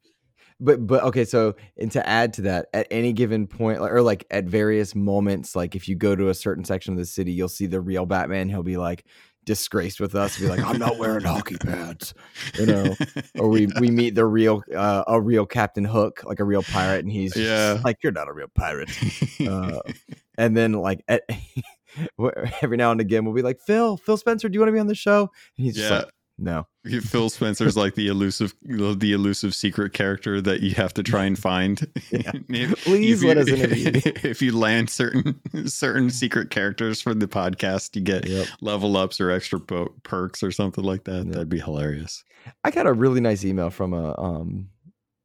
but 0.60 0.86
but 0.86 1.04
okay 1.04 1.26
so 1.26 1.56
and 1.78 1.92
to 1.92 2.08
add 2.08 2.34
to 2.34 2.42
that 2.42 2.68
at 2.74 2.88
any 2.92 3.14
given 3.14 3.48
point 3.48 3.80
or 3.80 4.02
like 4.02 4.26
at 4.32 4.46
various 4.46 4.96
moments 4.96 5.56
like 5.56 5.76
if 5.76 5.88
you 5.88 5.96
go 5.96 6.16
to 6.16 6.30
a 6.30 6.34
certain 6.34 6.66
section 6.66 6.94
of 6.94 6.98
the 6.98 7.06
city 7.06 7.32
you'll 7.32 7.48
see 7.48 7.66
the 7.66 7.82
real 7.82 8.06
batman 8.06 8.50
he'll 8.50 8.64
be 8.64 8.78
like 8.78 9.06
disgraced 9.50 10.00
with 10.00 10.14
us 10.14 10.38
be 10.38 10.48
like 10.48 10.64
i'm 10.64 10.78
not 10.78 11.00
wearing 11.00 11.24
hockey 11.24 11.58
pads 11.58 12.14
you 12.60 12.66
know? 12.66 12.96
Or 13.38 13.50
we 13.50 13.68
we 13.80 13.90
meet 13.90 14.16
the 14.16 14.26
real 14.26 14.64
uh, 14.76 15.04
a 15.08 15.20
real 15.20 15.46
captain 15.46 15.86
hook 15.86 16.24
like 16.24 16.40
a 16.40 16.44
real 16.44 16.64
pirate 16.64 17.04
and 17.04 17.12
he's 17.12 17.36
yeah. 17.36 17.80
like 17.84 17.98
you're 18.04 18.12
not 18.12 18.28
a 18.28 18.34
real 18.34 18.48
pirate. 18.54 18.90
Uh, 19.40 19.80
and 20.38 20.56
then 20.56 20.74
like 20.74 21.04
at, 21.08 21.24
every 22.62 22.78
now 22.78 22.92
and 22.92 23.02
again 23.02 23.26
we'll 23.26 23.34
be 23.34 23.42
like 23.42 23.60
phil 23.60 23.98
phil 23.98 24.18
spencer 24.18 24.48
do 24.48 24.54
you 24.54 24.60
want 24.60 24.70
to 24.70 24.74
be 24.74 24.80
on 24.80 24.88
the 24.88 24.96
show? 24.96 25.32
And 25.58 25.66
he's 25.66 25.78
yeah. 25.78 25.90
just 25.90 26.06
like 26.06 26.14
no. 26.40 26.68
Phil 27.02 27.30
Spencer's 27.30 27.76
like 27.76 27.96
the 27.96 28.08
elusive, 28.08 28.56
the 28.64 29.12
elusive 29.14 29.54
secret 29.54 29.94
character 29.94 30.42
that 30.42 30.62
you 30.62 30.74
have 30.76 30.94
to 30.94 31.04
try 31.04 31.26
and 31.26 31.38
find. 31.38 31.86
Yeah. 32.12 32.32
Please 32.84 33.24
let 33.24 33.38
us 33.38 33.48
interview. 33.48 33.92
If 34.24 34.42
you 34.42 34.58
land 34.58 34.90
certain 34.90 35.40
certain 35.68 36.10
secret 36.10 36.50
characters 36.50 37.02
for 37.02 37.14
the 37.14 37.28
podcast, 37.28 37.96
you 37.96 38.02
get 38.02 38.28
yep. 38.28 38.48
level 38.62 38.98
ups 38.98 39.22
or 39.22 39.30
extra 39.30 39.60
po- 39.60 39.94
perks 40.04 40.42
or 40.42 40.52
something 40.52 40.84
like 40.84 41.04
that. 41.04 41.26
Yep. 41.26 41.34
That'd 41.34 41.50
be 41.50 41.60
hilarious. 41.60 42.24
I 42.64 42.72
got 42.72 42.88
a 42.88 42.94
really 42.94 43.22
nice 43.22 43.46
email 43.46 43.70
from 43.70 43.94
a 43.94 44.20
um 44.20 44.70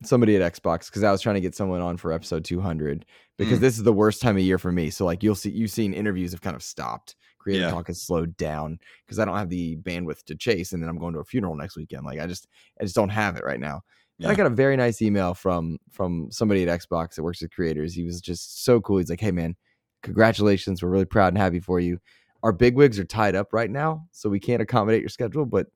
somebody 0.02 0.36
at 0.36 0.52
Xbox 0.52 0.86
because 0.86 1.04
I 1.04 1.10
was 1.10 1.22
trying 1.22 1.36
to 1.36 1.40
get 1.40 1.54
someone 1.54 1.80
on 1.80 1.96
for 1.96 2.12
episode 2.12 2.44
200 2.44 3.06
because 3.38 3.58
mm. 3.58 3.62
this 3.62 3.76
is 3.78 3.84
the 3.84 3.92
worst 3.92 4.20
time 4.20 4.36
of 4.36 4.42
year 4.42 4.58
for 4.58 4.72
me. 4.72 4.90
So 4.90 5.06
like 5.06 5.22
you'll 5.22 5.34
see, 5.34 5.50
you've 5.50 5.70
seen 5.70 5.94
interviews 5.94 6.32
have 6.32 6.42
kind 6.42 6.56
of 6.56 6.62
stopped 6.62 7.16
creative 7.44 7.66
yeah. 7.66 7.70
talk 7.70 7.88
has 7.88 8.00
slowed 8.00 8.36
down 8.38 8.78
because 9.04 9.18
I 9.18 9.26
don't 9.26 9.36
have 9.36 9.50
the 9.50 9.76
bandwidth 9.76 10.24
to 10.24 10.34
chase, 10.34 10.72
and 10.72 10.82
then 10.82 10.88
I'm 10.88 10.98
going 10.98 11.12
to 11.12 11.20
a 11.20 11.24
funeral 11.24 11.54
next 11.54 11.76
weekend. 11.76 12.06
Like 12.06 12.18
I 12.18 12.26
just 12.26 12.48
I 12.80 12.84
just 12.84 12.94
don't 12.94 13.10
have 13.10 13.36
it 13.36 13.44
right 13.44 13.60
now. 13.60 13.82
Yeah. 14.18 14.30
I 14.30 14.34
got 14.34 14.46
a 14.46 14.50
very 14.50 14.76
nice 14.76 15.02
email 15.02 15.34
from 15.34 15.78
from 15.90 16.30
somebody 16.30 16.66
at 16.66 16.80
Xbox 16.80 17.16
that 17.16 17.22
works 17.22 17.42
with 17.42 17.52
creators. 17.52 17.92
He 17.92 18.02
was 18.02 18.20
just 18.20 18.64
so 18.64 18.80
cool. 18.80 18.96
He's 18.96 19.10
like, 19.10 19.20
"Hey 19.20 19.30
man, 19.30 19.56
congratulations! 20.02 20.82
We're 20.82 20.88
really 20.88 21.04
proud 21.04 21.28
and 21.28 21.38
happy 21.38 21.60
for 21.60 21.80
you. 21.80 21.98
Our 22.42 22.52
big 22.52 22.76
wigs 22.76 22.98
are 22.98 23.04
tied 23.04 23.34
up 23.34 23.52
right 23.52 23.70
now, 23.70 24.06
so 24.10 24.30
we 24.30 24.40
can't 24.40 24.62
accommodate 24.62 25.02
your 25.02 25.10
schedule, 25.10 25.44
but 25.44 25.66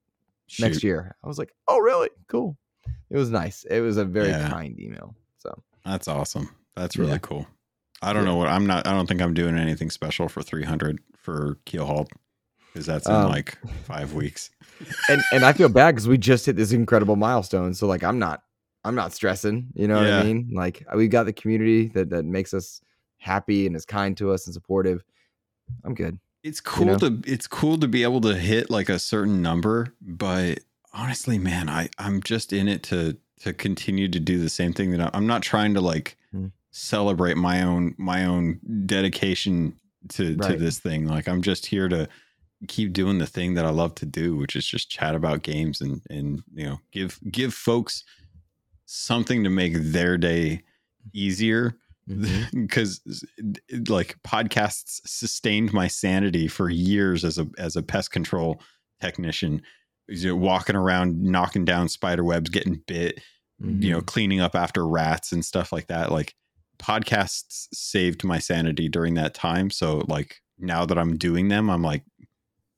Shoot. 0.46 0.62
next 0.64 0.82
year." 0.82 1.14
I 1.22 1.28
was 1.28 1.38
like, 1.38 1.52
"Oh 1.66 1.78
really? 1.78 2.08
Cool." 2.28 2.56
It 3.10 3.18
was 3.18 3.30
nice. 3.30 3.64
It 3.68 3.80
was 3.80 3.98
a 3.98 4.04
very 4.04 4.28
yeah. 4.28 4.48
kind 4.48 4.80
email. 4.80 5.14
So 5.38 5.62
that's 5.84 6.08
awesome. 6.08 6.48
That's 6.76 6.96
really 6.96 7.12
yeah. 7.12 7.18
cool. 7.18 7.46
I 8.00 8.12
don't 8.12 8.24
know 8.24 8.36
what 8.36 8.48
I'm 8.48 8.66
not. 8.66 8.86
I 8.86 8.92
don't 8.92 9.06
think 9.06 9.20
I'm 9.20 9.34
doing 9.34 9.58
anything 9.58 9.90
special 9.90 10.28
for 10.28 10.42
300 10.42 11.00
for 11.28 11.58
Keelhauled 11.66 12.08
because 12.72 12.86
that's 12.86 13.06
in 13.06 13.14
um, 13.14 13.28
like 13.28 13.58
five 13.84 14.14
weeks. 14.14 14.48
and 15.10 15.20
and 15.30 15.44
I 15.44 15.52
feel 15.52 15.68
bad 15.68 15.94
because 15.94 16.08
we 16.08 16.16
just 16.16 16.46
hit 16.46 16.56
this 16.56 16.72
incredible 16.72 17.16
milestone. 17.16 17.74
So 17.74 17.86
like 17.86 18.02
I'm 18.02 18.18
not 18.18 18.44
I'm 18.82 18.94
not 18.94 19.12
stressing. 19.12 19.68
You 19.74 19.88
know 19.88 20.00
yeah. 20.00 20.16
what 20.16 20.24
I 20.24 20.26
mean? 20.26 20.50
Like 20.54 20.86
we've 20.94 21.10
got 21.10 21.24
the 21.24 21.34
community 21.34 21.88
that 21.88 22.08
that 22.08 22.24
makes 22.24 22.54
us 22.54 22.80
happy 23.18 23.66
and 23.66 23.76
is 23.76 23.84
kind 23.84 24.16
to 24.16 24.32
us 24.32 24.46
and 24.46 24.54
supportive. 24.54 25.04
I'm 25.84 25.94
good. 25.94 26.18
It's 26.42 26.62
cool 26.62 26.86
you 26.86 26.92
know? 26.92 26.98
to 26.98 27.20
it's 27.26 27.46
cool 27.46 27.76
to 27.76 27.88
be 27.88 28.04
able 28.04 28.22
to 28.22 28.34
hit 28.34 28.70
like 28.70 28.88
a 28.88 28.98
certain 28.98 29.42
number, 29.42 29.92
but 30.00 30.60
honestly, 30.94 31.36
man, 31.36 31.68
I 31.68 31.90
I'm 31.98 32.22
just 32.22 32.54
in 32.54 32.68
it 32.68 32.82
to 32.84 33.18
to 33.40 33.52
continue 33.52 34.08
to 34.08 34.18
do 34.18 34.38
the 34.38 34.48
same 34.48 34.72
thing 34.72 34.92
that 34.92 35.00
I, 35.02 35.10
I'm 35.12 35.26
not 35.26 35.42
trying 35.42 35.74
to 35.74 35.82
like 35.82 36.16
mm. 36.34 36.52
celebrate 36.70 37.36
my 37.36 37.60
own 37.62 37.94
my 37.98 38.24
own 38.24 38.60
dedication 38.86 39.74
to 40.10 40.36
right. 40.36 40.52
to 40.52 40.56
this 40.56 40.78
thing. 40.78 41.06
Like 41.06 41.28
I'm 41.28 41.42
just 41.42 41.66
here 41.66 41.88
to 41.88 42.08
keep 42.66 42.92
doing 42.92 43.18
the 43.18 43.26
thing 43.26 43.54
that 43.54 43.64
I 43.64 43.70
love 43.70 43.94
to 43.96 44.06
do, 44.06 44.36
which 44.36 44.56
is 44.56 44.66
just 44.66 44.90
chat 44.90 45.14
about 45.14 45.42
games 45.42 45.80
and 45.80 46.02
and 46.10 46.42
you 46.54 46.64
know 46.64 46.78
give 46.92 47.18
give 47.30 47.54
folks 47.54 48.04
something 48.86 49.44
to 49.44 49.50
make 49.50 49.74
their 49.76 50.16
day 50.16 50.62
easier 51.12 51.74
because 52.06 53.00
mm-hmm. 53.00 53.82
like 53.92 54.16
podcasts 54.26 55.00
sustained 55.06 55.72
my 55.72 55.86
sanity 55.86 56.48
for 56.48 56.70
years 56.70 57.24
as 57.24 57.38
a 57.38 57.46
as 57.58 57.76
a 57.76 57.82
pest 57.82 58.10
control 58.10 58.60
technician 59.00 59.62
you 60.08 60.28
know, 60.28 60.36
walking 60.36 60.74
around 60.76 61.22
knocking 61.22 61.64
down 61.66 61.88
spider 61.88 62.24
webs 62.24 62.48
getting 62.48 62.82
bit 62.86 63.20
mm-hmm. 63.62 63.82
you 63.82 63.90
know 63.90 63.98
mm-hmm. 63.98 64.06
cleaning 64.06 64.40
up 64.40 64.54
after 64.54 64.88
rats 64.88 65.32
and 65.32 65.44
stuff 65.44 65.70
like 65.70 65.86
that 65.88 66.10
like 66.10 66.34
podcasts 66.78 67.68
saved 67.72 68.24
my 68.24 68.38
sanity 68.38 68.88
during 68.88 69.14
that 69.14 69.34
time. 69.34 69.70
So 69.70 70.02
like 70.08 70.36
now 70.58 70.84
that 70.86 70.98
I'm 70.98 71.16
doing 71.16 71.48
them, 71.48 71.70
I'm 71.70 71.82
like, 71.82 72.04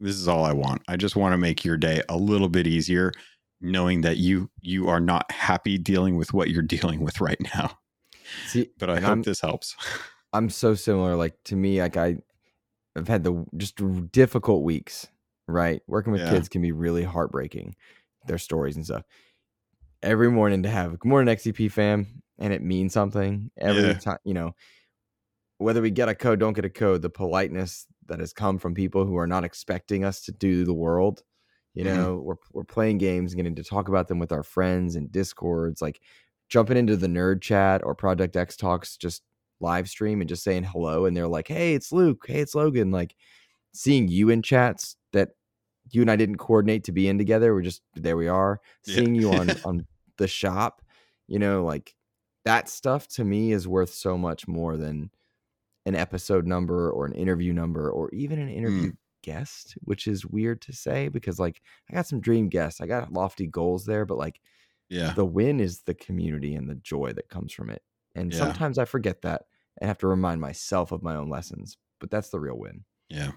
this 0.00 0.16
is 0.16 0.28
all 0.28 0.44
I 0.44 0.52
want. 0.52 0.82
I 0.88 0.96
just 0.96 1.16
want 1.16 1.34
to 1.34 1.38
make 1.38 1.64
your 1.64 1.76
day 1.76 2.02
a 2.08 2.16
little 2.16 2.48
bit 2.48 2.66
easier, 2.66 3.12
knowing 3.60 4.00
that 4.00 4.16
you 4.16 4.50
you 4.62 4.88
are 4.88 5.00
not 5.00 5.30
happy 5.30 5.76
dealing 5.78 6.16
with 6.16 6.32
what 6.32 6.50
you're 6.50 6.62
dealing 6.76 7.00
with 7.04 7.20
right 7.20 7.40
now. 7.54 7.78
See, 8.46 8.70
but 8.78 8.90
I 8.90 9.00
hope 9.00 9.10
I'm, 9.10 9.22
this 9.22 9.40
helps. 9.40 9.76
I'm 10.32 10.48
so 10.48 10.74
similar. 10.74 11.16
Like 11.16 11.34
to 11.44 11.56
me, 11.56 11.80
like 11.80 11.96
I, 11.96 12.16
I've 12.96 13.08
had 13.08 13.24
the 13.24 13.44
just 13.56 13.80
difficult 14.10 14.62
weeks. 14.62 15.06
Right, 15.46 15.82
working 15.88 16.12
with 16.12 16.22
yeah. 16.22 16.30
kids 16.30 16.48
can 16.48 16.62
be 16.62 16.70
really 16.70 17.02
heartbreaking. 17.02 17.74
Their 18.26 18.38
stories 18.38 18.76
and 18.76 18.84
stuff. 18.84 19.02
Every 20.00 20.30
morning 20.30 20.62
to 20.62 20.68
have 20.68 20.98
good 20.98 21.08
morning 21.08 21.34
XEP 21.34 21.72
fam 21.72 22.22
and 22.40 22.52
it 22.52 22.62
means 22.62 22.92
something 22.92 23.50
every 23.58 23.82
yeah. 23.82 23.92
time 23.94 24.18
you 24.24 24.34
know 24.34 24.54
whether 25.58 25.82
we 25.82 25.90
get 25.90 26.08
a 26.08 26.14
code 26.14 26.40
don't 26.40 26.54
get 26.54 26.64
a 26.64 26.70
code 26.70 27.02
the 27.02 27.10
politeness 27.10 27.86
that 28.10 28.20
has 28.20 28.32
come 28.32 28.58
from 28.58 28.74
people 28.74 29.06
who 29.06 29.16
are 29.16 29.26
not 29.26 29.44
expecting 29.44 30.04
us 30.04 30.20
to 30.22 30.32
do 30.32 30.64
the 30.64 30.74
world. 30.74 31.22
You 31.74 31.84
mm-hmm. 31.84 31.96
know, 31.96 32.16
mm-hmm. 32.16 32.24
we're 32.24 32.34
we're 32.52 32.64
playing 32.64 32.98
games, 32.98 33.34
getting 33.34 33.54
to 33.54 33.64
talk 33.64 33.88
about 33.88 34.08
them 34.08 34.18
with 34.18 34.32
our 34.32 34.42
friends 34.42 34.96
and 34.96 35.10
discords, 35.10 35.80
like 35.80 36.00
jumping 36.48 36.76
into 36.76 36.96
the 36.96 37.06
nerd 37.06 37.40
chat 37.40 37.80
or 37.84 37.94
Project 37.94 38.36
X 38.36 38.56
talks, 38.56 38.96
just 38.96 39.22
live 39.60 39.88
stream 39.88 40.20
and 40.20 40.28
just 40.28 40.42
saying 40.42 40.64
hello, 40.64 41.06
and 41.06 41.16
they're 41.16 41.28
like, 41.28 41.48
"Hey, 41.48 41.74
it's 41.74 41.92
Luke. 41.92 42.24
Hey, 42.26 42.40
it's 42.40 42.54
Logan." 42.54 42.90
Like 42.90 43.14
seeing 43.72 44.08
you 44.08 44.28
in 44.28 44.42
chats 44.42 44.96
that 45.12 45.30
you 45.92 46.02
and 46.02 46.10
I 46.10 46.16
didn't 46.16 46.38
coordinate 46.38 46.84
to 46.84 46.92
be 46.92 47.08
in 47.08 47.16
together. 47.16 47.54
We're 47.54 47.62
just 47.62 47.82
there. 47.94 48.16
We 48.16 48.28
are 48.28 48.60
yeah. 48.86 48.96
seeing 48.96 49.14
you 49.14 49.32
on 49.32 49.50
on 49.64 49.86
the 50.18 50.26
shop. 50.26 50.82
You 51.28 51.38
know, 51.38 51.64
like 51.64 51.94
that 52.44 52.68
stuff 52.68 53.06
to 53.08 53.24
me 53.24 53.52
is 53.52 53.68
worth 53.68 53.92
so 53.92 54.16
much 54.16 54.48
more 54.48 54.76
than 54.76 55.10
an 55.86 55.94
episode 55.94 56.46
number 56.46 56.90
or 56.90 57.06
an 57.06 57.12
interview 57.12 57.52
number 57.52 57.90
or 57.90 58.10
even 58.10 58.38
an 58.38 58.48
interview 58.48 58.92
mm. 58.92 58.96
guest, 59.22 59.76
which 59.82 60.06
is 60.06 60.26
weird 60.26 60.60
to 60.62 60.72
say 60.72 61.08
because 61.08 61.38
like 61.38 61.60
I 61.90 61.94
got 61.94 62.06
some 62.06 62.20
dream 62.20 62.48
guests. 62.48 62.80
I 62.80 62.86
got 62.86 63.12
lofty 63.12 63.46
goals 63.46 63.86
there, 63.86 64.04
but 64.04 64.18
like 64.18 64.40
yeah. 64.90 65.12
The 65.14 65.24
win 65.24 65.60
is 65.60 65.82
the 65.82 65.94
community 65.94 66.54
and 66.54 66.68
the 66.68 66.74
joy 66.74 67.12
that 67.14 67.28
comes 67.28 67.52
from 67.52 67.70
it. 67.70 67.82
And 68.16 68.32
yeah. 68.32 68.38
sometimes 68.40 68.76
I 68.76 68.84
forget 68.84 69.22
that 69.22 69.42
and 69.78 69.86
have 69.86 69.98
to 69.98 70.08
remind 70.08 70.40
myself 70.40 70.90
of 70.90 71.02
my 71.02 71.14
own 71.14 71.30
lessons, 71.30 71.78
but 72.00 72.10
that's 72.10 72.30
the 72.30 72.40
real 72.40 72.58
win. 72.58 72.84
Yeah. 73.08 73.32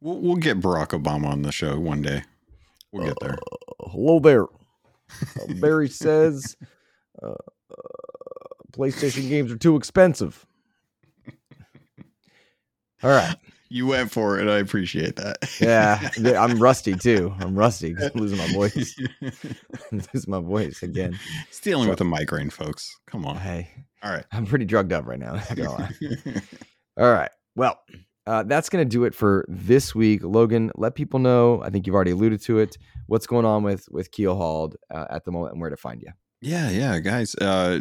We'll, 0.00 0.18
we'll 0.18 0.36
get 0.36 0.60
Barack 0.60 0.98
Obama 0.98 1.26
on 1.26 1.42
the 1.42 1.52
show 1.52 1.78
one 1.78 2.00
day. 2.00 2.24
We'll 2.90 3.06
get 3.06 3.18
there. 3.20 3.34
Uh, 3.34 3.90
hello 3.90 4.18
there. 4.18 4.44
Uh, 4.44 5.54
Barry 5.60 5.88
says 5.90 6.56
uh, 7.22 7.34
uh, 7.70 8.13
PlayStation 8.74 9.28
games 9.28 9.52
are 9.52 9.56
too 9.56 9.76
expensive. 9.76 10.46
All 13.02 13.10
right. 13.10 13.36
You 13.68 13.86
went 13.86 14.10
for 14.10 14.38
it. 14.38 14.48
I 14.48 14.58
appreciate 14.58 15.16
that. 15.16 15.38
yeah, 15.60 16.10
I'm 16.40 16.58
rusty 16.58 16.94
too. 16.94 17.34
I'm 17.40 17.54
rusty. 17.54 17.94
I'm 18.00 18.10
losing 18.14 18.38
my 18.38 18.52
voice. 18.52 18.96
losing 19.92 20.30
my 20.30 20.40
voice 20.40 20.82
again. 20.82 21.18
Stealing 21.50 21.84
so, 21.84 21.90
with 21.90 22.00
a 22.00 22.04
migraine, 22.04 22.50
folks. 22.50 22.96
Come 23.06 23.26
on. 23.26 23.36
Hey. 23.36 23.68
All 24.02 24.10
right. 24.10 24.24
I'm 24.32 24.46
pretty 24.46 24.64
drugged 24.64 24.92
up 24.92 25.06
right 25.06 25.18
now. 25.18 25.40
All 26.96 27.12
right. 27.12 27.30
Well, 27.56 27.78
uh, 28.26 28.42
that's 28.44 28.68
going 28.68 28.86
to 28.86 28.88
do 28.88 29.04
it 29.04 29.14
for 29.14 29.44
this 29.48 29.94
week. 29.94 30.22
Logan, 30.22 30.70
let 30.76 30.94
people 30.94 31.18
know. 31.18 31.62
I 31.62 31.70
think 31.70 31.86
you've 31.86 31.96
already 31.96 32.12
alluded 32.12 32.42
to 32.42 32.58
it. 32.58 32.78
What's 33.06 33.26
going 33.26 33.44
on 33.44 33.62
with 33.62 33.88
with 33.90 34.10
Keelhauled 34.12 34.76
uh, 34.90 35.06
at 35.10 35.24
the 35.24 35.30
moment 35.30 35.52
and 35.52 35.60
where 35.60 35.70
to 35.70 35.76
find 35.76 36.00
you? 36.00 36.12
Yeah, 36.44 36.68
yeah, 36.68 36.98
guys. 36.98 37.34
Uh, 37.36 37.80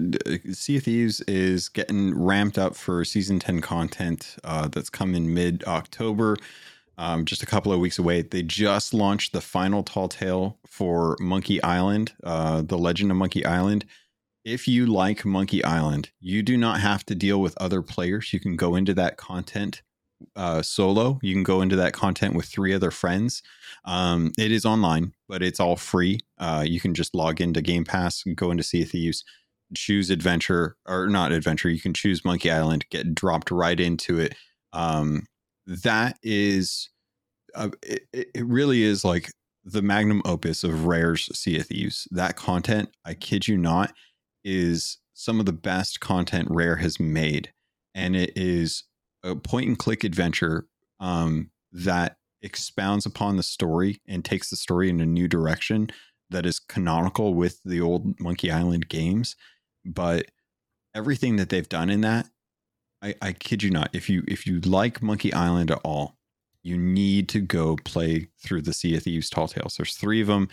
sea 0.54 0.78
of 0.78 0.84
Thieves 0.84 1.20
is 1.28 1.68
getting 1.68 2.18
ramped 2.18 2.58
up 2.58 2.78
for 2.78 3.04
season 3.04 3.38
10 3.38 3.60
content 3.60 4.38
uh, 4.46 4.70
that's 4.70 4.90
coming 4.90 5.34
mid 5.34 5.66
October. 5.66 6.38
Um, 6.98 7.26
just 7.26 7.44
a 7.44 7.46
couple 7.46 7.74
of 7.74 7.82
weeks 7.82 8.00
away. 8.00 8.22
They 8.22 8.42
just 8.42 8.94
launched 8.94 9.34
the 9.34 9.42
final 9.42 9.84
tall 9.84 10.08
tale 10.08 10.60
for 10.66 11.18
Monkey 11.20 11.62
Island, 11.62 12.14
uh, 12.24 12.62
The 12.62 12.78
Legend 12.78 13.12
of 13.12 13.18
Monkey 13.18 13.46
Island. 13.46 13.84
If 14.46 14.66
you 14.66 14.86
like 14.86 15.26
Monkey 15.26 15.62
Island, 15.62 16.12
you 16.22 16.42
do 16.42 16.56
not 16.56 16.80
have 16.80 17.06
to 17.08 17.16
deal 17.16 17.42
with 17.42 17.58
other 17.58 17.82
players. 17.82 18.32
You 18.32 18.40
can 18.40 18.56
go 18.56 18.76
into 18.76 18.94
that 18.94 19.18
content 19.18 19.82
uh, 20.36 20.62
solo. 20.62 21.20
You 21.22 21.34
can 21.34 21.44
go 21.44 21.62
into 21.62 21.76
that 21.78 21.94
content 21.94 22.36
with 22.36 22.46
three 22.46 22.74
other 22.74 22.92
friends. 22.92 23.42
Um, 23.86 24.32
it 24.38 24.52
is 24.52 24.66
online, 24.66 25.14
but 25.28 25.42
it's 25.42 25.60
all 25.60 25.76
free. 25.76 26.20
Uh, 26.38 26.64
you 26.68 26.80
can 26.80 26.94
just 26.94 27.16
log 27.16 27.42
into 27.42 27.62
Game 27.62 27.84
Pass, 27.84 28.24
go 28.36 28.52
into 28.52 28.64
Sea 28.64 28.84
of 28.84 28.90
Thieves, 28.90 29.24
choose 29.76 30.10
adventure 30.10 30.76
or 30.86 31.08
not 31.08 31.32
adventure. 31.32 31.70
You 31.70 31.82
can 31.82 31.94
choose 31.94 32.26
Monkey 32.26 32.52
Island, 32.52 32.86
get 32.90 33.16
dropped 33.16 33.52
right 33.52 33.80
into 33.80 34.20
it. 34.20 34.36
Um, 34.72 35.28
that 35.66 36.18
is, 36.24 36.90
uh, 37.56 37.70
it, 37.82 38.04
it 38.12 38.46
really 38.46 38.84
is 38.84 39.04
like 39.04 39.32
the 39.64 39.82
magnum 39.82 40.22
opus 40.26 40.64
of 40.64 40.86
Rare's 40.86 41.36
Sea 41.38 41.60
of 41.60 41.68
Thieves. 41.68 42.08
That 42.12 42.36
content, 42.36 42.90
I 43.06 43.14
kid 43.14 43.48
you 43.48 43.58
not, 43.58 43.94
is 44.44 44.98
some 45.14 45.40
of 45.40 45.46
the 45.46 45.54
best 45.54 46.00
content 46.00 46.48
Rare 46.52 46.78
has 46.78 47.00
made. 47.00 47.54
And 47.96 48.16
it 48.16 48.34
is 48.36 48.84
a 49.24 49.36
point 49.36 49.68
and 49.68 49.80
click 49.80 50.04
adventure 50.04 50.68
um, 51.00 51.50
that 51.72 52.18
expounds 52.42 53.06
upon 53.06 53.38
the 53.38 53.44
story 53.44 54.02
and 54.08 54.24
takes 54.24 54.50
the 54.50 54.56
story 54.56 54.90
in 54.90 55.00
a 55.00 55.06
new 55.06 55.28
direction 55.28 55.90
that 56.30 56.46
is 56.46 56.60
canonical 56.60 57.34
with 57.34 57.62
the 57.64 57.80
old 57.80 58.20
Monkey 58.20 58.52
Island 58.52 58.90
games. 58.90 59.36
But 59.86 60.28
everything 60.94 61.38
that 61.38 61.50
they've 61.50 61.68
done 61.68 61.90
in 61.90 62.02
that, 62.02 62.28
I, 63.02 63.16
I 63.22 63.34
kid 63.34 63.64
you 63.64 63.70
not, 63.70 63.90
if 63.94 64.10
you 64.10 64.24
if 64.28 64.46
you 64.46 64.60
like 64.62 65.02
Monkey 65.02 65.34
Island 65.34 65.72
at 65.72 65.82
all, 65.84 66.18
you 66.64 66.78
need 66.78 67.30
to 67.30 67.42
go 67.42 67.78
play 67.84 68.30
through 68.42 68.62
the 68.62 68.74
Sea 68.74 68.96
of 68.96 69.04
Thieves 69.04 69.30
Tall 69.30 69.48
Tales. 69.48 69.76
There's 69.78 69.96
three 69.96 70.22
of 70.22 70.28
them. 70.28 70.48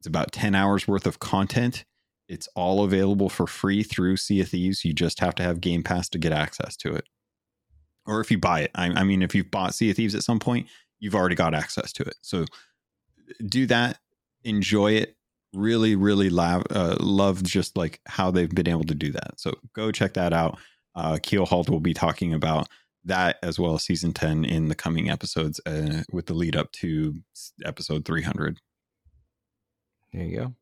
It's 0.00 0.06
about 0.06 0.32
10 0.32 0.54
hours 0.54 0.86
worth 0.86 1.06
of 1.06 1.18
content. 1.18 1.84
It's 2.28 2.48
all 2.54 2.84
available 2.84 3.28
for 3.28 3.46
free 3.46 3.82
through 3.82 4.18
Sea 4.18 4.40
of 4.40 4.48
Thieves. 4.48 4.84
You 4.84 4.92
just 4.92 5.20
have 5.20 5.34
to 5.36 5.42
have 5.42 5.60
Game 5.60 5.82
Pass 5.82 6.08
to 6.10 6.18
get 6.18 6.32
access 6.32 6.76
to 6.78 6.92
it 6.92 7.06
or 8.06 8.20
if 8.20 8.30
you 8.30 8.38
buy 8.38 8.62
it. 8.62 8.70
I, 8.74 8.86
I 8.86 9.04
mean, 9.04 9.22
if 9.22 9.34
you've 9.34 9.50
bought 9.50 9.74
Sea 9.74 9.90
of 9.90 9.96
Thieves 9.96 10.14
at 10.14 10.22
some 10.22 10.38
point, 10.38 10.68
you've 10.98 11.14
already 11.14 11.34
got 11.34 11.54
access 11.54 11.92
to 11.94 12.02
it. 12.02 12.16
So 12.22 12.44
do 13.46 13.66
that, 13.66 13.98
enjoy 14.44 14.92
it. 14.92 15.16
Really, 15.52 15.96
really 15.96 16.28
love, 16.28 16.64
uh, 16.70 16.96
love 17.00 17.42
just 17.42 17.76
like 17.76 18.00
how 18.06 18.30
they've 18.30 18.54
been 18.54 18.68
able 18.68 18.84
to 18.84 18.94
do 18.94 19.12
that. 19.12 19.40
So 19.40 19.54
go 19.74 19.90
check 19.90 20.14
that 20.14 20.32
out. 20.32 20.58
Uh, 20.94 21.18
Keelhauled 21.22 21.68
will 21.68 21.80
be 21.80 21.94
talking 21.94 22.34
about 22.34 22.68
that 23.04 23.38
as 23.42 23.58
well 23.58 23.74
as 23.74 23.84
season 23.84 24.12
10 24.12 24.44
in 24.44 24.68
the 24.68 24.74
coming 24.74 25.08
episodes 25.08 25.60
uh, 25.64 26.02
with 26.10 26.26
the 26.26 26.34
lead 26.34 26.56
up 26.56 26.72
to 26.72 27.14
episode 27.64 28.04
300. 28.04 28.58
There 30.12 30.24
you 30.24 30.36
go. 30.36 30.54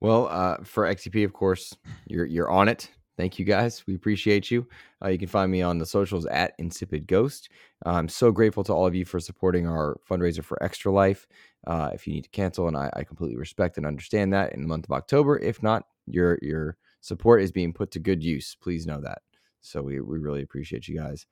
Well, 0.00 0.28
uh, 0.28 0.58
for 0.64 0.84
XEP, 0.84 1.24
of 1.24 1.32
course, 1.32 1.74
you're 2.06 2.24
you're 2.24 2.50
on 2.50 2.68
it. 2.68 2.90
Thank 3.18 3.36
you 3.36 3.44
guys. 3.44 3.84
We 3.88 3.96
appreciate 3.96 4.48
you. 4.48 4.64
Uh, 5.04 5.08
you 5.08 5.18
can 5.18 5.26
find 5.26 5.50
me 5.50 5.60
on 5.60 5.78
the 5.78 5.84
socials 5.84 6.24
at 6.26 6.54
Insipid 6.58 7.08
Ghost. 7.08 7.48
Uh, 7.84 7.90
I'm 7.90 8.08
so 8.08 8.30
grateful 8.30 8.62
to 8.62 8.72
all 8.72 8.86
of 8.86 8.94
you 8.94 9.04
for 9.04 9.18
supporting 9.18 9.66
our 9.66 9.98
fundraiser 10.08 10.44
for 10.44 10.62
Extra 10.62 10.92
Life. 10.92 11.26
Uh, 11.66 11.90
if 11.92 12.06
you 12.06 12.14
need 12.14 12.22
to 12.22 12.30
cancel, 12.30 12.68
and 12.68 12.76
I, 12.76 12.88
I, 12.94 13.02
completely 13.02 13.36
respect 13.36 13.76
and 13.76 13.84
understand 13.84 14.32
that 14.34 14.54
in 14.54 14.62
the 14.62 14.68
month 14.68 14.84
of 14.84 14.92
October. 14.92 15.36
If 15.36 15.64
not, 15.64 15.82
your 16.06 16.38
your 16.40 16.76
support 17.00 17.42
is 17.42 17.50
being 17.50 17.72
put 17.72 17.90
to 17.90 17.98
good 17.98 18.22
use. 18.22 18.54
Please 18.54 18.86
know 18.86 19.00
that. 19.00 19.22
So 19.62 19.82
we 19.82 20.00
we 20.00 20.18
really 20.18 20.42
appreciate 20.42 20.86
you 20.86 20.96
guys. 20.96 21.26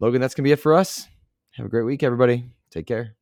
Logan, 0.00 0.20
that's 0.20 0.34
gonna 0.34 0.44
be 0.44 0.52
it 0.52 0.60
for 0.60 0.74
us. 0.74 1.08
Have 1.52 1.64
a 1.64 1.70
great 1.70 1.84
week, 1.84 2.02
everybody. 2.02 2.44
Take 2.70 2.86
care. 2.86 3.16